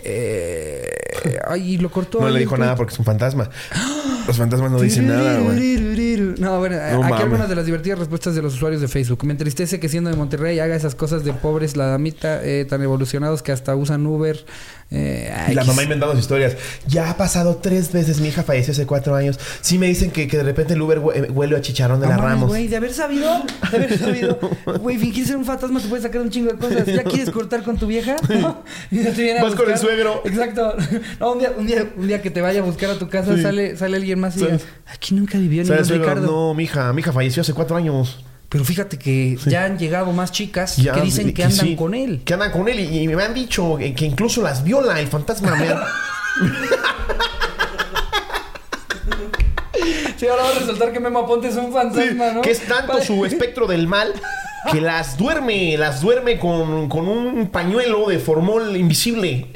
eh, 1.24 1.38
ay, 1.48 1.78
lo 1.78 1.90
cortó. 1.90 2.20
No 2.20 2.28
le 2.28 2.38
dijo 2.38 2.56
nada 2.56 2.76
porque 2.76 2.92
es 2.92 2.98
un 2.98 3.04
fantasma. 3.04 3.50
Los 4.28 4.36
fantasmas 4.36 4.70
no 4.70 4.78
dicen 4.78 5.08
nada, 5.08 5.40
güey. 5.40 6.16
No, 6.38 6.58
bueno, 6.58 6.76
No 6.92 7.04
aquí 7.04 7.22
algunas 7.22 7.48
de 7.48 7.56
las 7.56 7.64
divertidas 7.64 7.98
respuestas 7.98 8.34
de 8.34 8.42
los 8.42 8.54
usuarios 8.54 8.82
de 8.82 8.86
Facebook. 8.86 9.24
Me 9.24 9.32
entristece 9.32 9.80
que 9.80 9.88
siendo 9.88 10.10
de 10.10 10.16
Monterrey 10.16 10.58
haga 10.58 10.76
esas 10.76 10.94
cosas 10.94 11.24
de 11.24 11.32
pobres 11.32 11.78
la 11.78 11.86
damita, 11.86 12.44
eh, 12.44 12.66
tan 12.66 12.82
evolucionados 12.82 13.42
que 13.42 13.52
hasta 13.52 13.74
usan 13.74 14.06
Uber. 14.06 14.44
Eh, 14.90 15.30
Y 15.50 15.54
la 15.54 15.64
mamá 15.64 15.82
inventando 15.82 16.14
sus 16.14 16.22
historias. 16.22 16.56
Ya 16.86 17.10
ha 17.10 17.16
pasado 17.18 17.56
tres 17.56 17.92
veces. 17.92 18.20
Mi 18.20 18.28
hija 18.28 18.42
falleció 18.42 18.72
hace 18.72 18.86
cuatro 18.86 19.14
años. 19.14 19.38
Sí 19.60 19.78
me 19.78 19.86
dicen 19.86 20.10
que, 20.10 20.26
que 20.28 20.38
de 20.38 20.42
repente 20.42 20.72
el 20.74 20.80
Uber 20.82 20.98
hue- 21.00 21.30
huele 21.30 21.56
a 21.56 21.60
chicharrón 21.60 22.00
de 22.00 22.06
No 22.06 22.12
la 22.12 22.16
mames, 22.18 22.30
Ramos. 22.32 22.48
güey, 22.48 22.68
de 22.68 22.76
haber 22.76 22.92
sabido, 22.94 23.42
de 23.70 23.76
haber 23.76 23.98
sabido. 23.98 24.38
Güey, 24.80 24.96
fingir 24.96 25.26
ser 25.26 25.36
un 25.36 25.44
fantasma 25.44 25.80
te 25.80 25.88
puede 25.88 26.02
sacar 26.02 26.20
un 26.22 26.30
chingo 26.30 26.50
de 26.52 26.56
cosas. 26.58 26.86
¿Ya 26.86 27.04
quieres 27.04 27.30
cortar 27.30 27.62
con 27.62 27.76
tu 27.76 27.86
vieja? 27.86 28.16
¿No? 28.28 28.62
Y 28.90 28.98
te 29.04 29.10
viene 29.22 29.40
a 29.40 29.42
Vas 29.42 29.54
con 29.54 29.66
el 29.66 29.72
buscar. 29.72 29.78
suegro. 29.78 30.22
Exacto. 30.24 30.74
No, 31.20 31.32
un 31.32 31.38
día, 31.38 31.52
un 31.58 31.66
día, 31.66 31.86
un 31.96 32.06
día 32.08 32.22
que 32.22 32.30
te 32.30 32.40
vaya 32.40 32.60
a 32.60 32.64
buscar 32.64 32.90
a 32.90 32.98
tu 32.98 33.08
casa, 33.08 33.34
Sí. 33.36 33.42
sale, 33.42 33.76
sale 33.76 33.96
alguien 33.98 34.18
más 34.20 34.36
y 34.36 34.40
Sí. 34.40 34.44
digas, 34.46 34.62
aquí 34.86 35.14
nunca 35.14 35.36
vivió 35.38 35.64
¿Sabes, 35.66 35.82
ningún 35.82 35.88
suegro? 36.06 36.14
Ricardo. 36.14 36.26
No, 36.48 36.54
mi 36.54 36.64
hija, 36.64 36.92
mi 36.94 37.00
hija 37.02 37.12
falleció 37.12 37.42
hace 37.42 37.52
cuatro 37.52 37.76
años. 37.76 38.24
Pero 38.48 38.64
fíjate 38.64 38.98
que 38.98 39.36
ya 39.46 39.64
han 39.64 39.78
llegado 39.78 40.10
más 40.12 40.32
chicas 40.32 40.76
Ya, 40.78 40.92
que 40.94 41.02
dicen 41.02 41.34
que 41.34 41.44
andan 41.44 41.66
sí, 41.66 41.76
con 41.76 41.94
él. 41.94 42.22
Que 42.24 42.32
andan 42.34 42.50
con 42.50 42.66
él 42.68 42.80
y, 42.80 43.00
y 43.00 43.08
me 43.08 43.22
han 43.22 43.34
dicho 43.34 43.76
que 43.76 44.04
incluso 44.06 44.40
las 44.42 44.64
viola 44.64 44.98
el 45.00 45.06
fantasma. 45.08 45.54
me 45.54 45.68
han- 45.68 45.78
Sí, 50.16 50.26
ahora 50.26 50.42
va 50.44 50.50
a 50.50 50.54
resultar 50.54 50.92
que 50.92 50.98
Memo 50.98 51.26
Ponte 51.26 51.48
es 51.48 51.54
un 51.56 51.72
fantasma, 51.72 52.32
¿no? 52.32 52.40
Que 52.40 52.50
es 52.50 52.66
tanto 52.66 52.92
Padre. 52.94 53.06
su 53.06 53.24
espectro 53.24 53.66
del 53.68 53.86
mal 53.86 54.12
que 54.72 54.80
las 54.80 55.16
duerme, 55.16 55.76
las 55.78 56.00
duerme 56.00 56.38
con, 56.40 56.88
con 56.88 57.06
un 57.06 57.48
pañuelo 57.50 58.08
de 58.08 58.18
formol 58.18 58.76
invisible. 58.76 59.46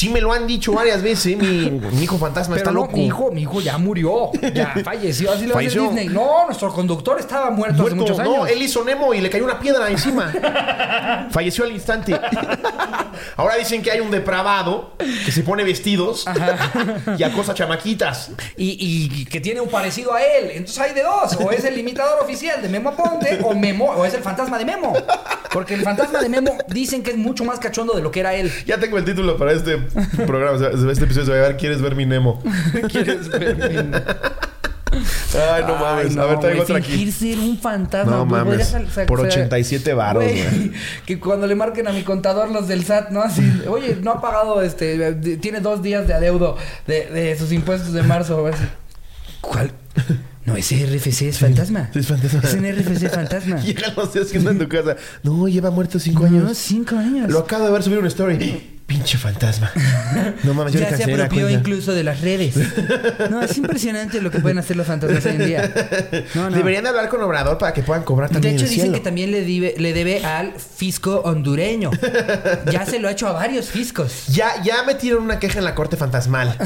Sí 0.00 0.08
me 0.08 0.22
lo 0.22 0.32
han 0.32 0.46
dicho 0.46 0.72
varias 0.72 1.02
veces, 1.02 1.36
mi, 1.36 1.70
mi 1.70 2.04
hijo 2.04 2.16
fantasma 2.16 2.54
Pero 2.54 2.70
está 2.70 2.72
no, 2.72 2.86
loco. 2.86 2.96
mi 2.96 3.04
hijo, 3.04 3.30
mi 3.30 3.42
hijo 3.42 3.60
ya 3.60 3.76
murió. 3.76 4.30
Ya 4.54 4.74
falleció. 4.82 5.30
Así 5.30 5.42
lo 5.42 5.48
hace 5.48 5.52
Falleció. 5.52 5.82
Disney. 5.82 6.08
No, 6.08 6.46
nuestro 6.46 6.72
conductor 6.72 7.20
estaba 7.20 7.50
muerto, 7.50 7.82
hace 7.82 7.94
Muerto, 7.94 7.96
muchos 7.96 8.18
años. 8.18 8.34
no, 8.34 8.46
él 8.46 8.62
hizo 8.62 8.82
Nemo 8.82 9.12
y 9.12 9.20
le 9.20 9.28
cayó 9.28 9.44
una 9.44 9.60
piedra 9.60 9.90
encima. 9.90 10.32
Falleció 11.30 11.64
al 11.64 11.72
instante. 11.72 12.18
Ahora 13.36 13.56
dicen 13.56 13.82
que 13.82 13.90
hay 13.90 14.00
un 14.00 14.10
depravado 14.10 14.92
que 14.98 15.30
se 15.32 15.42
pone 15.42 15.64
vestidos 15.64 16.24
y 17.18 17.22
acosa 17.22 17.52
chamaquitas. 17.52 18.30
Y, 18.56 18.78
y 18.80 19.26
que 19.26 19.38
tiene 19.42 19.60
un 19.60 19.68
parecido 19.68 20.14
a 20.14 20.22
él. 20.22 20.50
Entonces 20.54 20.78
hay 20.80 20.94
de 20.94 21.02
dos. 21.02 21.36
O 21.44 21.50
es 21.50 21.62
el 21.66 21.76
imitador 21.76 22.24
oficial 22.24 22.62
de 22.62 22.70
Memo 22.70 22.96
Ponte 22.96 23.38
o 23.44 23.54
Memo, 23.54 23.90
o 23.90 24.06
es 24.06 24.14
el 24.14 24.22
fantasma 24.22 24.56
de 24.56 24.64
Memo. 24.64 24.94
Porque 25.52 25.74
el 25.74 25.82
fantasma 25.82 26.22
de 26.22 26.30
Memo 26.30 26.56
dicen 26.68 27.02
que 27.02 27.10
es 27.10 27.18
mucho 27.18 27.44
más 27.44 27.58
cachondo 27.58 27.92
de 27.92 28.00
lo 28.00 28.10
que 28.10 28.20
era 28.20 28.34
él. 28.34 28.50
Ya 28.64 28.78
tengo 28.80 28.96
el 28.96 29.04
título 29.04 29.36
para 29.36 29.52
este 29.52 29.89
programa. 30.26 30.58
Este 30.92 31.04
episodio 31.04 31.26
se 31.26 31.30
va 31.32 31.36
a 31.36 31.40
llamar 31.42 31.56
¿Quieres 31.56 31.80
ver 31.82 31.94
mi 31.96 32.06
Nemo? 32.06 32.42
¿Quieres 32.90 33.28
ver? 33.28 33.56
mi- 33.56 33.90
Ay, 34.92 35.62
no 35.66 35.76
mames. 35.76 36.16
Ay, 36.16 36.18
a 36.18 36.24
ver, 36.24 36.34
no, 36.34 36.40
traigo 36.40 36.62
otra 36.62 36.78
aquí. 36.78 36.90
Fingir 36.92 37.12
ser 37.12 37.38
un 37.38 37.56
fantasma. 37.58 38.10
No 38.10 38.26
güey, 38.26 38.44
mames. 38.44 38.74
Por 39.06 39.20
o 39.20 39.22
sea, 39.22 39.28
87 39.44 39.94
varos, 39.94 40.24
güey. 40.24 40.72
Que 41.06 41.20
cuando 41.20 41.46
le 41.46 41.54
marquen 41.54 41.86
a 41.86 41.92
mi 41.92 42.02
contador 42.02 42.50
los 42.50 42.66
del 42.66 42.84
SAT, 42.84 43.10
¿no? 43.10 43.22
Así, 43.22 43.42
oye, 43.68 43.98
no 44.02 44.10
ha 44.12 44.20
pagado, 44.20 44.60
este, 44.62 45.12
tiene 45.36 45.60
dos 45.60 45.82
días 45.82 46.08
de 46.08 46.14
adeudo 46.14 46.56
de, 46.88 47.06
de 47.06 47.38
sus 47.38 47.52
impuestos 47.52 47.92
de 47.92 48.02
marzo. 48.02 48.38
a 48.38 48.42
ver 48.42 48.54
si- 48.56 48.64
¿Cuál? 49.40 49.70
No, 50.44 50.56
ese 50.56 50.84
RFC 50.84 51.22
es 51.28 51.38
fantasma. 51.38 51.90
Es 51.94 52.06
fantasma. 52.08 52.40
Es 52.42 52.54
un 52.54 52.64
RFC 52.66 53.08
fantasma. 53.10 53.60
Llegan 53.62 53.92
los 53.96 54.12
días 54.12 54.26
que 54.28 54.38
anda 54.38 54.50
en 54.50 54.58
tu 54.58 54.68
casa. 54.68 54.96
No, 55.22 55.46
lleva 55.46 55.70
muerto 55.70 56.00
cinco 56.00 56.22
No, 56.28 56.40
años. 56.40 56.58
cinco 56.58 56.96
años. 56.96 57.30
Lo 57.30 57.38
acabo 57.40 57.64
de 57.66 57.70
ver 57.70 57.82
subir 57.84 57.98
una 57.98 58.08
story. 58.08 58.79
Pinche 58.90 59.18
fantasma. 59.18 59.70
No 60.42 60.52
mames, 60.52 60.72
yo 60.72 60.80
ya 60.80 60.96
se 60.96 61.04
apropió 61.04 61.48
incluso 61.48 61.92
de 61.94 62.02
las 62.02 62.20
redes. 62.22 62.56
No, 63.30 63.40
es 63.40 63.56
impresionante 63.56 64.20
lo 64.20 64.32
que 64.32 64.40
pueden 64.40 64.58
hacer 64.58 64.76
los 64.76 64.84
fantasmas 64.84 65.24
hoy 65.26 65.36
en 65.36 65.46
día. 65.46 65.72
No, 66.34 66.50
no. 66.50 66.56
Deberían 66.56 66.82
de 66.82 66.88
hablar 66.88 67.08
con 67.08 67.22
Obrador 67.22 67.56
para 67.56 67.72
que 67.72 67.84
puedan 67.84 68.02
cobrar 68.02 68.30
De 68.30 68.34
también 68.34 68.56
hecho, 68.56 68.64
en 68.64 68.66
el 68.66 68.70
dicen 68.70 68.86
cielo. 68.86 68.98
que 68.98 69.04
también 69.04 69.30
le 69.30 69.42
debe, 69.44 69.74
le 69.78 69.92
debe 69.92 70.24
al 70.24 70.54
fisco 70.58 71.20
hondureño. 71.24 71.92
Ya 72.72 72.84
se 72.84 72.98
lo 72.98 73.06
ha 73.06 73.12
hecho 73.12 73.28
a 73.28 73.32
varios 73.32 73.66
fiscos. 73.66 74.26
Ya, 74.26 74.60
ya 74.64 74.82
metieron 74.82 75.22
una 75.22 75.38
queja 75.38 75.60
en 75.60 75.66
la 75.66 75.76
corte 75.76 75.96
fantasmal. 75.96 76.56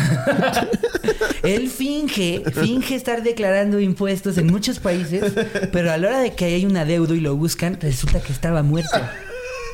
Él 1.42 1.68
finge, 1.68 2.42
finge 2.54 2.94
estar 2.94 3.22
declarando 3.22 3.80
impuestos 3.80 4.38
en 4.38 4.46
muchos 4.46 4.78
países, 4.78 5.30
pero 5.72 5.92
a 5.92 5.98
la 5.98 6.08
hora 6.08 6.20
de 6.20 6.34
que 6.34 6.46
hay 6.46 6.64
un 6.64 6.74
adeudo 6.78 7.14
y 7.14 7.20
lo 7.20 7.36
buscan, 7.36 7.78
resulta 7.82 8.20
que 8.20 8.32
estaba 8.32 8.62
muerto. 8.62 8.98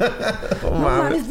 No 0.62 0.70
mames, 0.72 1.24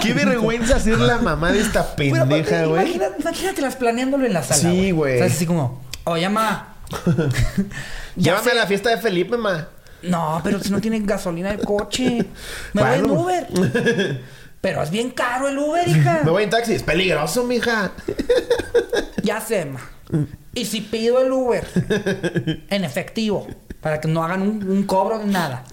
Qué 0.00 0.12
vergüenza 0.14 0.78
ser 0.80 0.98
la 0.98 1.18
mamá 1.18 1.52
de 1.52 1.60
esta 1.60 1.94
pendeja, 1.96 2.64
güey. 2.66 2.94
imagina- 2.94 3.16
Imagínatelas 3.18 3.76
planeándolo 3.76 4.26
en 4.26 4.32
la 4.32 4.42
sala. 4.42 4.70
Sí, 4.70 4.90
güey. 4.90 5.18
¿Sabes? 5.18 5.34
Así 5.34 5.46
como, 5.46 5.82
oye, 6.04 6.28
Llévame 8.16 8.44
sé- 8.44 8.50
a 8.52 8.54
la 8.54 8.66
fiesta 8.66 8.90
de 8.90 8.98
Felipe, 8.98 9.36
mamá. 9.36 9.68
No, 10.02 10.40
pero 10.44 10.60
si 10.60 10.70
no 10.70 10.80
tienen 10.80 11.04
gasolina 11.06 11.50
el 11.50 11.60
coche. 11.60 12.24
Me 12.72 12.82
voy 12.82 12.94
en. 12.98 13.10
Uber. 13.10 14.20
Pero 14.60 14.82
es 14.82 14.90
bien 14.90 15.10
caro 15.10 15.48
el 15.48 15.58
Uber, 15.58 15.86
hija. 15.88 16.20
Me 16.24 16.30
voy 16.30 16.44
en 16.44 16.50
taxi. 16.50 16.72
Es 16.74 16.82
peligroso, 16.82 17.44
mija. 17.44 17.92
Ya 19.22 19.40
sé, 19.40 19.64
ma. 19.64 19.80
Y 20.54 20.64
si 20.64 20.80
pido 20.80 21.20
el 21.20 21.30
Uber 21.32 21.66
en 22.70 22.84
efectivo, 22.84 23.46
para 23.80 24.00
que 24.00 24.08
no 24.08 24.24
hagan 24.24 24.42
un, 24.42 24.68
un 24.70 24.82
cobro 24.84 25.18
de 25.18 25.26
nada. 25.26 25.64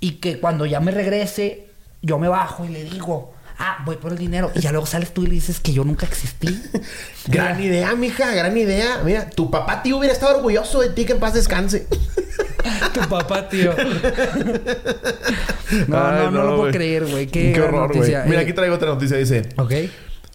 Y 0.00 0.12
que 0.12 0.40
cuando 0.40 0.66
ya 0.66 0.80
me 0.80 0.90
regrese, 0.92 1.68
yo 2.02 2.18
me 2.18 2.28
bajo 2.28 2.64
y 2.64 2.68
le 2.68 2.84
digo, 2.84 3.34
ah, 3.58 3.82
voy 3.84 3.96
por 3.96 4.12
el 4.12 4.18
dinero. 4.18 4.50
Y 4.54 4.60
ya 4.60 4.72
luego 4.72 4.86
sales 4.86 5.12
tú 5.12 5.22
y 5.24 5.26
le 5.26 5.34
dices 5.34 5.60
que 5.60 5.72
yo 5.72 5.84
nunca 5.84 6.06
existí. 6.06 6.62
Gran 7.28 7.60
idea, 7.60 7.94
mija. 7.94 8.34
Gran 8.34 8.56
idea. 8.56 9.02
Mira, 9.04 9.28
tu 9.28 9.50
papá, 9.50 9.82
tío, 9.82 9.98
hubiera 9.98 10.14
estado 10.14 10.36
orgulloso 10.36 10.80
de 10.80 10.90
ti 10.90 11.04
que 11.04 11.12
en 11.12 11.20
paz 11.20 11.34
descanse. 11.34 11.86
tu 12.94 13.00
papá, 13.08 13.48
tío. 13.48 13.74
No, 15.86 15.96
Ay, 16.04 16.24
no, 16.24 16.30
no, 16.32 16.42
lo 16.44 16.56
puedo 16.56 16.72
creer, 16.72 17.06
güey. 17.06 17.28
Qué, 17.28 17.52
Qué 17.52 17.60
horror, 17.60 17.94
güey. 17.96 18.10
Mira, 18.26 18.40
Eh, 18.40 18.42
aquí 18.42 18.52
traigo 18.52 18.74
otra 18.74 18.88
noticia. 18.88 19.16
Dice... 19.16 19.48
Ok. 19.56 19.72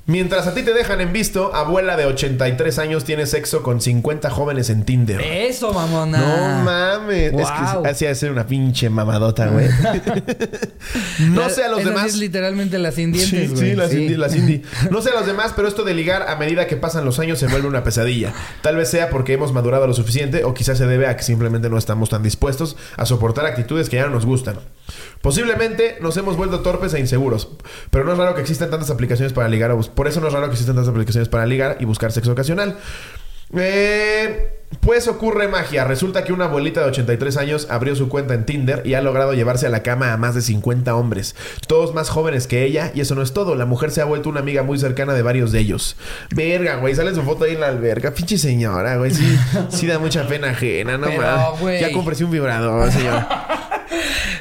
Mientras 0.07 0.45
a 0.45 0.53
ti 0.53 0.61
te 0.61 0.71
dejan 0.73 1.01
en 1.01 1.11
visto, 1.13 1.55
abuela 1.55 1.97
de 1.97 2.05
83 2.05 2.77
años 2.77 3.05
tiene 3.05 3.25
sexo 3.25 3.63
con 3.63 3.81
50 3.81 4.29
jóvenes 4.29 4.69
en 4.69 4.83
Tinder. 4.83 5.19
Eso, 5.19 5.73
mamona. 5.73 6.19
No 6.19 6.63
mames. 6.63 7.33
Es 7.33 7.33
Wow. 7.33 7.81
que 7.83 7.89
así 7.89 8.05
ha 8.05 8.09
de 8.09 8.15
ser 8.15 8.31
una 8.31 8.45
pinche 8.45 8.87
mamadota, 8.91 9.47
güey. 9.47 9.67
no 11.31 11.49
sé 11.49 11.63
a 11.63 11.69
los 11.69 11.79
esa 11.79 11.89
sí 11.89 11.93
demás. 11.95 12.05
es 12.07 12.15
literalmente 12.17 12.77
las 12.77 12.93
sin 12.95 13.13
Sí, 13.15 13.35
dientes, 13.35 13.59
sí, 13.59 13.73
güey. 13.75 13.89
Sí. 13.89 13.95
Cindy, 13.95 14.15
la 14.15 14.29
Cindy. 14.29 14.61
No 14.91 15.01
sé 15.01 15.09
a 15.09 15.13
los 15.15 15.25
demás, 15.25 15.53
pero 15.55 15.67
esto 15.67 15.83
de 15.83 15.93
ligar 15.93 16.29
a 16.29 16.35
medida 16.35 16.67
que 16.67 16.75
pasan 16.77 17.05
los 17.05 17.19
años 17.19 17.39
se 17.39 17.47
vuelve 17.47 17.67
una 17.67 17.83
pesadilla. 17.83 18.33
Tal 18.61 18.75
vez 18.75 18.89
sea 18.89 19.09
porque 19.09 19.33
hemos 19.33 19.53
madurado 19.53 19.87
lo 19.87 19.93
suficiente 19.93 20.43
o 20.43 20.53
quizás 20.53 20.77
se 20.77 20.85
debe 20.85 21.07
a 21.07 21.17
que 21.17 21.23
simplemente 21.23 21.69
no 21.69 21.77
estamos 21.77 22.09
tan 22.09 22.23
dispuestos 22.23 22.77
a 22.97 23.05
soportar 23.05 23.45
actitudes 23.45 23.89
que 23.89 23.95
ya 23.97 24.03
no 24.05 24.11
nos 24.11 24.25
gustan. 24.25 24.57
Posiblemente 25.21 25.97
nos 26.01 26.15
hemos 26.17 26.37
vuelto 26.37 26.59
torpes 26.59 26.93
e 26.93 26.99
inseguros, 26.99 27.49
pero 27.89 28.03
no 28.03 28.11
es 28.11 28.17
raro 28.17 28.35
que 28.35 28.41
existan 28.41 28.69
tantas 28.69 28.89
aplicaciones 28.89 29.33
para 29.33 29.47
ligar. 29.47 29.71
o 29.71 29.81
Por 29.81 30.07
eso 30.07 30.21
no 30.21 30.27
es 30.27 30.33
raro 30.33 30.47
que 30.47 30.53
existan 30.53 30.75
tantas 30.75 30.91
aplicaciones 30.91 31.29
para 31.29 31.45
ligar 31.45 31.77
y 31.79 31.85
buscar 31.85 32.11
sexo 32.11 32.31
ocasional. 32.31 32.77
Eh, 33.53 34.51
pues 34.79 35.07
ocurre 35.07 35.47
magia. 35.47 35.83
Resulta 35.83 36.23
que 36.23 36.33
una 36.33 36.45
abuelita 36.45 36.81
de 36.81 36.87
83 36.87 37.37
años 37.37 37.67
abrió 37.69 37.95
su 37.95 38.09
cuenta 38.09 38.33
en 38.33 38.45
Tinder 38.45 38.81
y 38.85 38.93
ha 38.93 39.01
logrado 39.01 39.33
llevarse 39.33 39.67
a 39.67 39.69
la 39.69 39.83
cama 39.83 40.13
a 40.13 40.17
más 40.17 40.35
de 40.35 40.41
50 40.41 40.95
hombres, 40.95 41.35
todos 41.67 41.93
más 41.93 42.09
jóvenes 42.09 42.47
que 42.47 42.65
ella, 42.65 42.91
y 42.93 43.01
eso 43.01 43.15
no 43.15 43.21
es 43.21 43.33
todo. 43.33 43.55
La 43.55 43.65
mujer 43.65 43.91
se 43.91 44.01
ha 44.01 44.05
vuelto 44.05 44.29
una 44.29 44.39
amiga 44.39 44.63
muy 44.63 44.77
cercana 44.77 45.13
de 45.13 45.21
varios 45.21 45.51
de 45.51 45.59
ellos. 45.59 45.95
Verga, 46.31 46.77
güey, 46.77 46.95
sale 46.95 47.13
su 47.15 47.21
foto 47.21 47.45
ahí 47.45 47.53
en 47.53 47.61
la 47.61 47.67
alberca. 47.67 48.13
Pinche 48.13 48.37
señora, 48.37 48.97
güey, 48.97 49.11
sí, 49.11 49.37
sí 49.69 49.87
da 49.87 49.99
mucha 49.99 50.27
pena 50.27 50.49
ajena, 50.49 50.97
no 50.97 51.07
Pero. 51.07 51.79
Ya 51.79 51.91
cómprese 51.91 52.25
un 52.25 52.31
vibrador, 52.31 52.91
señor. 52.91 53.25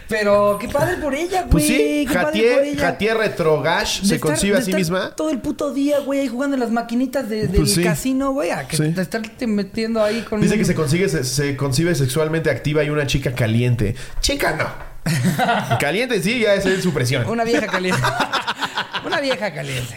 Pero 0.09 0.59
qué 0.61 0.69
padre 0.69 0.97
por 0.97 1.15
ella, 1.15 1.41
güey. 1.43 1.51
Pues 1.51 1.67
sí, 1.67 2.05
qué 2.09 2.15
padre 2.15 2.23
por 2.25 2.27
Jatier, 2.33 2.65
ella. 2.65 2.81
Jatier 2.81 3.17
Retrogash 3.17 4.01
De 4.03 4.09
se 4.09 4.15
estar- 4.17 4.21
concibe 4.21 4.57
a 4.57 4.61
sí 4.61 4.71
estar 4.71 4.79
misma. 4.81 5.15
Todo 5.17 5.31
el 5.31 5.39
puto 5.41 5.73
día, 5.73 6.01
güey, 6.01 6.21
ahí 6.21 6.29
jugando 6.29 6.55
en 6.55 6.61
las 6.61 6.71
maquinitas 6.71 7.29
de- 7.29 7.47
del 7.49 7.57
Pues 7.57 7.75
sí. 7.75 7.83
casino, 7.83 8.33
güey. 8.33 8.51
A 8.51 8.67
que 8.69 8.77
Sí. 8.77 8.91
te 8.93 9.01
estarte 9.03 9.47
metiendo 9.47 10.03
ahí 10.03 10.23
con. 10.23 10.41
Dice 10.41 10.55
un- 10.55 10.59
que 10.61 10.65
se 10.65 10.75
consigue, 10.75 11.09
se, 11.09 11.25
se 11.25 11.57
concibe 11.57 11.95
sexualmente 11.95 12.51
activa 12.51 12.83
y 12.85 12.91
una 12.91 13.07
chica 13.07 13.33
caliente. 13.35 13.95
Chica 14.21 14.53
no. 14.57 14.95
Caliente 15.79 16.23
sí, 16.23 16.41
ya 16.41 16.55
es 16.55 16.83
su 16.83 16.93
presión. 16.95 17.27
Una 17.29 17.45
vieja 17.45 17.67
caliente. 17.67 18.01
Una 19.05 19.21
vieja 19.21 19.53
caliente. 19.53 19.95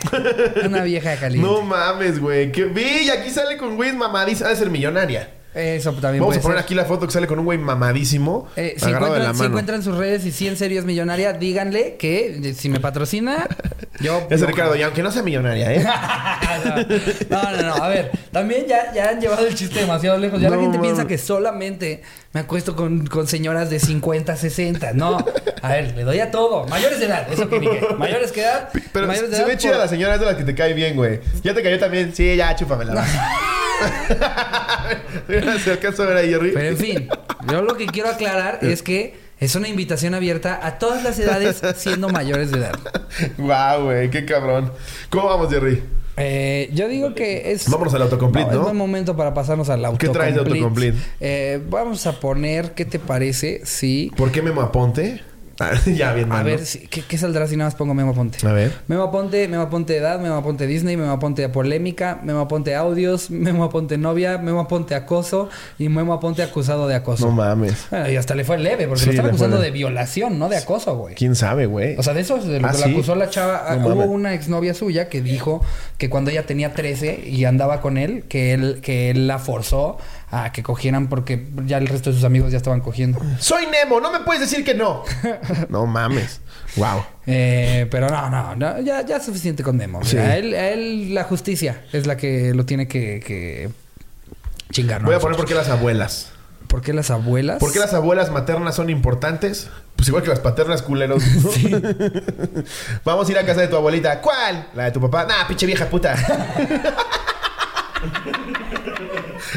Una 0.65 0.83
vieja 0.83 1.15
caliente. 1.15 1.47
No 1.47 1.61
mames, 1.61 2.19
güey. 2.19 2.51
¿Qué? 2.51 2.65
Vi, 2.65 3.09
aquí 3.09 3.29
sale 3.29 3.55
con 3.55 3.77
güey 3.77 3.93
mamadísimo. 3.93 4.47
Ha 4.47 4.49
de 4.51 4.57
ser 4.57 4.69
millonaria. 4.69 5.29
Eso 5.57 5.91
también 5.93 6.21
Vamos 6.21 6.37
a 6.37 6.41
poner 6.41 6.57
ser. 6.57 6.63
aquí 6.65 6.75
la 6.75 6.85
foto 6.85 7.07
que 7.07 7.11
sale 7.13 7.25
con 7.27 7.39
un 7.39 7.45
güey 7.45 7.57
mamadísimo. 7.57 8.47
Eh, 8.55 8.75
si, 8.77 8.85
agarrado 8.85 9.13
de 9.13 9.19
la 9.19 9.25
encuentran, 9.25 9.33
si 9.35 9.39
mano. 9.39 9.49
encuentran 9.49 9.83
sus 9.83 9.97
redes 9.97 10.25
y 10.25 10.31
si 10.31 10.47
en 10.47 10.55
serio 10.57 10.79
es 10.79 10.85
millonaria, 10.85 11.33
díganle 11.33 11.95
que 11.97 12.39
eh, 12.43 12.53
si 12.53 12.69
me 12.69 12.79
patrocina, 12.79 13.47
yo. 13.99 14.27
Es 14.29 14.41
Ricardo, 14.45 14.75
y 14.75 14.83
aunque 14.83 15.01
no 15.03 15.11
sea 15.11 15.23
millonaria, 15.23 15.73
¿eh? 15.73 15.83
no, 17.29 17.51
no, 17.51 17.61
no. 17.63 17.73
A 17.83 17.87
ver, 17.89 18.11
también 18.31 18.65
ya, 18.67 18.93
ya 18.93 19.09
han 19.09 19.19
llevado 19.19 19.45
el 19.47 19.55
chiste 19.55 19.79
demasiado 19.79 20.17
lejos. 20.17 20.39
Ya 20.41 20.49
la 20.49 20.55
No, 20.57 20.61
gente 20.61 20.77
mames. 20.77 20.91
piensa 20.93 21.07
que 21.07 21.17
solamente 21.17 22.01
me 22.37 22.41
acuesto 22.41 22.75
con, 22.75 23.07
con 23.07 23.25
señoras 23.25 23.71
de 23.71 23.79
50, 23.79 24.35
60. 24.35 24.93
No. 24.93 25.17
A 25.63 25.69
ver, 25.69 25.95
le 25.97 26.03
doy 26.03 26.19
a 26.19 26.29
todo. 26.29 26.67
Mayores 26.67 26.99
de 26.99 27.07
edad, 27.07 27.27
eso 27.33 27.49
que 27.49 27.59
dije. 27.59 27.81
Mayores 27.97 28.31
que 28.31 28.41
edad. 28.41 28.69
Pero 28.93 29.07
mayores 29.07 29.31
de 29.31 29.37
se 29.37 29.41
edad 29.41 29.49
ve 29.49 29.57
chida 29.57 29.71
por- 29.71 29.79
la 29.81 29.87
señora 29.87 30.13
es 30.13 30.19
de 30.19 30.25
las 30.27 30.35
que 30.35 30.43
te 30.43 30.53
cae 30.53 30.73
bien, 30.75 30.95
güey. 30.95 31.19
Ya 31.43 31.55
te 31.55 31.63
cayó 31.63 31.79
también. 31.79 32.13
Sí, 32.13 32.35
ya, 32.35 32.55
chúpamela. 32.55 33.03
Se 35.63 35.71
alcanza 35.71 36.03
a 36.03 36.05
ver 36.05 36.17
ahí, 36.17 36.29
Jerry. 36.29 36.51
Pero 36.53 36.67
en 36.67 36.77
fin, 36.77 37.09
yo 37.51 37.63
lo 37.63 37.75
que 37.75 37.87
quiero 37.87 38.09
aclarar 38.09 38.59
es 38.61 38.83
que 38.83 39.17
es 39.39 39.55
una 39.55 39.67
invitación 39.67 40.13
abierta 40.13 40.59
a 40.61 40.77
todas 40.77 41.03
las 41.03 41.17
edades 41.17 41.59
siendo 41.75 42.09
mayores 42.09 42.51
de 42.51 42.59
edad. 42.59 42.77
Guau, 43.39 43.85
güey, 43.85 44.11
qué 44.11 44.25
cabrón. 44.25 44.71
¿Cómo 45.09 45.25
vamos, 45.27 45.49
Jerry? 45.51 45.83
Eh, 46.17 46.69
yo 46.73 46.87
digo 46.87 47.13
que 47.13 47.51
es. 47.51 47.69
Vámonos 47.69 47.93
al 47.93 48.01
autocomplete, 48.01 48.49
Es 48.49 48.55
¿no? 48.57 48.63
buen 48.63 48.75
momento 48.75 49.15
para 49.15 49.33
pasarnos 49.33 49.69
al 49.69 49.79
¿Qué 49.81 49.85
autocomplete. 49.85 50.13
traes 50.19 50.33
de 50.33 50.39
autocomplete? 50.41 50.97
Eh, 51.19 51.61
vamos 51.69 52.07
a 52.07 52.19
poner, 52.19 52.71
¿qué 52.73 52.85
te 52.85 52.97
parece? 52.99 53.61
Si. 53.65 54.11
¿Por 54.17 54.31
qué 54.31 54.41
Memo 54.41 54.61
Aponte? 54.61 55.21
Ya, 55.85 56.13
bien 56.13 56.25
A 56.31 56.35
mal. 56.35 56.45
ver, 56.45 56.59
¿no? 56.59 56.65
si- 56.65 56.87
¿qué, 56.87 57.01
qué 57.01 57.17
saldrá 57.17 57.47
si 57.47 57.55
nada 57.57 57.67
más 57.69 57.75
pongo 57.75 57.93
Memo 57.93 58.11
Aponte? 58.11 58.45
A 58.47 58.51
ver. 58.51 58.71
Memo 58.87 59.03
Aponte, 59.03 59.47
Memo 59.47 59.63
Aponte 59.63 59.95
edad, 59.97 60.19
Memo 60.19 60.35
Aponte 60.35 60.67
Disney, 60.67 60.97
Memo 60.97 61.11
Aponte 61.11 61.47
polémica, 61.49 62.19
Memo 62.23 62.41
Aponte 62.41 62.75
audios, 62.75 63.29
Memo 63.31 63.63
Aponte 63.63 63.97
novia, 63.97 64.37
Memo 64.37 64.59
Aponte 64.61 64.95
acoso 64.95 65.49
y 65.79 65.89
Memo 65.89 66.13
Aponte 66.13 66.43
acusado 66.43 66.87
de 66.87 66.95
acoso. 66.95 67.25
No 67.25 67.31
mames. 67.31 67.87
Bueno, 67.89 68.09
y 68.09 68.15
hasta 68.15 68.35
le 68.35 68.43
fue 68.43 68.57
leve, 68.57 68.87
porque 68.87 69.01
Sí, 69.01 69.05
lo 69.07 69.11
están 69.13 69.25
acusando 69.27 69.59
de 69.59 69.71
violación, 69.71 70.37
no 70.39 70.49
de 70.49 70.57
acoso, 70.57 70.95
güey. 70.95 71.15
¿Quién 71.15 71.35
sabe, 71.35 71.65
güey? 71.65 71.95
O 71.97 72.03
sea, 72.03 72.13
de 72.13 72.21
eso, 72.21 72.37
de 72.37 72.59
lo 72.59 72.67
¿Ah, 72.67 72.71
que 72.71 72.77
sí? 72.77 72.83
la 72.83 72.87
acusó 72.91 73.15
la 73.15 73.29
chava, 73.29 73.63
ah, 73.67 73.75
No 73.77 73.87
hubo 73.87 73.95
mames. 73.95 74.09
una 74.09 74.33
exnovia 74.33 74.73
suya 74.73 75.09
que 75.09 75.21
dijo 75.21 75.61
que 75.97 76.09
cuando 76.09 76.31
ella 76.31 76.45
tenía 76.45 76.73
13 76.73 77.23
y 77.27 77.45
andaba 77.45 77.81
con 77.81 77.97
él, 77.97 78.23
que 78.29 78.53
él, 78.53 78.79
que 78.81 79.09
él 79.09 79.27
la 79.27 79.39
forzó 79.39 79.97
a 80.29 80.51
que 80.51 80.61
cogieran 80.61 81.07
porque 81.07 81.47
ya 81.65 81.77
el 81.77 81.87
resto 81.87 82.09
de 82.09 82.15
sus 82.17 82.25
amigos 82.25 82.51
ya 82.51 82.57
estaban 82.57 82.81
cogiendo. 82.81 83.19
Soy 83.39 83.65
Nemo, 83.67 84.01
no 84.01 84.11
me 84.11 84.19
puedes 84.21 84.41
decir 84.41 84.65
que 84.65 84.73
no. 84.73 85.03
no 85.69 85.85
mames. 85.85 86.41
Wow. 86.75 87.03
Eh, 87.25 87.87
pero 87.89 88.09
no, 88.09 88.29
no, 88.29 88.55
no, 88.55 88.81
ya, 88.81 89.05
ya 89.05 89.17
es 89.17 89.25
suficiente 89.25 89.63
con 89.63 89.77
Memo. 89.77 90.03
Sí. 90.03 90.17
A 90.17 90.35
él, 90.37 90.53
a 90.53 90.69
él 90.69 91.13
la 91.13 91.23
justicia 91.23 91.83
es 91.93 92.07
la 92.07 92.17
que 92.17 92.53
lo 92.53 92.65
tiene 92.65 92.87
que, 92.87 93.21
que 93.25 93.69
chingar. 94.71 95.01
¿no? 95.01 95.07
Voy 95.07 95.15
a 95.15 95.19
poner 95.19 95.37
por 95.37 95.45
Nosotros. 95.45 95.49
qué 95.49 95.69
las 95.69 95.79
abuelas. 95.79 96.31
¿Por 96.67 96.81
qué 96.81 96.91
las 96.91 97.09
abuelas? 97.09 97.59
¿Por 97.59 97.71
qué 97.71 97.79
las 97.79 97.93
abuelas 97.93 98.29
maternas 98.29 98.75
son 98.75 98.89
importantes? 98.89 99.69
Pues 99.95 100.09
igual 100.09 100.23
que 100.23 100.29
las 100.29 100.41
paternas 100.41 100.81
culeros. 100.81 101.23
Vamos 103.05 103.29
a 103.29 103.31
ir 103.31 103.37
a 103.37 103.45
casa 103.45 103.61
de 103.61 103.69
tu 103.69 103.77
abuelita. 103.77 104.19
¿Cuál? 104.19 104.67
La 104.75 104.83
de 104.83 104.91
tu 104.91 104.99
papá. 104.99 105.25
Nah, 105.25 105.47
pinche 105.47 105.65
vieja 105.65 105.85
puta. 105.89 106.15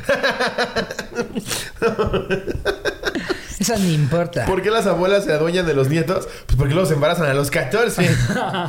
Esa 3.60 3.76
ni 3.76 3.92
importa. 3.92 4.46
¿Por 4.46 4.62
qué 4.62 4.70
las 4.70 4.86
abuelas 4.86 5.24
se 5.24 5.32
adueñan 5.32 5.66
de 5.66 5.74
los 5.74 5.88
nietos? 5.88 6.26
Pues 6.46 6.56
porque 6.56 6.72
luego 6.72 6.88
se 6.88 6.94
embarazan 6.94 7.26
a 7.26 7.34
los 7.34 7.50
14. 7.50 8.04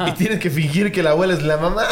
y 0.07 0.11
tienes 0.13 0.39
que 0.39 0.49
fingir 0.49 0.91
que 0.91 1.01
la 1.01 1.11
abuela 1.11 1.33
es 1.33 1.43
la 1.43 1.57
mamá. 1.57 1.85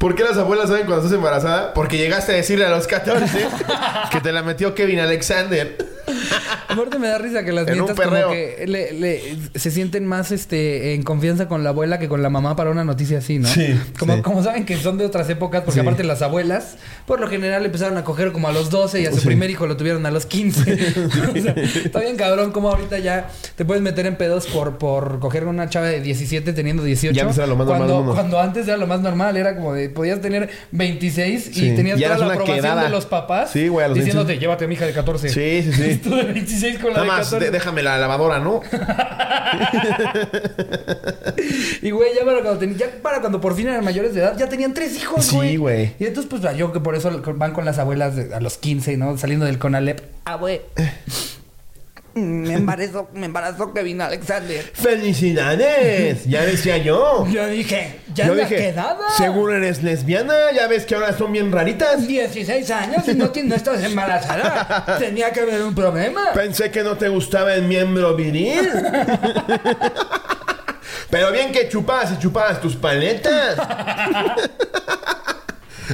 ¿Por 0.00 0.14
qué 0.14 0.24
las 0.24 0.38
abuelas 0.38 0.70
saben 0.70 0.86
cuando 0.86 1.04
estás 1.04 1.14
embarazada? 1.14 1.74
Porque 1.74 1.98
llegaste 1.98 2.32
a 2.32 2.36
decirle 2.36 2.64
a 2.64 2.70
los 2.70 2.86
14 2.86 3.46
que 4.10 4.20
te 4.22 4.32
la 4.32 4.42
metió 4.42 4.74
Kevin 4.74 4.98
Alexander. 5.00 5.76
Aparte 6.68 6.98
me 6.98 7.08
da 7.08 7.18
risa 7.18 7.44
que 7.44 7.52
las 7.52 7.68
En 7.68 7.74
nietas 7.74 7.94
como 7.96 8.10
perreo. 8.10 8.30
que 8.30 8.64
le- 8.66 8.92
le- 8.94 9.36
se 9.54 9.70
sienten 9.70 10.06
más 10.06 10.32
este 10.32 10.94
en 10.94 11.02
confianza 11.02 11.48
con 11.48 11.64
la 11.64 11.70
abuela 11.70 11.98
que 11.98 12.08
con 12.08 12.22
la 12.22 12.30
mamá 12.30 12.56
para 12.56 12.70
una 12.70 12.82
noticia 12.82 13.18
así, 13.18 13.38
¿no? 13.38 13.46
Sí, 13.48 13.78
Como, 13.98 14.16
sí. 14.16 14.22
como 14.22 14.42
saben 14.42 14.64
que 14.64 14.78
son 14.78 14.96
de 14.96 15.04
otras 15.04 15.28
épocas, 15.28 15.62
porque 15.64 15.80
Sí. 15.80 15.86
aparte 15.86 16.02
las 16.02 16.22
abuelas, 16.22 16.76
por 17.06 17.20
lo 17.20 17.28
general 17.28 17.64
empezaron 17.64 17.96
a 17.98 18.04
coger 18.04 18.32
como 18.32 18.48
a 18.48 18.52
los 18.52 18.70
12 18.70 19.00
y 19.00 19.06
a 19.06 19.10
su 19.12 19.18
Sí. 19.20 19.26
primer 19.26 19.50
hijo 19.50 19.66
lo 19.66 19.76
tuvieron 19.76 20.04
a 20.06 20.10
los 20.10 20.26
15. 20.26 20.60
O 21.30 21.42
sea, 21.42 21.54
está 21.84 22.00
bien 22.00 22.16
cabrón 22.16 22.52
como 22.52 22.68
ahorita 22.70 22.98
ya 22.98 23.28
te 23.56 23.64
puedes 23.64 23.82
meter 23.82 24.06
en 24.06 24.16
pedos 24.16 24.46
por, 24.46 24.78
por 24.78 25.18
coger 25.20 25.44
una 25.46 25.68
chava 25.68 25.86
de 25.86 26.00
17 26.00 26.52
teniendo 26.52 26.82
18. 26.82 27.14
Ya 27.14 27.22
era 27.30 27.46
lo 27.46 27.56
más 27.56 27.66
normal 27.66 27.78
cuando, 27.88 27.96
mundo. 27.98 28.14
cuando 28.14 28.40
antes 28.40 28.66
era 28.68 28.76
lo 28.76 28.86
más 28.86 29.00
normal, 29.00 29.36
era 29.36 29.54
como 29.56 29.72
de 29.74 29.88
podías 29.90 30.20
tener 30.20 30.50
26 30.72 31.48
y 31.48 31.52
Sí. 31.54 31.72
tenías 31.76 31.98
Ya 31.98 32.14
toda 32.14 32.26
la 32.26 32.32
aprobación 32.34 32.56
quedada. 32.60 32.82
de 32.84 32.90
los 32.90 33.06
papás 33.06 33.50
Sí, 33.50 33.68
güey, 33.68 33.84
a 33.84 33.88
los 33.88 33.98
diciéndote, 33.98 34.38
llévate 34.38 34.64
a 34.64 34.68
mi 34.68 34.74
hija 34.74 34.86
de 34.86 34.92
14. 34.92 35.28
Sí, 35.28 35.62
sí, 35.62 35.72
sí. 35.72 35.96
Tú 36.02 36.14
de 36.14 36.24
26 36.24 36.78
con 36.78 36.88
la 36.92 37.00
Nada 37.00 37.02
de 37.02 37.08
más, 37.08 37.18
14. 37.26 37.44
de- 37.46 37.50
déjame 37.50 37.82
la 37.82 37.98
lavadora, 37.98 38.38
¿no? 38.38 38.60
Y 41.82 41.90
güey, 41.90 42.10
ya 42.14 42.24
para 42.24 42.42
cuando, 42.42 42.58
ten- 42.58 42.76
ya 42.76 42.86
para 43.02 43.20
cuando 43.20 43.40
por 43.40 43.54
fin 43.56 43.68
eran 43.68 43.84
mayores 43.84 44.14
de 44.14 44.20
edad, 44.20 44.36
ya 44.38 44.48
tenían 44.48 44.74
tres 44.74 44.96
hijos, 44.96 45.24
Sí, 45.24 45.36
güey. 45.36 45.56
güey. 45.56 45.92
Y 45.98 46.04
entonces, 46.06 46.28
pues 46.30 46.42
yo 46.56 46.72
que 46.72 46.80
por 46.90 46.96
eso 46.96 47.22
van 47.36 47.52
con 47.52 47.64
las 47.64 47.78
abuelas 47.78 48.16
de- 48.16 48.34
a 48.34 48.40
los 48.40 48.58
15, 48.58 48.96
¿no? 48.96 49.16
Saliendo 49.16 49.46
del 49.46 49.60
Conalep. 49.60 50.00
Ah, 50.24 50.34
güey. 50.34 50.60
Me 52.14 52.54
embarazó, 52.54 53.08
me 53.14 53.26
embarazó 53.26 53.72
Kevin 53.72 54.00
Alexander. 54.00 54.60
¡Felicidades! 54.74 56.24
Ya 56.24 56.44
decía 56.44 56.78
yo. 56.78 57.28
Yo 57.28 57.46
dije, 57.46 58.00
ya 58.12 58.26
yo 58.26 58.34
la 58.34 58.42
dije, 58.42 58.56
quedada. 58.56 59.08
¿seguro 59.16 59.54
eres 59.54 59.84
lesbiana? 59.84 60.34
Ya 60.52 60.66
ves 60.66 60.84
que 60.84 60.96
ahora 60.96 61.16
son 61.16 61.30
bien 61.30 61.52
raritas. 61.52 62.08
16 62.08 62.68
años 62.72 63.06
y 63.06 63.14
no, 63.14 63.30
no 63.44 63.54
estás 63.54 63.84
embarazada. 63.84 64.96
Tenía 64.98 65.30
que 65.32 65.42
haber 65.42 65.62
un 65.62 65.76
problema. 65.76 66.32
Pensé 66.34 66.72
que 66.72 66.82
no 66.82 66.96
te 66.96 67.08
gustaba 67.08 67.54
el 67.54 67.62
miembro 67.62 68.16
viril. 68.16 68.68
Pero 71.08 71.30
bien 71.30 71.52
que 71.52 71.68
chupabas 71.68 72.10
y 72.14 72.18
chupabas 72.18 72.60
tus 72.60 72.74
paletas. 72.74 73.56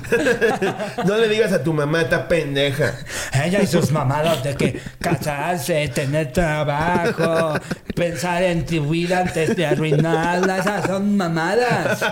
no 1.04 1.16
le 1.16 1.28
digas 1.28 1.52
a 1.52 1.62
tu 1.62 1.72
mamá 1.72 2.02
esta 2.02 2.28
pendeja. 2.28 2.94
Ella 3.32 3.62
y 3.62 3.66
sus 3.66 3.92
mamadas 3.92 4.42
de 4.42 4.54
que 4.54 4.80
casarse, 5.00 5.88
tener 5.88 6.32
trabajo, 6.32 7.58
pensar 7.94 8.42
en 8.42 8.64
tu 8.64 8.88
vida 8.88 9.20
antes 9.20 9.56
de 9.56 9.66
arruinarla, 9.66 10.58
esas 10.58 10.86
son 10.86 11.16
mamadas. 11.16 12.04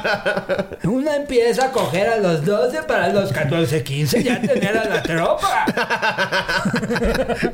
Una 0.85 1.17
empieza 1.17 1.67
a 1.67 1.73
coger 1.73 2.09
a 2.09 2.17
los 2.17 2.45
12 2.45 2.83
para 2.85 3.09
los 3.09 3.33
14, 3.33 3.83
15 3.83 4.23
ya 4.23 4.41
tener 4.41 4.77
a 4.77 4.85
la 4.85 5.03
tropa. 5.03 5.67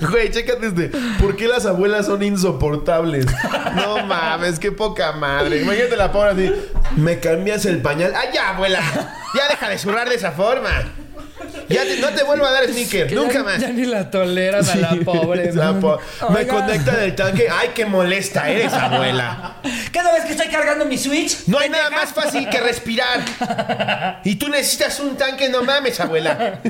Güey, 0.10 0.30
chécate 0.30 0.66
este. 0.66 0.90
¿Por 1.20 1.36
qué 1.36 1.48
las 1.48 1.66
abuelas 1.66 2.06
son 2.06 2.22
insoportables? 2.22 3.26
No 3.74 4.04
mames, 4.06 4.58
qué 4.58 4.72
poca 4.72 5.12
madre. 5.12 5.62
Imagínate 5.62 5.96
la 5.96 6.12
pobre 6.12 6.30
así. 6.30 6.54
¿Me 6.96 7.20
cambias 7.20 7.64
el 7.66 7.80
pañal? 7.80 8.12
¡Ay, 8.16 8.28
ya, 8.34 8.50
abuela! 8.50 8.80
Ya 9.34 9.48
deja 9.48 9.68
de 9.68 9.78
zurrar 9.78 10.08
de 10.08 10.18
esa 10.20 10.32
forma. 10.32 10.70
Ya 11.68 11.82
te- 11.84 11.96
no 11.98 12.08
te 12.10 12.22
vuelvo 12.22 12.44
a 12.46 12.50
dar 12.50 12.64
sneaker, 12.68 13.06
Que 13.06 13.14
nunca 13.14 13.34
ya, 13.34 13.42
más. 13.44 13.60
Ya 13.60 13.68
ni 13.68 13.86
la 13.86 14.10
toleran 14.10 14.68
a 14.68 14.74
la 14.76 14.90
pobre. 15.04 15.52
La 15.52 15.72
po- 15.78 15.98
me 16.30 16.46
conecta 16.46 16.96
del 16.96 17.14
tanque. 17.14 17.48
¡Ay, 17.50 17.70
qué 17.74 17.86
molesta 17.86 18.48
eres, 18.48 18.72
abuela! 18.72 19.54
Cada 19.92 20.12
vez 20.12 20.24
que 20.24 20.32
estoy 20.32 20.48
cargando 20.48 20.84
mi 20.84 20.98
Switch. 20.98 21.46
No 21.46 21.58
hay 21.58 21.68
nada 21.70 21.90
más 21.90 22.10
fácil 22.12 22.48
que 22.48 22.60
respirar. 22.60 23.20
Y 24.24 24.36
tú 24.36 24.48
necesitas 24.48 25.00
un 25.00 25.16
tanque, 25.16 25.48
no 25.48 25.62
mames, 25.62 25.98
abuela. 26.00 26.60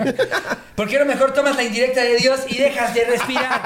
¿Por 0.77 0.89
qué 0.89 0.99
no 0.99 1.05
mejor 1.05 1.33
tomas 1.35 1.57
la 1.57 1.63
indirecta 1.65 2.03
de 2.03 2.17
Dios 2.17 2.41
y 2.49 2.59
dejas 2.59 2.95
de 2.95 3.05
respirar? 3.05 3.61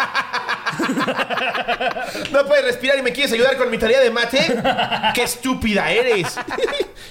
No 2.32 2.46
puedes 2.46 2.64
respirar 2.64 2.98
y 2.98 3.02
me 3.02 3.12
quieres 3.12 3.32
ayudar 3.32 3.56
con 3.56 3.70
mi 3.70 3.78
tarea 3.78 4.00
de 4.00 4.10
mate. 4.10 4.38
¡Qué 5.14 5.22
estúpida 5.22 5.90
eres! 5.90 6.28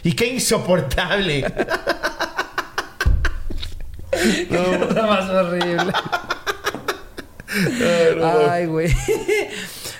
Y 0.03 0.13
qué 0.13 0.27
insoportable. 0.27 1.45
Cosa 4.87 5.01
más 5.07 5.29
horrible. 5.29 5.93
Ay, 8.49 8.65
güey. 8.65 8.95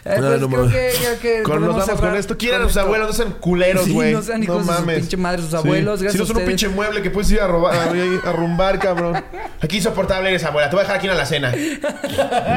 No, 0.06 0.16
pues 0.28 0.42
no 0.42 0.50
creo, 0.50 0.68
que, 0.68 0.92
creo 1.00 1.20
que 1.22 1.44
Con, 1.44 1.62
nos 1.62 1.78
vamos 1.88 2.02
con 2.02 2.16
esto. 2.16 2.38
Quieran 2.38 2.62
a 2.64 2.66
sus 2.66 2.76
abuelos, 2.76 3.08
no 3.08 3.14
sean 3.14 3.32
culeros, 3.40 3.86
Sí, 3.86 3.94
güey. 3.94 4.12
no 4.12 4.22
sean 4.22 4.44
hijos 4.44 4.68
de 4.68 4.74
su 4.74 4.86
pinche 4.86 5.16
madre, 5.18 5.42
sus 5.42 5.52
Sí. 5.52 5.56
abuelos, 5.56 6.02
gracias 6.02 6.14
Si 6.14 6.20
no 6.20 6.26
son 6.26 6.42
un 6.42 6.46
pinche 6.48 6.68
mueble 6.68 7.02
que 7.02 7.10
puedes 7.10 7.32
ir 7.32 7.40
a, 7.40 7.48
robar, 7.48 7.74
a, 7.76 8.32
rumbar, 8.34 8.80
cabrón. 8.80 9.24
Aquí 9.62 9.78
insoportable 9.78 10.28
eres, 10.30 10.44
abuela. 10.44 10.70
Te 10.70 10.76
voy 10.76 10.82
a 10.82 10.84
dejar 10.84 10.98
aquí 10.98 11.08
en 11.08 11.18
la 11.18 11.26
cena. 11.26 11.54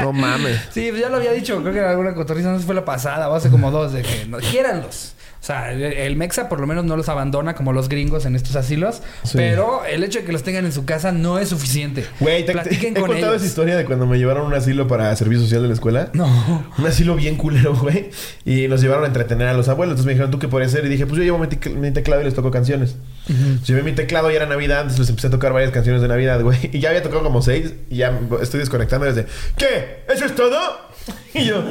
No 0.01 0.13
mames. 0.13 0.61
Sí, 0.73 0.89
pues 0.91 1.01
ya 1.01 1.09
lo 1.09 1.19
había 1.19 1.31
dicho. 1.33 1.61
Creo 1.61 1.73
que 1.73 1.79
en 1.79 1.85
alguna 1.85 2.15
cotorriza 2.15 2.51
no 2.51 2.59
fue 2.59 2.75
la 2.75 2.85
pasada 2.85 3.29
o 3.29 3.35
hace 3.35 3.49
como 3.49 3.71
dos 3.71 3.93
de 3.93 4.03
que 4.03 4.27
no, 4.27 4.39
quiéranlos. 4.39 5.15
O 5.47 5.49
sea, 5.49 5.71
el, 5.71 5.81
el 5.81 6.17
Mexa 6.17 6.49
por 6.49 6.59
lo 6.59 6.67
menos 6.67 6.85
no 6.85 6.97
los 6.97 7.09
abandona 7.09 7.55
como 7.55 7.73
los 7.73 7.89
gringos 7.89 8.27
en 8.27 8.35
estos 8.35 8.57
asilos. 8.57 9.01
Sí. 9.23 9.35
Pero 9.37 9.85
el 9.85 10.03
hecho 10.03 10.19
de 10.19 10.25
que 10.25 10.33
los 10.33 10.43
tengan 10.43 10.65
en 10.65 10.73
su 10.73 10.85
casa 10.85 11.13
no 11.13 11.39
es 11.39 11.51
suficiente. 11.51 12.05
Güey, 12.19 12.41
te, 12.41 12.47
te- 12.47 12.53
Platiquen 12.55 12.97
he 12.97 13.01
con 13.01 13.11
contado 13.11 13.31
ellos. 13.33 13.43
esa 13.43 13.49
historia 13.49 13.77
de 13.77 13.85
cuando 13.85 14.09
me 14.09 14.19
llevaron 14.19 14.43
a 14.43 14.47
un 14.49 14.55
asilo 14.55 14.89
para 14.89 15.15
servicio 15.15 15.45
social 15.45 15.63
de 15.63 15.69
la 15.69 15.75
escuela. 15.75 16.11
No. 16.15 16.67
Un 16.77 16.85
asilo 16.85 17.15
bien 17.15 17.37
culero, 17.37 17.77
güey. 17.77 18.11
Y 18.45 18.67
nos 18.67 18.81
llevaron 18.81 19.05
a 19.05 19.07
entretener 19.07 19.47
a 19.47 19.55
los 19.55 19.69
abuelos. 19.69 19.93
Entonces 19.93 20.07
me 20.07 20.13
dijeron, 20.15 20.33
¿tú 20.33 20.41
qué 20.41 20.49
puedes 20.49 20.67
hacer? 20.73 20.85
Y 20.85 20.89
dije, 20.89 21.07
pues 21.07 21.17
yo 21.19 21.23
llevo 21.23 21.39
mi, 21.39 21.47
tec- 21.47 21.73
mi 21.77 21.93
teclado 21.93 22.23
y 22.23 22.25
les 22.25 22.35
toco 22.35 22.51
canciones. 22.51 22.97
Llevé 23.65 23.85
mi 23.85 23.93
teclado 23.93 24.33
y 24.33 24.35
era 24.35 24.47
Navidad. 24.47 24.79
Entonces 24.81 24.99
les 24.99 25.11
empecé 25.11 25.29
a 25.29 25.31
tocar 25.31 25.53
varias 25.53 25.71
canciones 25.71 26.03
de 26.03 26.09
Navidad, 26.09 26.41
güey. 26.43 26.59
Y 26.73 26.81
ya 26.81 26.89
había 26.89 27.05
tocado 27.05 27.23
como 27.23 27.41
seis. 27.41 27.73
Y 27.89 27.99
ya 27.99 28.19
estoy 28.43 28.59
desconectando 28.59 29.07
desde, 29.07 29.27
¿qué? 29.57 30.03
¿Eso 30.13 30.25
es 30.25 30.35
todo? 30.35 30.59
Y 31.35 31.45
yo, 31.45 31.63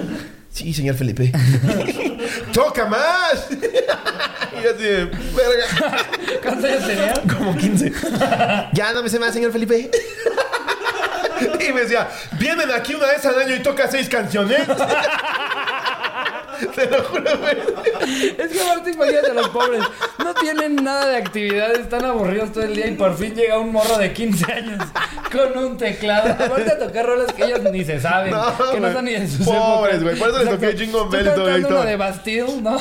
sí, 0.55 0.73
señor 0.73 0.95
Felipe. 0.95 1.31
¡Toca 2.53 2.85
más! 2.85 3.47
y 3.51 4.63
yo 4.63 4.71
así, 4.71 4.83
de, 4.83 5.05
verga. 5.05 6.07
¿Cuántos 6.41 6.71
años 6.71 6.87
tenían? 6.87 7.27
Como 7.27 7.57
15. 7.57 7.91
ya 8.73 8.93
no 8.93 9.03
me 9.03 9.09
sé 9.09 9.19
más, 9.19 9.33
señor 9.33 9.51
Felipe. 9.51 9.91
y 11.59 11.73
me 11.73 11.81
decía, 11.81 12.07
vienen 12.39 12.71
aquí 12.71 12.95
una 12.95 13.07
vez 13.07 13.25
al 13.25 13.37
año 13.37 13.55
y 13.55 13.59
toca 13.59 13.91
seis 13.91 14.07
canciones. 14.07 14.61
Te 16.75 16.89
lo 16.89 17.03
juro, 17.03 17.37
güey. 17.39 17.57
Es 18.37 18.51
que 18.51 18.61
aparte 18.61 18.91
imagínate 18.91 19.31
a 19.31 19.33
los 19.33 19.49
pobres. 19.49 19.83
No 20.19 20.33
tienen 20.33 20.75
nada 20.75 21.07
de 21.07 21.17
actividades, 21.17 21.79
están 21.79 22.05
aburridos 22.05 22.51
todo 22.51 22.63
el 22.63 22.75
día 22.75 22.87
y 22.87 22.95
por 22.95 23.15
fin 23.17 23.33
llega 23.35 23.59
un 23.59 23.71
morro 23.71 23.97
de 23.97 24.13
15 24.13 24.51
años 24.51 24.83
con 25.31 25.57
un 25.63 25.77
teclado. 25.77 26.31
Aparte 26.31 26.71
a 26.71 26.77
tocar 26.79 27.05
rolas 27.05 27.31
que 27.33 27.45
ellos 27.45 27.61
ni 27.71 27.83
se 27.83 27.99
saben. 27.99 28.31
No, 28.31 28.71
que 28.71 28.79
no 28.79 28.87
están 28.87 29.05
ni 29.05 29.15
en 29.15 29.29
sus 29.29 29.45
Pobres, 29.45 30.03
güey. 30.03 30.17
Por 30.17 30.29
eso 30.29 30.39
les 30.39 30.49
toqué. 30.49 30.77
Jingle 30.77 31.07
Bell 31.09 31.27
y 31.27 31.35
todo, 31.35 31.55
uno 31.69 31.83
de 31.83 31.95
Bastille, 31.95 32.61
¿no? 32.61 32.77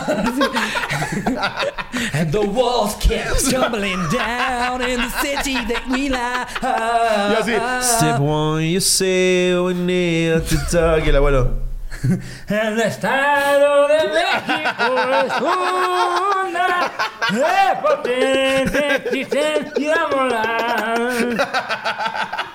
And 2.12 2.32
the 2.32 2.40
walls 2.40 2.96
kept 2.96 3.50
tumbling 3.50 4.08
down 4.10 4.82
in 4.82 4.98
the 5.00 5.10
city 5.22 5.54
that 5.54 5.86
we 5.90 6.08
lie. 6.08 6.46
Y 6.62 7.34
así, 7.36 7.54
Step 7.82 8.20
one, 8.20 8.62
you 8.62 8.80
say 8.80 9.54
we 9.58 9.74
need 9.74 10.42
to 10.48 10.56
talk. 10.70 11.04
Y 11.04 11.10
el 11.10 11.16
abuelo. 11.16 11.63
El 12.48 12.80
estado 12.80 13.88
de 13.88 13.98
México 14.08 14.94
es 15.24 15.32
una 15.40 16.90
de 17.30 17.76
potente 17.82 18.96
existencia 18.96 20.06
moral. 20.10 21.36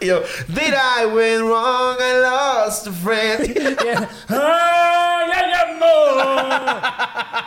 Yo, 0.00 0.22
Did 0.52 0.74
I 0.74 1.06
went 1.06 1.42
wrong? 1.42 1.96
I 1.98 2.20
lost 2.20 2.86
a 2.86 2.92
friend. 2.92 3.58
¡Ay, 4.28 5.32
ay, 5.34 5.52
amor! 5.64 6.22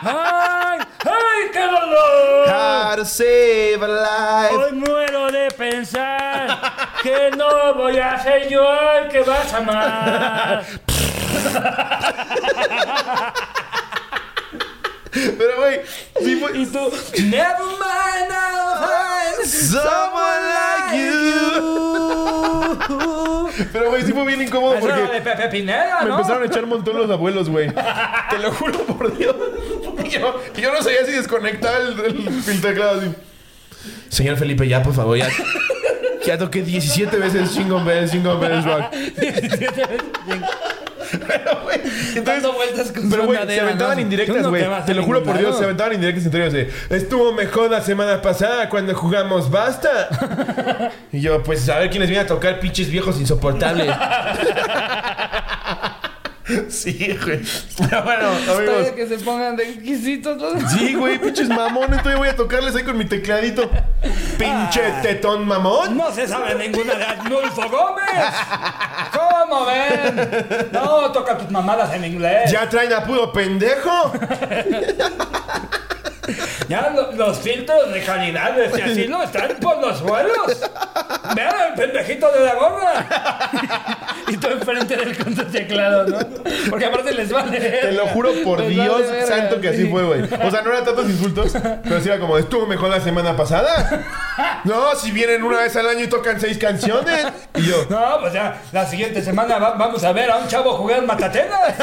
¡Ay, 0.02 0.78
ay, 1.06 1.50
qué 1.52 1.60
dolor! 1.60 2.48
How 2.48 2.96
to 2.96 3.04
save 3.04 3.82
a 3.82 3.88
life. 3.88 4.52
Hoy 4.52 4.72
muero 4.72 5.30
de 5.30 5.50
pensar 5.52 6.58
que 7.02 7.30
no 7.36 7.72
voy 7.74 7.98
a 7.98 8.18
ser 8.18 8.48
yo 8.48 8.62
el 8.98 9.08
que 9.08 9.22
vas 9.22 9.54
a 9.54 9.58
amar. 9.58 10.64
Pero, 15.12 15.56
güey, 15.58 15.80
sí 16.22 16.36
fue- 16.36 16.56
Y 16.56 16.66
tú, 16.66 16.78
never 17.24 17.56
mind, 17.58 18.30
I'll 18.30 18.78
find 18.78 19.44
Someone 19.48 20.44
like 20.54 20.96
you. 20.96 21.10
Pero, 23.72 23.90
güey, 23.90 24.02
sí 24.04 24.12
fue 24.12 24.24
bien 24.26 24.40
incómodo 24.42 24.74
Eso 24.76 24.86
era 24.86 24.96
de 24.96 25.02
porque 25.06 25.20
Pepe 25.22 25.48
Pineda, 25.48 26.00
me 26.02 26.08
¿no? 26.10 26.14
empezaron 26.16 26.42
a 26.44 26.46
echar 26.46 26.62
un 26.64 26.70
montón 26.70 26.96
los 26.96 27.10
abuelos, 27.10 27.48
güey. 27.48 27.70
Te 28.30 28.38
lo 28.38 28.52
juro 28.52 28.78
por 28.84 29.16
Dios. 29.16 29.34
Y 30.04 30.08
yo, 30.18 30.40
y 30.56 30.60
yo 30.60 30.72
no 30.72 30.80
sabía 30.82 31.04
si 31.04 31.12
desconectar 31.12 31.80
el, 31.80 31.98
el, 32.00 32.28
el 32.48 32.60
teclado 32.60 33.00
así. 33.00 33.12
Señor 34.08 34.36
Felipe, 34.36 34.68
ya, 34.68 34.82
por 34.82 34.94
favor, 34.94 35.16
ya. 35.18 35.28
Ya 36.24 36.38
toqué 36.38 36.62
17 36.62 37.16
veces 37.16 37.50
Jingle 37.52 37.82
Bells, 37.82 38.12
Jingle 38.12 38.36
Bells 38.36 38.64
Rock. 38.64 38.84
Pero, 41.26 41.62
güey, 41.62 41.80
entonces... 41.80 42.24
Dando 42.24 42.52
vueltas 42.52 42.92
con 42.92 43.10
Pero, 43.10 43.26
güey, 43.26 43.38
se 43.46 43.60
aventaban 43.60 43.96
¿no? 43.96 44.02
indirectas, 44.02 44.42
no 44.42 44.50
güey. 44.50 44.64
te 44.86 44.94
lo 44.94 45.02
juro 45.02 45.22
por 45.22 45.38
Dios, 45.38 45.58
se 45.58 45.64
aventaban 45.64 45.94
indirectas 45.94 46.24
entre 46.24 46.46
ellos. 46.46 46.72
Estuvo 46.90 47.32
mejor 47.32 47.70
la 47.70 47.80
semana 47.80 48.22
pasada 48.22 48.68
cuando 48.68 48.94
jugamos 48.94 49.50
Basta. 49.50 50.90
y 51.12 51.20
yo, 51.20 51.42
pues, 51.42 51.68
a 51.68 51.78
ver 51.78 51.90
quiénes 51.90 52.08
vienen 52.08 52.26
a 52.26 52.28
tocar 52.28 52.60
pinches 52.60 52.90
viejos 52.90 53.18
insoportables. 53.20 53.92
sí, 56.68 57.18
güey. 57.24 57.40
Pero 57.78 58.02
bueno, 58.02 58.28
amigos. 58.28 58.90
que 58.94 59.06
se 59.06 59.18
pongan 59.18 59.56
de 59.56 59.70
exquisitos. 59.70 60.36
¿no? 60.36 60.68
Sí, 60.70 60.94
güey, 60.94 61.18
pinches 61.18 61.48
mamones. 61.48 61.98
Todavía 62.02 62.18
voy 62.18 62.28
a 62.28 62.36
tocarles 62.36 62.74
ahí 62.76 62.84
con 62.84 62.96
mi 62.98 63.04
tecladito. 63.04 63.70
Pinche 64.38 64.82
tetón 65.02 65.46
mamón. 65.46 65.96
No 65.96 66.12
se 66.12 66.26
sabe 66.26 66.54
ninguna 66.54 66.94
de 66.94 67.04
Arnulfo 67.04 67.68
Gómez. 67.68 68.04
¿Cómo 69.12 69.66
ven? 69.66 70.68
No, 70.72 71.12
toca 71.12 71.36
tus 71.38 71.50
mamadas 71.50 71.92
en 71.94 72.04
inglés. 72.04 72.50
¿Ya 72.50 72.68
traen 72.68 72.92
a 72.92 73.04
puro 73.04 73.32
pendejo? 73.32 74.12
Ya 76.68 76.90
lo- 76.94 77.12
los 77.12 77.38
filtros 77.38 77.92
de 77.92 78.02
calidad 78.02 78.52
de 78.52 78.66
este 78.66 78.82
asilo 78.82 79.22
están 79.22 79.48
por 79.60 79.78
los 79.80 79.98
suelos. 79.98 80.60
Vean 81.34 81.54
el 81.68 81.74
pendejito 81.74 82.30
de 82.32 82.40
la 82.44 82.54
gorra. 82.54 83.06
y 84.28 84.36
tú 84.36 84.46
enfrente 84.48 84.96
del 84.96 85.16
con 85.16 85.34
tu 85.34 85.44
teclado, 85.44 86.06
¿no? 86.06 86.18
Porque 86.68 86.86
aparte 86.86 87.12
les 87.12 87.30
vale. 87.32 87.58
Te 87.58 87.92
lo 87.92 88.06
juro 88.08 88.30
por 88.44 88.60
Les 88.60 88.68
Dios 88.70 89.02
vale 89.08 89.26
santo 89.26 89.60
que 89.60 89.68
así 89.70 89.82
sí. 89.84 89.90
fue, 89.90 90.04
güey. 90.04 90.22
O 90.22 90.50
sea, 90.50 90.62
no 90.62 90.70
eran 90.70 90.84
tantos 90.84 91.06
insultos, 91.06 91.52
pero 91.82 92.00
sí 92.00 92.08
era 92.08 92.20
como, 92.20 92.38
estuvo 92.38 92.66
mejor 92.66 92.90
la 92.90 93.00
semana 93.00 93.36
pasada. 93.36 94.04
No, 94.64 94.94
si 94.94 95.10
vienen 95.10 95.42
una 95.42 95.58
vez 95.62 95.74
al 95.76 95.88
año 95.88 96.04
y 96.04 96.08
tocan 96.08 96.38
seis 96.40 96.58
canciones. 96.58 97.26
Y 97.56 97.62
yo, 97.62 97.86
No, 97.88 98.20
pues 98.20 98.32
ya, 98.32 98.60
la 98.72 98.86
siguiente 98.86 99.22
semana 99.22 99.58
va- 99.58 99.72
vamos 99.72 100.04
a 100.04 100.12
ver 100.12 100.30
a 100.30 100.36
un 100.36 100.46
chavo 100.48 100.74
jugar 100.74 101.02
matatenas. 101.02 101.74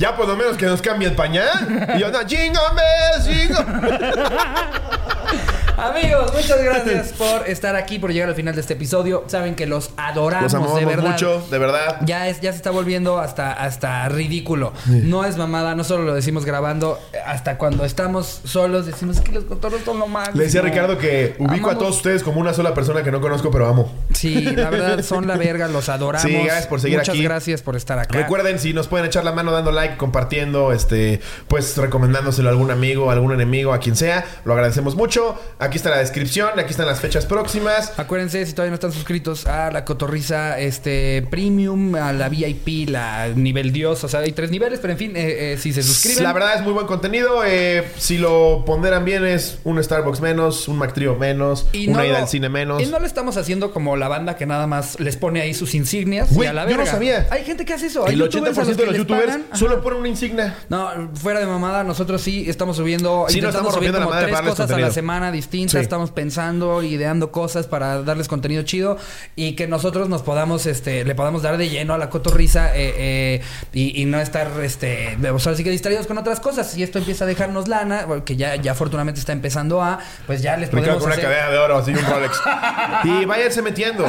ya 0.00 0.16
por 0.16 0.26
lo 0.26 0.34
menos 0.34 0.56
que 0.56 0.64
nos 0.64 0.80
cambie 0.80 1.06
el 1.06 1.14
pañal. 1.14 1.86
Y 1.94 2.00
yo, 2.00 2.10
no, 2.10 2.60
bells, 2.74 3.26
jingle. 3.28 3.64
Amigos, 5.80 6.32
muchas 6.34 6.62
gracias 6.62 7.12
por 7.18 7.48
estar 7.48 7.74
aquí, 7.74 7.98
por 7.98 8.12
llegar 8.12 8.28
al 8.28 8.34
final 8.34 8.54
de 8.54 8.60
este 8.60 8.74
episodio. 8.74 9.24
Saben 9.28 9.54
que 9.54 9.66
los 9.66 9.90
adoramos 9.96 10.52
Los 10.52 10.54
amamos 10.54 10.78
de 10.78 10.84
verdad. 10.86 11.10
mucho, 11.10 11.46
de 11.50 11.58
verdad. 11.58 11.96
Ya, 12.04 12.28
es, 12.28 12.40
ya 12.40 12.52
se 12.52 12.56
está 12.58 12.70
volviendo 12.70 13.18
hasta, 13.18 13.52
hasta 13.52 14.08
ridículo. 14.08 14.72
No 14.86 15.24
es 15.24 15.36
mamada, 15.36 15.74
no 15.74 15.84
solo 15.84 16.04
lo 16.04 16.14
decimos 16.14 16.44
grabando, 16.44 16.98
hasta 17.24 17.56
cuando 17.56 17.84
estamos 17.84 18.40
solos 18.44 18.84
decimos 18.86 19.20
que 19.20 19.32
los 19.32 19.44
cotorros 19.44 19.80
son 19.84 19.98
lo 19.98 20.06
más. 20.06 20.34
Le 20.34 20.44
decía 20.44 20.60
a 20.60 20.64
Ricardo 20.64 20.98
que 20.98 21.34
ubico 21.38 21.70
a 21.70 21.78
todos 21.78 21.96
ustedes 21.96 22.22
como 22.22 22.40
una 22.40 22.52
sola 22.52 22.74
persona 22.74 23.02
que 23.02 23.10
no 23.10 23.20
conozco, 23.20 23.50
pero 23.50 23.66
amo. 23.66 23.90
Sí, 24.12 24.42
la 24.42 24.68
verdad 24.70 25.02
son 25.02 25.26
la 25.26 25.36
verga, 25.36 25.66
los 25.68 25.88
adoramos. 25.88 26.28
Sí, 26.30 26.36
gracias 26.44 26.66
por 26.66 26.80
seguir 26.80 26.98
Muchas 26.98 27.14
aquí. 27.14 27.24
gracias 27.24 27.62
por 27.62 27.76
estar 27.76 27.98
acá. 27.98 28.18
Recuerden, 28.18 28.58
si 28.58 28.74
nos 28.74 28.86
pueden 28.86 29.06
echar 29.06 29.24
la 29.24 29.32
mano 29.32 29.50
dando 29.52 29.72
like, 29.72 29.96
compartiendo, 29.96 30.72
este, 30.72 31.20
pues 31.48 31.76
recomendándoselo 31.76 32.48
a 32.48 32.52
algún 32.52 32.70
amigo, 32.70 33.10
a 33.10 33.14
algún 33.14 33.32
enemigo, 33.32 33.72
a 33.72 33.78
quien 33.78 33.96
sea, 33.96 34.24
lo 34.44 34.52
agradecemos 34.52 34.94
mucho. 34.94 35.40
Aquí 35.70 35.76
está 35.76 35.90
la 35.90 35.98
descripción, 35.98 36.58
aquí 36.58 36.70
están 36.72 36.86
las 36.86 36.98
fechas 36.98 37.26
próximas. 37.26 37.92
Acuérdense, 37.96 38.44
si 38.44 38.54
todavía 38.54 38.70
no 38.70 38.74
están 38.74 38.90
suscritos 38.90 39.46
a 39.46 39.70
la 39.70 39.84
cotorriza 39.84 40.58
este 40.58 41.22
premium, 41.30 41.94
a 41.94 42.12
la 42.12 42.28
VIP, 42.28 42.88
la 42.88 43.28
nivel 43.28 43.70
Dios, 43.70 44.02
o 44.02 44.08
sea, 44.08 44.18
hay 44.18 44.32
tres 44.32 44.50
niveles, 44.50 44.80
pero 44.80 44.94
en 44.94 44.98
fin, 44.98 45.12
eh, 45.14 45.52
eh, 45.52 45.58
si 45.58 45.72
se 45.72 45.84
suscriben. 45.84 46.24
La 46.24 46.32
verdad 46.32 46.56
es 46.56 46.62
muy 46.62 46.72
buen 46.72 46.88
contenido. 46.88 47.44
eh, 47.46 47.86
si 47.98 48.18
lo 48.18 48.64
ponderan 48.66 49.04
bien, 49.04 49.24
es 49.24 49.60
un 49.62 49.80
Starbucks 49.80 50.20
menos, 50.20 50.66
un 50.66 50.76
McTrio 50.76 51.14
menos, 51.14 51.68
una 51.72 51.98
no 51.98 52.04
ida 52.04 52.12
lo- 52.14 52.18
al 52.18 52.28
cine 52.28 52.48
menos. 52.48 52.82
Y 52.82 52.86
no 52.86 52.98
lo 52.98 53.06
estamos 53.06 53.36
haciendo 53.36 53.72
como 53.72 53.96
la 53.96 54.08
banda 54.08 54.34
que 54.34 54.46
nada 54.46 54.66
más 54.66 54.98
les 54.98 55.16
pone 55.16 55.40
ahí 55.40 55.54
sus 55.54 55.76
insignias 55.76 56.32
Güey, 56.34 56.48
y 56.48 56.50
a 56.50 56.52
la 56.52 56.68
yo 56.68 56.78
no 56.78 56.84
sabía. 56.84 57.28
Hay 57.30 57.44
gente 57.44 57.64
que 57.64 57.74
hace 57.74 57.86
eso. 57.86 58.08
Hay 58.08 58.14
El 58.14 58.18
youtubers 58.22 58.58
a 58.58 58.62
80% 58.62 58.74
de 58.76 58.86
los 58.86 58.96
youtubers 58.96 59.26
pagan. 59.26 59.44
Solo 59.54 59.80
ponen 59.82 60.00
una 60.00 60.08
insignia. 60.08 60.56
No, 60.68 61.10
fuera 61.14 61.38
de 61.38 61.46
mamada, 61.46 61.84
nosotros 61.84 62.20
sí 62.22 62.46
estamos 62.50 62.76
subiendo, 62.76 63.26
Sí, 63.28 63.40
nos 63.40 63.50
estamos 63.50 63.72
subir 63.72 63.90
rompiendo 63.92 64.00
la 64.00 64.06
madre 64.06 64.32
tres 64.32 64.40
cosas 64.50 64.68
a 64.68 64.76
la 64.76 64.90
semana 64.90 65.30
distintas. 65.30 65.59
Sí. 65.68 65.78
Estamos 65.78 66.10
pensando, 66.10 66.82
ideando 66.82 67.32
cosas 67.32 67.66
para 67.66 68.02
darles 68.02 68.28
contenido 68.28 68.62
chido 68.62 68.96
y 69.36 69.52
que 69.52 69.66
nosotros 69.66 70.08
nos 70.08 70.22
podamos, 70.22 70.66
este, 70.66 71.04
le 71.04 71.14
podamos 71.14 71.42
dar 71.42 71.56
de 71.56 71.68
lleno 71.68 71.94
a 71.94 71.98
la 71.98 72.10
cotorriza 72.10 72.76
eh, 72.76 72.94
eh, 72.96 73.42
y, 73.72 74.02
y 74.02 74.04
no 74.06 74.20
estar, 74.20 74.50
este, 74.62 75.18
o 75.32 75.38
sea, 75.38 75.52
así 75.52 75.64
que 75.64 75.70
distraídos 75.70 76.06
con 76.06 76.18
otras 76.18 76.40
cosas. 76.40 76.70
Si 76.70 76.82
esto 76.82 76.98
empieza 76.98 77.24
a 77.24 77.26
dejarnos 77.26 77.68
lana, 77.68 78.06
que 78.24 78.36
ya, 78.36 78.56
ya 78.56 78.72
afortunadamente 78.72 79.20
está 79.20 79.32
empezando 79.32 79.82
a, 79.82 79.98
pues 80.26 80.42
ya 80.42 80.56
les 80.56 80.70
Ricardo 80.70 80.98
podemos 80.98 81.02
con 81.02 81.12
una 81.12 81.20
cadena 81.20 81.50
de 81.50 81.58
oro, 81.58 81.78
así 81.78 81.90
un 81.90 82.04
Rolex. 82.04 82.40
y 83.04 83.24
váyanse 83.24 83.62
metiendo. 83.62 84.06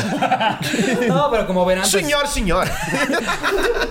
No, 1.07 1.29
pero 1.31 1.47
como 1.47 1.65
verán, 1.65 1.83
pues, 1.83 1.91
señor, 1.91 2.27
señor. 2.27 2.67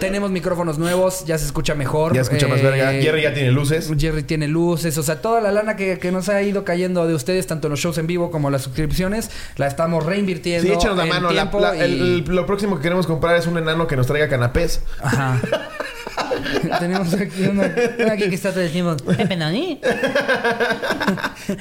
tenemos 0.00 0.30
micrófonos 0.30 0.78
nuevos, 0.78 1.24
ya 1.24 1.38
se 1.38 1.46
escucha 1.46 1.74
mejor. 1.74 2.14
Ya 2.14 2.22
escucha 2.22 2.48
más 2.48 2.60
eh, 2.60 2.62
verga. 2.62 2.92
Jerry 2.92 3.22
ya 3.22 3.34
tiene 3.34 3.50
luces. 3.50 3.90
Jerry 3.98 4.22
tiene 4.22 4.48
luces, 4.48 4.96
o 4.98 5.02
sea, 5.02 5.20
toda 5.20 5.40
la 5.40 5.52
lana 5.52 5.76
que, 5.76 5.98
que 5.98 6.12
nos 6.12 6.28
ha 6.28 6.42
ido 6.42 6.64
cayendo 6.64 7.06
de 7.06 7.14
ustedes, 7.14 7.46
tanto 7.50 7.66
en 7.66 7.72
los 7.72 7.80
shows 7.80 7.98
en 7.98 8.06
vivo 8.06 8.30
como 8.30 8.48
las 8.48 8.62
suscripciones, 8.62 9.30
la 9.56 9.66
estamos 9.66 10.06
reinvirtiendo. 10.06 10.66
Sí, 10.66 10.72
échanos 10.72 10.96
la 10.96 11.02
en 11.04 11.08
mano. 11.10 11.26
La- 11.28 11.34
tiempo 11.42 11.60
la- 11.60 11.76
y- 11.76 11.80
el- 11.82 12.00
el- 12.00 12.24
lo 12.34 12.46
próximo 12.46 12.76
que 12.76 12.82
queremos 12.82 13.06
comprar 13.06 13.36
es 13.36 13.46
un 13.46 13.58
enano 13.58 13.86
que 13.86 13.96
nos 13.96 14.06
traiga 14.06 14.28
canapés. 14.28 14.82
Ajá. 15.02 15.38
Tenemos 16.78 17.12
aquí 17.14 17.42
una, 17.44 17.70
una 17.98 18.12
aquí 18.12 18.28
que 18.28 18.34
está 18.34 18.50
todo 18.50 18.62
el 18.62 18.70
tiempo. 18.72 18.96
Pepe 19.04 19.36
Noni. 19.36 19.80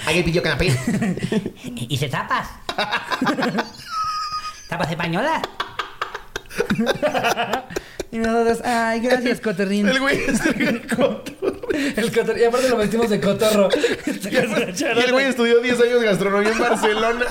Aquí 0.07 0.23
pidió 0.23 0.41
canapé. 0.41 0.73
¿Y 1.65 1.97
se 1.97 2.07
tapas? 2.07 2.47
¿Tapas 4.69 4.89
españolas? 4.89 5.41
Y 8.11 8.17
nosotros, 8.17 8.59
ay, 8.65 9.01
gracias, 9.01 9.39
Coterrín. 9.39 9.87
El 9.87 9.99
güey 9.99 10.25
cotorro. 10.25 11.23
El 11.95 12.11
cotorro. 12.15 12.37
Y 12.39 12.43
aparte 12.43 12.69
lo 12.69 12.77
vestimos 12.77 13.09
de 13.09 13.19
cotorro. 13.19 13.69
Y 14.05 14.99
el 14.99 15.11
güey 15.11 15.25
estudió 15.25 15.59
10 15.59 15.81
años 15.81 15.99
de 16.01 16.05
gastronomía 16.07 16.51
en 16.51 16.59
Barcelona. 16.59 17.25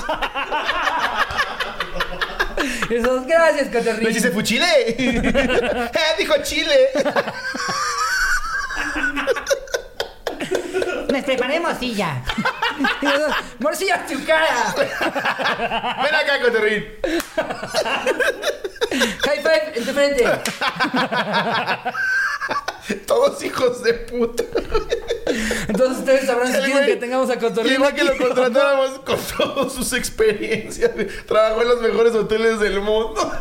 Y 2.89 2.93
nosotros, 2.95 3.27
gracias, 3.27 3.67
Coterrín. 3.69 4.03
Me 4.07 4.13
dice, 4.13 4.31
¿fuchile? 4.31 4.65
eh, 4.97 5.91
dijo 6.17 6.33
Chile. 6.43 6.89
Les 11.09 11.23
preparé 11.23 11.59
morcilla. 11.59 12.21
Morcilla 13.59 14.05
en 14.07 14.17
tu 14.17 14.23
cara. 14.25 14.73
Ven 16.03 16.15
acá, 16.15 16.39
Coterrín. 16.41 16.85
High 19.25 19.41
five 19.41 19.71
en 19.75 19.85
tu 19.85 19.91
frente. 19.91 20.23
Todos 23.07 23.43
hijos 23.43 23.83
de 23.83 23.93
puta. 23.93 24.43
Entonces 25.67 25.99
ustedes 25.99 26.25
sabrán 26.27 26.53
si 26.53 26.59
quieren 26.61 26.85
que 26.85 26.95
tengamos 26.97 27.29
a 27.31 27.39
Cotorrín. 27.39 27.73
Igual 27.73 27.95
que 27.95 28.03
lo 28.03 28.17
contratáramos 28.17 28.99
con 28.99 29.17
todas 29.37 29.73
sus 29.73 29.93
experiencias. 29.93 30.91
Trabajó 31.25 31.61
en 31.63 31.69
los 31.69 31.81
mejores 31.81 32.13
hoteles 32.13 32.59
del 32.59 32.81
mundo. 32.81 33.31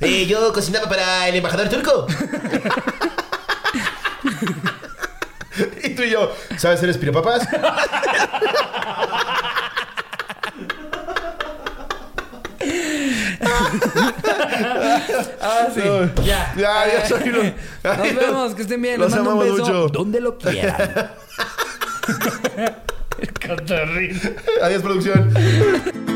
Eh, 0.00 0.26
yo 0.26 0.52
cocinaba 0.52 0.88
para 0.88 1.28
el 1.28 1.36
embajador 1.36 1.68
turco. 1.68 2.06
y 6.00 6.02
tú 6.02 6.08
y 6.08 6.10
yo, 6.10 6.32
¿sabes 6.56 6.78
hacer 6.78 6.90
espiropapas? 6.90 7.46
Ah, 15.40 15.68
sí. 15.72 15.80
No. 15.84 16.22
Ya. 16.24 16.52
Ya, 16.56 16.86
ya 16.86 17.08
soy 17.08 17.28
uno. 17.28 17.52
Nos 17.82 18.14
vemos, 18.14 18.54
que 18.54 18.62
estén 18.62 18.82
bien. 18.82 19.00
Los 19.00 19.10
Les 19.10 19.16
mando 19.16 19.36
un 19.36 19.42
amamos 19.42 19.58
beso 19.58 19.72
mucho. 19.72 19.88
Donde 19.88 20.20
lo 20.20 20.36
quieran. 20.38 21.10
Cotorrín. 23.46 24.20
Adiós, 24.62 24.82
producción. 24.82 26.09